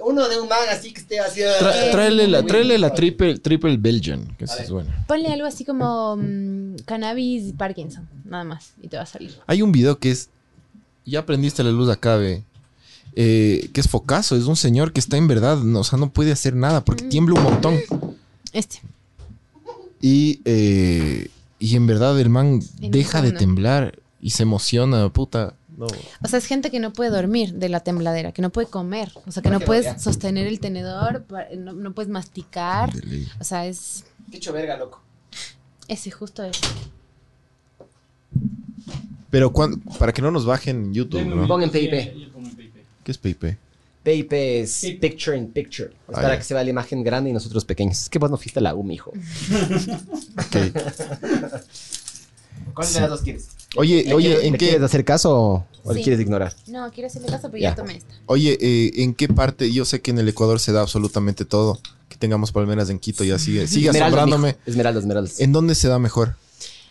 Uno 0.00 0.28
de 0.28 0.40
un 0.40 0.48
man 0.48 0.58
así 0.70 0.92
que 0.92 1.00
esté 1.00 1.18
así. 1.20 1.40
Tra- 1.40 1.90
tráele 1.90 2.28
la, 2.28 2.42
tráele 2.44 2.78
la 2.78 2.94
triple, 2.94 3.38
triple 3.38 3.76
Belgian, 3.76 4.36
que 4.38 4.44
es 4.44 4.70
buena. 4.70 5.04
Ponle 5.08 5.28
algo 5.28 5.46
así 5.46 5.64
como 5.64 6.16
mm, 6.16 6.76
cannabis 6.86 7.48
y 7.48 7.52
Parkinson, 7.52 8.08
nada 8.24 8.44
más, 8.44 8.72
y 8.80 8.88
te 8.88 8.96
va 8.96 9.02
a 9.02 9.06
salir. 9.06 9.34
Hay 9.46 9.60
un 9.62 9.72
video 9.72 9.98
que 9.98 10.12
es. 10.12 10.30
Ya 11.08 11.20
aprendiste 11.20 11.62
la 11.64 11.70
luz 11.70 11.88
acá, 11.88 12.16
ve. 12.16 12.44
eh, 13.14 13.70
que 13.72 13.80
es 13.80 13.88
focazo, 13.88 14.36
es 14.36 14.44
un 14.44 14.56
señor 14.56 14.92
que 14.92 15.00
está 15.00 15.16
en 15.16 15.26
verdad, 15.26 15.56
no, 15.58 15.80
o 15.80 15.84
sea, 15.84 15.98
no 15.98 16.10
puede 16.10 16.30
hacer 16.32 16.54
nada 16.54 16.84
porque 16.84 17.04
tiembla 17.04 17.34
un 17.36 17.42
montón. 17.42 17.78
Este. 18.52 18.80
Y, 20.00 20.40
eh, 20.44 21.28
y 21.58 21.74
en 21.76 21.86
verdad 21.86 22.18
el 22.20 22.28
man 22.28 22.60
deja 22.80 23.20
de 23.22 23.32
temblar 23.32 23.98
y 24.20 24.30
se 24.30 24.44
emociona, 24.44 25.08
puta. 25.08 25.54
No. 25.76 25.86
O 26.22 26.28
sea, 26.28 26.38
es 26.40 26.46
gente 26.46 26.70
que 26.72 26.80
no 26.80 26.92
puede 26.92 27.10
dormir 27.10 27.54
de 27.54 27.68
la 27.68 27.80
tembladera, 27.80 28.32
que 28.32 28.42
no 28.42 28.50
puede 28.50 28.66
comer, 28.68 29.12
o 29.26 29.32
sea, 29.32 29.42
que 29.42 29.50
no 29.50 29.60
puedes 29.60 30.00
sostener 30.02 30.46
el 30.48 30.58
tenedor, 30.60 31.24
no, 31.56 31.72
no 31.72 31.92
puedes 31.94 32.10
masticar. 32.10 32.92
O 33.40 33.44
sea, 33.44 33.66
es 33.66 34.04
Qué 34.30 34.36
hecho 34.38 34.52
verga, 34.52 34.76
loco. 34.76 35.00
ese, 35.88 36.10
justo 36.10 36.42
ese. 36.44 36.60
Pero 39.30 39.52
cuan- 39.52 39.80
para 39.98 40.12
que 40.12 40.22
no 40.22 40.30
nos 40.30 40.46
bajen 40.46 40.84
en 40.86 40.94
YouTube, 40.94 41.24
¿no? 41.26 41.46
Pon 41.46 41.62
en 41.62 41.70
PIP. 41.70 41.90
¿Qué 43.04 43.10
es 43.12 43.18
PIP? 43.18 43.56
PIP 44.02 44.32
es 44.32 44.86
Picture 45.00 45.36
in 45.36 45.48
Picture. 45.48 45.90
Es 46.08 46.16
Ah, 46.16 46.22
para 46.22 46.38
que 46.38 46.44
se 46.44 46.54
vea 46.54 46.64
la 46.64 46.70
imagen 46.70 47.02
grande 47.04 47.28
y 47.30 47.32
nosotros 47.32 47.64
pequeños. 47.64 48.02
Es 48.02 48.08
que 48.08 48.18
vos 48.18 48.30
no 48.30 48.36
fuiste 48.38 48.58
a 48.58 48.62
la 48.62 48.74
U, 48.74 48.82
mijo. 48.82 49.10
Ok. 49.10 50.56
¿Cuál 52.74 52.92
de 52.92 53.00
las 53.00 53.10
dos 53.10 53.20
quieres? 53.22 53.48
Oye, 53.76 54.12
oye, 54.14 54.46
¿en 54.46 54.52
¿Le 54.52 54.58
qué, 54.58 54.66
quieres 54.68 54.82
hacer 54.82 55.04
caso 55.04 55.34
o, 55.36 55.66
o 55.84 55.92
le 55.92 56.00
quieres 56.02 56.20
ignorar? 56.20 56.54
No, 56.68 56.90
quiero 56.92 57.08
hacerle 57.08 57.28
caso, 57.28 57.50
pero 57.50 57.60
Ya. 57.62 57.70
ya 57.70 57.76
tomé 57.76 57.96
esta. 57.96 58.14
oye, 58.26 58.56
eh, 58.60 58.92
¿en 59.02 59.14
qué 59.14 59.28
parte? 59.28 59.70
Yo 59.72 59.84
sé 59.84 60.00
que 60.00 60.10
en 60.10 60.18
el 60.18 60.28
Ecuador 60.28 60.60
se 60.60 60.72
da 60.72 60.80
absolutamente 60.82 61.44
todo. 61.44 61.78
Que 62.08 62.16
tengamos 62.16 62.52
palmeras 62.52 62.88
en 62.90 62.98
Quito, 62.98 63.24
ya 63.24 63.38
sigue, 63.38 63.66
sigue 63.66 63.88
Esmeraldas, 63.88 64.18
asombrándome. 64.18 64.48
mijo. 64.52 64.58
Esmeraldas, 64.66 65.02
esmeraldas. 65.02 65.40
¿En 65.40 65.52
dónde 65.52 65.74
se 65.74 65.88
da 65.88 65.98
mejor? 65.98 66.36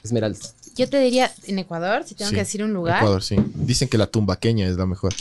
Esmeraldas. 0.03 0.53
Yo 0.77 0.89
te 0.89 0.99
diría, 0.99 1.31
en 1.45 1.59
Ecuador, 1.59 2.03
si 2.05 2.15
tengo 2.15 2.29
Sí, 2.29 2.35
que 2.35 2.41
decir 2.41 2.63
un 2.63 2.73
lugar. 2.73 2.97
Ecuador, 2.97 3.23
sí. 3.23 3.35
Dicen 3.55 3.87
que 3.87 3.97
la 3.97 4.07
tumbaqueña 4.07 4.67
es 4.67 4.77
la 4.77 4.85
mejor. 4.85 5.13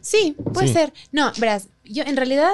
Sí, 0.00 0.36
puede 0.52 0.68
Sí. 0.68 0.72
ser. 0.74 0.92
No, 1.12 1.32
verás, 1.38 1.68
yo 1.84 2.02
en 2.04 2.16
realidad, 2.16 2.50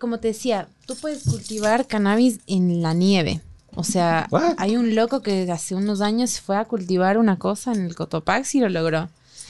como 0.00 0.18
te 0.18 0.28
decía, 0.28 0.68
tú 0.86 0.96
puedes 0.96 1.24
cultivar 1.24 1.86
cannabis 1.86 2.40
en 2.46 2.82
la 2.82 2.94
nieve. 2.94 3.40
O 3.74 3.84
sea, 3.84 4.26
What? 4.30 4.54
hay 4.58 4.76
un 4.76 4.94
loco 4.96 5.22
que 5.22 5.50
hace 5.52 5.74
unos 5.76 6.00
años 6.00 6.40
fue 6.40 6.56
a 6.56 6.64
cultivar 6.64 7.16
una 7.18 7.38
cosa 7.38 7.72
en 7.72 7.84
el 7.86 7.94
Cotopaxi 7.94 8.58
y 8.58 8.60
lo 8.62 8.68
logró. 8.68 9.08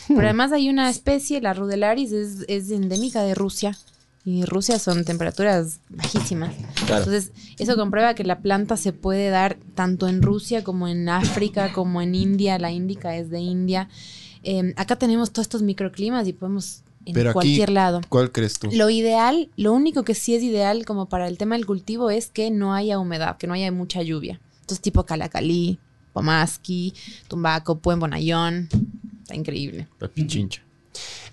Pero 0.08 0.20
además 0.22 0.52
hay 0.52 0.68
una 0.70 0.88
especie, 0.90 1.40
la 1.40 1.54
Rudelaris, 1.54 2.12
es, 2.12 2.44
es 2.48 2.70
endémica 2.70 3.22
de 3.22 3.34
Rusia. 3.34 3.76
Y 4.28 4.44
Rusia 4.44 4.78
son 4.78 5.06
temperaturas 5.06 5.80
bajísimas. 5.88 6.54
Claro. 6.84 7.04
Entonces, 7.04 7.32
eso 7.58 7.76
comprueba 7.76 8.12
que 8.12 8.24
la 8.24 8.40
planta 8.40 8.76
se 8.76 8.92
puede 8.92 9.30
dar 9.30 9.56
tanto 9.74 10.06
en 10.06 10.20
Rusia 10.20 10.62
como 10.62 10.86
en 10.86 11.08
África, 11.08 11.72
como 11.72 12.02
en 12.02 12.14
India. 12.14 12.58
La 12.58 12.70
índica 12.70 13.16
es 13.16 13.30
de 13.30 13.40
India. 13.40 13.88
Eh, 14.42 14.74
acá 14.76 14.96
tenemos 14.96 15.30
todos 15.30 15.46
estos 15.46 15.62
microclimas 15.62 16.28
y 16.28 16.34
podemos 16.34 16.82
en 17.06 17.14
Pero 17.14 17.30
aquí, 17.30 17.34
cualquier 17.34 17.70
lado. 17.70 18.02
¿cuál 18.10 18.30
crees 18.30 18.58
tú? 18.58 18.68
Lo 18.70 18.90
ideal, 18.90 19.48
lo 19.56 19.72
único 19.72 20.02
que 20.02 20.14
sí 20.14 20.34
es 20.34 20.42
ideal 20.42 20.84
como 20.84 21.08
para 21.08 21.26
el 21.26 21.38
tema 21.38 21.54
del 21.54 21.64
cultivo 21.64 22.10
es 22.10 22.28
que 22.28 22.50
no 22.50 22.74
haya 22.74 22.98
humedad, 22.98 23.38
que 23.38 23.46
no 23.46 23.54
haya 23.54 23.72
mucha 23.72 24.02
lluvia. 24.02 24.42
Entonces, 24.60 24.82
tipo 24.82 25.06
Calacalí, 25.06 25.78
Pomaski, 26.12 26.92
Tumbaco, 27.28 27.78
Pueblo 27.78 28.00
Bonayón. 28.00 28.68
Está 29.22 29.36
increíble. 29.36 29.88
La 29.98 30.08
pichincha. 30.08 30.60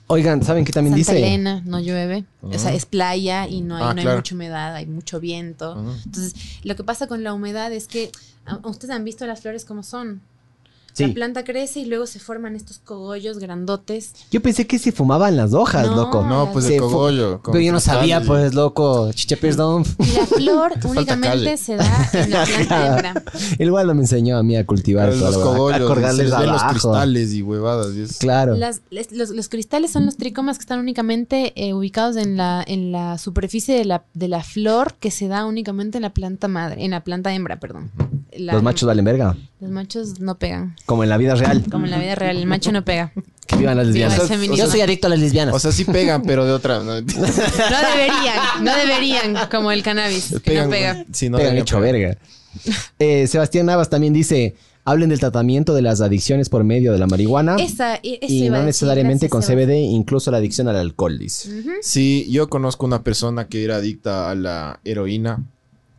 Oigan, 0.07 0.43
¿saben 0.43 0.65
qué 0.65 0.71
también 0.71 0.93
Santa 1.03 1.13
dice? 1.13 1.25
Elena, 1.27 1.61
no 1.65 1.79
llueve. 1.79 2.25
O 2.41 2.57
sea, 2.59 2.73
es 2.73 2.85
playa 2.85 3.47
y 3.47 3.61
no 3.61 3.75
hay, 3.75 3.83
Ah, 3.83 3.93
no 3.93 4.01
hay 4.01 4.15
mucha 4.15 4.35
humedad, 4.35 4.75
hay 4.75 4.85
mucho 4.85 5.19
viento. 5.19 5.73
Ah. 5.77 5.95
Entonces, 6.05 6.35
lo 6.63 6.75
que 6.75 6.83
pasa 6.83 7.07
con 7.07 7.23
la 7.23 7.33
humedad 7.33 7.71
es 7.73 7.87
que 7.87 8.11
¿a- 8.45 8.57
ustedes 8.67 8.93
han 8.93 9.03
visto 9.03 9.25
las 9.25 9.41
flores 9.41 9.65
como 9.65 9.81
son. 9.81 10.21
Sí. 10.95 11.07
La 11.07 11.13
planta 11.13 11.43
crece 11.43 11.81
y 11.81 11.85
luego 11.85 12.07
se 12.07 12.19
forman 12.19 12.55
estos 12.55 12.79
cogollos 12.79 13.37
grandotes. 13.37 14.13
Yo 14.31 14.41
pensé 14.41 14.65
que 14.65 14.79
se 14.79 14.91
fumaban 14.93 15.35
las 15.35 15.53
hojas, 15.53 15.87
No. 15.87 15.95
loco. 15.97 16.25
No, 16.25 16.51
pues 16.53 16.65
Se 16.65 16.75
el 16.75 16.79
cogollo. 16.81 17.41
Pero 17.43 17.59
yo 17.59 17.71
no 17.73 17.79
sabía, 17.81 18.21
pues, 18.21 18.53
loco. 18.53 19.11
Chicha 19.11 19.35
perdón. 19.35 19.83
Y 19.99 20.11
la 20.15 20.25
flor 20.25 20.71
únicamente 20.85 21.57
se 21.57 21.75
da 21.75 22.09
en 22.13 22.31
la 22.31 22.45
planta 22.45 22.87
hembra. 22.87 23.23
El 23.59 23.71
Waldo 23.71 23.93
me 23.93 24.01
enseñó 24.03 24.37
a 24.37 24.43
mí 24.43 24.55
a 24.55 24.65
cultivar 24.65 25.09
Los 25.09 25.19
la- 25.19 25.27
a 25.29 25.33
cogollos, 25.33 25.89
se 26.15 26.23
ven 26.23 26.23
los 26.23 26.31
abajo. 26.33 26.69
cristales 26.71 27.33
y 27.33 27.41
huevadas. 27.41 27.93
y 27.95 28.01
es- 28.01 28.17
Claro. 28.17 28.55
Las- 28.55 28.81
les- 28.89 29.11
los, 29.11 29.31
los 29.31 29.49
cristales 29.49 29.91
son 29.91 30.05
los 30.05 30.15
tricomas 30.15 30.57
que 30.57 30.61
están 30.61 30.79
únicamente 30.79 31.51
eh, 31.55 31.73
ubicados 31.73 32.15
en 32.15 32.37
la, 32.37 32.63
en 32.65 32.91
la 32.93 33.17
superficie 33.17 33.75
de 33.77 33.83
la, 33.83 34.03
de 34.13 34.29
la 34.29 34.43
flor 34.43 34.93
que 34.99 35.11
se 35.11 35.27
da 35.27 35.45
únicamente 35.45 35.97
en 35.97 36.03
la 36.03 36.13
planta 36.13 36.47
madre, 36.47 36.85
en 36.85 36.91
la 36.91 37.03
planta 37.03 37.33
hembra, 37.33 37.59
perdón. 37.59 37.91
La- 38.37 38.53
Los 38.53 38.63
machos 38.63 38.87
valen 38.87 39.05
verga. 39.05 39.35
Los 39.59 39.71
machos 39.71 40.19
no 40.19 40.37
pegan. 40.37 40.75
Como 40.85 41.03
en 41.03 41.09
la 41.09 41.17
vida 41.17 41.35
real. 41.35 41.63
Como 41.71 41.85
en 41.85 41.91
la 41.91 41.99
vida 41.99 42.15
real, 42.15 42.37
el 42.37 42.45
macho 42.45 42.71
no 42.71 42.83
pega. 42.85 43.11
Que 43.47 43.55
vivan 43.57 43.77
las 43.77 43.87
lesbianas. 43.87 44.13
Viva 44.15 44.23
el 44.23 44.29
feminismo. 44.29 44.55
Yo 44.57 44.69
soy 44.71 44.81
adicto 44.81 45.07
a 45.07 45.09
las 45.11 45.19
lesbianas. 45.19 45.53
O 45.55 45.59
sea, 45.59 45.71
sí 45.71 45.85
pegan, 45.85 46.23
pero 46.23 46.45
de 46.45 46.51
otra. 46.51 46.79
¿no? 46.79 46.85
No 46.85 47.01
deberían, 47.01 48.63
no 48.63 48.75
deberían, 48.75 49.35
como 49.51 49.71
el 49.71 49.83
cannabis, 49.83 50.29
que 50.31 50.39
Pegan, 50.39 50.65
no 50.65 50.71
pega. 50.71 51.05
sí, 51.11 51.29
no 51.29 51.37
Pegan 51.37 51.57
hecho 51.57 51.79
verga. 51.79 52.17
Eh, 52.99 53.27
Sebastián 53.27 53.65
Navas 53.67 53.89
también 53.89 54.13
dice: 54.13 54.55
hablen 54.83 55.09
del 55.09 55.19
tratamiento 55.19 55.73
de 55.73 55.81
las 55.81 56.01
adicciones 56.01 56.49
por 56.49 56.63
medio 56.63 56.91
de 56.93 56.99
la 56.99 57.05
marihuana. 57.07 57.57
Esa, 57.57 57.95
e- 57.97 58.19
y 58.21 58.49
no 58.49 58.57
decir, 58.57 58.65
necesariamente 58.65 59.29
con. 59.29 59.41
CBD, 59.43 59.75
incluso 59.91 60.31
la 60.31 60.37
adicción 60.37 60.67
al 60.67 60.77
alcohol, 60.77 61.19
dice. 61.19 61.49
Sí, 61.81 62.27
yo 62.31 62.49
conozco 62.49 62.85
una 62.85 63.03
persona 63.03 63.47
que 63.47 63.63
era 63.63 63.75
adicta 63.77 64.29
a 64.31 64.35
la 64.35 64.79
heroína. 64.85 65.43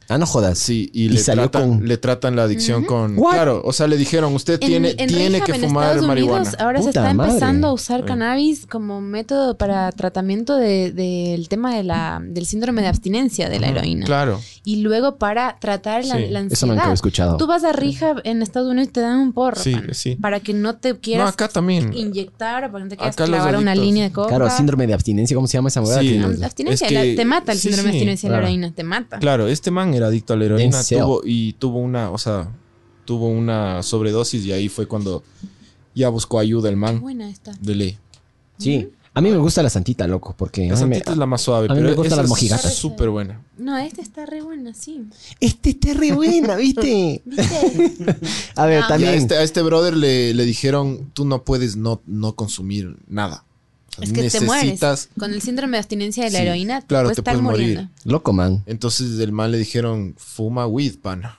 Ah, 0.09 0.19
no 0.19 0.27
jodas. 0.27 0.59
Sí, 0.59 0.91
y, 0.93 1.05
Y 1.05 1.09
le, 1.11 1.19
salió 1.21 1.49
tratan, 1.51 1.79
con- 1.79 1.89
le 1.89 1.97
tratan 1.99 2.37
la 2.37 2.45
adicción 2.45 2.85
con... 2.85 3.19
What? 3.19 3.33
Claro, 3.35 3.63
o 3.65 3.73
sea, 3.73 3.87
le 3.89 3.97
dijeron, 3.97 4.35
usted 4.35 4.55
En- 4.55 4.61
tiene, 4.69 4.91
en 4.99 5.09
tiene 5.09 5.29
Rehab, 5.31 5.45
que 5.47 5.53
en 5.53 5.61
fumar 5.63 5.85
Estados 5.89 6.07
marihuana. 6.07 6.43
Unidos 6.43 6.61
ahora 6.61 6.79
se 6.81 6.87
Puta 6.89 7.01
está 7.01 7.15
madre. 7.15 7.31
empezando 7.33 7.67
a 7.69 7.73
usar 7.73 8.05
cannabis 8.05 8.67
como 8.67 9.01
método 9.01 9.57
para 9.59 9.91
tratamiento 9.93 10.57
de- 10.57 10.93
del 10.93 11.49
tema 11.49 11.75
de 11.75 11.83
la, 11.83 12.21
del 12.25 12.47
síndrome 12.47 12.83
de 12.83 12.89
abstinencia 12.89 13.49
de 13.49 13.61
la 13.61 13.69
heroína. 13.69 14.07
Claro. 14.07 14.41
Y 14.65 14.77
luego 14.77 15.17
para 15.17 15.59
tratar 15.61 16.05
la, 16.05 16.17
Sí, 16.17 16.27
la 16.29 16.39
ansiedad. 16.41 16.53
Eso 16.53 16.67
nunca 16.67 16.83
había 16.83 16.95
escuchado. 16.95 17.37
Tú 17.37 17.47
vas 17.47 17.65
a 17.65 17.73
rehab 17.73 18.21
en 18.25 18.43
Estados 18.43 18.69
Unidos 18.71 18.89
y 18.89 18.93
te 18.93 19.01
dan 19.01 19.19
un 19.19 19.33
porro. 19.33 19.61
Sí, 19.61 19.73
pana, 19.73 19.95
sí. 19.95 20.17
Para 20.17 20.41
que 20.41 20.55
no 20.55 20.77
te 20.77 20.91
No, 20.95 21.01
quieras 21.01 21.33
acá 21.33 21.49
también. 21.49 21.93
inyectar 21.93 22.65
o 22.65 22.73
para 22.73 22.79
que 22.79 22.85
no 22.85 22.91
te 22.91 22.97
quieras 22.97 23.15
Acá 23.15 23.25
clavar 23.27 23.57
una 23.57 23.75
línea 23.75 24.05
de 24.05 24.13
coca. 24.13 24.29
Claro, 24.29 24.51
síndrome 24.51 24.87
de 24.87 24.95
abstinencia, 24.95 25.35
¿cómo 25.35 25.47
se 25.47 25.59
llama 25.59 25.69
esa 25.69 25.81
huevada? 25.81 26.01
Sí. 26.01 26.21
Abstinencia, 26.43 26.87
Es 26.87 26.93
que- 26.93 27.11
la- 27.11 27.17
te 27.17 27.25
mata 27.25 27.53
el 27.53 27.59
sí, 27.59 27.69
síndrome 27.69 27.89
de 27.89 27.93
sí, 27.93 27.97
abstinencia 27.99 28.29
de 28.29 28.31
la 28.33 28.39
claro. 28.39 28.47
heroína, 28.49 28.73
te 28.73 28.83
mata. 28.85 29.19
Claro, 29.19 29.49
este 29.49 29.71
man 29.71 29.95
era 29.97 30.07
adicto 30.09 30.33
a 30.33 30.37
la 30.37 30.45
heroína 30.45 30.83
tuvo, 30.85 31.23
y 31.25 31.55
tuvo 31.55 31.79
una, 31.81 32.11
o 32.11 32.19
sea, 32.19 32.49
tuvo 33.05 33.29
una 33.29 33.83
sobredosis 33.83 34.45
y 34.45 34.53
ahí 34.53 34.69
fue 34.69 34.87
cuando 34.87 35.23
ya 35.95 36.09
buscó 36.11 36.39
ayuda 36.39 36.69
el 36.69 36.77
man 36.77 37.01
Buena 37.01 37.29
esta. 37.31 37.53
de 37.61 37.75
ley. 37.75 37.99
Sí. 38.59 38.91
A 39.15 39.23
mí 39.23 39.31
me 39.31 39.39
gusta 39.39 39.63
la 39.63 39.71
santita, 39.71 40.07
loco, 40.07 40.35
porque... 40.37 40.65
La 40.69 40.75
me- 40.75 40.77
santita 40.77 41.13
es 41.13 41.17
la 41.17 41.25
más 41.25 41.41
suave, 41.41 41.69
a 41.71 41.73
mí 41.73 41.77
pero 41.77 41.89
me 41.89 41.95
gustan 41.97 42.19
las 42.19 42.25
es 42.27 42.29
mojigatas. 42.29 42.75
súper 42.75 43.09
buena. 43.09 43.41
No, 43.57 43.75
esta 43.79 44.03
está 44.03 44.27
re 44.27 44.43
buena, 44.43 44.75
sí. 44.75 45.07
Este 45.41 45.71
está 45.71 45.95
re 45.95 46.13
buena, 46.13 46.55
¿viste? 46.57 47.23
¿Viste? 47.25 47.57
A 48.57 48.67
ver, 48.67 48.83
No. 48.83 48.89
También... 48.89 49.13
a 49.13 49.15
este, 49.17 49.35
a 49.37 49.43
este 49.43 49.63
brother 49.63 49.97
le, 49.97 50.35
le 50.35 50.45
dijeron, 50.45 51.11
tú 51.15 51.25
no 51.25 51.45
puedes 51.45 51.77
no, 51.77 52.03
no 52.05 52.35
consumir 52.35 52.99
nada. 53.09 53.46
Sea, 53.97 54.05
es 54.05 54.13
que 54.13 54.31
te 54.31 54.41
mueres. 54.45 54.65
necesitas... 54.65 55.09
Con 55.19 55.33
el 55.33 55.41
síndrome 55.43 55.73
de 55.73 55.79
abstinencia 55.79 56.25
de 56.25 56.31
la 56.31 56.39
Sí, 56.41 56.45
heroína, 56.45 56.81
te 56.83 56.87
claro, 56.87 57.07
puedes 57.07 57.17
te 57.17 57.21
estar 57.23 57.35
puedes 57.35 57.43
morir. 57.43 57.67
muriendo. 57.79 57.91
Loco, 58.05 58.33
man. 58.33 58.63
Entonces 58.67 59.19
el 59.21 59.33
man 59.33 59.51
le 59.53 59.59
dijeron, 59.59 60.15
fuma 60.19 60.67
weed, 60.67 60.97
pana. 61.01 61.39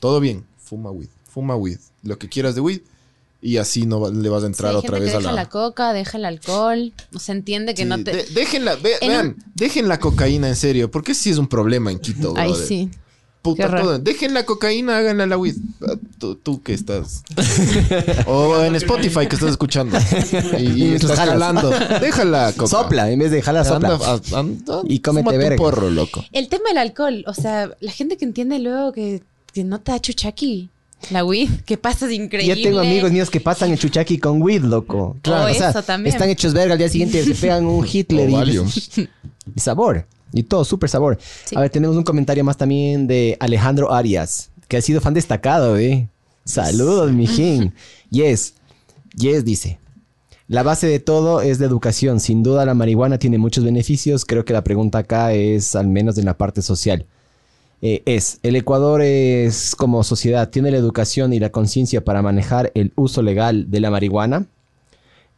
Todo 0.00 0.20
bien, 0.20 0.44
fuma 0.58 0.90
weed, 0.90 1.08
fuma 1.28 1.56
weed. 1.56 1.78
Lo 2.02 2.18
que 2.18 2.28
quieras 2.28 2.54
de 2.54 2.60
weed. 2.60 2.80
Y 3.42 3.58
así 3.58 3.86
no 3.86 4.00
va- 4.00 4.10
le 4.10 4.28
vas 4.28 4.42
a 4.42 4.46
Sí, 4.46 4.50
entrar 4.52 4.70
hay 4.72 4.76
otra 4.78 4.98
vez 4.98 5.10
que 5.10 5.16
a 5.16 5.18
deja 5.20 5.30
la... 5.32 5.42
la... 5.42 5.48
coca, 5.48 5.92
deja 5.92 6.16
el 6.18 6.24
alcohol. 6.24 6.92
No 7.12 7.20
se 7.20 7.32
entiende 7.32 7.74
que 7.74 7.82
Sí, 7.82 7.88
no 7.88 8.02
te. 8.02 8.12
de- 8.16 8.24
déjenla, 8.34 8.76
ve- 8.76 8.96
En 9.02 9.08
vean, 9.08 9.26
un- 9.28 9.44
dejen 9.54 9.88
la 9.88 10.00
cocaína 10.00 10.48
en 10.48 10.56
serio, 10.56 10.90
porque 10.90 11.14
sí 11.14 11.30
es 11.30 11.38
un 11.38 11.46
problema 11.46 11.90
en 11.92 11.98
Quito, 11.98 12.32
Ay, 12.36 12.48
brother. 12.50 12.66
sí. 12.66 12.90
Puta, 13.54 13.68
todo. 13.82 13.98
Dejen 13.98 14.34
la 14.34 14.44
cocaína, 14.44 14.98
háganla 14.98 15.26
la 15.26 15.38
weed. 15.38 15.56
Ah, 15.82 15.94
Tú, 16.18 16.34
tú 16.34 16.62
que 16.62 16.72
estás. 16.74 17.22
o 18.26 18.62
en 18.62 18.74
Spotify 18.76 19.26
que 19.26 19.36
estás 19.36 19.50
escuchando. 19.50 19.98
Y, 20.58 20.94
estás 20.94 21.12
jalas. 21.18 21.28
jalando. 21.34 21.70
Déjala, 22.00 22.52
coca. 22.56 22.66
Sopla, 22.68 23.10
en 23.10 23.18
vez 23.18 23.30
de 23.30 23.42
jalar, 23.42 23.64
sopla. 23.66 23.94
Anda, 23.94 24.06
a- 24.36 24.38
anda, 24.38 24.80
Y 24.88 25.00
cómete 25.00 25.36
verga. 25.36 25.56
porro, 25.56 25.90
loco. 25.90 26.24
El 26.32 26.48
tema 26.48 26.68
del 26.70 26.78
alcohol, 26.78 27.24
o 27.26 27.34
sea, 27.34 27.70
la 27.80 27.92
gente 27.92 28.16
que 28.16 28.24
entiende 28.24 28.58
luego 28.58 28.92
que, 28.92 29.22
que 29.52 29.64
no 29.64 29.80
te 29.80 29.92
da 29.92 30.00
chuchaqui. 30.00 30.70
La 31.10 31.24
weed, 31.24 31.50
que 31.66 31.76
pasas 31.76 32.10
increíble. 32.10 32.56
Yo 32.56 32.62
tengo 32.62 32.80
amigos 32.80 33.12
míos 33.12 33.28
que 33.28 33.38
pasan 33.40 33.70
el 33.70 33.78
chuchaqui 33.78 34.18
con 34.18 34.40
weed, 34.40 34.62
loco. 34.62 35.16
Claro. 35.20 35.50
o 35.52 35.54
sea, 35.54 35.68
eso 35.70 35.82
también. 35.82 36.14
están 36.14 36.30
hechos 36.30 36.54
verga 36.54 36.72
al 36.72 36.78
día 36.78 36.88
siguiente, 36.88 37.22
se 37.22 37.34
pegan 37.34 37.66
un 37.66 37.86
Hitler 37.86 38.30
O 38.32 38.44
y, 38.46 38.58
y 39.54 39.60
sabor. 39.60 40.06
Y 40.38 40.42
todo, 40.42 40.64
súper 40.64 40.88
sabor. 40.88 41.18
Sí. 41.44 41.56
A 41.56 41.60
ver, 41.60 41.70
tenemos 41.70 41.96
un 41.96 42.04
comentario 42.04 42.44
más 42.44 42.56
también 42.56 43.06
de 43.06 43.36
Alejandro 43.40 43.92
Arias, 43.92 44.50
que 44.68 44.76
ha 44.76 44.82
sido 44.82 45.00
fan 45.00 45.14
destacado, 45.14 45.76
¿eh? 45.76 46.08
Saludos, 46.44 47.12
mijín. 47.12 47.74
Yes. 48.10 48.54
Yes 49.16 49.44
dice. 49.44 49.78
La 50.48 50.62
base 50.62 50.86
de 50.86 51.00
todo 51.00 51.40
es 51.40 51.58
la 51.58 51.66
educación. 51.66 52.20
Sin 52.20 52.44
duda 52.44 52.64
la 52.64 52.74
marihuana 52.74 53.18
tiene 53.18 53.36
muchos 53.36 53.64
beneficios. 53.64 54.24
Creo 54.24 54.44
que 54.44 54.52
la 54.52 54.62
pregunta 54.62 54.98
acá 54.98 55.32
es 55.32 55.74
al 55.74 55.88
menos 55.88 56.18
en 56.18 56.24
la 56.24 56.38
parte 56.38 56.62
social. 56.62 57.06
Eh, 57.82 58.02
es, 58.06 58.38
el 58.42 58.56
Ecuador 58.56 59.02
es 59.02 59.74
como 59.74 60.02
sociedad, 60.02 60.48
tiene 60.48 60.70
la 60.70 60.78
educación 60.78 61.32
y 61.32 61.40
la 61.40 61.50
conciencia 61.50 62.04
para 62.04 62.22
manejar 62.22 62.70
el 62.74 62.92
uso 62.96 63.22
legal 63.22 63.70
de 63.70 63.80
la 63.80 63.90
marihuana. 63.90 64.46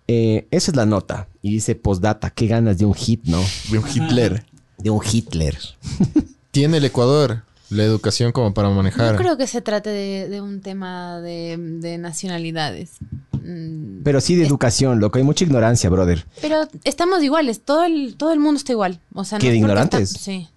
Eh, 0.06 0.46
esa 0.50 0.70
es 0.70 0.76
la 0.76 0.86
nota. 0.86 1.28
Y 1.42 1.52
dice 1.52 1.74
postdata, 1.74 2.30
qué 2.30 2.46
ganas 2.46 2.78
de 2.78 2.84
un 2.84 2.94
hit, 2.94 3.24
¿no? 3.24 3.40
De 3.70 3.78
un 3.78 3.84
Hitler. 3.88 4.44
De 4.78 4.90
un 4.90 5.00
Hitler. 5.04 5.58
Tiene 6.50 6.78
el 6.78 6.84
Ecuador 6.84 7.42
la 7.70 7.84
educación 7.84 8.32
como 8.32 8.54
para 8.54 8.70
manejar. 8.70 9.12
No 9.12 9.18
creo 9.18 9.36
que 9.36 9.46
se 9.46 9.60
trate 9.60 9.90
de, 9.90 10.28
de 10.28 10.40
un 10.40 10.60
tema 10.62 11.20
de, 11.20 11.56
de 11.58 11.98
nacionalidades. 11.98 12.92
Mm, 13.32 14.02
Pero 14.04 14.20
sí 14.20 14.36
de 14.36 14.46
educación, 14.46 15.00
loco. 15.00 15.18
Hay 15.18 15.24
mucha 15.24 15.44
ignorancia, 15.44 15.90
brother. 15.90 16.24
Pero 16.40 16.66
estamos 16.84 17.22
iguales, 17.22 17.60
todo 17.60 17.84
el, 17.84 18.16
todo 18.16 18.32
el 18.32 18.38
mundo 18.40 18.58
está 18.58 18.72
igual. 18.72 19.00
O 19.12 19.24
sea, 19.24 19.38
no 19.38 19.42
¿Qué, 19.42 19.50
de 19.50 19.56
ignorantes? 19.56 20.10
está- 20.12 20.20
sí. 20.20 20.48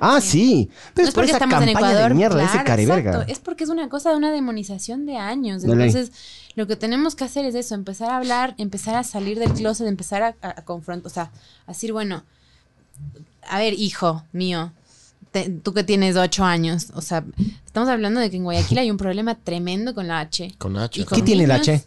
Ah, 0.00 0.20
sí. 0.22 0.70
Pero 0.94 1.04
no 1.04 1.08
es 1.10 1.14
por 1.14 1.24
esa 1.24 1.32
estamos 1.34 1.54
en 1.60 1.66
campaña 1.72 1.88
Ecuador. 1.90 2.08
de 2.08 2.14
mierda, 2.14 2.36
claro. 3.02 3.24
Es 3.28 3.38
porque 3.40 3.64
es 3.64 3.70
una 3.70 3.88
cosa 3.90 4.10
de 4.10 4.16
una 4.16 4.30
demonización 4.32 5.04
de 5.04 5.16
años. 5.18 5.62
Dale. 5.62 5.84
Entonces, 5.84 6.12
lo 6.54 6.66
que 6.66 6.76
tenemos 6.76 7.14
que 7.14 7.24
hacer 7.24 7.44
es 7.44 7.54
eso, 7.54 7.74
empezar 7.74 8.08
a 8.10 8.16
hablar, 8.16 8.54
empezar 8.56 8.94
a 8.94 9.02
salir 9.04 9.38
del 9.38 9.52
closet, 9.52 9.86
empezar 9.88 10.22
a, 10.22 10.34
a- 10.40 10.60
a 10.60 10.64
confrontar, 10.64 11.06
o 11.10 11.12
sea, 11.12 11.30
a 11.66 11.72
decir, 11.72 11.92
bueno, 11.92 12.24
a 13.48 13.58
ver, 13.58 13.74
hijo 13.74 14.24
mío, 14.32 14.72
te- 15.30 15.48
tú 15.50 15.72
que 15.74 15.84
tienes 15.84 16.16
ocho 16.16 16.44
años, 16.44 16.88
o 16.94 17.00
sea, 17.02 17.24
estamos 17.66 17.88
hablando 17.88 18.20
de 18.20 18.30
que 18.30 18.36
en 18.36 18.44
Guayaquil 18.44 18.78
hay 18.78 18.90
un 18.90 18.96
problema 18.98 19.34
tremendo 19.34 19.94
con 19.94 20.06
la 20.08 20.20
H. 20.20 20.54
Con 20.58 20.76
H. 20.76 21.00
¿no? 21.00 21.06
con- 21.06 21.16
¿Qué 21.18 21.22
tiene 21.24 21.44
el 21.44 21.48
niños, 21.50 21.68
H? 21.68 21.84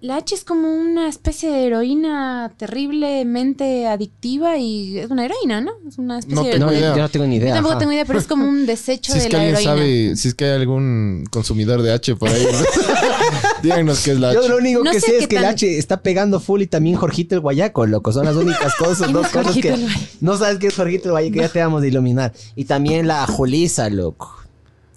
La 0.00 0.16
H 0.16 0.34
es 0.34 0.42
como 0.42 0.68
una 0.74 1.06
especie 1.08 1.48
de 1.48 1.64
heroína 1.66 2.50
terriblemente 2.56 3.86
adictiva 3.86 4.56
y 4.58 4.98
es 4.98 5.08
una 5.10 5.24
heroína, 5.24 5.60
¿no? 5.60 5.70
Es 5.86 5.96
una 5.96 6.18
especie 6.18 6.34
No 6.34 6.42
de 6.44 6.50
tengo 6.54 6.66
No, 6.66 6.72
idea. 6.72 6.96
yo 6.96 7.02
no 7.02 7.08
tengo 7.08 7.26
ni 7.26 7.36
Yo 7.36 7.42
idea. 7.42 7.54
tampoco 7.54 7.72
ajá. 7.74 7.78
tengo 7.78 7.92
idea, 7.92 8.04
pero 8.04 8.18
es 8.18 8.26
como 8.26 8.48
un 8.48 8.66
desecho 8.66 9.12
Si 9.14 9.18
es 9.18 9.24
de 9.24 9.30
que 9.30 9.36
la 9.36 9.42
alguien 9.44 9.56
heroína. 9.58 9.76
sabe, 9.76 10.16
si 10.16 10.26
es 10.28 10.34
que 10.34 10.44
hay 10.46 10.50
algún 10.60 11.24
consumidor 11.30 11.82
de 11.82 11.92
H 11.92 12.16
por 12.16 12.30
ahí, 12.30 12.44
díganos 13.62 14.00
qué 14.00 14.12
es 14.12 14.20
la 14.20 14.30
H. 14.30 14.34
Yo 14.42 14.48
lo 14.48 14.56
único 14.58 14.84
No 14.84 14.90
que 14.90 15.00
sé 15.00 15.18
es 15.18 15.28
que 15.28 15.36
el 15.36 15.44
H 15.44 15.78
está 15.78 16.00
pegando 16.02 16.40
full 16.40 16.62
y 16.62 16.66
también 16.66 16.96
Jorgito 16.96 17.34
el 17.34 17.40
Guayaco, 17.40 17.86
loco. 17.86 18.12
Son 18.12 18.24
las 18.26 18.36
únicas 18.36 18.74
cosas, 18.76 18.98
¿Quién 18.98 19.12
dos 19.12 19.26
cosas 19.28 19.46
Jorgito 19.46 19.68
que 19.76 19.86
no 20.20 20.36
sabes 20.36 20.58
qué 20.58 20.66
es 20.68 20.74
Jorgito 20.74 21.04
el 21.06 21.10
Guayaco, 21.12 21.36
ya 21.36 21.48
te 21.48 21.60
vamos 21.60 21.82
a 21.82 21.86
iluminar. 21.86 22.32
Y 22.56 22.64
también 22.64 23.06
la 23.06 23.26
Julisa, 23.26 23.88
loco. 23.90 24.36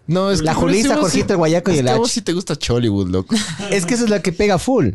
No, 0.07 0.29
es 0.31 0.41
La 0.43 0.53
que 0.53 0.59
sí 0.73 0.87
vos 0.87 0.97
Jorgito, 0.99 1.33
el 1.33 1.37
Guayaco 1.37 1.71
y 1.71 1.73
es 1.75 1.79
el 1.79 1.87
a 1.87 1.91
H. 1.91 1.99
vos 1.99 2.11
sí 2.11 2.21
te 2.21 2.33
gusta 2.33 2.55
Chollywood, 2.55 3.09
loco. 3.09 3.35
Es 3.71 3.85
que 3.85 3.95
esa 3.95 4.03
es 4.03 4.09
la 4.09 4.21
que 4.21 4.31
pega 4.31 4.59
full. 4.59 4.89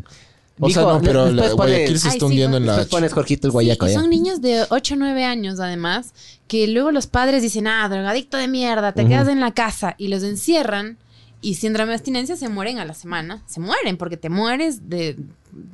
O 0.63 0.69
sea, 0.69 0.83
no, 0.83 1.01
pero 1.01 1.25
la- 1.31 1.43
pones- 1.43 1.55
Guayaquil 1.55 1.99
se 1.99 2.07
está 2.09 2.19
sí, 2.19 2.25
hundiendo 2.25 2.57
en 2.57 2.67
la... 2.67 2.85
Pones 2.85 3.11
Jorgito 3.13 3.47
el 3.47 3.51
guayaco 3.51 3.87
Sí, 3.87 3.93
son 3.93 4.09
niños 4.11 4.41
de 4.41 4.63
8 4.69 4.93
o 4.93 4.97
9 4.97 5.25
años, 5.25 5.59
además, 5.59 6.13
que 6.47 6.67
luego 6.67 6.91
los 6.91 7.07
padres 7.07 7.41
dicen, 7.41 7.65
ah, 7.67 7.87
drogadicto 7.89 8.37
de 8.37 8.47
mierda, 8.47 8.91
te 8.91 9.07
quedas 9.07 9.27
en 9.27 9.39
la 9.39 9.53
casa 9.53 9.95
y 9.97 10.09
los 10.09 10.21
encierran 10.23 10.97
y 11.41 11.55
síndrome 11.55 11.89
de 11.89 11.95
abstinencia 11.95 12.35
se 12.35 12.49
mueren 12.49 12.77
a 12.79 12.85
la 12.85 12.93
semana. 12.93 13.41
Se 13.47 13.59
mueren 13.59 13.97
porque 13.97 14.17
te 14.17 14.29
mueres 14.29 14.89
de, 14.89 15.17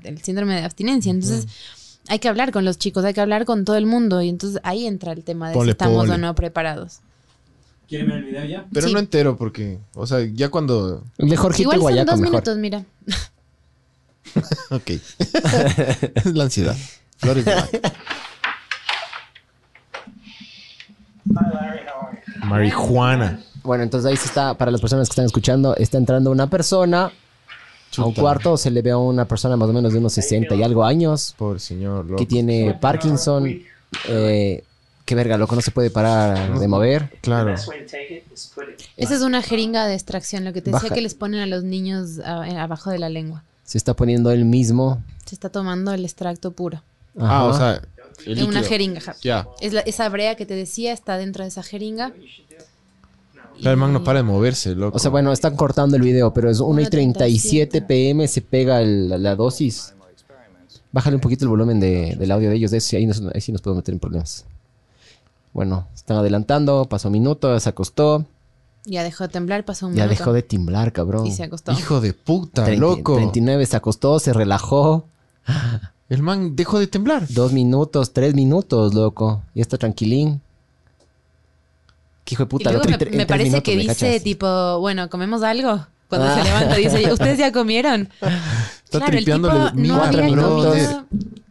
del 0.01 0.21
síndrome 0.23 0.55
de 0.55 0.63
abstinencia. 0.63 1.11
Entonces, 1.11 1.45
hay 2.07 2.19
que 2.19 2.29
hablar 2.29 2.51
con 2.51 2.63
los 2.65 2.77
chicos, 2.77 3.03
hay 3.03 3.13
que 3.13 3.21
hablar 3.21 3.45
con 3.45 3.65
todo 3.65 3.75
el 3.75 3.85
mundo 3.85 4.21
y 4.21 4.29
entonces 4.29 4.61
ahí 4.63 4.87
entra 4.87 5.11
el 5.11 5.23
tema 5.23 5.49
de 5.49 5.53
Ponle 5.55 5.71
si 5.71 5.71
estamos 5.71 5.97
pole. 6.05 6.13
o 6.13 6.17
no 6.17 6.33
preparados. 6.35 6.99
¿Quieren 7.87 8.07
ver 8.07 8.17
el 8.17 8.23
video 8.25 8.45
ya? 8.45 8.65
Pero 8.71 8.87
Sí. 8.87 8.93
no 8.93 8.99
entero 8.99 9.37
porque, 9.37 9.79
o 9.93 10.05
sea, 10.07 10.19
ya 10.33 10.49
cuando... 10.49 11.03
El 11.17 11.29
de 11.29 11.37
Jorgito 11.37 11.63
Igual 11.73 11.75
son 11.77 11.81
guayaco 11.83 12.11
dos 12.11 12.19
mejor. 12.19 12.31
minutos, 12.33 12.57
mira. 12.57 12.85
Ok. 14.69 14.89
es 16.15 16.25
la 16.33 16.43
ansiedad. 16.43 16.75
Flores 17.17 17.45
de 17.45 17.55
Bach. 17.55 17.69
Bueno, 23.67 23.83
entonces 23.83 24.09
ahí 24.09 24.17
se 24.17 24.25
está, 24.27 24.53
para 24.55 24.71
las 24.71 24.81
personas 24.81 25.07
que 25.07 25.11
están 25.11 25.25
escuchando, 25.25 25.75
está 25.75 25.97
entrando 25.97 26.31
una 26.31 26.49
persona 26.49 27.11
a 27.97 28.05
un 28.05 28.13
cuarto, 28.13 28.57
se 28.57 28.71
le 28.71 28.81
ve 28.81 28.91
a 28.91 28.97
una 28.97 29.25
persona 29.25 29.55
más 29.57 29.69
o 29.69 29.73
menos 29.73 29.91
de 29.93 29.99
unos 29.99 30.13
60 30.13 30.55
y 30.55 30.63
algo 30.63 30.83
años, 30.85 31.35
Pobre 31.37 31.59
señor, 31.59 32.05
loco. 32.05 32.15
que 32.17 32.25
tiene 32.25 32.77
Parkinson. 32.79 33.45
Eh, 34.07 34.63
qué 35.05 35.15
verga, 35.15 35.37
loco, 35.37 35.53
no 35.55 35.61
se 35.61 35.71
puede 35.71 35.89
parar 35.89 36.57
de 36.59 36.67
mover. 36.67 37.11
Claro. 37.21 37.53
Esa 37.53 39.15
es 39.15 39.21
una 39.21 39.41
jeringa 39.41 39.85
de 39.85 39.93
extracción, 39.95 40.43
lo 40.45 40.53
que 40.53 40.61
te 40.61 40.71
Baja. 40.71 40.83
decía 40.83 40.95
que 40.95 41.01
les 41.01 41.13
ponen 41.13 41.41
a 41.41 41.45
los 41.45 41.63
niños 41.63 42.19
a- 42.19 42.47
eh, 42.47 42.57
abajo 42.57 42.89
de 42.89 42.99
la 42.99 43.09
lengua. 43.09 43.43
Se 43.63 43.77
está 43.77 43.93
poniendo 43.93 44.31
él 44.31 44.45
mismo. 44.45 45.01
Se 45.25 45.35
está 45.35 45.49
tomando 45.49 45.91
el 45.93 46.05
extracto 46.05 46.51
puro. 46.51 46.81
Ah, 47.19 47.25
Ajá. 47.25 47.43
o 47.45 47.53
sea, 47.57 47.81
el 48.25 48.39
En 48.39 48.47
una 48.47 48.63
jeringa. 48.63 49.01
Ya. 49.21 49.47
Es 49.59 49.73
la- 49.73 49.81
esa 49.81 50.07
brea 50.09 50.35
que 50.35 50.45
te 50.45 50.53
decía 50.55 50.93
está 50.93 51.17
dentro 51.17 51.43
de 51.43 51.49
esa 51.49 51.63
jeringa. 51.63 52.13
Claro, 53.59 53.71
el 53.73 53.77
man 53.77 53.93
no 53.93 54.03
para 54.03 54.19
de 54.19 54.23
moverse, 54.23 54.75
loco. 54.75 54.95
O 54.97 54.99
sea, 54.99 55.09
bueno, 55.11 55.31
están 55.31 55.55
cortando 55.55 55.95
el 55.95 56.01
video, 56.01 56.33
pero 56.33 56.49
es 56.49 56.59
1 56.59 56.81
y 56.81 56.85
37 56.85 57.81
1:37 57.81 57.85
pm, 57.87 58.27
se 58.27 58.41
pega 58.41 58.81
el- 58.81 59.09
la, 59.09 59.17
la 59.17 59.35
dosis. 59.35 59.93
Bájale 60.91 61.15
un 61.15 61.21
poquito 61.21 61.45
el 61.45 61.49
volumen 61.49 61.79
de- 61.79 62.15
del 62.15 62.31
audio 62.31 62.49
de 62.49 62.55
ellos, 62.55 62.71
de 62.71 62.77
ese, 62.77 62.97
ahí, 62.97 63.05
nos- 63.05 63.21
ahí 63.33 63.41
sí 63.41 63.51
nos 63.51 63.61
podemos 63.61 63.81
meter 63.81 63.93
en 63.93 63.99
problemas. 63.99 64.45
Bueno, 65.53 65.87
están 65.95 66.17
adelantando, 66.17 66.85
pasó 66.89 67.07
un 67.09 67.13
minuto, 67.13 67.59
se 67.59 67.69
acostó, 67.69 68.25
Ya 68.85 69.03
dejó 69.03 69.25
de 69.25 69.29
temblar, 69.29 69.65
pasó 69.65 69.87
un 69.87 69.95
ya 69.95 70.03
minuto. 70.05 70.19
dejó 70.19 70.33
de 70.33 70.43
temblar, 70.43 70.93
cabrón. 70.93 71.25
Y 71.27 71.31
se 71.31 71.43
acostó. 71.43 71.73
Hijo 71.73 71.99
de 71.99 72.13
puta, 72.13 72.63
30 72.63 72.79
loco. 72.79 73.15
39 73.15 73.65
se 73.65 73.75
acostó, 73.75 74.17
se 74.19 74.31
relajó. 74.33 75.05
El 76.09 76.21
man 76.23 76.55
dejó 76.55 76.79
de 76.79 76.87
temblar. 76.87 77.25
Dos 77.27 77.51
minutos, 77.51 78.13
tres 78.13 78.33
minutos, 78.33 78.93
loco. 78.93 79.41
Y 79.53 79.59
está 79.61 79.77
tranquilín. 79.77 80.39
Qué 82.27 82.35
hijo 82.35 82.43
de 82.43 82.47
Y 82.47 82.49
puta. 82.49 82.71
luego 82.71 82.83
en 82.85 83.17
me, 83.17 83.25
parece 83.25 83.45
minutos, 83.45 83.63
que 83.63 83.75
¿me 83.77 83.83
dice 83.83 84.07
cachas? 84.09 84.23
tipo, 84.23 84.79
bueno, 84.81 85.09
comemos 85.09 85.43
algo. 85.43 85.87
Cuando 86.09 86.27
Ah. 86.27 86.35
se 86.37 86.43
levanta 86.43 86.75
dice, 86.75 87.13
¿ustedes 87.13 87.37
ya 87.37 87.53
comieron? 87.53 88.09
Está 88.83 88.99
claro, 88.99 89.17
el 89.17 89.23
tipo 89.25 89.37
no 89.37 89.49
había 89.49 89.71
comido. 89.71 90.75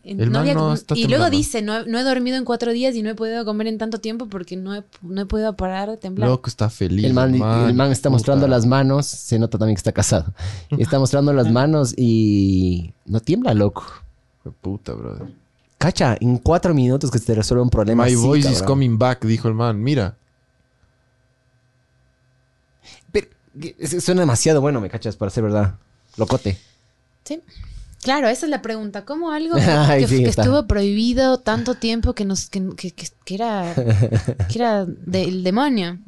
El 0.04 0.18
no 0.18 0.24
man 0.26 0.36
había- 0.42 0.54
no 0.54 0.72
está 0.74 0.96
y 0.96 1.08
luego 1.08 1.30
dice, 1.30 1.62
no, 1.62 1.78
he- 1.80 1.86
no 1.86 1.98
he 1.98 2.02
dormido 2.04 2.36
en 2.36 2.44
cuatro 2.44 2.72
días 2.72 2.94
y 2.94 3.02
no 3.02 3.08
he 3.10 3.14
podido 3.14 3.44
comer 3.46 3.66
en 3.68 3.78
tanto 3.78 3.98
tiempo 3.98 4.26
porque 4.28 4.54
no 4.56 4.74
he, 4.74 4.84
no 5.02 5.22
he 5.22 5.26
podido 5.26 5.56
parar 5.56 5.90
de 5.90 5.96
temblar. 5.96 6.28
Loco 6.28 6.48
está 6.50 6.68
feliz. 6.70 7.04
El 7.06 7.12
man, 7.14 7.34
el 7.34 7.74
man 7.74 7.90
está 7.90 8.08
puta. 8.08 8.10
mostrando 8.10 8.46
las 8.48 8.66
manos. 8.66 9.06
Se 9.06 9.38
nota 9.38 9.56
también 9.58 9.74
que 9.76 9.80
está 9.80 9.92
casado. 9.92 10.32
Está 10.78 10.98
mostrando 11.00 11.32
las 11.32 11.50
manos 11.50 11.92
y 11.96 12.92
no 13.06 13.18
tiembla, 13.20 13.52
loco. 13.54 13.82
Hijo 13.82 14.50
de 14.50 14.50
Puta, 14.52 14.92
brother. 14.92 15.26
Cacha, 15.78 16.16
en 16.20 16.38
cuatro 16.38 16.72
minutos 16.72 17.10
que 17.10 17.18
se 17.18 17.24
te 17.26 17.34
resuelve 17.34 17.62
un 17.64 17.70
problema. 17.70 18.04
My 18.04 18.12
así, 18.12 18.16
voice 18.24 18.50
is 18.50 18.62
coming 18.62 18.98
back, 18.98 19.24
dijo 19.24 19.48
el 19.48 19.54
man. 19.54 19.82
Mira. 19.82 20.16
Pero, 23.12 23.26
que- 23.26 23.30
es- 23.30 23.45
suena 24.00 24.20
demasiado 24.22 24.60
bueno, 24.60 24.80
me 24.80 24.88
cachas, 24.90 25.16
para 25.16 25.30
ser 25.30 25.44
verdad. 25.44 25.74
Locote. 26.16 26.58
Sí. 27.24 27.40
Claro, 28.02 28.28
esa 28.28 28.46
es 28.46 28.50
la 28.50 28.62
pregunta. 28.62 29.04
¿Cómo 29.04 29.32
algo 29.32 29.54
que, 29.56 29.60
Ay, 29.62 30.02
que- 30.02 30.08
sí, 30.08 30.22
que 30.22 30.28
está. 30.30 30.42
estuvo 30.42 30.66
prohibido 30.66 31.38
tanto 31.38 31.74
tiempo 31.74 32.14
que 32.14 32.24
nos 32.24 32.48
que, 32.48 32.62
que- 32.76 32.90
que- 32.92 33.08
que 33.24 33.34
era 33.34 33.74
que 34.48 34.58
era 34.58 34.84
del 34.86 35.42
demonio 35.42 35.98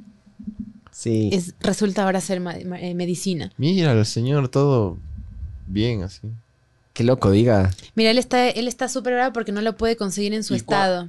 Sí. 0.91 1.31
es, 1.33 1.55
resulta 1.61 2.03
ahora 2.05 2.20
ser 2.20 2.41
ma- 2.41 2.57
ma- 2.66 2.81
eh, 2.81 2.95
medicina? 2.95 3.53
Mira, 3.57 3.93
el 3.93 4.05
señor 4.07 4.49
todo 4.49 4.99
bien 5.66 6.03
así. 6.03 6.23
Qué 6.93 7.05
loco, 7.05 7.31
diga. 7.31 7.70
Mira, 7.95 8.11
él 8.11 8.19
está 8.19 8.49
él 8.49 8.66
está 8.66 8.89
súper 8.89 9.15
bravo 9.15 9.33
porque 9.33 9.53
no 9.53 9.61
lo 9.61 9.77
puede 9.77 9.97
conseguir 9.97 10.35
en 10.35 10.43
su 10.43 10.55
¿Y 10.55 10.59
cua- 10.59 10.61
estado. 10.61 11.09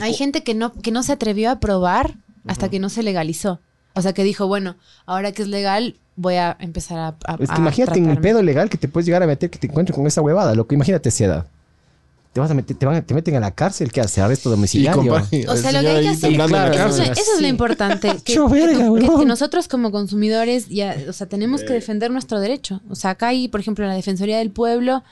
Hay 0.00 0.14
gente 0.14 0.44
que 0.44 0.54
no 0.54 0.72
que 0.72 0.92
no 0.92 1.02
se 1.02 1.12
atrevió 1.12 1.50
a 1.50 1.58
probar 1.58 2.14
hasta 2.46 2.68
que 2.68 2.78
no 2.78 2.88
se 2.90 3.02
legalizó. 3.02 3.60
O 3.98 4.02
sea, 4.02 4.12
que 4.12 4.24
dijo, 4.24 4.46
bueno, 4.46 4.76
ahora 5.06 5.32
que 5.32 5.42
es 5.42 5.48
legal, 5.48 5.96
voy 6.16 6.34
a 6.36 6.56
empezar 6.60 6.98
a, 6.98 7.08
a- 7.26 7.34
Es 7.40 7.48
que 7.48 7.54
a 7.54 7.58
imagínate 7.58 7.98
en 7.98 8.10
el 8.10 8.18
pedo 8.18 8.42
legal 8.42 8.70
que 8.70 8.78
te 8.78 8.88
puedes 8.88 9.06
llegar 9.06 9.22
a 9.22 9.26
meter 9.26 9.50
que 9.50 9.58
te 9.58 9.66
encuentres 9.66 9.94
con 9.96 10.06
esa 10.06 10.20
huevada, 10.22 10.54
loco. 10.54 10.74
Imagínate 10.74 11.08
esa 11.10 11.24
edad. 11.24 11.46
Te 12.32 12.40
vas 12.40 12.50
a 12.50 12.54
meter, 12.54 12.76
te, 12.76 12.84
van, 12.86 13.02
te 13.04 13.14
meten 13.14 13.34
a 13.36 13.40
la 13.40 13.50
cárcel, 13.52 13.90
¿qué 13.90 14.00
hace? 14.02 14.20
Arresto 14.20 14.50
domiciliario. 14.50 15.12
O 15.48 15.56
sea, 15.56 15.72
lo 15.72 15.80
que 15.80 15.88
hay 15.88 16.02
que 16.02 16.08
hacer- 16.10 16.30
Eso, 16.90 17.02
es- 17.02 17.18
eso 17.18 17.30
es 17.36 17.40
lo 17.40 17.48
importante. 17.48 18.14
Que, 18.24 18.34
Yo, 18.34 18.48
verga, 18.48 18.72
que- 18.72 18.78
que- 18.84 18.88
huevón. 18.88 19.20
que 19.20 19.26
nosotros 19.26 19.66
como 19.66 19.90
consumidores 19.90 20.68
ya, 20.68 20.96
o 21.08 21.12
sea, 21.12 21.26
tenemos 21.28 21.62
que 21.62 21.72
defender 21.72 22.10
nuestro 22.10 22.38
derecho. 22.38 22.80
O 22.90 22.94
sea, 22.94 23.10
acá 23.10 23.28
hay, 23.28 23.48
por 23.48 23.60
ejemplo, 23.60 23.86
la 23.86 23.94
Defensoría 23.94 24.38
del 24.38 24.50
Pueblo 24.50 25.02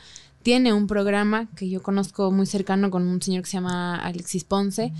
tiene 0.43 0.73
un 0.73 0.87
programa 0.87 1.49
que 1.57 1.69
yo 1.69 1.83
conozco 1.83 2.31
muy 2.31 2.47
cercano 2.47 2.91
con 2.91 3.03
un 3.09 3.21
señor 3.21 3.43
que 3.43 3.51
se 3.51 3.57
llama 3.57 3.97
Alexis 3.97 4.45
Ponce. 4.45 4.93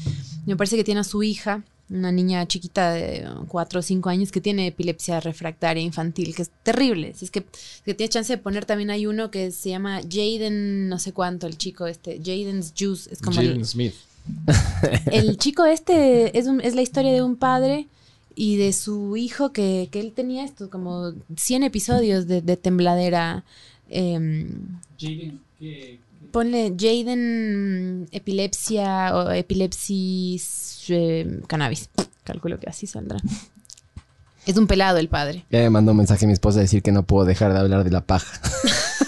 Me 0.47 0.57
parece 0.57 0.77
que 0.77 0.83
tiene 0.85 1.01
a 1.03 1.05
su 1.05 1.23
hija, 1.23 1.63
una 1.89 2.11
niña 2.11 2.47
chiquita 2.47 2.93
de 2.93 3.29
4 3.49 3.79
o 3.81 3.83
5 3.83 4.09
años 4.09 4.33
que 4.33 4.41
tiene 4.41 4.67
epilepsia 4.67 5.21
refractaria 5.21 5.83
infantil, 5.83 6.35
que 6.35 6.43
es 6.43 6.51
terrible. 6.63 7.15
Si 7.15 7.25
es 7.27 7.31
que, 7.31 7.41
si 7.53 7.83
que 7.85 7.95
tienes 7.95 8.13
chance 8.13 8.33
de 8.33 8.39
poner 8.43 8.65
también 8.65 8.91
hay 8.91 9.07
uno 9.07 9.31
que 9.31 9.51
se 9.53 9.71
llama 9.71 10.01
Jaden, 10.03 10.89
no 10.89 10.99
sé 10.99 11.13
cuánto, 11.13 11.47
el 11.47 11.57
chico 11.57 11.87
este, 11.87 12.19
Jaden's 12.19 12.75
Juice, 12.77 13.09
es 13.13 13.21
como 13.21 13.41
el- 13.41 13.49
Jaden 13.49 13.65
Smith. 13.65 13.95
el 15.13 15.37
chico 15.39 15.65
este 15.65 16.37
es, 16.37 16.47
un- 16.47 16.61
es 16.61 16.75
la 16.75 16.83
historia 16.83 17.13
de 17.13 17.23
un 17.23 17.37
padre 17.37 17.87
y 18.35 18.57
de 18.57 18.73
su 18.73 19.17
hijo 19.17 19.53
que, 19.53 19.89
que 19.93 20.01
él 20.01 20.13
tenía 20.13 20.45
esto, 20.45 20.69
como 20.69 21.13
100 21.37 21.63
episodios 21.63 22.27
de, 22.27 22.43
de 22.43 22.57
tembladera. 22.57 23.45
em, 23.89 24.81
Jaden, 25.01 25.41
¿qué- 25.61 26.01
ponle 26.33 26.75
Jaden 26.77 28.03
mm, 28.03 28.07
epilepsia 28.11 29.17
o 29.17 29.31
epilepsis 29.31 30.66
eh, 30.91 31.41
cannabis. 31.47 31.91
Calculo 32.25 32.59
que 32.59 32.69
así 32.69 32.87
saldrá. 32.87 33.19
Es 34.47 34.57
un 34.57 34.67
pelado 34.67 34.99
el 34.99 35.09
padre. 35.09 35.45
Ya 35.51 35.61
me 35.61 35.71
mandó 35.71 35.93
un 35.93 35.99
mensaje 35.99 36.25
a 36.25 36.29
mi 36.29 36.33
esposa 36.33 36.59
a 36.59 36.63
decir 36.63 36.83
que 36.83 36.93
no 36.93 37.05
puedo 37.05 37.25
dejar 37.25 37.53
de 37.53 37.59
hablar 37.59 37.85
de 37.85 37.91
la 37.91 38.01
paja. 38.01 38.41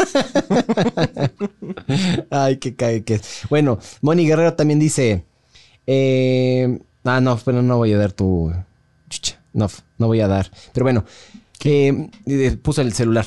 Ay, 2.30 2.56
qué 2.56 2.74
cae 2.74 3.04
que 3.04 3.14
es. 3.14 3.42
Bueno, 3.48 3.78
Moni 4.00 4.26
Guerrero 4.26 4.54
también 4.54 4.78
dice. 4.78 5.24
eh, 5.86 6.78
ah, 7.04 7.20
no, 7.20 7.38
pero 7.44 7.62
no 7.62 7.76
voy 7.76 7.92
a 7.92 7.98
dar 7.98 8.12
tu. 8.12 8.52
Chucha, 9.08 9.38
no, 9.52 9.68
no 9.98 10.06
voy 10.06 10.20
a 10.20 10.28
dar. 10.28 10.50
Pero 10.72 10.84
bueno, 10.84 11.04
que 11.58 12.10
eh, 12.26 12.56
puso 12.62 12.82
el 12.82 12.92
celular. 12.92 13.26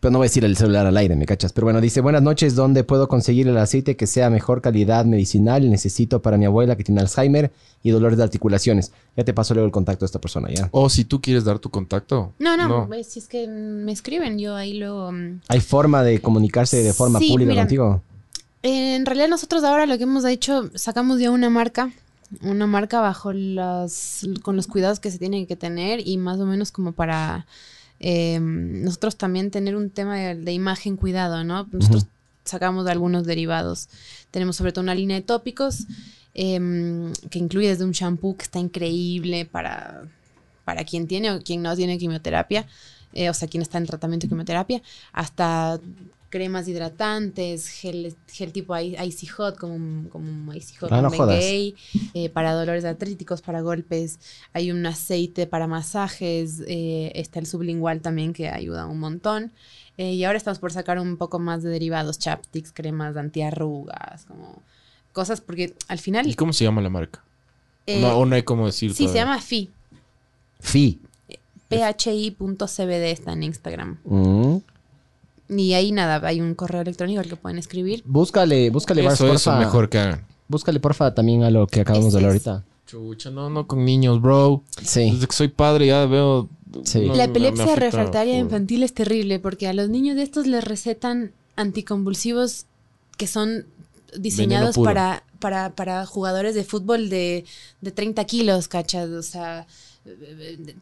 Pero 0.00 0.12
no 0.12 0.18
voy 0.18 0.26
a 0.26 0.28
decir 0.28 0.44
el 0.44 0.56
celular 0.56 0.86
al 0.86 0.96
aire, 0.96 1.16
¿me 1.16 1.26
cachas? 1.26 1.52
Pero 1.52 1.64
bueno, 1.64 1.80
dice, 1.80 2.00
buenas 2.00 2.22
noches, 2.22 2.54
¿dónde 2.54 2.84
puedo 2.84 3.08
conseguir 3.08 3.48
el 3.48 3.56
aceite 3.58 3.96
que 3.96 4.06
sea 4.06 4.30
mejor 4.30 4.60
calidad 4.62 5.04
medicinal? 5.04 5.68
Necesito 5.68 6.22
para 6.22 6.36
mi 6.36 6.44
abuela 6.44 6.76
que 6.76 6.84
tiene 6.84 7.00
Alzheimer 7.00 7.50
y 7.82 7.90
dolores 7.90 8.16
de 8.16 8.22
articulaciones. 8.24 8.92
Ya 9.16 9.24
te 9.24 9.34
paso 9.34 9.54
luego 9.54 9.66
el 9.66 9.72
contacto 9.72 10.04
de 10.04 10.06
esta 10.06 10.20
persona, 10.20 10.48
¿ya? 10.54 10.68
O 10.70 10.88
si 10.88 11.04
tú 11.04 11.20
quieres 11.20 11.44
dar 11.44 11.58
tu 11.58 11.70
contacto. 11.70 12.32
No, 12.38 12.56
no, 12.56 12.86
pues, 12.86 13.08
si 13.08 13.18
es 13.18 13.26
que 13.26 13.48
me 13.48 13.90
escriben, 13.90 14.38
yo 14.38 14.54
ahí 14.54 14.78
luego... 14.78 15.10
mm, 15.10 15.40
¿Hay 15.48 15.60
forma 15.60 16.02
de 16.04 16.20
comunicarse 16.20 16.80
de 16.82 16.92
forma 16.92 17.18
Sí, 17.18 17.30
pública 17.30 17.50
mira. 17.50 17.62
contigo? 17.62 18.02
En 18.62 19.04
realidad 19.06 19.28
nosotros 19.28 19.64
ahora 19.64 19.86
lo 19.86 19.96
que 19.98 20.04
hemos 20.04 20.24
hecho, 20.24 20.70
sacamos 20.74 21.18
ya 21.20 21.30
una 21.30 21.50
marca, 21.50 21.90
una 22.42 22.66
marca 22.66 23.00
bajo 23.00 23.32
las, 23.32 24.26
con 24.42 24.54
los 24.56 24.66
cuidados 24.68 25.00
que 25.00 25.10
se 25.10 25.18
tienen 25.18 25.46
que 25.46 25.56
tener 25.56 26.06
y 26.06 26.18
más 26.18 26.38
o 26.40 26.46
menos 26.46 26.70
como 26.72 26.92
para 26.92 27.46
eh, 28.00 28.38
nosotros 28.40 29.16
también 29.16 29.50
tener 29.50 29.76
un 29.76 29.90
tema 29.90 30.16
de, 30.16 30.34
de 30.34 30.52
imagen 30.52 30.96
cuidado, 30.96 31.44
¿no? 31.44 31.68
Nosotros 31.72 32.06
sacamos 32.48 32.86
algunos 32.86 33.24
derivados. 33.24 33.88
Tenemos 34.30 34.56
sobre 34.56 34.72
todo 34.72 34.82
una 34.82 34.94
línea 34.94 35.16
de 35.16 35.22
tópicos 35.22 35.86
em, 36.34 37.12
que 37.30 37.38
incluye 37.38 37.68
desde 37.68 37.84
un 37.84 37.92
shampoo 37.92 38.36
que 38.36 38.44
está 38.44 38.58
increíble 38.58 39.44
para, 39.44 40.04
para 40.64 40.84
quien 40.84 41.06
tiene 41.06 41.30
o 41.32 41.42
quien 41.42 41.62
no 41.62 41.76
tiene 41.76 41.98
quimioterapia, 41.98 42.66
eh, 43.12 43.30
o 43.30 43.34
sea, 43.34 43.48
quien 43.48 43.62
está 43.62 43.78
en 43.78 43.86
tratamiento 43.86 44.26
de 44.26 44.30
quimioterapia, 44.30 44.82
hasta 45.12 45.80
cremas 46.30 46.68
hidratantes, 46.68 47.68
gel, 47.68 48.14
gel 48.26 48.52
tipo 48.52 48.76
Icy 48.76 49.26
Hot, 49.28 49.56
como 49.56 49.74
un, 49.74 50.08
como 50.10 50.52
Icy 50.52 50.76
Hot 50.76 50.92
Ah, 50.92 51.00
no. 51.02 51.10
Bengay, 51.10 51.74
eh, 52.14 52.28
para 52.28 52.52
dolores 52.52 52.84
artríticos, 52.84 53.40
para 53.42 53.60
golpes. 53.60 54.18
Hay 54.52 54.70
un 54.70 54.84
aceite 54.86 55.46
para 55.46 55.66
masajes, 55.66 56.62
eh, 56.66 57.12
está 57.14 57.38
el 57.38 57.46
sublingual 57.46 58.00
también 58.00 58.32
que 58.32 58.48
ayuda 58.48 58.86
un 58.86 59.00
montón. 59.00 59.52
Eh, 59.96 60.12
y 60.12 60.24
ahora 60.24 60.38
estamos 60.38 60.58
por 60.58 60.72
sacar 60.72 60.98
un 60.98 61.16
poco 61.16 61.38
más 61.38 61.62
de 61.62 61.70
derivados, 61.70 62.18
chapsticks, 62.18 62.72
cremas 62.72 63.16
antiarrugas, 63.16 64.26
como 64.26 64.62
cosas, 65.12 65.40
porque 65.40 65.74
al 65.88 65.98
final... 65.98 66.26
¿Y 66.26 66.34
cómo 66.34 66.52
se 66.52 66.64
llama 66.64 66.80
la 66.80 66.90
marca? 66.90 67.24
eh, 67.86 68.00
no, 68.00 68.18
o 68.18 68.26
no 68.26 68.34
hay 68.36 68.42
cómo 68.42 68.66
decir. 68.66 68.92
sí, 68.94 69.08
se 69.08 69.14
llama 69.14 69.40
FI. 69.40 69.70
Fi. 70.60 71.00
phi.cbd 71.68 73.10
está 73.10 73.32
en 73.32 73.42
Instagram. 73.42 73.98
Mm. 74.04 74.56
Y 75.48 75.72
ahí 75.74 75.92
nada, 75.92 76.26
hay 76.26 76.40
un 76.40 76.54
correo 76.54 76.82
electrónico 76.82 77.20
al 77.20 77.28
que 77.28 77.36
pueden 77.36 77.58
escribir. 77.58 78.02
Búscale, 78.04 78.70
búscale, 78.70 79.00
Eso, 79.06 79.26
eso 79.32 79.50
porfa. 79.50 79.58
mejor 79.58 79.88
que 79.88 79.98
hagan. 79.98 80.26
Búscale, 80.48 80.80
porfa, 80.80 81.14
también 81.14 81.42
a 81.42 81.50
lo 81.50 81.66
que 81.66 81.80
acabamos 81.80 82.12
de 82.12 82.18
hablar 82.18 82.36
es. 82.36 82.46
ahorita. 82.46 82.64
Chucha, 82.86 83.30
no, 83.30 83.50
no 83.50 83.66
con 83.66 83.84
niños, 83.84 84.20
bro. 84.20 84.62
Sí. 84.82 85.10
Desde 85.10 85.26
que 85.26 85.34
soy 85.36 85.48
padre 85.48 85.86
ya 85.88 86.06
veo. 86.06 86.48
Sí. 86.84 87.00
no, 87.06 87.14
la 87.14 87.24
epilepsia 87.24 87.76
refractaria 87.76 88.38
infantil 88.38 88.82
es 88.82 88.92
terrible 88.92 89.38
porque 89.38 89.68
a 89.68 89.72
los 89.72 89.88
niños 89.88 90.16
de 90.16 90.22
estos 90.22 90.46
les 90.46 90.62
recetan 90.64 91.32
anticonvulsivos 91.56 92.66
que 93.16 93.26
son 93.26 93.66
diseñados 94.18 94.76
para, 94.78 95.22
para, 95.38 95.74
para 95.74 96.06
jugadores 96.06 96.54
de 96.54 96.64
fútbol 96.64 97.08
de, 97.10 97.44
de 97.80 97.90
30 97.90 98.24
kilos, 98.24 98.68
¿cachas? 98.68 99.08
O 99.10 99.22
sea, 99.22 99.66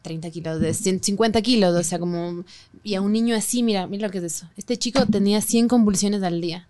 30 0.01 0.31
kilos, 0.31 0.59
de 0.59 0.73
150 0.73 1.41
kilos, 1.41 1.75
o 1.75 1.83
sea, 1.83 1.99
como... 1.99 2.43
Y 2.83 2.95
a 2.95 3.01
un 3.01 3.11
niño 3.11 3.35
así, 3.35 3.63
mira, 3.63 3.87
mira 3.87 4.07
lo 4.07 4.11
que 4.11 4.19
es 4.19 4.23
eso. 4.23 4.47
Este 4.55 4.77
chico 4.77 5.05
tenía 5.05 5.41
100 5.41 5.67
convulsiones 5.67 6.23
al 6.23 6.39
día. 6.41 6.67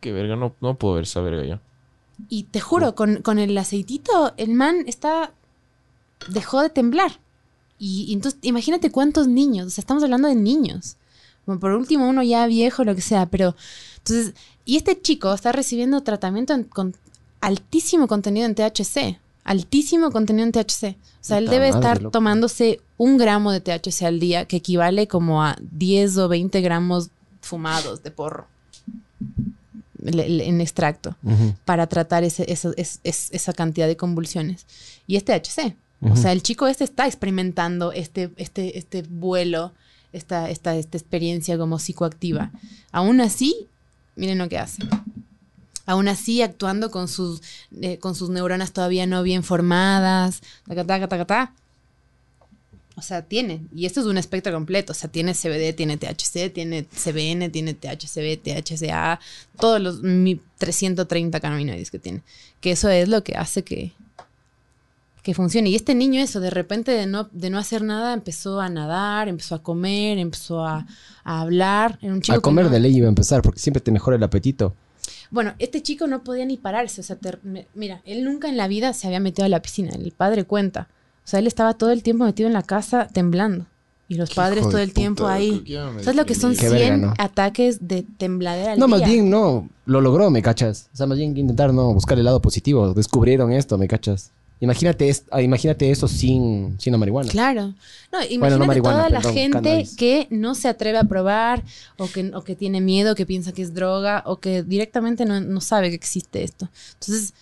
Qué 0.00 0.12
verga, 0.12 0.36
no, 0.36 0.54
no 0.60 0.74
puedo 0.76 0.94
ver 0.94 1.04
esa 1.04 1.20
verga 1.20 1.44
ya. 1.44 1.60
Y 2.28 2.44
te 2.44 2.60
juro, 2.60 2.94
con, 2.94 3.22
con 3.22 3.38
el 3.38 3.56
aceitito, 3.56 4.32
el 4.36 4.50
man 4.54 4.84
está. 4.86 5.32
dejó 6.28 6.60
de 6.62 6.70
temblar. 6.70 7.20
Y, 7.78 8.06
y 8.08 8.12
entonces, 8.14 8.40
imagínate 8.42 8.90
cuántos 8.90 9.28
niños. 9.28 9.68
O 9.68 9.70
sea, 9.70 9.82
estamos 9.82 10.02
hablando 10.02 10.26
de 10.26 10.34
niños. 10.34 10.96
Como 11.46 11.60
por 11.60 11.70
último, 11.72 12.08
uno 12.08 12.22
ya 12.24 12.46
viejo, 12.48 12.82
lo 12.84 12.94
que 12.96 13.00
sea. 13.02 13.26
Pero. 13.26 13.54
Entonces. 13.98 14.34
Y 14.64 14.76
este 14.76 15.00
chico 15.00 15.32
está 15.32 15.52
recibiendo 15.52 16.00
tratamiento 16.02 16.54
en- 16.54 16.64
con 16.64 16.94
altísimo 17.40 18.08
contenido 18.08 18.46
en 18.46 18.54
THC. 18.56 19.18
Altísimo 19.48 20.10
contenido 20.10 20.44
en 20.46 20.52
THC. 20.52 20.94
O 20.96 21.24
sea, 21.28 21.38
él 21.38 21.48
debe 21.48 21.68
estar 21.68 22.02
loco. 22.02 22.10
tomándose 22.12 22.80
un 22.98 23.16
gramo 23.16 23.50
de 23.50 23.60
THC 23.60 24.02
al 24.04 24.20
día, 24.20 24.44
que 24.44 24.56
equivale 24.56 25.08
como 25.08 25.42
a 25.42 25.56
10 25.72 26.18
o 26.18 26.28
20 26.28 26.60
gramos 26.60 27.08
fumados 27.40 28.02
de 28.02 28.10
porro. 28.10 28.46
En 30.04 30.60
extracto 30.60 31.16
para 31.64 31.86
tratar 31.88 32.22
ese, 32.24 32.44
es- 32.50 33.00
es- 33.02 33.28
esa 33.32 33.52
cantidad 33.52 33.86
de 33.88 33.96
convulsiones. 33.96 34.64
Y 35.06 35.16
este 35.16 35.32
HC. 35.34 35.74
O 36.00 36.08
Ujú. 36.08 36.16
sea, 36.16 36.32
el 36.32 36.42
chico 36.42 36.68
este 36.68 36.84
está 36.84 37.06
experimentando 37.06 37.90
este, 37.92 38.30
este, 38.36 38.78
este 38.78 39.02
vuelo, 39.02 39.72
esta, 40.12 40.48
esta, 40.50 40.76
esta 40.76 40.96
experiencia 40.96 41.58
como 41.58 41.78
psicoactiva. 41.80 42.52
Aún 42.92 43.20
así, 43.20 43.66
miren 44.14 44.38
lo 44.38 44.48
que 44.48 44.58
hace. 44.58 44.82
Aún 45.88 46.06
así, 46.06 46.42
actuando 46.42 46.90
con 46.90 47.08
sus, 47.08 47.40
eh, 47.80 47.98
con 47.98 48.14
sus 48.14 48.28
neuronas 48.28 48.72
todavía 48.72 49.06
no 49.06 49.22
bien 49.22 49.42
formadas, 49.42 50.42
taca, 50.68 50.84
taca, 50.84 51.08
taca, 51.08 51.24
taca. 51.24 51.52
O 52.94 53.00
sea, 53.00 53.22
tiene. 53.22 53.62
Y 53.74 53.86
esto 53.86 54.00
es 54.00 54.06
un 54.06 54.18
espectro 54.18 54.52
completo. 54.52 54.92
O 54.92 54.94
sea, 54.94 55.08
tiene 55.08 55.32
CBD, 55.32 55.72
tiene 55.74 55.96
THC, 55.96 56.50
tiene 56.52 56.82
CBN, 56.84 57.48
tiene 57.48 57.72
THCB, 57.72 58.36
THCA, 58.42 59.18
todos 59.58 59.80
los 59.80 60.02
mi- 60.02 60.40
330 60.58 61.40
cannabinoides 61.40 61.90
que 61.90 61.98
tiene. 61.98 62.22
Que 62.60 62.72
eso 62.72 62.88
es 62.90 63.08
lo 63.08 63.22
que 63.24 63.36
hace 63.36 63.62
que, 63.62 63.92
que 65.22 65.32
funcione. 65.32 65.70
Y 65.70 65.76
este 65.76 65.94
niño, 65.94 66.20
eso, 66.20 66.40
de 66.40 66.50
repente 66.50 66.90
de 66.90 67.06
no, 67.06 67.28
de 67.32 67.50
no 67.50 67.58
hacer 67.58 67.82
nada, 67.82 68.12
empezó 68.12 68.60
a 68.60 68.68
nadar, 68.68 69.28
empezó 69.28 69.54
a 69.54 69.62
comer, 69.62 70.18
empezó 70.18 70.66
a, 70.66 70.84
a 71.24 71.40
hablar. 71.40 71.98
Era 72.02 72.12
un 72.12 72.20
chico 72.20 72.36
A 72.36 72.40
comer 72.42 72.64
no- 72.66 72.72
de 72.72 72.80
ley 72.80 72.96
iba 72.96 73.06
a 73.06 73.08
empezar 73.08 73.40
porque 73.42 73.60
siempre 73.60 73.80
te 73.80 73.90
mejora 73.92 74.16
el 74.16 74.22
apetito. 74.24 74.74
Bueno, 75.30 75.54
este 75.58 75.82
chico 75.82 76.06
no 76.06 76.22
podía 76.24 76.44
ni 76.44 76.56
pararse. 76.56 77.00
O 77.00 77.04
sea, 77.04 77.16
te- 77.16 77.38
me- 77.42 77.66
mira, 77.74 78.02
él 78.04 78.24
nunca 78.24 78.48
en 78.48 78.56
la 78.56 78.68
vida 78.68 78.92
se 78.92 79.06
había 79.06 79.20
metido 79.20 79.46
a 79.46 79.48
la 79.48 79.60
piscina. 79.62 79.90
El 79.94 80.12
padre 80.12 80.44
cuenta. 80.44 80.88
O 81.24 81.28
sea, 81.30 81.40
él 81.40 81.46
estaba 81.46 81.74
todo 81.74 81.90
el 81.90 82.02
tiempo 82.02 82.24
metido 82.24 82.46
en 82.46 82.52
la 82.54 82.62
casa 82.62 83.06
temblando. 83.06 83.66
Y 84.10 84.14
los 84.14 84.30
padres 84.32 84.62
todo 84.66 84.78
el 84.78 84.94
tiempo 84.94 85.24
puta, 85.24 85.34
ahí. 85.34 85.62
¿Sabes 86.00 86.16
lo 86.16 86.24
que 86.24 86.34
son 86.34 86.52
Qué 86.52 86.60
100 86.68 86.72
verga, 86.72 86.96
¿no? 86.96 87.14
ataques 87.18 87.86
de 87.86 88.04
tembladera 88.16 88.72
al 88.72 88.78
No, 88.78 88.88
más 88.88 89.04
bien 89.04 89.28
no, 89.28 89.68
lo 89.84 90.00
logró, 90.00 90.30
me 90.30 90.40
cachas. 90.40 90.88
O 90.94 90.96
sea, 90.96 91.06
más 91.06 91.18
bien 91.18 91.36
intentar 91.36 91.74
no 91.74 91.92
buscar 91.92 92.18
el 92.18 92.24
lado 92.24 92.40
positivo. 92.40 92.94
Descubrieron 92.94 93.52
esto, 93.52 93.76
me 93.76 93.86
cachas. 93.86 94.30
Imagínate, 94.60 95.08
es- 95.08 95.24
ah, 95.30 95.40
imagínate 95.40 95.90
eso 95.90 96.08
sin, 96.08 96.74
sin 96.80 96.92
la 96.92 96.98
marihuana. 96.98 97.30
Claro. 97.30 97.66
No, 98.12 98.18
imagínate 98.18 98.38
Bueno, 98.38 98.58
no 98.58 98.66
marihuana, 98.66 98.96
toda 98.98 99.10
la 99.10 99.18
perdón, 99.20 99.34
gente 99.34 99.58
cannabis. 99.62 99.96
que 99.96 100.26
no 100.30 100.54
se 100.56 100.68
atreve 100.68 100.98
a 100.98 101.04
probar 101.04 101.62
o 101.96 102.08
que, 102.08 102.32
o 102.34 102.42
que 102.42 102.56
tiene 102.56 102.80
miedo, 102.80 103.14
que 103.14 103.24
piensa 103.26 103.52
que 103.52 103.62
es 103.62 103.72
droga 103.74 104.22
o 104.26 104.38
que 104.40 104.62
directamente 104.64 105.24
no, 105.24 105.40
no 105.40 105.60
sabe 105.60 105.90
que 105.90 105.94
existe 105.96 106.42
esto. 106.42 106.68
Entonces, 106.94 107.34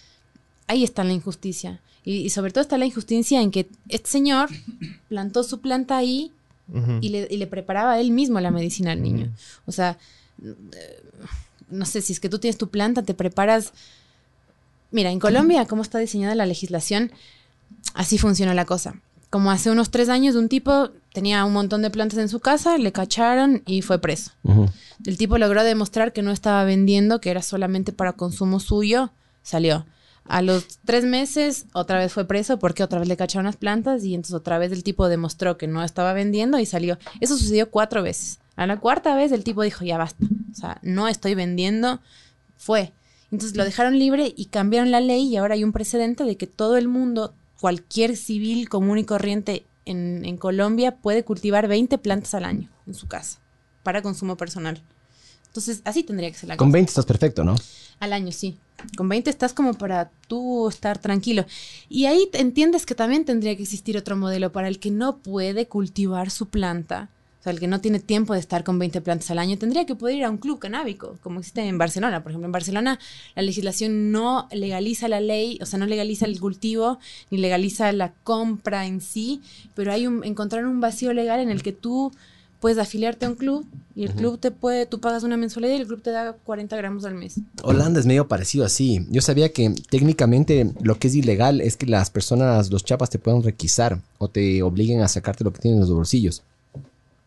ahí 0.67 0.85
está 0.85 1.05
la 1.05 1.13
injusticia. 1.15 1.81
Y, 2.05 2.17
y 2.19 2.31
sobre 2.31 2.53
todo 2.53 2.61
está 2.63 2.77
la 2.79 2.87
injusticia 2.87 3.41
en 3.41 3.51
que 3.51 3.69
este 3.89 4.11
señor 4.11 4.51
plantó 5.09 5.43
su 5.43 5.61
planta 5.61 5.97
ahí 5.97 6.33
y 7.01 7.09
le, 7.11 7.29
y 7.31 7.37
le 7.37 7.47
preparaba 7.47 7.99
él 8.01 8.11
mismo 8.11 8.41
la 8.41 8.51
medicina 8.51 8.93
al 8.93 9.01
niño. 9.01 9.33
O 9.67 9.73
sea, 9.73 9.97
eh, 10.45 10.55
no 11.71 11.85
sé, 11.87 12.03
si 12.03 12.13
es 12.13 12.21
que 12.21 12.29
tú 12.29 12.39
tienes 12.39 12.59
tu 12.59 12.69
planta, 12.69 13.03
te 13.03 13.15
preparas... 13.15 13.73
Mira, 14.91 15.11
en 15.11 15.19
Colombia, 15.19 15.67
cómo 15.67 15.83
está 15.83 15.99
diseñada 15.99 16.35
la 16.35 16.47
legislación, 16.47 17.13
así 17.95 18.19
funciona 18.19 18.55
la 18.55 18.65
cosa. 18.65 19.01
Como 19.31 19.51
hace 19.51 19.71
unos 19.71 19.91
tres 19.91 20.09
años, 20.09 20.37
un 20.37 20.49
tipo 20.49 20.91
tenía 21.13 21.45
un 21.45 21.53
montón 21.53 21.83
de 21.83 21.91
plantas 21.91 22.19
en 22.19 22.29
su 22.29 22.41
casa, 22.41 22.79
le 22.79 22.93
cacharon 22.93 23.63
y 23.67 23.83
fue 23.83 23.99
preso. 23.99 24.31
El 25.05 25.19
tipo 25.19 25.39
logró 25.39 25.65
demostrar 25.65 26.13
que 26.13 26.23
no 26.23 26.31
estaba 26.31 26.65
vendiendo, 26.65 27.21
que 27.21 27.31
era 27.31 27.43
solamente 27.43 27.93
para 27.93 28.13
consumo 28.13 28.61
suyo, 28.61 29.11
salió. 29.43 29.87
A 30.29 30.43
los 30.43 30.67
tres 30.85 31.05
meses, 31.05 31.67
otra 31.73 31.99
vez 31.99 32.13
fue 32.13 32.27
preso 32.27 32.59
porque 32.59 32.83
otra 32.83 32.99
vez 32.99 33.09
le 33.09 33.17
cacharon 33.17 33.47
las 33.47 33.57
plantas 33.57 34.05
y 34.05 34.15
entonces 34.15 34.35
otra 34.35 34.59
vez 34.59 34.73
el 34.73 34.83
tipo 34.83 35.09
demostró 35.09 35.57
que 35.57 35.69
no 35.69 35.85
estaba 35.85 36.13
vendiendo 36.13 36.59
y 36.59 36.67
salió. 36.67 36.99
Eso 37.21 37.37
sucedió 37.37 37.71
cuatro 37.71 38.03
veces. 38.03 38.41
A 38.57 38.67
la 38.67 38.79
cuarta 38.79 39.15
vez 39.15 39.33
el 39.33 39.45
tipo 39.45 39.63
dijo, 39.63 39.85
ya 39.85 39.99
basta. 39.99 40.25
O 40.51 40.55
sea, 40.55 40.79
no 40.83 41.09
estoy 41.09 41.35
vendiendo. 41.35 42.01
Fue. 42.57 42.93
Entonces 43.37 43.55
lo 43.55 43.67
dejaron 43.67 43.99
libre 43.99 44.33
y 44.35 44.47
cambiaron 44.47 44.91
la 44.91 45.03
ley 45.03 45.29
y 45.29 45.37
ahora 45.37 45.57
hay 45.57 45.63
un 45.63 45.73
precedente 45.73 46.25
de 46.25 46.39
que 46.39 46.47
todo 46.47 46.79
el 46.79 46.89
mundo, 46.89 47.35
cualquier 47.61 48.17
civil 48.17 48.71
común 48.71 48.97
y 48.97 49.05
corriente 49.05 49.67
en, 49.85 50.25
en 50.25 50.39
Colombia 50.39 50.97
puede 50.97 51.23
cultivar 51.23 51.69
20 51.69 51.99
plantas 51.99 52.33
al 52.33 52.47
año 52.47 52.71
en 52.87 52.95
su 52.95 53.09
casa 53.09 53.39
para 53.83 54.01
consumo 54.01 54.39
personal. 54.39 54.83
Entonces, 55.49 55.83
así 55.85 56.03
tendría 56.03 56.31
que 56.31 56.39
ser 56.39 56.49
la 56.49 56.57
Con 56.57 56.69
cosa. 56.69 56.77
20 56.77 56.91
estás 56.91 57.05
perfecto, 57.05 57.45
¿no? 57.45 57.57
Al 58.01 58.15
año, 58.15 58.33
sí. 58.33 58.57
Con 58.97 59.07
20 59.11 59.29
estás 59.29 59.53
como 59.53 59.75
para 59.75 60.11
tú 60.29 60.67
estar 60.71 60.97
tranquilo. 60.97 61.45
Y 61.91 62.07
ahí 62.07 62.31
entiendes 62.33 62.87
que 62.87 62.95
también 62.95 63.27
tendría 63.27 63.55
que 63.55 63.65
existir 63.65 63.99
otro 63.99 64.17
modelo 64.17 64.51
para 64.51 64.69
el 64.69 64.79
que 64.79 64.91
no 64.91 65.19
puede 65.19 65.69
cultivar 65.69 66.31
su 66.31 66.49
planta. 66.49 67.11
O 67.47 67.49
sea, 67.49 67.53
el 67.53 67.61
que 67.61 67.69
no 67.69 67.81
tiene 67.81 68.01
tiempo 68.01 68.35
de 68.35 68.41
estar 68.41 68.65
con 68.65 68.77
20 68.77 69.01
plantas 69.03 69.31
al 69.31 69.39
año, 69.39 69.57
tendría 69.57 69.87
que 69.87 69.95
poder 69.95 70.17
ir 70.17 70.25
a 70.25 70.31
un 70.31 70.39
club 70.39 70.59
canábico, 70.59 71.17
como 71.23 71.39
existe 71.39 71.61
en 71.61 71.79
Barcelona. 71.79 72.25
Por 72.25 72.33
ejemplo, 72.33 72.47
en 72.47 72.51
Barcelona 72.51 72.99
la 73.37 73.43
legislación 73.43 74.11
no 74.11 74.49
legaliza 74.51 75.07
la 75.07 75.21
ley, 75.21 75.57
o 75.63 75.67
sea, 75.67 75.79
no 75.79 75.87
legaliza 75.87 76.27
el 76.27 76.41
cultivo, 76.41 76.99
ni 77.31 77.39
legaliza 77.39 77.93
la 77.93 78.13
compra 78.25 78.87
en 78.87 79.01
sí, 79.01 79.43
pero 79.77 79.93
hay 79.93 80.09
un, 80.09 80.25
encontrar 80.25 80.67
un 80.67 80.81
vacío 80.81 81.13
legal 81.13 81.39
en 81.39 81.51
el 81.51 81.63
que 81.63 81.71
tú 81.71 82.11
puedes 82.59 82.79
afiliarte 82.79 83.27
a 83.27 83.29
un 83.29 83.37
club 83.37 83.65
y 83.95 84.03
el 84.03 84.13
club 84.13 84.41
te 84.41 84.51
puede, 84.51 84.87
tú 84.87 84.99
pagas 84.99 85.23
una 85.23 85.37
mensualidad 85.37 85.75
y 85.75 85.83
el 85.83 85.87
club 85.87 86.03
te 86.03 86.11
da 86.11 86.33
40 86.33 86.77
gramos 86.77 87.05
al 87.05 87.15
mes. 87.15 87.37
Holanda 87.63 88.01
es 88.01 88.07
medio 88.07 88.27
parecido 88.27 88.65
así. 88.65 89.07
Yo 89.09 89.23
sabía 89.23 89.53
que 89.53 89.73
técnicamente 89.89 90.73
lo 90.81 90.99
que 90.99 91.07
es 91.07 91.15
ilegal 91.15 91.61
es 91.61 91.77
que 91.77 91.87
las 91.87 92.11
personas, 92.11 92.73
los 92.73 92.85
chapas, 92.85 93.09
te 93.09 93.21
puedan 93.21 93.45
requisar 93.45 94.01
o 94.19 94.27
te 94.27 94.65
obliguen 94.65 95.01
a 95.03 95.07
sacarte 95.07 95.45
lo 95.45 95.53
que 95.53 95.61
tienen 95.61 95.77
en 95.77 95.83
los 95.83 95.95
bolsillos. 95.95 96.43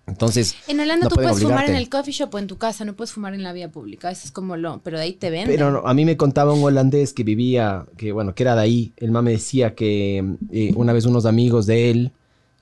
Entonces, 0.10 0.56
En 0.68 0.80
Holanda 0.80 1.06
No 1.06 1.10
tú 1.10 1.15
puedes 1.15 1.31
fumar 1.40 1.45
en 1.49 1.53
obligarte. 1.56 1.77
el 1.77 1.90
coffee 1.90 2.14
shop 2.14 2.34
o 2.36 2.40
en 2.40 2.48
tu 2.48 2.57
casa, 2.57 2.84
no 2.86 2.95
puedes 2.95 3.11
fumar 3.11 3.34
en 3.34 3.44
la 3.44 3.53
vía 3.53 3.69
pública. 3.72 4.11
Eso 4.11 4.23
es 4.26 4.31
como 4.31 4.57
lo, 4.57 4.81
pero 4.84 4.98
de 4.98 5.03
ahí 5.03 5.14
te 5.14 5.30
venden. 5.30 5.56
pero 5.56 5.72
no, 5.72 5.88
a 5.88 5.94
mí 5.94 6.06
me 6.06 6.18
contaba 6.18 6.53
un 6.53 6.64
holandés 6.64 7.14
que 7.14 7.23
vivía, 7.23 7.86
que 7.98 8.11
bueno, 8.11 8.36
que 8.36 8.44
era 8.44 8.56
de 8.56 8.61
ahí. 8.61 8.94
El 8.98 9.11
mame 9.11 9.31
decía 9.31 9.76
que 9.76 10.23
eh, 10.52 10.73
una 10.76 10.91
vez 10.94 11.06
unos 11.06 11.26
amigos 11.26 11.65
de 11.65 11.90
él 11.91 12.11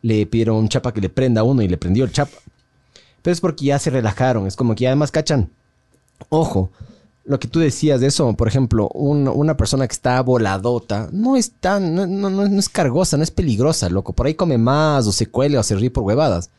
le 0.03 0.26
pidieron 0.28 0.57
un 0.57 0.69
chapa 0.69 0.94
que 0.94 1.02
le 1.02 1.10
prenda 1.10 1.41
a 1.41 1.44
uno 1.44 1.61
y 1.64 1.68
le 1.68 1.78
prendió 1.78 2.03
el 2.06 2.11
chapa. 2.11 2.38
Pero 3.22 3.34
es 3.34 3.41
porque 3.41 3.65
ya 3.65 3.80
se 3.80 3.90
relajaron. 3.90 4.45
Es 4.48 4.56
como 4.56 4.76
que 4.76 4.84
ya 4.84 4.90
además 4.90 5.11
cachan. 5.11 5.49
Ojo, 6.30 6.69
lo 7.26 7.40
que 7.40 7.48
tú 7.48 7.60
decías 7.60 7.99
de 7.99 8.07
eso, 8.07 8.32
por 8.34 8.48
ejemplo, 8.48 8.90
un- 8.94 9.28
una 9.28 9.57
persona 9.57 9.86
que 9.88 9.91
está 9.94 10.22
voladota, 10.22 11.10
no 11.11 11.36
es 11.36 11.52
tan, 11.52 11.94
no- 11.94 12.07
no- 12.07 12.30
no 12.30 12.60
es 12.60 12.69
cargosa, 12.69 13.18
no 13.18 13.24
es 13.24 13.32
peligrosa, 13.32 13.90
loco. 13.90 14.14
Por 14.14 14.28
ahí 14.28 14.34
come 14.36 14.57
más 14.57 15.07
o 15.07 15.11
se 15.11 15.26
cuele 15.28 15.57
o 15.57 15.64
se 15.64 15.76
ríe 15.76 15.91
por 15.91 16.03
huevadas. 16.03 16.49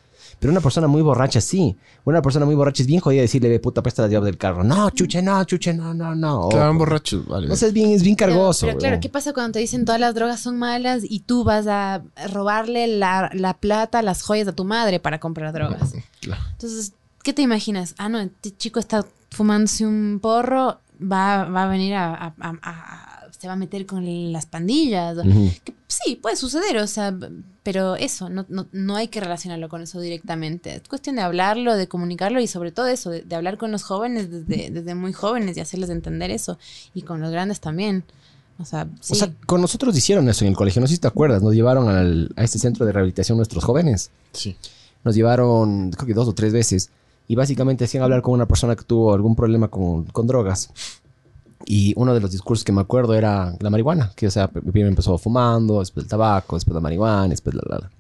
Pero 0.40 0.52
una 0.52 0.60
persona 0.60 0.86
muy 0.86 1.02
borracha, 1.02 1.40
sí. 1.40 1.77
Una 2.05 2.23
persona 2.23 2.47
muy 2.47 2.55
borracha 2.55 2.82
es 2.82 2.86
bien 2.86 3.01
jodida 3.01 3.23
decirle, 3.23 3.48
ve, 3.48 3.59
puta, 3.60 3.82
presta 3.82 4.02
las 4.02 4.10
llaves 4.10 4.27
del 4.27 4.39
carro. 4.39 4.62
No, 4.62 4.90
chuche, 4.90 5.20
no, 5.20 5.43
chuche, 5.44 5.74
no, 5.74 5.93
no, 5.94 6.15
no. 6.15 6.43
O- 6.43 6.48
Claro, 6.48 6.74
borrachos, 6.74 7.27
vale. 7.27 7.51
o 7.51 7.56
sea, 7.56 7.69
es 7.69 7.74
bien, 7.74 7.90
es 7.90 8.02
bien 8.02 8.15
cargoso. 8.15 8.66
Pero, 8.66 8.78
claro. 8.78 8.98
¿qué 9.01 9.09
pasa 9.09 9.32
cuando 9.32 9.52
te 9.52 9.59
dicen 9.59 9.85
todas 9.85 10.01
las 10.01 10.15
drogas 10.15 10.40
son 10.40 10.56
malas 10.59 11.02
y 11.02 11.20
tú 11.20 11.43
vas 11.44 11.66
a 11.66 12.02
robarle 12.32 12.86
la, 12.86 13.31
la 13.35 13.55
plata, 13.55 14.01
las 14.02 14.23
joyas 14.23 14.47
a 14.48 14.52
tu 14.52 14.65
madre 14.65 15.01
para 15.01 15.19
comprar 15.19 15.52
drogas? 15.52 15.93
Claro. 16.20 16.43
Entonces, 16.52 16.93
¿qué 17.24 17.32
te 17.32 17.43
imaginas? 17.43 17.94
Ah, 17.98 18.09
no, 18.09 18.20
este 18.20 18.56
chico 18.56 18.78
está 18.78 19.05
fumándose 19.31 19.86
un 19.86 20.20
porro, 20.23 20.78
va, 21.01 21.44
va 21.44 21.65
a 21.65 21.69
venir 21.69 21.94
a, 21.94 22.15
a- 22.15 22.35
a- 22.40 22.59
a- 22.62 23.07
se 23.39 23.47
va 23.47 23.52
a 23.55 23.56
meter 23.56 23.86
con 23.86 24.32
las 24.32 24.47
pandillas. 24.47 25.16
Que 25.65 25.74
sí, 25.86 26.16
puede 26.16 26.36
suceder, 26.36 26.77
o 26.78 26.86
sea, 26.86 27.16
pero 27.62 27.97
eso, 27.97 28.28
no, 28.28 28.44
no, 28.48 28.66
no 28.73 28.97
hay 28.97 29.09
que 29.09 29.20
relacionarlo 29.20 29.69
con 29.69 29.82
eso 29.82 30.01
directamente. 30.01 30.74
Es 30.74 30.89
cuestión 30.89 31.16
de 31.16 31.23
hablarlo, 31.23 31.77
de 31.77 31.86
comunicarlo 31.89 32.40
y 32.40 32.47
sobre 32.48 32.73
todo 32.73 32.86
eso, 32.89 33.10
de, 33.10 33.23
de 33.23 33.36
hablar 33.36 33.59
con 33.59 33.70
los 33.70 33.82
jóvenes 33.85 34.31
desde, 34.31 34.70
desde 34.70 34.94
muy 34.94 35.12
jóvenes 35.12 35.56
y 35.56 35.60
hacerles 35.60 35.90
entender 35.90 36.31
eso. 36.31 36.59
Y 36.94 37.02
con 37.02 37.20
los 37.20 37.31
grandes 37.31 37.60
también. 37.60 38.05
O 38.59 38.65
sea, 38.65 38.89
sí. 39.01 39.12
O 39.12 39.16
sea, 39.16 39.31
con 39.47 39.60
nosotros 39.60 39.97
hicieron 39.97 40.28
eso 40.28 40.44
en 40.44 40.51
el 40.51 40.56
colegio. 40.56 40.81
No 40.81 40.89
sé 40.89 40.94
si 40.94 41.01
te 41.01 41.06
acuerdas. 41.06 41.40
Nos 41.43 41.55
llevaron 41.55 41.89
al- 41.89 42.31
a 42.35 42.43
este 42.43 42.59
centro 42.59 42.85
de 42.86 42.90
rehabilitación 42.93 43.36
nuestros 43.39 43.62
jóvenes. 43.62 44.10
Sí. 44.32 44.56
Nos 45.05 45.15
llevaron, 45.15 45.93
creo 45.93 46.06
que 46.09 46.15
dos 46.15 46.27
o 46.27 46.32
tres 46.35 46.52
veces. 46.52 46.90
Y 47.28 47.36
básicamente 47.36 47.85
hacían 47.85 48.02
hablar 48.02 48.20
con 48.23 48.35
una 48.35 48.47
persona 48.48 48.74
que 48.74 48.82
tuvo 48.82 49.15
algún 49.15 49.36
problema 49.36 49.69
con, 49.69 50.05
con 50.06 50.27
drogas. 50.27 50.70
Y 51.66 51.93
uno 51.97 52.14
de 52.14 52.20
los 52.20 52.30
discursos 52.30 52.64
que 52.64 52.72
me 52.72 52.80
acuerdo 52.80 53.14
era 53.14 53.55
la 53.60 53.70
marihuana. 53.70 54.12
Que, 54.14 54.26
o 54.26 54.30
sea, 54.30 54.48
primero 54.48 54.89
empezó 54.89 55.18
fumando, 55.18 55.80
después 55.80 56.05
el 56.05 56.10
tabaco, 56.10 56.56
después 56.56 56.74
la 56.74 56.80
marihuana, 56.80 57.28
después 57.28 57.55
la, 57.55 57.62
la, 57.68 57.78
la. 57.78 57.90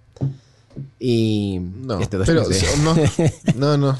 Y... 0.98 1.58
No, 1.60 1.98
este, 1.98 2.18
pero 2.18 2.44
no, 2.82 2.94
no, 3.56 3.76
no. 3.76 3.98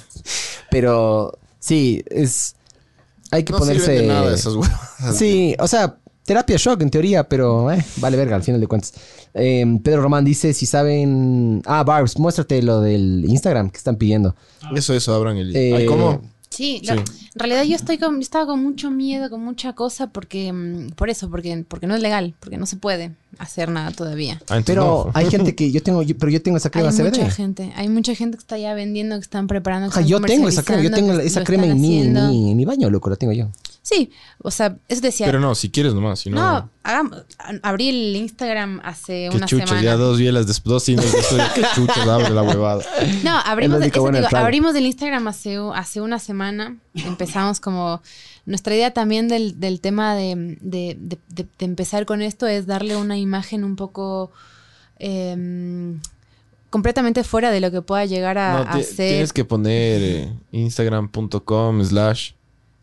Pero 0.70 1.39
sí, 1.59 2.02
es... 2.09 2.55
Hay 3.30 3.44
que 3.44 3.52
No 3.52 3.59
ponerse... 3.59 3.93
de 3.93 4.06
nada 4.06 4.32
esas. 4.35 4.55
Sí, 5.14 5.55
o 5.59 5.68
sea, 5.68 5.97
terapia 6.24 6.56
shock 6.56 6.80
en 6.82 6.90
teoría, 6.90 7.28
pero 7.28 7.70
eh, 7.70 7.85
vale 7.97 8.16
verga 8.16 8.36
al 8.36 8.43
final 8.43 8.60
de 8.60 8.66
cuentas. 8.66 8.94
Eh, 9.35 9.66
Pedro 9.82 10.02
Román 10.02 10.24
dice 10.24 10.55
si 10.55 10.66
saben... 10.66 11.62
Ah, 11.66 11.85
Barbs, 11.85 12.18
muéstrate 12.18 12.62
lo 12.62 12.80
del 12.80 13.24
Instagram 13.26 13.70
que 13.70 13.78
están 13.78 13.97
pidiendo. 13.97 14.35
Eso, 14.74 14.94
eso, 14.94 15.14
abran 15.14 15.36
el... 15.36 15.55
Eh, 15.55 15.85
¿cómo? 15.86 16.22
Sí, 16.51 16.81
en 16.85 17.05
realidad 17.35 17.62
yo 17.65 17.77
estoy 17.77 17.99
con, 17.99 18.20
estaba 18.20 18.47
con 18.47 18.62
mucho 18.62 18.91
miedo, 18.91 19.29
con 19.31 19.45
mucha 19.45 19.75
cosa, 19.75 20.09
porque 20.09 20.53
mm, 20.53 20.91
por 20.97 21.11
eso, 21.11 21.29
porque, 21.31 21.65
porque 21.69 21.87
no 21.87 21.95
es 21.95 22.01
legal, 22.03 22.35
porque 22.41 22.57
no 22.57 22.65
se 22.66 22.77
puede 22.77 23.12
hacer 23.39 23.69
nada 23.70 23.91
todavía. 23.93 24.41
Ah, 24.49 24.61
Pero 24.65 25.11
hay 25.15 25.31
gente 25.31 25.55
que 25.57 25.70
yo 25.70 25.83
tengo, 25.83 26.03
yo- 26.03 26.16
pero 26.16 26.33
yo 26.33 26.41
tengo 26.43 26.57
esa 26.57 26.69
Hay 26.69 26.73
crema 26.73 26.91
CBD. 26.91 27.11
mucha 27.19 27.31
gente, 27.31 27.73
hay 27.77 27.89
mucha 27.89 28.15
gente 28.15 28.37
que 28.39 28.41
está 28.43 28.57
ya 28.59 28.75
vendiendo, 28.75 29.15
que 29.16 29.23
están 29.23 29.47
preparando. 29.47 29.89
que 29.89 29.93
Ajá, 29.93 30.01
están 30.01 30.09
yo 30.11 30.20
tengo 30.20 30.49
esa 30.49 30.62
crema, 30.62 30.83
yo 30.83 30.91
tengo 30.91 31.12
esa 31.20 31.45
crema 31.45 31.66
en 31.66 31.81
mi, 31.81 31.99
en, 32.01 32.12
mi, 32.15 32.51
en 32.53 32.57
mi 32.57 32.65
baño, 32.65 32.89
loco, 32.91 33.11
la 33.11 33.16
tengo 33.16 33.33
yo. 33.35 33.49
Sí, 33.90 34.10
o 34.43 34.51
sea, 34.51 34.77
eso 34.89 35.01
decía. 35.01 35.24
Pero 35.24 35.40
no, 35.40 35.55
si 35.55 35.70
quieres 35.70 35.94
nomás, 35.94 36.19
si 36.20 36.28
no... 36.28 36.36
no, 36.36 36.70
hagamos, 36.82 37.24
abrí 37.62 37.89
el 37.89 38.16
Instagram 38.16 38.81
hace 38.85 39.31
una 39.31 39.47
chuchas, 39.47 39.69
semana. 39.70 39.82
ya 39.85 39.97
dos 39.97 40.19
bielas 40.19 40.47
después, 40.47 40.70
dos 40.70 40.82
cines 40.82 41.10
después, 41.10 41.43
qué 41.55 41.62
chuchas, 41.74 42.06
abre 42.06 42.28
la 42.28 42.43
huevada. 42.43 42.85
No, 43.24 43.39
abrimos, 43.39 43.81
eso 43.81 44.10
digo, 44.10 44.36
abrimos 44.36 44.74
el 44.74 44.85
Instagram 44.85 45.27
hace, 45.28 45.59
una 46.02 46.19
semana. 46.19 46.77
Empezamos 46.94 47.60
como... 47.60 48.02
Nuestra 48.44 48.74
idea 48.74 48.93
también 48.93 49.28
del, 49.28 49.59
del 49.60 49.81
tema 49.81 50.15
de, 50.15 50.56
de- 50.60 50.97
de- 51.01 51.19
de- 51.28 51.47
de 51.59 51.65
empezar 51.65 52.05
con 52.05 52.20
esto 52.20 52.47
es 52.47 52.66
darle 52.66 52.94
una 52.97 53.16
imagen 53.16 53.65
un 53.65 53.77
poco... 53.77 54.32
em, 54.98 55.98
completamente 56.70 57.24
fuera 57.24 57.51
de 57.51 57.60
lo 57.60 57.70
que 57.70 57.81
pueda 57.81 58.05
llegar 58.05 58.36
a, 58.36 58.65
No, 58.65 58.70
a 58.70 58.82
ser, 58.82 58.97
tienes 59.12 59.32
que 59.32 59.44
poner 59.47 60.02
eh, 60.02 60.32
instagram.com 60.52 61.82
slash 61.85 62.32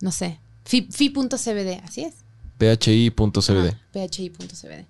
no 0.01 0.11
sé, 0.11 0.39
fi.cbd, 0.65 1.81
así 1.83 2.01
es. 2.03 2.13
phi.cbd. 2.57 3.75
Phi.cbd. 3.93 4.85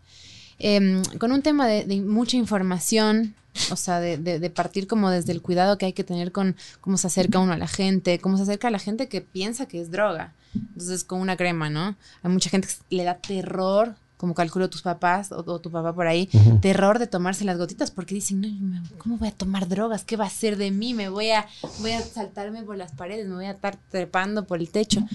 Em, 0.58 1.04
con 1.20 1.32
un 1.32 1.42
tema 1.42 1.68
de, 1.68 1.84
de 1.84 2.00
mucha 2.02 2.38
información, 2.38 3.36
o 3.72 3.76
sea, 3.76 4.00
de, 4.00 4.18
de- 4.18 4.40
de 4.40 4.50
partir 4.50 4.88
como 4.88 5.10
desde 5.10 5.32
el 5.34 5.42
cuidado 5.42 5.78
que 5.78 5.86
hay 5.88 5.94
que 5.94 6.04
tener 6.04 6.32
con 6.32 6.56
cómo 6.82 6.98
se 6.98 7.08
acerca 7.08 7.40
uno 7.40 7.54
a 7.54 7.58
la 7.58 7.68
gente, 7.68 8.20
cómo 8.20 8.38
se 8.38 8.44
acerca 8.44 8.70
a 8.70 8.72
la 8.72 8.80
gente 8.80 9.08
que 9.08 9.22
piensa 9.22 9.66
que 9.68 9.82
es 9.82 9.92
droga. 9.92 10.34
Entonces, 10.56 11.04
con 11.04 11.20
una 11.20 11.36
crema, 11.36 11.70
¿no? 11.70 11.96
Hay 12.24 12.32
mucha 12.32 12.50
gente 12.50 12.70
que 12.90 12.96
le 12.96 13.04
da 13.04 13.16
terror, 13.18 13.96
como 14.16 14.34
calculo 14.34 14.70
tus 14.70 14.82
papás 14.82 15.34
o, 15.34 15.40
o 15.46 15.60
tu 15.60 15.70
papá 15.70 15.94
por 15.94 16.08
ahí, 16.08 16.30
terror 16.62 17.00
de 17.00 17.08
tomarse 17.08 17.44
las 17.44 17.58
gotitas 17.58 17.92
porque 17.92 18.16
dicen, 18.16 18.40
no, 18.40 18.48
me- 18.48 18.82
¿cómo 18.98 19.18
voy 19.18 19.28
a 19.28 19.32
tomar 19.32 19.68
drogas? 19.68 20.06
¿Qué 20.06 20.16
va 20.16 20.24
a 20.24 20.28
hacer 20.28 20.56
de 20.56 20.72
mí? 20.72 20.94
Me 20.94 21.10
voy 21.10 21.32
a, 21.32 21.46
voy 21.80 21.92
a 21.92 22.02
saltarme 22.02 22.64
por 22.64 22.78
las 22.78 22.94
paredes, 22.94 23.28
me 23.28 23.36
voy 23.36 23.46
a 23.46 23.52
estar 23.52 23.78
trepando 23.92 24.46
por 24.46 24.60
el 24.60 24.70
techo. 24.70 25.06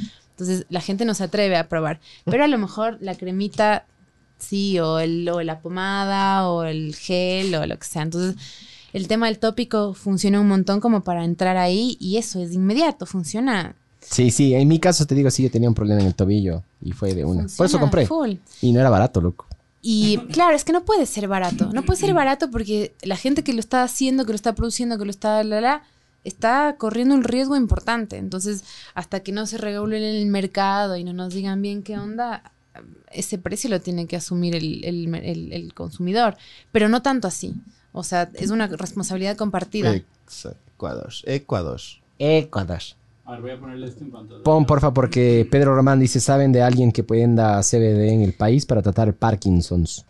Entonces, 0.40 0.66
la 0.70 0.80
gente 0.80 1.04
no 1.04 1.14
se 1.14 1.24
atreve 1.24 1.56
a 1.56 1.68
probar. 1.68 2.00
Pero 2.24 2.44
a 2.44 2.48
lo 2.48 2.58
mejor 2.58 2.98
la 3.00 3.14
cremita 3.14 3.84
sí, 4.38 4.78
o, 4.78 4.98
el, 4.98 5.28
o 5.28 5.42
la 5.42 5.60
pomada, 5.60 6.48
o 6.48 6.64
el 6.64 6.94
gel, 6.94 7.54
o 7.54 7.66
lo 7.66 7.78
que 7.78 7.86
sea. 7.86 8.02
Entonces, 8.02 8.36
el 8.92 9.06
tema 9.06 9.26
del 9.26 9.38
tópico 9.38 9.94
funciona 9.94 10.40
un 10.40 10.48
montón 10.48 10.80
como 10.80 11.02
para 11.02 11.24
entrar 11.24 11.56
ahí 11.56 11.96
y 12.00 12.16
eso 12.16 12.40
es 12.42 12.52
inmediato, 12.52 13.06
funciona. 13.06 13.74
Sí, 14.00 14.30
sí, 14.30 14.54
en 14.54 14.66
mi 14.66 14.78
caso 14.78 15.06
te 15.06 15.14
digo, 15.14 15.30
sí, 15.30 15.42
yo 15.42 15.50
tenía 15.50 15.68
un 15.68 15.74
problema 15.74 16.00
en 16.00 16.06
el 16.06 16.14
tobillo 16.14 16.62
y 16.82 16.92
fue 16.92 17.14
de 17.14 17.24
una. 17.24 17.46
Por 17.56 17.66
eso 17.66 17.78
compré. 17.78 18.06
full. 18.06 18.34
Y 18.62 18.72
no 18.72 18.80
era 18.80 18.90
barato, 18.90 19.20
loco. 19.20 19.46
Y 19.82 20.18
claro, 20.32 20.54
es 20.54 20.64
que 20.64 20.72
no 20.72 20.84
puede 20.84 21.06
ser 21.06 21.26
barato. 21.26 21.70
No 21.72 21.82
puede 21.82 22.00
ser 22.00 22.12
barato 22.12 22.50
porque 22.50 22.94
la 23.02 23.16
gente 23.16 23.42
que 23.42 23.54
lo 23.54 23.60
está 23.60 23.82
haciendo, 23.82 24.26
que 24.26 24.32
lo 24.32 24.36
está 24.36 24.54
produciendo, 24.54 24.98
que 24.98 25.04
lo 25.04 25.10
está 25.10 25.42
la, 25.42 25.60
la, 25.60 25.82
está 26.24 26.76
corriendo 26.78 27.14
un 27.14 27.24
riesgo 27.24 27.56
importante. 27.56 28.16
Entonces, 28.18 28.64
hasta 28.94 29.20
que 29.20 29.32
no 29.32 29.46
se 29.46 29.58
regule 29.58 30.20
el 30.20 30.26
mercado 30.26 30.96
y 30.96 31.04
no 31.04 31.12
nos 31.12 31.34
digan 31.34 31.62
bien 31.62 31.82
qué 31.82 31.98
onda, 31.98 32.52
ese 33.10 33.38
precio 33.38 33.68
lo 33.70 33.80
tiene 33.80 34.06
que 34.06 34.16
asumir 34.16 34.54
el, 34.54 34.84
el- 34.84 35.14
el- 35.14 35.52
el 35.52 35.74
consumidor. 35.74 36.36
Pero 36.72 36.88
no 36.88 37.02
tanto 37.02 37.26
así. 37.28 37.54
O 37.92 38.04
sea, 38.04 38.30
es 38.34 38.50
una 38.50 38.66
responsabilidad 38.68 39.36
compartida. 39.36 39.92
Ecuador. 40.74 41.12
Ecuador. 41.26 41.80
Ecuador. 42.18 42.80
A 43.24 43.32
ver, 43.32 43.40
voy 43.42 43.50
a 43.52 43.60
ponerle 43.60 43.86
esto 43.86 44.04
en 44.04 44.10
pantalla. 44.10 44.42
Pon, 44.42 44.64
porfa, 44.66 44.92
porque 44.92 45.46
Pedro 45.50 45.74
Román 45.74 46.00
dice, 46.00 46.20
¿saben 46.20 46.52
de 46.52 46.62
alguien 46.62 46.92
que 46.92 47.02
venda 47.02 47.60
CBD 47.62 48.12
en 48.12 48.22
el 48.22 48.32
país 48.34 48.66
para 48.66 48.82
tratar 48.82 49.12
Parkinson's? 49.14 50.04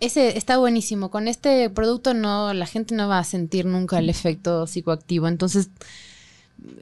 Ese 0.00 0.36
está 0.38 0.56
buenísimo. 0.58 1.10
Con 1.10 1.28
este 1.28 1.68
producto 1.70 2.14
no, 2.14 2.52
la 2.54 2.66
gente 2.66 2.94
no 2.94 3.06
va 3.08 3.18
a 3.18 3.24
sentir 3.24 3.66
nunca 3.66 3.98
el 3.98 4.08
efecto 4.08 4.66
psicoactivo. 4.66 5.28
Entonces, 5.28 5.68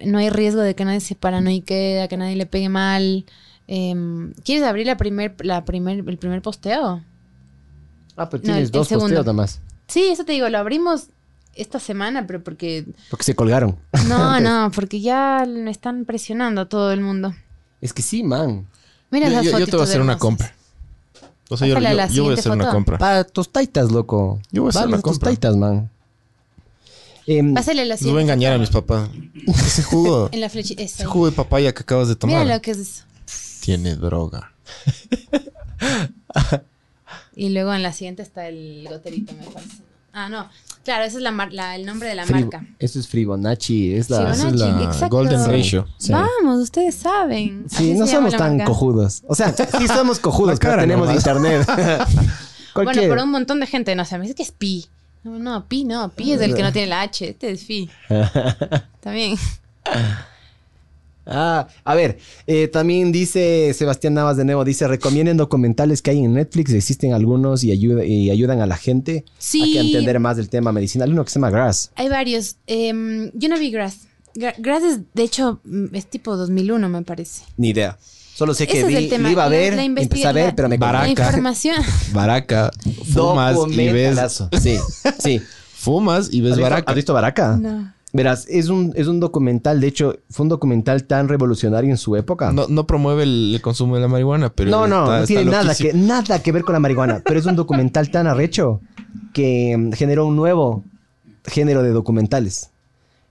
no 0.04 0.18
hay 0.18 0.30
riesgo 0.30 0.60
de 0.60 0.74
que 0.74 0.84
nadie 0.84 1.00
se 1.00 1.14
paranoique, 1.14 1.74
de 1.74 2.08
que 2.08 2.16
nadie 2.16 2.36
le 2.36 2.46
pegue 2.46 2.68
mal. 2.68 3.24
Em, 3.66 4.32
¿Quieres 4.44 4.64
abrir 4.64 4.86
la 4.86 4.96
primer, 4.96 5.34
la 5.44 5.64
primer, 5.64 5.98
el 6.08 6.18
primer 6.18 6.42
posteo? 6.42 7.02
Ah, 8.16 8.28
No, 8.32 8.40
tienes 8.40 8.56
el- 8.56 8.62
el 8.64 8.70
dos 8.70 8.88
segundo. 8.88 9.06
posteos 9.16 9.26
nada 9.26 9.32
más. 9.32 9.60
Sí, 9.88 10.04
eso 10.10 10.24
te 10.24 10.32
digo, 10.32 10.48
lo 10.48 10.58
abrimos 10.58 11.08
esta 11.54 11.78
semana, 11.80 12.26
pero 12.26 12.42
porque... 12.42 12.86
Porque 13.10 13.24
se 13.24 13.34
colgaron. 13.34 13.76
No, 14.08 14.38
no, 14.40 14.70
porque 14.72 15.00
ya 15.00 15.44
me 15.48 15.70
están 15.70 16.04
presionando 16.04 16.60
a 16.62 16.68
todo 16.68 16.92
el 16.92 17.00
mundo. 17.00 17.34
Es 17.80 17.92
que 17.92 18.02
sí, 18.02 18.22
man. 18.22 18.66
Mira 19.10 19.28
Yo, 19.28 19.42
yo- 19.42 19.58
yo 19.58 19.66
te 19.66 19.72
voy 19.72 19.80
a 19.80 19.84
hacer 19.84 20.00
una 20.00 20.18
compra. 20.18 20.54
O 21.50 21.56
sea, 21.56 21.66
yo, 21.66 21.74
yo- 21.74 21.80
yo 21.80 21.86
voy 21.88 22.00
a 22.00 22.08
siguiente 22.08 22.40
hacer 22.40 22.52
una 22.52 22.70
compra. 22.70 22.98
Para 22.98 23.24
tus 23.24 23.50
taitas, 23.50 23.90
loco. 23.90 24.38
Yo 24.50 24.62
voy 24.62 24.68
a 24.68 24.70
hacer 24.70 24.80
Vale, 24.82 24.90
la 24.92 24.96
tus 24.98 25.02
compra. 25.04 25.28
taitas, 25.28 25.56
man. 25.56 25.90
Em, 27.26 27.52
Pásale 27.54 27.84
la 27.84 27.84
No 27.84 27.86
voy 27.86 27.94
a 27.94 27.98
siguiente 27.98 28.22
engañar 28.22 28.52
a 28.54 28.58
mis 28.58 28.70
papás. 28.70 29.08
Ese 29.46 29.82
jugo, 29.82 30.28
En 30.32 30.40
la 30.40 30.48
flechita. 30.48 30.82
ese 30.82 31.04
jugo 31.04 31.26
de 31.26 31.32
papaya 31.32 31.72
que 31.74 31.80
acabas 31.82 32.08
de 32.08 32.14
Mira 32.14 32.40
tomar 32.40 32.46
lo 32.46 32.62
que 32.62 32.70
es 32.72 32.78
eso. 32.78 33.04
tiene 33.60 33.96
droga. 33.96 34.52
Y 37.34 37.50
luego 37.50 37.72
en 37.72 37.82
la 37.84 37.92
siguiente 37.92 38.22
está 38.22 38.48
el 38.48 38.86
goterito, 38.90 39.32
me 39.34 39.44
parece. 39.46 39.76
Ah, 40.12 40.28
no. 40.28 40.48
Claro, 40.88 41.04
ese 41.04 41.18
es 41.18 41.22
la 41.22 41.32
mar- 41.32 41.52
la- 41.52 41.76
el 41.76 41.84
nombre 41.84 42.08
de 42.08 42.14
la 42.14 42.24
marca. 42.24 42.64
Eso 42.78 42.98
es 42.98 43.06
Fibonacci. 43.08 43.92
Es 43.94 44.08
la... 44.08 44.20
Fibonacci. 44.32 44.40
Esa 44.46 44.48
es 44.48 44.60
la 44.78 44.84
exacto. 44.84 45.08
Golden 45.16 45.44
Ratio. 45.44 45.86
Sí. 45.98 46.12
Vamos, 46.12 46.60
ustedes 46.62 46.94
saben. 46.94 47.66
Sí, 47.68 47.90
Así 47.90 47.92
no 47.92 48.06
somos 48.06 48.34
tan 48.34 48.56
marca. 48.56 48.64
cojudos. 48.64 49.22
O 49.28 49.34
sea, 49.34 49.52
sí 49.52 49.86
somos 49.86 50.18
cojudos, 50.18 50.58
pero 50.62 50.78
tenemos 50.80 51.06
nomás. 51.08 51.22
internet. 51.26 51.68
Bueno, 52.74 52.92
pero 52.94 53.24
un 53.24 53.30
montón 53.32 53.60
de 53.60 53.66
gente 53.66 53.94
no 53.96 54.04
sabe. 54.06 54.24
Es 54.26 54.34
que 54.34 54.42
es 54.44 54.50
Pi. 54.52 54.86
No, 55.24 55.38
no, 55.38 55.66
Pi 55.66 55.84
no. 55.84 56.08
Pi 56.10 56.32
es 56.32 56.40
el 56.40 56.54
que 56.54 56.62
no 56.62 56.72
tiene 56.72 56.86
la 56.88 57.02
H. 57.02 57.28
Este 57.30 57.50
es 57.50 57.64
Fi. 57.64 57.90
También. 59.00 59.36
Ah, 61.30 61.68
a 61.84 61.94
ver, 61.94 62.18
eh, 62.46 62.68
también 62.68 63.12
dice 63.12 63.72
Sebastián 63.74 64.14
Navas 64.14 64.36
de 64.38 64.44
nuevo, 64.44 64.64
dice, 64.64 64.88
recomienden 64.88 65.36
documentales 65.36 66.00
que 66.00 66.10
hay 66.12 66.24
en 66.24 66.32
Netflix, 66.32 66.72
existen 66.72 67.12
algunos 67.12 67.64
y, 67.64 67.70
ayuda, 67.72 68.04
y 68.04 68.30
ayudan 68.30 68.60
a 68.62 68.66
la 68.66 68.76
gente 68.78 69.24
Sí. 69.38 69.60
a 69.76 69.82
que 69.82 69.86
entender 69.88 70.18
más 70.20 70.36
del 70.38 70.48
tema 70.48 70.72
medicinal. 70.72 71.08
Hay 71.08 71.12
uno 71.12 71.24
que 71.24 71.30
se 71.30 71.38
llama 71.38 71.50
Grass. 71.50 71.90
Hay 71.96 72.08
varios. 72.08 72.56
Em, 72.66 73.30
yo 73.34 73.48
no 73.48 73.58
vi 73.58 73.70
Grass. 73.70 73.98
Gra- 74.34 74.54
Grass 74.58 74.82
es, 74.84 75.00
de 75.14 75.22
hecho, 75.22 75.60
mm, 75.64 75.94
es 75.94 76.06
tipo 76.06 76.36
2001, 76.36 76.88
me 76.88 77.02
parece. 77.02 77.42
Ni 77.56 77.70
idea. 77.70 77.98
Solo 78.34 78.54
sé 78.54 78.66
que 78.68 78.84
vi, 78.84 78.94
iba 79.30 79.44
a 79.44 79.46
La- 79.46 79.48
ver, 79.48 79.74
la 79.74 79.82
investiga- 79.84 80.02
empecé 80.02 80.26
a 80.28 80.32
ver, 80.32 80.46
la- 80.46 80.54
pero 80.56 80.68
me 80.68 80.78
Baraca. 80.78 81.04
La 81.04 81.10
información. 81.10 81.76
Baraca, 82.12 82.70
fumas 83.12 83.56
y 83.68 83.88
ves. 83.88 84.42
Sí, 84.62 84.76
sí. 85.18 85.40
fumas 85.74 86.28
y 86.32 86.40
ves 86.40 86.52
¿Has 86.52 86.58
visto- 86.58 86.62
baraca. 86.70 86.90
¿Has 86.92 86.94
visto 86.96 87.12
Baraca? 87.14 87.56
No. 87.56 87.92
Verás, 88.12 88.46
es 88.48 88.68
un, 88.70 88.92
es 88.96 89.06
un 89.06 89.20
documental, 89.20 89.80
de 89.82 89.86
hecho, 89.86 90.16
fue 90.30 90.44
un 90.44 90.48
documental 90.48 91.04
tan 91.04 91.28
revolucionario 91.28 91.90
en 91.90 91.98
su 91.98 92.16
época. 92.16 92.52
No, 92.52 92.66
no 92.68 92.86
promueve 92.86 93.24
el, 93.24 93.52
el 93.54 93.60
consumo 93.60 93.96
de 93.96 94.00
la 94.00 94.08
marihuana, 94.08 94.50
pero. 94.50 94.70
no, 94.70 94.86
no, 94.88 95.02
está- 95.04 95.20
no 95.20 95.26
tiene 95.26 95.44
nada 95.44 95.74
que, 95.74 95.92
nada 95.92 96.42
que 96.42 96.52
ver 96.52 96.64
con 96.64 96.72
la 96.72 96.80
marihuana, 96.80 97.22
pero 97.24 97.38
es 97.38 97.44
un 97.44 97.54
documental 97.56 98.10
tan 98.10 98.26
arrecho 98.26 98.80
que 99.34 99.76
mm, 99.76 99.92
generó 99.92 100.26
un 100.26 100.36
nuevo 100.36 100.84
género 101.44 101.82
de 101.82 101.90
documentales. 101.90 102.70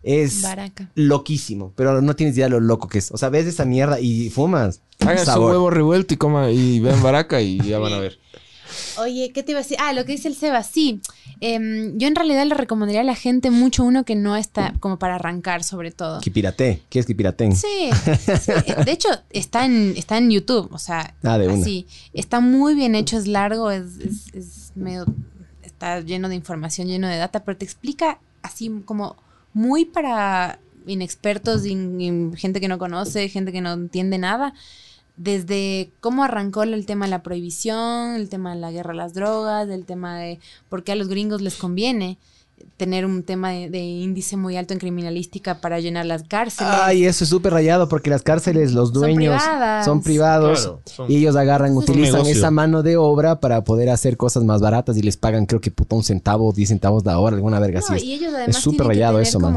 Es 0.03 0.43
Baraca. 0.43 0.89
loquísimo, 0.93 1.73
pero 1.75 1.99
no 2.01 2.15
tienes 2.15 2.35
idea 2.35 2.45
de 2.45 2.51
lo 2.51 2.59
loco 2.59 2.87
que 2.87 2.99
es. 2.99 3.11
O 3.11 3.17
sea, 3.17 3.29
ves 3.29 3.47
esa 3.47 3.65
mierda 3.65 3.99
y 3.99 4.29
fumas. 4.29 4.81
Hagan 4.99 5.25
su 5.25 5.39
huevo 5.43 5.69
revuelto 5.71 6.13
y 6.13 6.17
coma 6.17 6.51
y 6.51 6.79
vean 6.79 7.01
baraca 7.01 7.41
y 7.41 7.57
ya 7.59 7.79
van 7.79 7.93
a 7.93 7.97
ver. 7.99 8.19
Oye, 8.99 9.31
¿qué 9.33 9.43
te 9.43 9.51
iba 9.51 9.59
a 9.59 9.63
decir? 9.63 9.77
Ah, 9.79 9.93
lo 9.93 10.05
que 10.05 10.13
dice 10.13 10.27
el 10.27 10.35
Seba, 10.35 10.63
sí. 10.63 11.01
Em, 11.39 11.97
yo 11.97 12.07
en 12.07 12.15
realidad 12.15 12.45
le 12.45 12.55
recomendaría 12.55 13.01
a 13.01 13.03
la 13.03 13.15
gente 13.15 13.51
mucho 13.51 13.83
uno 13.83 14.03
que 14.05 14.15
no 14.15 14.35
está 14.35 14.73
como 14.79 14.97
para 14.97 15.15
arrancar, 15.15 15.63
sobre 15.63 15.91
todo. 15.91 16.19
Que 16.21 16.31
pirate. 16.31 16.81
¿Quieres 16.89 17.05
que 17.05 17.13
pirateen? 17.15 17.55
Sí, 17.55 17.89
sí. 18.41 18.51
De 18.85 18.91
hecho, 18.91 19.09
está 19.29 19.65
en, 19.65 19.93
está 19.97 20.17
en 20.17 20.31
YouTube. 20.31 20.69
O 20.71 20.79
sea, 20.79 21.13
Ah, 21.23 21.37
de 21.37 21.51
así. 21.51 21.85
Está 22.13 22.39
muy 22.39 22.73
bien 22.75 22.95
hecho, 22.95 23.17
es 23.17 23.27
largo, 23.27 23.69
es, 23.71 23.97
es, 23.99 24.33
es 24.33 24.71
medio. 24.75 25.05
Está 25.61 25.99
lleno 26.01 26.27
de 26.29 26.35
información, 26.35 26.87
lleno 26.87 27.07
de 27.07 27.17
data, 27.17 27.43
pero 27.43 27.55
te 27.57 27.65
explica 27.65 28.19
así 28.41 28.71
como 28.85 29.15
muy 29.53 29.85
para 29.85 30.59
inexpertos, 30.87 31.65
in- 31.65 31.99
in- 32.01 32.33
gente 32.35 32.59
que 32.59 32.67
no 32.67 32.77
conoce, 32.79 33.29
gente 33.29 33.51
que 33.51 33.61
no 33.61 33.73
entiende 33.73 34.17
nada. 34.17 34.53
Desde 35.17 35.89
cómo 35.99 36.23
arrancó 36.23 36.63
el 36.63 36.85
tema 36.85 37.05
de 37.05 37.09
la 37.11 37.23
prohibición, 37.23 38.15
el 38.15 38.29
tema 38.29 38.53
de 38.53 38.61
la 38.61 38.71
guerra 38.71 38.91
a 38.93 38.95
las 38.95 39.13
drogas, 39.13 39.67
el 39.69 39.83
tema 39.85 40.17
de 40.19 40.39
por 40.69 40.83
qué 40.83 40.91
a 40.91 40.95
los 40.95 41.07
gringos 41.07 41.41
les 41.41 41.55
conviene 41.55 42.17
tener 42.75 43.05
un 43.05 43.21
tema 43.21 43.51
de, 43.51 43.69
de 43.69 43.79
índice 43.79 44.35
muy 44.35 44.57
alto 44.57 44.73
en 44.73 44.79
criminalística 44.79 45.61
para 45.61 45.79
llenar 45.79 46.07
las 46.07 46.23
cárceles. 46.23 46.73
Ay, 46.81 47.05
eso 47.05 47.23
es 47.23 47.29
súper 47.29 47.53
rayado 47.53 47.87
porque 47.87 48.09
las 48.09 48.23
cárceles, 48.23 48.73
los 48.73 48.89
Son 48.89 48.99
dueños 49.01 49.41
privadas. 49.43 49.85
son 49.85 50.01
privados 50.01 50.61
Claro, 50.61 50.81
son- 50.85 51.11
y 51.11 51.17
ellos 51.17 51.35
agarran, 51.35 51.77
utilizan 51.77 52.25
esa 52.25 52.49
mano 52.49 52.81
de 52.81 52.97
obra 52.97 53.39
para 53.39 53.63
poder 53.63 53.89
hacer 53.91 54.17
cosas 54.17 54.43
más 54.43 54.59
baratas 54.61 54.97
y 54.97 55.03
les 55.03 55.17
pagan 55.17 55.45
creo 55.45 55.61
que 55.61 55.69
puta 55.69 55.95
un 55.95 56.03
centavo, 56.03 56.51
10 56.51 56.69
centavos 56.69 57.05
la 57.05 57.19
hora, 57.19 57.35
alguna 57.35 57.59
verga 57.59 57.79
No, 57.87 57.95
así. 57.95 58.05
y 58.07 58.13
es. 58.13 58.19
ellos 58.21 58.33
además 58.33 58.55
es 58.57 58.61
súper 58.63 58.87
rayado 58.87 59.13
tener 59.17 59.27
eso, 59.27 59.39
man. 59.39 59.53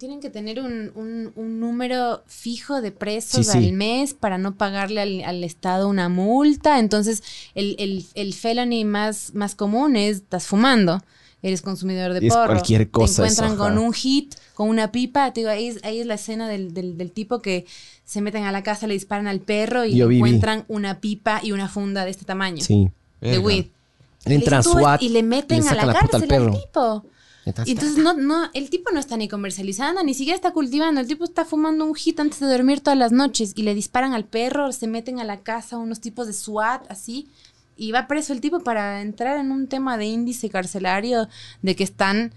Tienen 0.00 0.18
que 0.20 0.30
tener 0.30 0.58
un, 0.60 0.90
un- 0.96 1.30
un 1.36 1.60
número 1.60 2.24
fijo 2.26 2.80
de 2.80 2.90
presos 2.90 3.46
Sí, 3.46 3.52
sí. 3.52 3.58
al 3.58 3.72
mes 3.74 4.14
para 4.14 4.38
no 4.38 4.56
pagarle 4.56 5.00
al, 5.00 5.22
al 5.22 5.44
Estado 5.44 5.88
una 5.88 6.08
multa. 6.08 6.80
Entonces, 6.80 7.22
el, 7.54 7.76
el, 7.78 8.04
el 8.14 8.34
felony 8.34 8.84
más, 8.84 9.32
más 9.34 9.54
común 9.54 9.94
es 9.94 10.16
estás 10.16 10.46
fumando. 10.46 11.00
Eres 11.42 11.62
consumidor 11.62 12.12
de 12.12 12.26
Es 12.26 12.34
porro. 12.34 12.48
cualquier 12.52 12.90
cosa 12.90 13.22
Te 13.22 13.28
encuentran 13.28 13.52
eso, 13.52 13.58
con 13.58 13.78
un 13.78 13.92
hit, 13.94 14.34
con 14.54 14.68
una 14.68 14.90
pipa. 14.92 15.32
Te 15.32 15.40
digo, 15.40 15.50
ahí, 15.50 15.68
es, 15.68 15.84
ahí 15.84 16.00
es 16.00 16.06
la 16.06 16.14
escena 16.14 16.48
del, 16.48 16.74
del- 16.74 16.98
del 16.98 17.12
tipo 17.12 17.40
que 17.40 17.64
se 18.04 18.20
meten 18.20 18.44
a 18.44 18.52
la 18.52 18.62
casa, 18.62 18.86
le 18.86 18.94
disparan 18.94 19.26
al 19.28 19.40
perro 19.40 19.84
y 19.84 20.02
encuentran 20.02 20.64
una 20.68 21.00
pipa 21.00 21.40
y 21.42 21.52
una 21.52 21.68
funda 21.68 22.04
de 22.04 22.10
este 22.10 22.24
tamaño. 22.24 22.62
Sí. 22.64 22.90
De 23.20 23.28
Verga. 23.30 23.44
weed. 23.46 23.66
Entran 24.24 24.60
Y 24.60 24.64
le- 24.66 24.70
tú- 24.72 24.78
SWAT 24.78 25.02
y 25.02 25.08
le 25.10 25.22
meten 25.22 25.62
le 25.64 25.68
a 25.70 25.74
la 25.74 25.82
al 25.82 25.92
cárcel 25.94 26.22
al 26.22 26.28
perro. 26.28 26.52
tipo. 26.60 27.04
Entonces, 27.50 27.68
Y 27.68 27.72
entonces 27.76 28.02
no, 28.02 28.14
no, 28.14 28.50
el 28.54 28.70
tipo 28.70 28.90
no 28.92 28.98
está 29.00 29.16
ni 29.16 29.28
comercializando, 29.28 30.02
ni 30.02 30.14
siquiera 30.14 30.34
está 30.36 30.52
cultivando. 30.52 31.00
El 31.00 31.06
tipo 31.06 31.24
está 31.24 31.44
fumando 31.44 31.84
un 31.84 31.94
hit 31.94 32.18
antes 32.20 32.40
de 32.40 32.46
dormir 32.46 32.80
todas 32.80 32.98
las 32.98 33.12
noches 33.12 33.52
y 33.54 33.62
le 33.62 33.74
disparan 33.74 34.12
al 34.14 34.24
perro, 34.24 34.72
se 34.72 34.86
meten 34.86 35.20
a 35.20 35.24
la 35.24 35.40
casa 35.40 35.78
unos 35.78 36.00
tipos 36.00 36.26
de 36.26 36.32
SWAT, 36.32 36.90
así. 36.90 37.28
Y 37.76 37.92
va 37.92 38.06
preso 38.06 38.32
el 38.32 38.40
tipo 38.40 38.60
para 38.60 39.00
entrar 39.00 39.38
en 39.38 39.52
un 39.52 39.66
tema 39.66 39.96
de 39.96 40.06
índice 40.06 40.50
carcelario 40.50 41.28
de 41.62 41.76
que 41.76 41.84
están, 41.84 42.32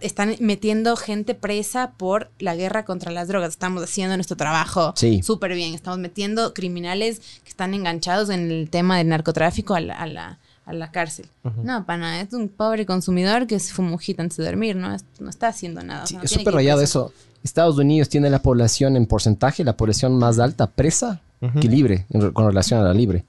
están 0.00 0.34
metiendo 0.40 0.96
gente 0.96 1.34
presa 1.34 1.92
por 1.96 2.30
la 2.40 2.56
guerra 2.56 2.84
contra 2.84 3.12
las 3.12 3.28
drogas. 3.28 3.50
Estamos 3.50 3.84
haciendo 3.84 4.16
nuestro 4.16 4.36
trabajo 4.36 4.92
Sí. 4.96 5.22
súper 5.22 5.54
bien. 5.54 5.74
Estamos 5.74 6.00
metiendo 6.00 6.54
criminales 6.54 7.20
que 7.44 7.50
están 7.50 7.72
enganchados 7.74 8.30
en 8.30 8.50
el 8.50 8.68
tema 8.70 8.98
del 8.98 9.08
narcotráfico 9.08 9.74
a 9.74 9.80
la, 9.80 9.94
a 9.94 10.06
la, 10.06 10.38
a 10.68 10.72
la 10.74 10.90
cárcel. 10.90 11.26
No, 11.64 11.84
pana, 11.86 12.20
es 12.20 12.32
un 12.34 12.48
pobre 12.48 12.84
consumidor 12.84 13.46
que 13.46 13.58
se 13.58 13.72
fuma 13.72 13.90
un 13.92 13.98
hit 13.98 14.20
antes 14.20 14.36
de 14.36 14.44
dormir, 14.44 14.76
¿no? 14.76 14.94
Es- 14.94 15.04
no 15.18 15.30
está 15.30 15.48
haciendo 15.48 15.82
nada. 15.82 16.04
o 16.04 16.06
Sí, 16.06 16.12
sea, 16.12 16.18
no 16.20 16.24
es 16.24 16.30
súper 16.30 16.54
rayado 16.54 16.82
eso. 16.82 17.12
Estados 17.42 17.78
Unidos 17.78 18.08
tiene 18.08 18.28
la 18.30 18.40
población 18.42 18.96
en 18.96 19.06
porcentaje, 19.06 19.64
la 19.64 19.76
población 19.76 20.18
más 20.18 20.38
alta 20.38 20.66
presa 20.66 21.20
que 21.60 21.68
libre 21.68 22.04
en 22.10 22.32
con 22.32 22.46
relación 22.46 22.80
a 22.80 22.84
la 22.84 22.92
libre. 22.92 23.24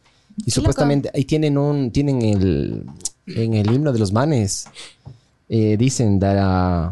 Y 0.46 0.52
supuestamente 0.52 1.12
ahí 1.14 1.26
tienen 1.26 1.58
un, 1.58 1.92
tienen 1.92 2.22
el, 2.24 2.84
en 3.28 3.54
el 3.54 3.72
himno 3.72 3.92
de 3.94 4.00
los 4.00 4.12
manes, 4.12 4.66
eh, 5.48 5.78
dicen 5.78 6.16
uh, 6.24 6.92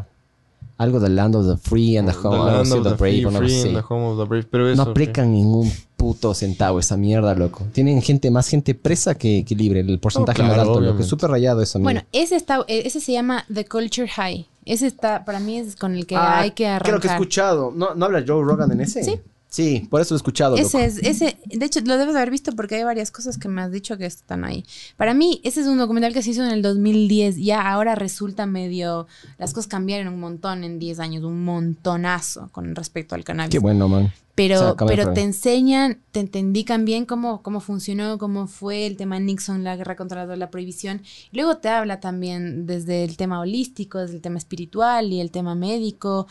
algo 0.78 1.00
del 1.00 1.16
land 1.16 1.36
of 1.36 1.48
the 1.48 1.58
free 1.58 1.98
and 1.98 2.10
the 2.10 2.16
home, 2.16 2.52
The 2.52 2.60
así, 2.62 2.74
of 2.74 2.84
the 2.84 2.90
the 2.92 2.96
brave, 2.96 3.14
free, 3.16 3.26
o 3.26 3.32
no 3.32 3.40
free 3.40 3.62
and 3.62 3.76
the 3.76 3.84
home 3.88 4.06
of 4.06 4.18
the 4.20 4.26
brave. 4.26 4.46
Pero 4.50 4.76
No 4.76 4.84
aplican 4.84 5.32
ningún 5.32 5.72
puto 5.96 6.34
centavo 6.34 6.80
esa 6.80 6.96
mierda, 6.98 7.34
loco. 7.34 7.66
Tienen 7.74 8.02
gente, 8.02 8.30
más 8.30 8.48
gente 8.48 8.76
presa 8.76 9.16
que, 9.16 9.44
que 9.44 9.56
libre, 9.56 9.80
el 9.80 10.00
porcentaje 10.00 10.38
claro, 10.38 10.50
más 10.52 10.60
alto, 10.60 10.70
loco. 10.72 10.80
obviamente. 10.80 11.04
Es 11.04 11.10
súper 11.10 11.30
rayado 11.32 11.62
eso, 11.62 11.80
Bueno, 11.80 12.02
ese 12.12 12.36
está, 12.36 12.60
eh, 12.68 12.84
ese 12.86 13.00
se 13.00 13.12
llama 13.14 13.44
The 13.52 13.66
Culture 13.66 14.08
High. 14.08 14.48
Ese 14.66 14.86
está, 14.86 15.24
para 15.26 15.40
mí 15.40 15.58
es 15.58 15.76
con 15.76 15.96
el 15.96 16.06
que 16.06 16.16
Ah, 16.16 16.42
hay 16.42 16.52
que 16.52 16.68
arrancar. 16.68 16.88
Creo 16.90 17.00
que 17.00 17.08
he 17.08 17.12
escuchado. 17.12 17.72
¿No, 17.76 17.96
¿No 17.96 18.06
habla 18.06 18.24
Joe 18.28 18.44
Rogan 18.44 18.72
en 18.74 18.82
ese? 18.82 19.04
Sí. 19.04 19.20
Sí, 19.50 19.88
por 19.90 20.02
eso 20.02 20.14
lo 20.14 20.18
he 20.18 20.20
escuchado, 20.20 20.58
loco. 20.58 20.68
Ese 20.68 20.86
es, 20.86 20.98
ese, 20.98 21.38
de 21.46 21.66
hecho, 21.66 21.80
lo 21.82 21.98
debes 21.98 22.16
haber 22.16 22.32
visto 22.32 22.52
porque 22.52 22.76
hay 22.76 22.84
varias 22.84 23.12
cosas 23.12 23.38
que 23.38 23.48
me 23.48 23.62
has 23.62 23.72
dicho 23.72 23.98
que 23.98 24.06
están 24.06 24.44
ahí. 24.44 24.66
Para 24.98 25.14
mí, 25.14 25.40
ese 25.44 25.62
es 25.62 25.68
un 25.68 25.78
documental 25.78 26.14
que 26.14 26.22
se 26.22 26.32
hizo 26.32 26.44
en 26.44 26.52
el 26.52 26.62
2010. 26.62 27.38
Ya 27.38 27.62
ahora 27.62 27.96
resulta 27.96 28.46
medio. 28.46 29.08
Las 29.38 29.54
cosas 29.54 29.68
cambiaron 29.68 30.14
un 30.14 30.20
montón 30.20 30.66
en 30.66 30.80
10 30.80 31.00
años, 31.00 31.24
un 31.24 31.46
montonazo 31.46 32.50
con 32.52 32.76
respecto 32.76 33.16
al 33.16 33.24
cannabis. 33.24 33.52
Qué 33.52 33.60
bueno, 33.60 33.88
man. 33.88 34.12
Pero, 34.38 34.76
pero 34.86 35.14
te 35.14 35.22
enseñan, 35.22 36.00
te, 36.12 36.24
te 36.26 36.38
indican 36.38 36.86
bien 36.86 37.06
cómo, 37.06 37.42
cómo 37.42 37.60
funcionó, 37.60 38.20
cómo 38.20 38.46
fue 38.46 38.86
el 38.86 38.96
tema 38.96 39.20
Nixon, 39.20 39.64
la 39.64 39.76
guerra 39.76 39.96
contra 39.96 40.28
la, 40.28 40.52
prohibición. 40.52 41.02
Luego 41.32 41.58
te 41.58 41.70
habla 41.70 42.00
también 42.00 42.68
desde 42.68 43.04
el 43.04 43.18
tema 43.18 43.40
holístico, 43.40 43.98
desde 43.98 44.14
el 44.14 44.22
tema 44.22 44.38
espiritual 44.38 45.12
y 45.12 45.22
el 45.22 45.32
tema 45.32 45.56
médico. 45.56 46.28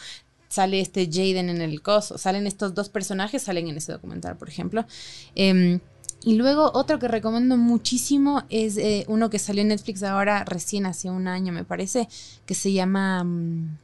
Sale 0.57 0.81
este 0.81 1.07
Jaden 1.13 1.51
en 1.51 1.61
el 1.61 1.83
coso. 1.83 2.17
Salen 2.17 2.47
estos 2.47 2.73
dos 2.75 2.89
personajes, 2.89 3.43
salen 3.43 3.69
en 3.69 3.77
ese 3.77 3.93
documental, 3.93 4.37
por 4.39 4.49
ejemplo. 4.49 4.87
Em, 5.35 5.81
y 6.25 6.35
luego 6.37 6.71
otro 6.73 6.99
que 6.99 7.09
recomiendo 7.09 7.59
muchísimo 7.59 8.43
es 8.49 8.79
eh, 8.79 9.05
uno 9.07 9.29
que 9.29 9.39
salió 9.39 9.61
en 9.61 9.69
Netflix 9.69 10.03
ahora, 10.03 10.45
recién 10.45 10.87
hace 10.87 11.11
un 11.11 11.29
año 11.29 11.53
me 11.53 11.63
parece, 11.65 12.09
que 12.47 12.55
se 12.55 12.73
llama 12.73 13.23
mm, 13.23 13.77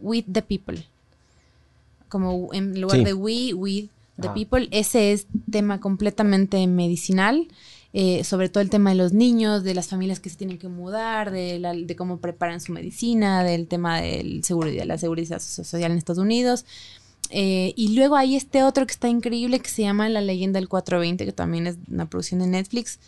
With 0.00 0.24
the 0.32 0.42
People. 0.42 0.84
Como 2.08 2.52
en 2.52 2.80
lugar 2.80 2.98
Sí. 2.98 3.04
de 3.04 3.14
We, 3.14 3.54
With 3.54 3.88
the 4.20 4.28
Ah. 4.28 4.34
People. 4.34 4.68
Ese 4.72 5.12
es 5.12 5.26
tema 5.50 5.80
completamente 5.80 6.66
medicinal. 6.66 7.46
Eh, 7.92 8.22
sobre 8.24 8.48
todo 8.48 8.62
el 8.62 8.70
tema 8.70 8.90
de 8.90 8.96
los 8.96 9.12
niños, 9.12 9.64
de 9.64 9.74
las 9.74 9.88
familias 9.88 10.20
que 10.20 10.30
se 10.30 10.36
tienen 10.36 10.58
que 10.58 10.68
mudar, 10.68 11.30
de, 11.30 11.58
la- 11.58 11.74
de 11.74 11.96
cómo 11.96 12.18
preparan 12.18 12.60
su 12.60 12.72
medicina, 12.72 13.42
del 13.44 13.66
tema 13.66 14.00
del 14.00 14.44
seguridad, 14.44 14.84
la 14.84 14.98
seguridad 14.98 15.40
so- 15.40 15.64
social 15.64 15.90
en 15.92 15.98
Estados 15.98 16.22
Unidos. 16.22 16.64
Eh, 17.30 17.72
y 17.76 17.94
luego 17.94 18.16
hay 18.16 18.34
este 18.36 18.62
otro 18.64 18.86
que 18.86 18.92
está 18.92 19.08
increíble 19.08 19.60
que 19.60 19.70
se 19.70 19.82
llama 19.82 20.08
La 20.08 20.20
leyenda 20.20 20.58
del 20.58 20.68
420, 20.68 21.24
que 21.26 21.32
también 21.32 21.66
es 21.68 21.76
una 21.88 22.08
producción 22.08 22.40
de 22.40 22.46
Netflix, 22.48 22.98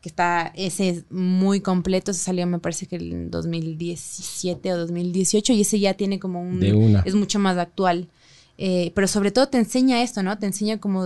que 0.00 0.08
está, 0.10 0.52
ese 0.54 0.88
es 0.90 1.04
muy 1.10 1.60
completo, 1.60 2.12
se 2.12 2.20
salió 2.20 2.46
me 2.46 2.58
parece 2.58 2.86
que 2.86 2.96
en 2.96 3.30
2017 3.30 4.72
o 4.72 4.76
2018 4.78 5.52
y 5.54 5.60
ese 5.62 5.80
ya 5.80 5.94
tiene 5.94 6.18
como 6.20 6.40
un... 6.42 6.60
De 6.60 6.72
una. 6.72 7.00
Es 7.00 7.14
mucho 7.14 7.38
más 7.38 7.56
actual. 7.58 8.08
Eh, 8.56 8.92
pero 8.94 9.08
sobre 9.08 9.32
todo 9.32 9.48
te 9.48 9.58
enseña 9.58 10.02
esto, 10.02 10.22
¿no? 10.22 10.38
Te 10.38 10.46
enseña 10.46 10.78
como 10.78 11.02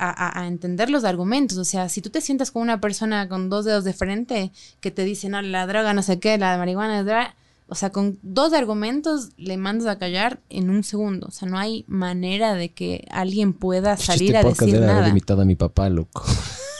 a, 0.00 0.46
entender 0.46 0.90
los 0.90 1.04
argumentos. 1.04 1.58
O 1.58 1.64
sea, 1.64 1.88
si 1.88 2.00
tú 2.00 2.10
te 2.10 2.20
sientas 2.20 2.50
con 2.50 2.62
una 2.62 2.80
persona 2.80 3.28
con 3.28 3.50
dos 3.50 3.64
dedos 3.64 3.84
de 3.84 3.92
frente 3.92 4.52
que 4.80 4.90
te 4.90 5.04
dice, 5.04 5.28
no, 5.28 5.42
la 5.42 5.66
droga 5.66 5.92
no 5.92 6.02
sé 6.02 6.18
qué, 6.18 6.38
la 6.38 6.56
marihuana 6.56 7.00
es 7.00 7.06
droga. 7.06 7.34
O 7.68 7.76
sea, 7.76 7.90
con 7.90 8.18
dos 8.22 8.52
argumentos 8.52 9.30
le 9.36 9.56
mandas 9.56 9.86
a 9.86 9.98
callar 9.98 10.40
en 10.48 10.70
un 10.70 10.82
segundo. 10.82 11.28
O 11.28 11.30
sea, 11.30 11.48
no 11.48 11.56
hay 11.56 11.84
manera 11.86 12.54
de 12.54 12.72
que 12.72 13.06
alguien 13.10 13.52
pueda 13.52 13.96
salir 13.96 14.34
este 14.34 14.46
a 14.46 14.50
decir 14.50 14.80
nada. 14.80 15.08
invitado 15.08 15.42
a 15.42 15.44
mi 15.44 15.54
papá, 15.54 15.88
loco. 15.88 16.24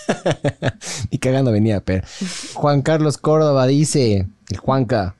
y 1.10 1.18
cagando 1.18 1.52
venía, 1.52 1.84
pero 1.84 2.04
Juan 2.54 2.82
Carlos 2.82 3.18
Córdoba 3.18 3.68
dice, 3.68 4.26
el 4.48 4.56
Juanca, 4.56 5.14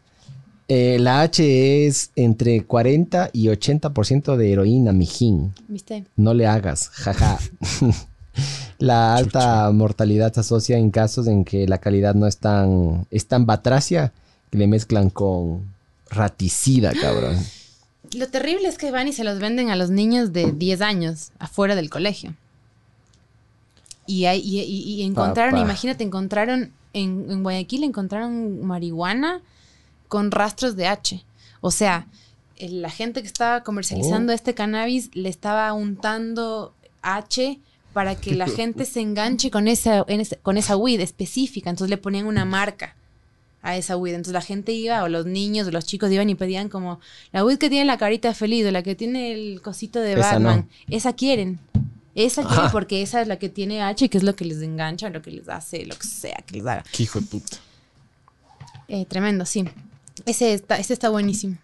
eh, 0.73 0.99
la 1.01 1.23
H 1.23 1.87
es 1.87 2.11
entre 2.15 2.63
40 2.65 3.31
y 3.33 3.47
80% 3.49 4.37
de 4.37 4.53
heroína, 4.53 4.93
mijín. 4.93 5.53
¿Viste? 5.69 6.05
No 6.17 6.33
le 6.33 6.47
hagas, 6.47 6.89
jaja. 6.91 7.39
la 8.79 9.17
alta 9.17 9.71
mortalidad 9.73 10.33
se 10.33 10.41
asocia 10.41 10.79
en 10.79 10.91
casos 10.91 11.27
en 11.27 11.45
que 11.45 11.67
la 11.67 11.79
calidad 11.79 12.15
no 12.15 12.27
es 12.27 12.39
tan, 12.39 13.07
es 13.11 13.27
tan 13.27 13.47
batracia 13.47 14.13
que 14.51 14.59
le 14.59 14.67
mezclan 14.67 15.11
con 15.11 15.63
raticida, 16.09 16.93
cabrón. 16.93 17.37
Lo 18.17 18.29
terrible 18.29 18.69
es 18.69 18.79
que 18.79 18.91
van 18.91 19.09
y 19.09 19.13
se 19.13 19.25
los 19.25 19.39
venden 19.41 19.71
a 19.71 19.77
los 19.77 19.91
niños 19.91 20.33
de 20.33 20.53
10 20.53 20.81
años 20.83 21.31
afuera 21.39 21.75
del 21.77 21.91
colegio. 21.91 22.35
Y, 24.07 24.25
hay, 24.25 24.41
y, 24.41 24.61
y- 24.61 24.95
y 24.95 25.03
encontraron, 25.03 25.53
Papá. 25.53 25.63
imagínate, 25.65 26.03
encontraron 26.05 26.71
en, 26.93 27.27
en 27.31 27.43
Guayaquil, 27.43 27.85
encontraron 27.85 28.65
marihuana 28.67 29.41
con 30.11 30.33
rastros 30.33 30.75
de 30.77 30.89
H. 30.89 31.25
O 31.61 31.71
sea, 31.71 32.07
la 32.59 32.91
gente 32.91 33.23
que 33.23 33.29
estaba 33.29 33.63
comercializando 33.63 34.33
este 34.33 34.55
cannabis 34.55 35.09
le 35.15 35.29
estaba 35.29 35.73
untando 35.73 36.75
H 37.01 37.59
para 37.95 38.17
que 38.17 38.35
la 38.35 38.47
gente 38.59 38.85
se 38.85 39.01
enganche 39.01 39.51
con 39.53 39.69
esa, 39.69 40.05
en 40.09 40.27
con 40.43 40.59
esa 40.59 40.77
weed 40.77 41.01
específica. 41.01 41.71
Entonces 41.71 41.91
le 41.91 41.97
ponían 41.97 42.27
una 42.27 42.45
marca 42.45 42.97
a 43.63 43.77
esa 43.77 43.97
weed. 43.97 44.15
Entonces 44.15 44.35
la 44.35 44.43
gente 44.43 44.73
iba, 44.73 45.03
o 45.05 45.09
los 45.09 45.27
niños, 45.27 45.69
o 45.69 45.71
los 45.71 45.87
chicos 45.87 46.11
iban 46.11 46.29
y 46.29 46.35
pedían 46.35 46.69
como 46.69 46.99
la 47.33 47.45
weed 47.45 47.59
que 47.59 47.71
tiene 47.71 47.85
la 47.85 47.97
carita 47.97 48.35
feliz, 48.35 48.67
o 48.67 48.73
la 48.73 48.83
que 48.83 48.97
tiene 48.97 49.33
el 49.33 49.63
cosito 49.63 50.01
de 50.01 50.15
Esa 50.15 50.33
Batman. 50.33 50.69
no. 50.89 50.97
Esa 50.97 51.13
quieren. 51.13 51.61
Esa 52.17 52.43
quieren 52.43 52.65
Ajá. 52.65 52.73
porque 52.73 53.01
esa 53.03 53.23
es 53.23 53.29
la 53.29 53.39
que 53.39 53.49
tiene 53.49 53.81
H, 53.83 54.09
que 54.09 54.19
es 54.19 54.25
lo 54.25 54.35
que 54.35 54.45
les 54.45 54.61
engancha, 54.61 55.09
lo 55.09 55.23
que 55.23 55.31
les 55.31 55.49
hace, 55.49 55.87
lo 55.87 55.95
que 55.97 56.07
sea 56.09 56.43
que 56.45 56.57
les 56.57 56.67
haga. 56.67 56.83
Qué 56.91 57.05
hijo 57.05 57.21
de 57.21 57.27
puta. 57.27 57.59
Eh, 58.89 59.05
tremendo, 59.07 59.47
sí. 59.47 59.65
Ese 60.27 60.55
está, 60.55 60.79
ese 60.79 60.93
está 60.93 61.09
buenísimo. 61.09 61.57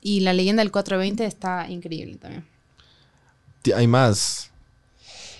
Y 0.00 0.20
la 0.20 0.32
leyenda 0.32 0.62
del 0.62 0.70
420 0.70 1.24
está 1.24 1.68
increíble 1.68 2.16
también. 2.16 2.44
Hay 3.74 3.86
más. 3.86 4.50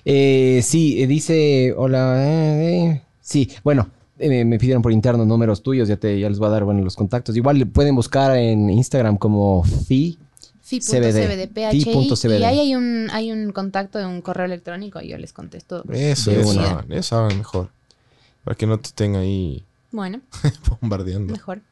Eh, 0.05 0.61
sí, 0.65 1.03
eh, 1.03 1.07
dice, 1.07 1.75
hola, 1.77 2.25
eh, 2.27 2.87
eh. 2.87 3.03
sí, 3.21 3.51
bueno, 3.63 3.89
eh, 4.19 4.45
me 4.45 4.59
pidieron 4.59 4.83
por 4.83 4.93
interno 4.93 5.25
números 5.25 5.63
tuyos, 5.63 5.89
ya, 5.89 5.97
te, 5.97 6.19
ya 6.19 6.29
les 6.29 6.39
voy 6.39 6.49
a 6.49 6.51
dar, 6.51 6.65
bueno, 6.65 6.83
los 6.83 6.97
contactos. 6.97 7.37
Igual 7.37 7.59
le 7.59 7.67
pueden 7.67 7.95
buscar 7.95 8.37
en 8.37 8.69
Instagram 8.71 9.17
como 9.17 9.63
FI. 9.65 10.19
CBD. 10.63 11.49
Fi.cbd. 11.55 12.41
Y 12.41 12.45
ahí 12.45 12.59
hay 12.59 12.75
un, 12.75 13.09
hay 13.11 13.33
un 13.33 13.53
contacto 13.53 13.99
de 13.99 14.05
un 14.05 14.21
correo 14.21 14.45
electrónico 14.45 15.01
y 15.01 15.09
yo 15.09 15.17
les 15.19 15.33
contesto. 15.33 15.83
Eso, 15.91 16.31
eso, 16.31 16.51
una. 16.51 16.85
eso 16.91 17.27
mejor. 17.29 17.71
Para 18.45 18.55
que 18.55 18.67
no 18.67 18.79
te 18.79 18.89
estén 18.89 19.17
ahí 19.17 19.65
Bueno, 19.91 20.21
bombardeando. 20.81 21.33
mejor. 21.33 21.63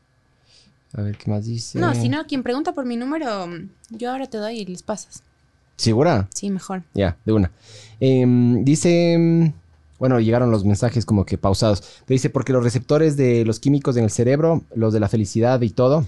A 0.97 1.03
ver, 1.03 1.17
¿qué 1.19 1.31
más 1.31 1.45
dice? 1.45 1.79
No, 1.79 1.95
si 1.95 2.09
no, 2.09 2.27
quien 2.27 2.43
pregunta 2.43 2.73
por 2.73 2.87
mi 2.87 2.97
número, 2.97 3.47
yo 3.91 4.11
ahora 4.11 4.27
te 4.27 4.39
doy 4.39 4.61
y 4.61 4.65
les 4.67 4.83
pasas. 4.83 5.23
¿Segura? 5.77 6.27
Sí, 6.35 6.49
mejor. 6.51 6.83
Ya, 6.95 7.17
de 7.27 7.33
una. 7.35 7.51
Em, 8.01 8.65
dice, 8.65 9.13
em, 9.13 9.53
bueno, 9.99 10.19
llegaron 10.21 10.51
los 10.51 10.65
mensajes 10.65 11.05
como 11.05 11.27
que 11.27 11.37
pausados. 11.37 11.81
Pero 12.07 12.15
dice, 12.15 12.31
porque 12.31 12.53
los 12.55 12.65
receptores 12.65 13.17
de 13.19 13.45
los 13.45 13.61
químicos 13.61 13.97
en 13.99 14.05
el 14.05 14.11
cerebro, 14.11 14.63
los 14.75 14.95
de 14.95 15.01
la 15.01 15.09
felicidad 15.09 15.61
y 15.61 15.69
todo, 15.71 16.07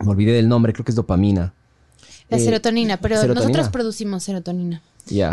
me 0.00 0.08
olvidé 0.10 0.32
del 0.32 0.48
nombre, 0.48 0.72
creo 0.72 0.84
que 0.84 0.90
es 0.92 0.96
dopamina. 0.96 1.52
La 2.28 2.38
Eh, 2.38 2.40
serotonina, 2.40 2.96
pero 2.98 3.16
serotonina. 3.20 3.40
nosotros 3.50 3.68
producimos 3.70 4.24
serotonina. 4.24 4.82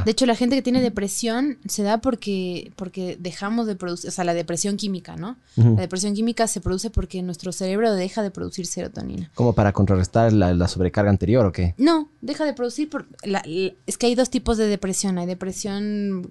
De 0.04 0.12
hecho, 0.12 0.26
la 0.26 0.36
gente 0.36 0.56
que 0.56 0.62
tiene 0.62 0.82
depresión 0.82 1.58
se 1.68 1.84
da 1.84 2.00
porque, 2.00 2.72
porque 2.76 3.18
dejamos 3.20 3.68
de 3.68 3.76
producir, 3.76 4.10
o 4.10 4.12
sea, 4.12 4.24
la 4.24 4.34
depresión 4.34 4.78
química, 4.78 5.16
¿no? 5.16 5.38
La 5.56 5.82
depresión 5.82 6.14
química 6.14 6.48
se 6.48 6.62
produce 6.62 6.90
porque 6.90 7.22
nuestro 7.22 7.52
cerebro 7.52 7.94
deja 7.94 8.22
de 8.24 8.32
producir 8.32 8.66
serotonina. 8.66 9.32
Como 9.36 9.54
para 9.54 9.72
contrarrestar 9.74 10.34
la, 10.34 10.54
la 10.54 10.68
sobrecarga 10.68 11.10
anterior, 11.10 11.46
¿o 11.46 11.52
qué? 11.52 11.74
No, 11.78 12.10
deja 12.22 12.46
de 12.46 12.54
producir 12.54 12.90
por... 12.90 13.08
la- 13.24 13.42
la- 13.46 13.72
es 13.86 13.98
que 13.98 14.08
hay 14.08 14.16
dos 14.16 14.30
tipos 14.30 14.58
de 14.58 14.68
depresión. 14.68 15.18
Hay 15.18 15.26
depresión 15.26 16.28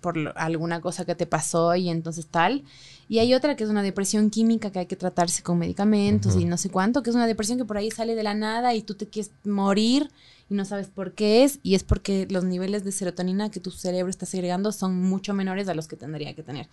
por 0.00 0.16
alguna 0.36 0.80
cosa 0.80 1.04
que 1.04 1.14
te 1.14 1.26
pasó 1.26 1.74
y 1.74 1.88
entonces 1.88 2.26
tal. 2.26 2.64
Y 3.08 3.20
hay 3.20 3.32
otra 3.34 3.56
que 3.56 3.64
es 3.64 3.70
una 3.70 3.82
depresión 3.82 4.28
química 4.30 4.70
que 4.70 4.80
hay 4.80 4.86
que 4.86 4.96
tratarse 4.96 5.42
con 5.42 5.58
medicamentos 5.58 6.34
y 6.42 6.44
no 6.44 6.56
sé 6.58 6.68
cuánto, 6.68 7.02
que 7.02 7.10
es 7.10 7.16
una 7.16 7.26
depresión 7.26 7.56
que 7.58 7.64
por 7.64 7.78
ahí 7.78 7.90
sale 7.90 8.14
de 8.14 8.22
la 8.22 8.34
nada 8.34 8.74
y 8.74 8.82
tú 8.82 8.94
te 8.94 9.06
quieres 9.08 9.30
morir 9.44 10.10
y 10.50 10.54
no 10.54 10.64
sabes 10.64 10.88
por 10.88 11.12
qué 11.12 11.44
es. 11.44 11.60
Y 11.62 11.74
es 11.74 11.84
porque 11.84 12.26
los 12.30 12.44
niveles 12.44 12.84
de 12.84 12.92
serotonina 12.92 13.50
que 13.50 13.60
tu 13.60 13.70
cerebro 13.70 14.10
está 14.10 14.26
segregando 14.26 14.72
son 14.72 14.96
mucho 14.96 15.34
menores 15.34 15.68
a 15.68 15.74
los 15.74 15.88
que 15.88 15.96
tendría 15.96 16.34
que 16.34 16.42
tener. 16.42 16.68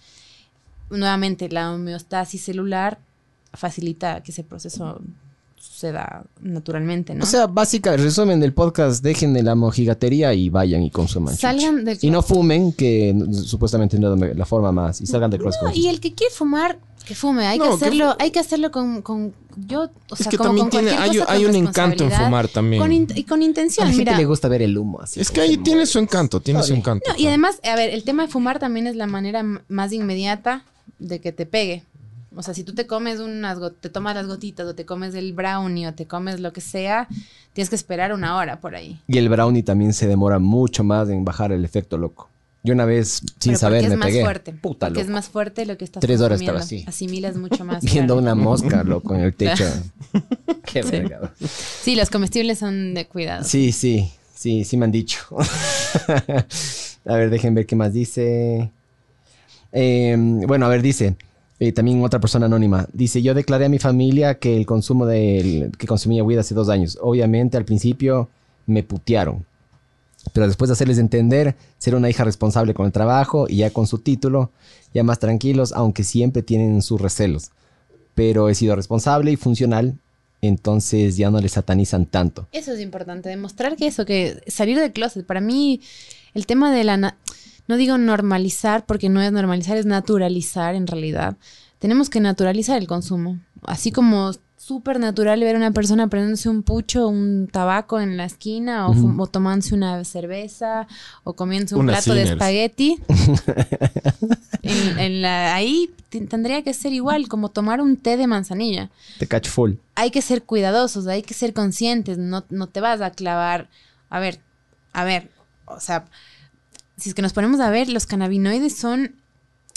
Nuevamente, 0.90 1.50
la 1.50 1.72
homeostasis 1.74 2.44
celular 2.44 3.00
facilita 3.54 4.22
que 4.22 4.32
ese 4.32 4.44
proceso 4.44 5.02
suceda 5.58 6.24
naturalmente, 6.42 7.14
¿no? 7.16 7.24
O 7.24 7.28
sea, 7.28 7.48
básica, 7.48 7.96
resumen 7.98 8.40
del 8.40 8.54
podcast, 8.54 9.04
dejen 9.04 9.34
de 9.34 9.44
la 9.44 9.56
mojigatería 9.56 10.34
y 10.34 10.50
vayan 10.50 10.84
y 10.84 10.92
consuman. 10.92 11.36
Salgan 11.36 11.84
del 11.86 11.98
Y 12.02 12.10
no 12.12 12.22
fumen, 12.22 12.72
que 12.74 13.16
supuestamente 13.32 13.98
no 14.00 14.14
es 14.26 14.38
la 14.38 14.46
forma 14.46 14.72
más. 14.72 15.02
Y 15.02 15.06
salgan 15.08 15.32
del. 15.32 15.42
No, 15.42 15.50
y 15.74 15.88
el 15.88 16.00
que 16.00 16.14
quiere 16.14 16.34
fumar, 16.34 16.78
que 17.06 17.16
fume. 17.16 17.46
Hay 17.48 17.58
que 17.60 17.66
No, 17.66 17.78
que 17.78 17.86
hacerlo, 17.86 18.16
hay 18.20 18.32
que 18.32 18.40
hacerlo 18.40 18.72
con, 18.72 19.02
con 19.02 19.34
yo, 19.68 19.84
o 19.84 20.14
Es 20.14 20.20
sea, 20.20 20.30
que 20.32 20.38
como 20.38 20.50
también 20.50 20.66
con 20.70 20.72
tiene, 20.72 20.96
cualquier 20.96 21.12
hay, 21.14 21.20
cosa, 21.20 21.34
hay 21.34 21.42
con 21.44 21.50
un 21.50 21.56
encanto 21.68 22.04
en 22.04 22.12
fumar 22.12 22.48
también. 22.48 22.82
Con 22.82 22.92
in- 22.92 23.08
y 23.16 23.24
con 23.24 23.42
A 23.42 23.44
intención, 23.46 23.88
la 23.88 23.94
gente 23.94 24.12
mira. 24.12 24.18
le 24.18 24.26
gusta 24.26 24.48
ver 24.48 24.62
el 24.62 24.78
humo 24.78 25.02
así. 25.02 25.20
es 25.20 25.32
que 25.32 25.42
ahí 25.42 25.56
se 25.56 25.62
tiene 25.62 25.86
su 25.86 26.00
encanto, 26.00 26.42
tiene 26.42 26.62
su 26.64 26.74
encanto. 26.74 27.10
No, 27.12 27.18
y 27.18 27.28
además, 27.28 27.60
a 27.64 27.76
ver, 27.76 27.90
el 27.92 28.04
tema 28.04 28.24
de 28.24 28.30
fumar 28.32 28.60
también 28.60 28.88
es 28.88 28.96
la 28.96 29.08
manera 29.08 29.44
más 29.68 29.92
inmediata 29.94 30.64
de 31.00 31.20
que 31.22 31.32
te 31.32 31.46
pegue. 31.46 31.84
O 32.36 32.44
sea, 32.44 32.54
si 32.54 32.64
tú 32.64 32.74
te 32.74 32.86
comes 32.88 33.20
unas, 33.20 33.58
te 33.80 33.90
tomas 33.90 34.16
las 34.16 34.28
gotitas 34.28 34.68
o 34.68 34.76
te 34.76 34.86
comes 34.86 35.16
el 35.16 35.34
brownie 35.34 35.88
o 35.88 35.94
te 35.94 36.06
comes 36.06 36.40
lo 36.40 36.52
que 36.54 36.62
sea, 36.62 37.08
tienes 37.54 37.70
que 37.70 37.76
esperar 37.76 38.14
una 38.14 38.36
hora 38.38 38.60
por 38.60 38.76
ahí. 38.76 39.00
Y 39.08 39.18
el 39.18 39.30
brownie 39.30 39.64
también 39.64 39.94
se 39.94 40.08
demora 40.08 40.40
mucho 40.40 40.84
más 40.84 41.10
en 41.10 41.24
bajar 41.26 41.52
el 41.52 41.64
efecto 41.66 41.98
loco. 41.98 42.30
Yo 42.64 42.74
una 42.74 42.86
vez, 42.86 43.22
sin 43.40 43.52
Pero 43.52 43.58
saber, 43.60 43.82
porque 43.82 43.90
me 43.90 43.94
es 43.94 44.00
más 44.00 44.08
pegué. 44.08 44.22
fuerte. 44.24 44.52
Puta 44.54 44.88
porque 44.88 45.02
es 45.02 45.08
loco. 45.08 45.16
más 45.18 45.30
fuerte 45.30 45.66
lo 45.68 45.78
que 45.78 45.86
estás 45.86 46.02
Tres 46.02 46.20
horas 46.20 46.42
estaba 46.42 46.60
así. 46.60 46.84
Asimilas 46.88 47.38
mucho 47.38 47.64
más. 47.66 47.84
Viendo 47.84 48.16
claro. 48.16 48.22
una 48.22 48.34
mosca, 48.36 48.84
loco, 48.86 49.14
en 49.14 49.22
el 49.22 49.36
techo. 49.36 49.66
Qué 50.66 50.82
Sí. 50.82 50.90
verga. 50.90 51.32
Sí, 51.40 51.96
los 51.96 52.10
comestibles 52.10 52.58
son 52.58 52.96
de 52.96 53.06
cuidado. 53.08 53.44
Sí, 53.44 53.72
sí, 53.72 54.12
sí, 54.34 54.64
sí 54.64 54.78
me 54.78 54.86
han 54.86 54.92
dicho. 54.92 55.20
a 57.06 57.14
ver, 57.16 57.30
dejen 57.30 57.54
ver 57.54 57.66
qué 57.68 57.76
más 57.76 57.94
dice. 57.94 58.72
Eh, 59.72 60.16
bueno, 60.48 60.66
a 60.66 60.70
ver, 60.70 60.82
dice. 60.82 61.16
Eh, 61.60 61.72
también 61.72 62.04
otra 62.04 62.20
persona 62.20 62.48
anónima. 62.48 62.88
Dice, 62.92 63.22
yo 63.22 63.34
declaré 63.34 63.66
a 63.66 63.70
mi 63.70 63.80
familia 63.80 64.40
que 64.40 64.58
el 64.58 64.66
consumo 64.66 65.08
que 65.08 65.88
consumía 65.88 66.24
weed 66.24 66.40
hace 66.40 66.54
dos 66.54 66.70
años. 66.70 66.98
Obviamente 67.02 67.58
al 67.58 67.66
principio 67.66 68.30
me 68.66 68.84
putearon. 68.84 69.46
Pero 70.34 70.48
después 70.48 70.70
de 70.70 70.74
hacerles 70.74 70.98
entender, 70.98 71.56
ser 71.78 71.96
una 71.96 72.10
hija 72.10 72.24
responsable 72.24 72.74
con 72.74 72.86
el 72.86 72.92
trabajo 72.92 73.46
y 73.48 73.58
ya 73.58 73.70
con 73.70 73.88
su 73.88 74.00
título, 74.00 74.52
ya 74.94 75.04
más 75.04 75.20
tranquilos, 75.20 75.72
aunque 75.72 76.04
siempre 76.04 76.42
tienen 76.42 76.82
sus 76.82 77.00
recelos. 77.00 77.52
Pero 78.16 78.50
he 78.50 78.56
sido 78.56 78.76
responsable 78.76 79.32
y 79.32 79.36
funcional, 79.36 79.96
entonces 80.42 81.16
ya 81.16 81.30
no 81.30 81.40
les 81.40 81.54
satanizan 81.54 82.06
tanto. 82.06 82.48
Eso 82.52 82.74
es 82.74 82.82
importante, 82.82 83.30
demostrar 83.30 83.76
que 83.76 83.88
eso, 83.88 84.06
que 84.06 84.42
salir 84.48 84.80
del 84.80 84.92
closet. 84.92 85.26
Para 85.26 85.42
mí, 85.42 85.82
el 86.34 86.46
tema 86.46 86.74
de 86.74 86.84
la... 86.84 87.18
no 87.68 87.78
digo 87.78 87.98
normalizar, 87.98 88.86
porque 88.86 89.10
no 89.10 89.22
es 89.22 89.32
normalizar, 89.32 89.78
es 89.78 89.86
naturalizar 89.86 90.76
en 90.76 90.88
realidad. 90.88 91.38
Tenemos 91.80 92.10
que 92.10 92.20
naturalizar 92.20 92.78
el 92.78 92.88
consumo. 92.88 93.40
Así 93.64 93.92
como 93.92 94.32
súper 94.58 95.00
natural 95.00 95.40
ver 95.42 95.56
a 95.56 95.60
una 95.60 95.72
persona 95.72 96.08
prendiéndose 96.08 96.50
un 96.50 96.64
pucho, 96.64 97.08
un 97.08 97.48
tabaco 97.52 98.00
en 98.00 98.18
la 98.18 98.26
esquina, 98.26 98.88
o, 98.90 98.94
fum- 98.94 99.22
o 99.22 99.28
tomándose 99.28 99.76
una 99.76 100.04
cerveza, 100.06 100.88
o 101.24 101.34
comiéndose 101.34 101.76
un 101.76 101.82
Una 101.82 101.94
plato 101.94 102.14
de 102.16 102.24
espagueti. 102.24 102.98
en, 104.64 105.00
en 105.00 105.22
la, 105.22 105.54
ahí 105.56 105.92
tendría 106.30 106.64
que 106.64 106.74
ser 106.74 106.94
igual, 106.94 107.28
como 107.28 107.50
tomar 107.50 107.82
un 107.82 107.98
té 107.98 108.18
de 108.18 108.26
manzanilla 108.28 108.90
Te 109.20 109.28
cacho 109.28 109.52
full. 109.52 109.74
hay 109.96 110.12
que 110.12 110.22
ser 110.22 110.44
cuidadosos, 110.44 111.08
hay 111.08 111.22
que 111.22 111.34
ser 111.34 111.54
conscientes, 111.54 112.18
no, 112.18 112.46
no 112.50 112.68
te 112.68 112.82
vas 112.82 113.02
a 113.02 113.12
clavar. 113.12 113.70
A 114.10 114.20
ver, 114.20 114.40
a 114.94 115.04
ver, 115.04 115.30
o 115.66 115.80
sea, 115.80 116.06
si 116.98 117.10
es 117.10 117.16
que 117.16 117.22
nos 117.22 117.34
ponemos 117.34 117.60
a 117.60 117.70
ver, 117.70 117.90
los 117.90 118.06
cannabinoides 118.06 118.76
son 118.78 119.16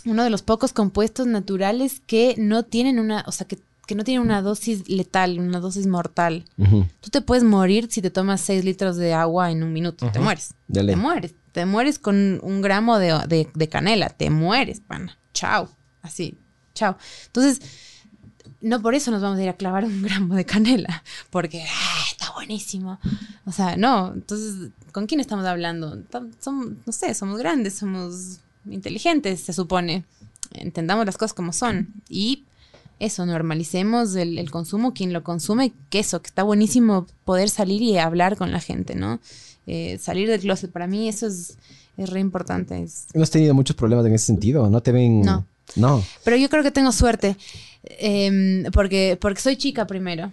uno 0.05 0.23
de 0.25 0.31
los 0.31 0.43
pocos 0.43 0.73
compuestos 0.73 1.27
naturales 1.27 2.01
que 2.07 2.35
no 2.39 2.63
tienen 2.65 2.99
una, 2.99 3.25
o 3.27 3.33
sea, 3.33 3.47
que, 3.47 3.59
que 3.87 3.95
no 3.95 4.05
tienen 4.05 4.23
una 4.23 4.43
dosis 4.43 4.89
letal, 4.89 5.39
una 5.39 5.61
dosis 5.61 5.87
mortal. 5.87 6.45
Tú 7.01 7.11
te 7.11 7.21
puedes 7.21 7.43
morir 7.45 7.89
si 7.91 8.01
te 8.03 8.11
tomas 8.11 8.41
6 8.43 8.65
litros 8.65 8.97
de 8.97 9.13
agua 9.15 9.51
en 9.51 9.63
un 9.63 9.73
minuto, 9.73 10.11
te 10.13 10.21
mueres. 10.21 10.55
Te 10.93 10.97
mueres, 10.97 11.35
te 11.53 11.67
mueres 11.67 11.99
con 11.99 12.39
un 12.43 12.61
gramo 12.63 12.99
de, 12.99 13.19
de- 13.27 13.51
de 13.53 13.69
canela, 13.69 14.09
te 14.11 14.31
mueres, 14.31 14.81
pana. 14.81 15.19
Chao, 15.35 15.69
así, 16.03 16.39
chao. 16.75 16.97
Entonces, 17.27 17.61
no 18.61 18.81
por 18.83 18.95
eso 18.95 19.11
nos 19.11 19.23
vamos 19.23 19.39
a 19.39 19.43
ir 19.43 19.49
a 19.49 19.55
clavar 19.55 19.85
un 19.85 20.03
gramo 20.09 20.35
de 20.35 20.45
canela, 20.45 21.03
porque 21.31 21.65
ah, 21.69 22.05
buenísimo. 22.39 22.99
O 23.47 23.53
sea, 23.53 23.77
no, 23.77 24.13
entonces, 24.15 24.71
¿con 24.93 25.07
quién 25.07 25.21
estamos 25.21 25.45
hablando? 25.47 25.99
Somos, 26.41 26.69
no 26.87 26.93
sé, 26.93 27.15
somos 27.15 27.39
grandes, 27.39 27.75
somos 27.75 28.41
inteligentes, 28.71 29.41
se 29.41 29.53
supone. 29.53 30.05
Entendamos 30.53 31.05
las 31.07 31.17
cosas 31.19 31.35
como 31.35 31.53
son. 31.53 31.89
Y 32.09 32.45
eso, 33.01 33.27
normalicemos 33.27 34.15
el, 34.17 34.39
el 34.39 34.51
consumo, 34.51 34.95
quien 34.95 35.13
lo 35.13 35.23
consume, 35.23 35.73
que 35.91 35.99
eso, 36.01 36.21
que 36.23 36.29
está 36.29 36.43
buenísimo 36.43 37.07
poder 37.25 37.49
salir 37.51 37.83
y 37.83 37.99
hablar 37.99 38.37
con 38.37 38.51
la 38.53 38.61
gente, 38.61 38.95
¿no? 38.95 39.21
Eh, 39.67 39.99
salir 40.01 40.29
del 40.29 40.41
closet, 40.41 40.71
para 40.73 40.87
mí 40.87 41.09
eso 41.09 41.27
es, 41.27 41.59
es 41.97 42.09
re 42.11 42.21
importante. 42.21 42.83
es- 42.83 43.07
¿No 43.15 43.23
has 43.23 43.31
tenido 43.31 43.53
muchos 43.55 43.77
problemas 43.77 44.07
en 44.07 44.15
ese 44.15 44.27
sentido? 44.27 44.69
¿No 44.71 44.81
te 44.81 44.93
ven...? 44.93 45.21
No. 45.23 45.47
No. 45.77 46.03
Pero 46.25 46.37
yo 46.39 46.49
creo 46.49 46.63
que 46.63 46.71
tengo 46.71 46.91
suerte, 46.93 47.37
em, 47.83 48.65
porque, 48.73 49.19
porque 49.21 49.41
soy 49.43 49.57
chica 49.57 49.87
primero. 49.87 50.33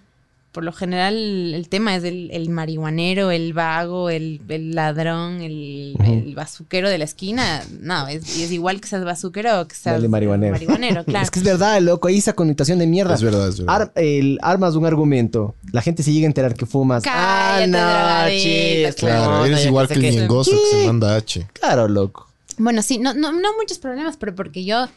Por 0.56 0.64
lo 0.64 0.72
general 0.72 1.53
el 1.53 1.68
tema 1.68 1.98
es 1.98 2.06
el, 2.06 2.32
el 2.32 2.48
marihuanero, 2.49 3.30
el 3.30 3.52
vago, 3.52 4.10
el, 4.10 4.40
el 4.48 4.73
ladrón, 4.73 5.41
el, 5.41 5.98
el 6.06 6.34
bazuquero 6.34 6.90
de 6.90 6.98
la 6.98 7.03
esquina. 7.03 7.61
No, 7.82 8.07
es, 8.07 8.40
igual 8.52 8.80
que 8.80 8.88
seas 8.88 9.03
bazuquero 9.03 9.60
o 9.60 9.68
que 9.68 9.76
seas 9.76 9.98
Dale, 9.98 10.07
marihuanero. 10.07 10.53
marihuanero, 10.53 11.03
claro. 11.06 11.26
Es 11.26 11.30
que 11.30 11.40
es 11.40 11.45
verdad, 11.45 11.82
loco, 11.82 12.07
ahí 12.07 12.19
esa 12.19 12.32
connotación 12.32 12.80
de 12.80 12.88
mierda. 12.88 13.15
Es 13.15 13.22
verdad, 13.22 13.49
es 13.49 13.60
verdad. 13.60 13.76
Ar- 13.82 13.91
el, 13.95 14.40
armas 14.41 14.76
un 14.76 14.86
argumento. 14.86 15.56
La 15.73 15.82
gente 15.82 16.03
se 16.03 16.14
llega 16.14 16.26
a 16.26 16.27
enterar 16.27 16.53
que 16.56 16.65
fumas. 16.65 17.03
Cállate, 17.03 17.72
drogadicto, 17.72 18.90
chis, 18.91 18.95
Claro, 18.95 19.32
no, 19.32 19.45
eres 19.45 19.65
igual 19.65 19.90
que 19.90 19.95
el 19.95 20.02
ñengoso 20.03 20.52
que 20.52 20.77
se 20.77 20.88
manda 20.88 21.18
H. 21.18 21.48
Claro, 21.52 21.90
loco. 21.90 22.30
Bueno, 22.57 22.82
sí, 22.82 22.98
no, 22.98 23.14
no, 23.14 23.34
no 23.34 23.57
muchos 23.57 23.77
problemas, 23.77 24.15
pero 24.15 24.34
porque 24.34 24.64
yo 24.64 24.88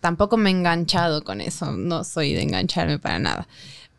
tampoco 0.00 0.36
me 0.36 0.50
he 0.50 0.52
enganchado 0.52 1.22
con 1.22 1.40
eso. 1.40 1.70
No 1.70 2.02
soy 2.02 2.34
de 2.34 2.42
engancharme 2.42 2.98
para 2.98 3.20
nada. 3.20 3.46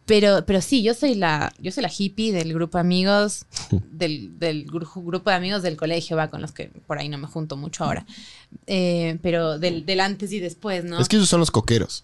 Pero, 0.07 0.43
pero 0.45 0.61
sí, 0.61 0.81
yo 0.81 0.93
soy 0.95 1.13
la, 1.15 1.53
yo 1.59 1.71
soy 1.71 1.83
la 1.83 1.91
hippie 1.95 2.31
del 2.33 2.53
grupo 2.53 2.77
de 2.77 2.81
amigos, 2.81 3.45
del, 3.91 4.39
del 4.39 4.65
gru- 4.65 5.03
grupo 5.05 5.29
de 5.29 5.35
amigos 5.35 5.61
del 5.61 5.75
colegio, 5.77 6.17
va, 6.17 6.29
con 6.29 6.41
los 6.41 6.51
que 6.53 6.71
por 6.87 6.97
ahí 6.97 7.09
no 7.09 7.17
me 7.19 7.27
junto 7.27 7.57
mucho 7.57 7.83
ahora. 7.83 8.05
Eh, 8.65 9.19
pero 9.21 9.59
del, 9.59 9.85
del 9.85 9.99
antes 9.99 10.31
y 10.31 10.39
después, 10.39 10.83
¿no? 10.85 10.99
Es 10.99 11.07
que 11.09 11.17
esos 11.17 11.29
son 11.29 11.39
los 11.41 11.51
coqueros. 11.51 12.03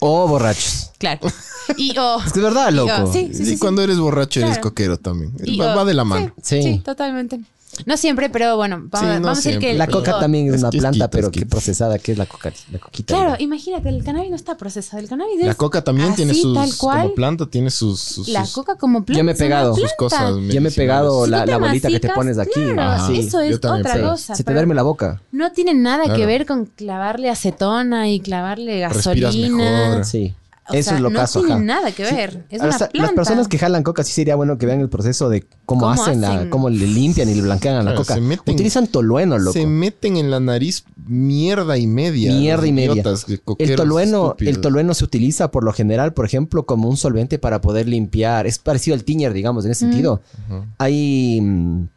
O 0.00 0.26
borrachos. 0.28 0.92
Claro. 0.98 1.20
Y, 1.76 1.94
oh, 1.98 2.18
Es 2.24 2.32
que 2.32 2.38
es 2.38 2.42
verdad, 2.44 2.70
y, 2.72 2.76
loco. 2.76 2.92
oh, 3.02 3.12
sí, 3.12 3.26
sí, 3.34 3.42
y 3.42 3.44
sí, 3.44 3.52
sí. 3.52 3.58
cuando 3.58 3.82
eres 3.82 3.98
borracho 3.98 4.40
eres 4.40 4.52
Claro. 4.52 4.62
coquero 4.70 4.96
también. 4.96 5.32
Y, 5.44 5.58
va, 5.58 5.74
oh, 5.74 5.76
va 5.76 5.84
de 5.84 5.92
la 5.92 6.02
mano. 6.04 6.32
Sí, 6.42 6.62
Sí. 6.62 6.62
sí, 6.62 6.78
totalmente. 6.78 7.40
No 7.86 7.96
siempre, 7.96 8.28
pero 8.30 8.56
bueno, 8.56 8.76
vamos, 8.90 9.00
Sí, 9.00 9.06
no 9.06 9.26
vamos 9.26 9.38
a 9.38 9.42
decir 9.42 9.58
que... 9.60 9.74
La 9.74 9.86
coca 9.86 10.18
también 10.18 10.52
es 10.52 10.60
una 10.60 10.70
planta, 10.70 11.08
pero 11.10 11.30
que 11.30 11.46
procesada, 11.46 11.98
que 11.98 12.12
es 12.12 12.18
la 12.18 12.26
coca, 12.26 12.52
la 12.72 12.78
coquita. 12.78 13.14
Claro, 13.14 13.30
¿no? 13.30 13.36
imagínate, 13.38 13.88
el 13.88 14.02
cannabis 14.04 14.30
no 14.30 14.36
está 14.36 14.56
procesado. 14.56 15.02
El 15.02 15.08
cannabis 15.08 15.40
La 15.40 15.50
es 15.52 15.56
coca 15.56 15.82
también 15.82 16.14
tiene 16.14 16.34
sus... 16.34 16.54
tal 16.54 16.70
cual. 16.76 17.02
Como 17.02 17.14
planta 17.14 17.46
tiene 17.46 17.70
sus... 17.70 18.00
sus- 18.00 18.28
La 18.28 18.44
sus- 18.44 18.54
coca 18.54 18.76
como 18.76 19.04
planta. 19.04 19.18
Ya 19.18 19.24
me 19.24 19.32
he 19.32 19.34
pegado. 19.34 19.74
Sus 19.74 19.92
cosas 19.94 20.34
me 20.36 20.54
he 20.54 20.70
pegado 20.70 21.24
Si 21.24 21.30
la, 21.30 21.46
la 21.46 21.58
bolita 21.58 21.88
que 21.88 22.00
te 22.00 22.08
pones 22.10 22.38
aquí. 22.38 22.52
claro, 22.72 22.80
Ajá. 22.82 23.12
eso 23.12 23.42
yo 23.44 23.50
es 23.50 23.56
otra 23.56 24.00
cosa. 24.00 24.34
Se 24.34 24.44
te 24.44 24.52
duerme 24.52 24.74
la 24.74 24.82
boca. 24.82 25.20
No 25.32 25.52
tiene 25.52 25.74
nada 25.74 26.04
Claro. 26.04 26.18
que 26.18 26.26
ver 26.26 26.46
con 26.46 26.66
clavarle 26.66 27.30
acetona 27.30 28.08
y 28.08 28.20
clavarle 28.20 28.86
Respiras 28.88 29.34
gasolina. 29.34 29.86
mejor. 29.88 30.04
Sí. 30.04 30.34
O 30.70 30.74
Eso 30.74 30.90
sea, 30.90 30.96
es 30.96 31.02
lo 31.02 31.08
no 31.10 31.18
caso, 31.18 31.40
tiene 31.40 31.54
ajá. 31.54 31.62
nada 31.64 31.92
que 31.92 32.04
Sí. 32.06 32.14
ver. 32.14 32.44
Es 32.50 32.60
una 32.60 32.76
planta. 32.76 32.90
Las 32.92 33.12
personas 33.12 33.48
que 33.48 33.58
jalan 33.58 33.82
coca 33.82 34.04
sí 34.04 34.12
sería 34.12 34.36
bueno 34.36 34.58
que 34.58 34.66
vean 34.66 34.80
el 34.80 34.88
proceso 34.90 35.28
de 35.30 35.46
cómo, 35.64 35.80
¿Cómo 35.88 35.92
hacen, 35.92 36.20
la, 36.20 36.50
cómo 36.50 36.68
le 36.68 36.86
limpian 36.86 37.28
y 37.28 37.34
le 37.34 37.40
blanquean 37.42 37.74
a 37.76 37.78
la 37.78 37.84
Claro, 37.92 37.98
coca. 37.98 38.14
se 38.14 38.20
meten- 38.20 38.52
Utilizan 38.54 38.86
tolueno, 38.86 39.38
loco. 39.38 39.52
Se 39.54 39.66
meten 39.66 40.16
en 40.18 40.30
la 40.30 40.40
nariz 40.40 40.84
mierda 41.06 41.78
y 41.78 41.86
media. 41.86 42.32
Mierda 42.32 42.66
y 42.66 42.72
media. 42.72 42.92
idiotas, 42.92 43.26
El 43.58 43.76
tolueno, 43.76 44.24
estúpidos. 44.26 44.54
el 44.56 44.60
tolueno 44.60 44.92
se 44.94 45.04
utiliza 45.04 45.50
por 45.50 45.64
lo 45.64 45.72
general, 45.72 46.12
por 46.12 46.26
ejemplo, 46.26 46.66
como 46.66 46.88
un 46.88 46.96
solvente 46.98 47.38
para 47.38 47.60
poder 47.60 47.88
limpiar. 47.88 48.46
Es 48.46 48.58
parecido 48.58 48.94
al 48.94 49.04
tiñer, 49.04 49.32
digamos, 49.32 49.64
en 49.64 49.70
ese 49.70 49.80
sentido. 49.86 50.20
Ujú. 50.50 50.64
Hay 50.78 51.40
mm, 51.40 51.88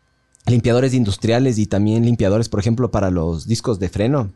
limpiadores 0.48 0.94
industriales 0.94 1.58
y 1.58 1.66
también 1.66 2.06
limpiadores, 2.06 2.50
por 2.50 2.60
ejemplo, 2.60 2.90
para 2.90 3.12
los 3.12 3.48
discos 3.48 3.80
de 3.80 3.90
freno, 3.90 4.32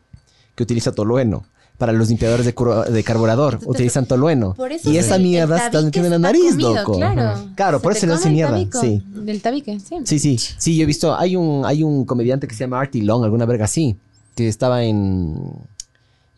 que 0.54 0.62
utiliza 0.62 0.92
tolueno. 0.92 1.44
Para 1.78 1.92
los 1.92 2.08
limpiadores 2.08 2.46
de, 2.46 2.54
de 2.92 3.04
carburador, 3.04 3.58
utilizan 3.66 4.06
tolueno. 4.06 4.54
Por 4.54 4.72
eso 4.72 4.90
Y 4.90 4.96
esa 4.96 5.18
mierda 5.18 5.56
está 5.58 5.70
tabique 5.72 6.00
metiendo 6.00 6.06
en 6.16 6.22
la 6.22 6.28
nariz, 6.28 6.50
comido, 6.52 6.74
loco. 6.74 6.92
Claro, 6.96 7.48
Claro, 7.54 7.82
por 7.82 7.92
eso 7.92 8.06
le 8.06 8.14
hace 8.14 8.30
mierda. 8.30 8.52
tabico 8.52 8.80
Sí. 8.80 9.02
Del 9.06 9.42
tabique, 9.42 9.78
sí. 9.80 9.96
Sí, 10.04 10.18
sí. 10.18 10.38
Sí, 10.38 10.76
yo 10.76 10.84
he 10.84 10.86
visto. 10.86 11.14
Hay 11.14 11.36
un, 11.36 11.66
hay 11.66 11.82
un 11.82 12.06
comediante 12.06 12.48
que 12.48 12.54
se 12.54 12.60
llama 12.64 12.80
Artie 12.80 13.02
Long, 13.02 13.24
alguna 13.24 13.44
verga 13.44 13.66
así, 13.66 13.94
que 14.34 14.48
estaba 14.48 14.84
en, 14.84 15.36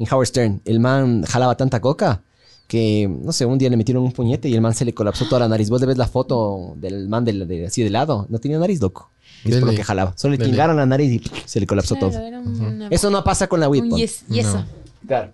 en 0.00 0.06
Howard 0.10 0.26
Stern. 0.26 0.60
El 0.64 0.80
man 0.80 1.22
jalaba 1.22 1.56
tanta 1.56 1.80
coca 1.80 2.20
que, 2.66 3.08
no 3.08 3.32
sé, 3.32 3.46
un 3.46 3.58
día 3.58 3.70
le 3.70 3.76
metieron 3.76 4.02
un 4.02 4.10
puñete 4.12 4.48
y 4.48 4.54
el 4.54 4.60
man 4.60 4.74
se 4.74 4.84
le 4.84 4.92
colapsó 4.92 5.24
toda 5.26 5.38
la 5.40 5.48
nariz. 5.48 5.70
Vos 5.70 5.80
le 5.80 5.86
ves 5.86 5.98
la 5.98 6.08
foto 6.08 6.74
del 6.76 7.08
man 7.08 7.24
de, 7.24 7.32
de- 7.46 7.66
así 7.66 7.82
de 7.84 7.90
lado. 7.90 8.26
No 8.28 8.40
tenía 8.40 8.58
nariz, 8.58 8.80
loco. 8.80 9.10
Y 9.44 9.52
es 9.52 9.58
por 9.58 9.68
lo 9.70 9.74
que 9.76 9.84
jalaba. 9.84 10.14
Solo 10.16 10.34
le 10.36 10.44
tingaron 10.44 10.76
la 10.76 10.84
nariz 10.84 11.12
y 11.12 11.22
se 11.46 11.60
le 11.60 11.66
colapsó 11.66 11.94
Claro, 11.94 12.12
todo. 12.12 12.88
Eso 12.90 13.08
no 13.08 13.22
pasa 13.22 13.46
con 13.46 13.60
la 13.60 13.68
weed. 13.68 13.88
pon. 13.88 13.98
yes- 13.98 14.24
y 14.28 14.40
eso. 14.40 14.64
Claro. 15.06 15.32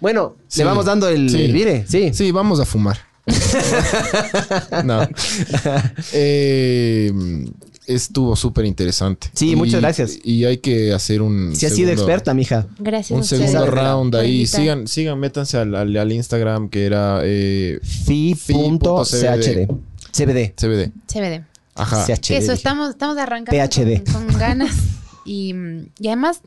Bueno, 0.00 0.36
Sí. 0.48 0.60
le 0.60 0.64
vamos 0.66 0.84
dando 0.84 1.08
el, 1.08 1.30
Sí. 1.30 1.42
el 1.44 1.52
vire. 1.52 1.84
Sí. 1.88 2.10
Sí, 2.12 2.30
vamos 2.32 2.60
a 2.60 2.64
fumar. 2.64 2.98
no. 4.84 5.00
Eh, 6.12 7.12
estuvo 7.86 8.36
súper 8.36 8.64
interesante. 8.64 9.28
Sí, 9.34 9.50
Y- 9.52 9.56
muchas 9.56 9.80
gracias. 9.80 10.18
Y 10.22 10.44
hay 10.44 10.58
que 10.58 10.92
hacer 10.92 11.22
un. 11.22 11.54
Si 11.56 11.66
has 11.66 11.74
sido 11.74 11.90
experta, 11.90 12.34
mija. 12.34 12.66
Gracias 12.78 13.16
Un 13.16 13.24
segundo 13.24 13.66
round 13.66 14.14
ahí. 14.16 14.46
Sigan, 14.46 14.86
sigan, 14.86 15.18
métanse 15.18 15.56
al, 15.58 15.74
al- 15.74 15.96
al 15.96 16.12
Instagram 16.12 16.68
que 16.68 16.86
era 16.86 17.20
eh, 17.24 17.80
Fi.chd. 17.82 19.66
CBD. 20.12 20.54
CBD. 20.56 20.92
CBD. 21.06 21.44
Ajá. 21.74 22.06
CHD. 22.06 22.36
Eso, 22.38 22.52
estamos, 22.52 22.90
estamos 22.90 23.18
arrancando 23.18 23.60
PhD. 23.68 24.02
Con, 24.12 24.26
con 24.28 24.38
ganas. 24.38 24.74
Y, 25.24 25.52
y 25.98 26.06
además, 26.06 26.40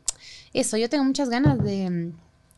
eso, 0.54 0.76
yo 0.76 0.88
tengo 0.88 1.04
muchas 1.04 1.28
ganas 1.28 1.62
de, 1.62 2.10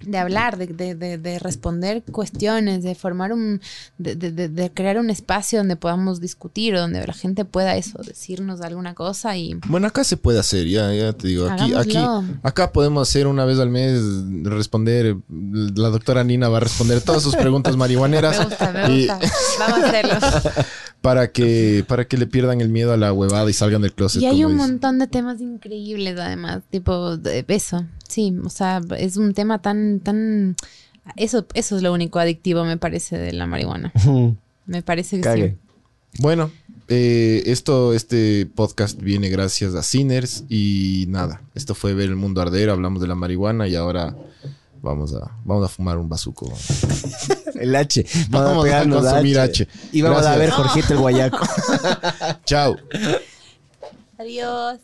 de 0.04 0.18
hablar, 0.18 0.56
de, 0.58 0.66
de- 0.66 0.94
de- 0.94 1.18
de 1.18 1.38
responder 1.38 2.02
cuestiones, 2.10 2.82
de 2.82 2.94
formar 2.94 3.32
un, 3.32 3.60
de, 3.98 4.14
de- 4.16 4.32
de- 4.32 4.48
de 4.48 4.70
crear 4.72 4.98
un 4.98 5.10
espacio 5.10 5.58
donde 5.58 5.76
podamos 5.76 6.20
discutir, 6.20 6.74
o 6.74 6.80
donde 6.80 7.06
la 7.06 7.12
gente 7.12 7.44
pueda 7.44 7.76
eso, 7.76 7.98
decirnos 8.02 8.60
alguna 8.60 8.94
cosa 8.94 9.36
y 9.36 9.54
Bueno, 9.66 9.86
acá 9.86 10.04
se 10.04 10.16
puede 10.16 10.38
hacer, 10.38 10.66
ya, 10.68 10.92
ya 10.92 11.12
te 11.12 11.28
digo. 11.28 11.48
Aquí, 11.48 11.74
aquí, 11.74 11.98
acá 12.42 12.72
podemos 12.72 13.08
hacer 13.08 13.26
una 13.26 13.44
vez 13.44 13.58
al 13.58 13.70
mes, 13.70 14.00
responder. 14.44 15.16
La 15.28 15.88
doctora 15.88 16.24
Nina 16.24 16.48
va 16.48 16.58
a 16.58 16.60
responder 16.60 17.00
todas 17.00 17.22
sus 17.22 17.36
preguntas 17.36 17.76
marihuaneras. 17.76 18.38
me 18.38 18.44
gusta, 18.46 18.72
me 18.72 18.94
y- 18.94 19.06
gusta. 19.06 19.20
Vamos 19.58 19.78
a 19.78 19.88
hacerlo. 19.88 20.14
para 21.02 21.32
que, 21.32 21.84
para 21.86 22.06
que 22.06 22.16
le 22.16 22.26
pierdan 22.26 22.60
el 22.60 22.68
miedo 22.68 22.92
a 22.92 22.96
la 22.96 23.12
huevada 23.12 23.50
y 23.50 23.52
salgan 23.52 23.82
del 23.82 23.92
closet. 23.92 24.22
Y 24.22 24.26
hay 24.26 24.44
un 24.44 24.54
montón 24.54 24.98
de 24.98 25.08
temas 25.08 25.40
increíbles 25.40 26.18
además, 26.18 26.62
tipo 26.70 27.16
de 27.16 27.44
eso, 27.48 27.84
sí, 28.08 28.34
o 28.42 28.48
sea, 28.48 28.80
es 28.96 29.16
un 29.16 29.34
tema 29.34 29.60
tan, 29.60 30.00
tan, 30.00 30.56
eso, 31.16 31.46
eso 31.54 31.76
es 31.76 31.82
lo 31.82 31.92
único 31.92 32.20
adictivo 32.20 32.64
me 32.64 32.78
parece 32.78 33.18
de 33.18 33.32
la 33.32 33.46
marihuana, 33.46 33.92
me 34.66 34.82
parece 34.82 35.16
que 35.16 35.22
Cague. 35.22 35.50
sí. 35.50 35.56
Bueno, 36.20 36.50
eh, 36.88 37.42
esto, 37.46 37.94
este 37.94 38.46
podcast 38.46 39.00
viene 39.00 39.28
gracias 39.28 39.74
a 39.74 39.82
Sinners 39.82 40.44
y 40.50 41.06
nada. 41.08 41.40
Esto 41.54 41.74
fue 41.74 41.94
ver 41.94 42.10
el 42.10 42.16
mundo 42.16 42.42
arder, 42.42 42.68
hablamos 42.68 43.00
de 43.00 43.08
la 43.08 43.14
marihuana 43.14 43.66
y 43.66 43.76
ahora 43.76 44.14
vamos 44.82 45.14
a, 45.14 45.36
vamos 45.44 45.64
a 45.64 45.68
fumar 45.68 45.96
un 45.96 46.08
bazuco. 46.08 46.52
El 47.54 47.74
H. 47.74 48.04
Vamos 48.30 48.58
a 48.58 48.62
pegarnos 48.62 49.04
consumir 49.04 49.38
H. 49.38 49.68
Y 49.92 50.02
vamos 50.02 50.24
a 50.24 50.36
ver 50.36 50.50
Jorgito 50.50 50.92
el 50.94 50.98
Guayaco. 51.00 51.46
Chao. 52.44 52.76
Adiós. 54.18 54.78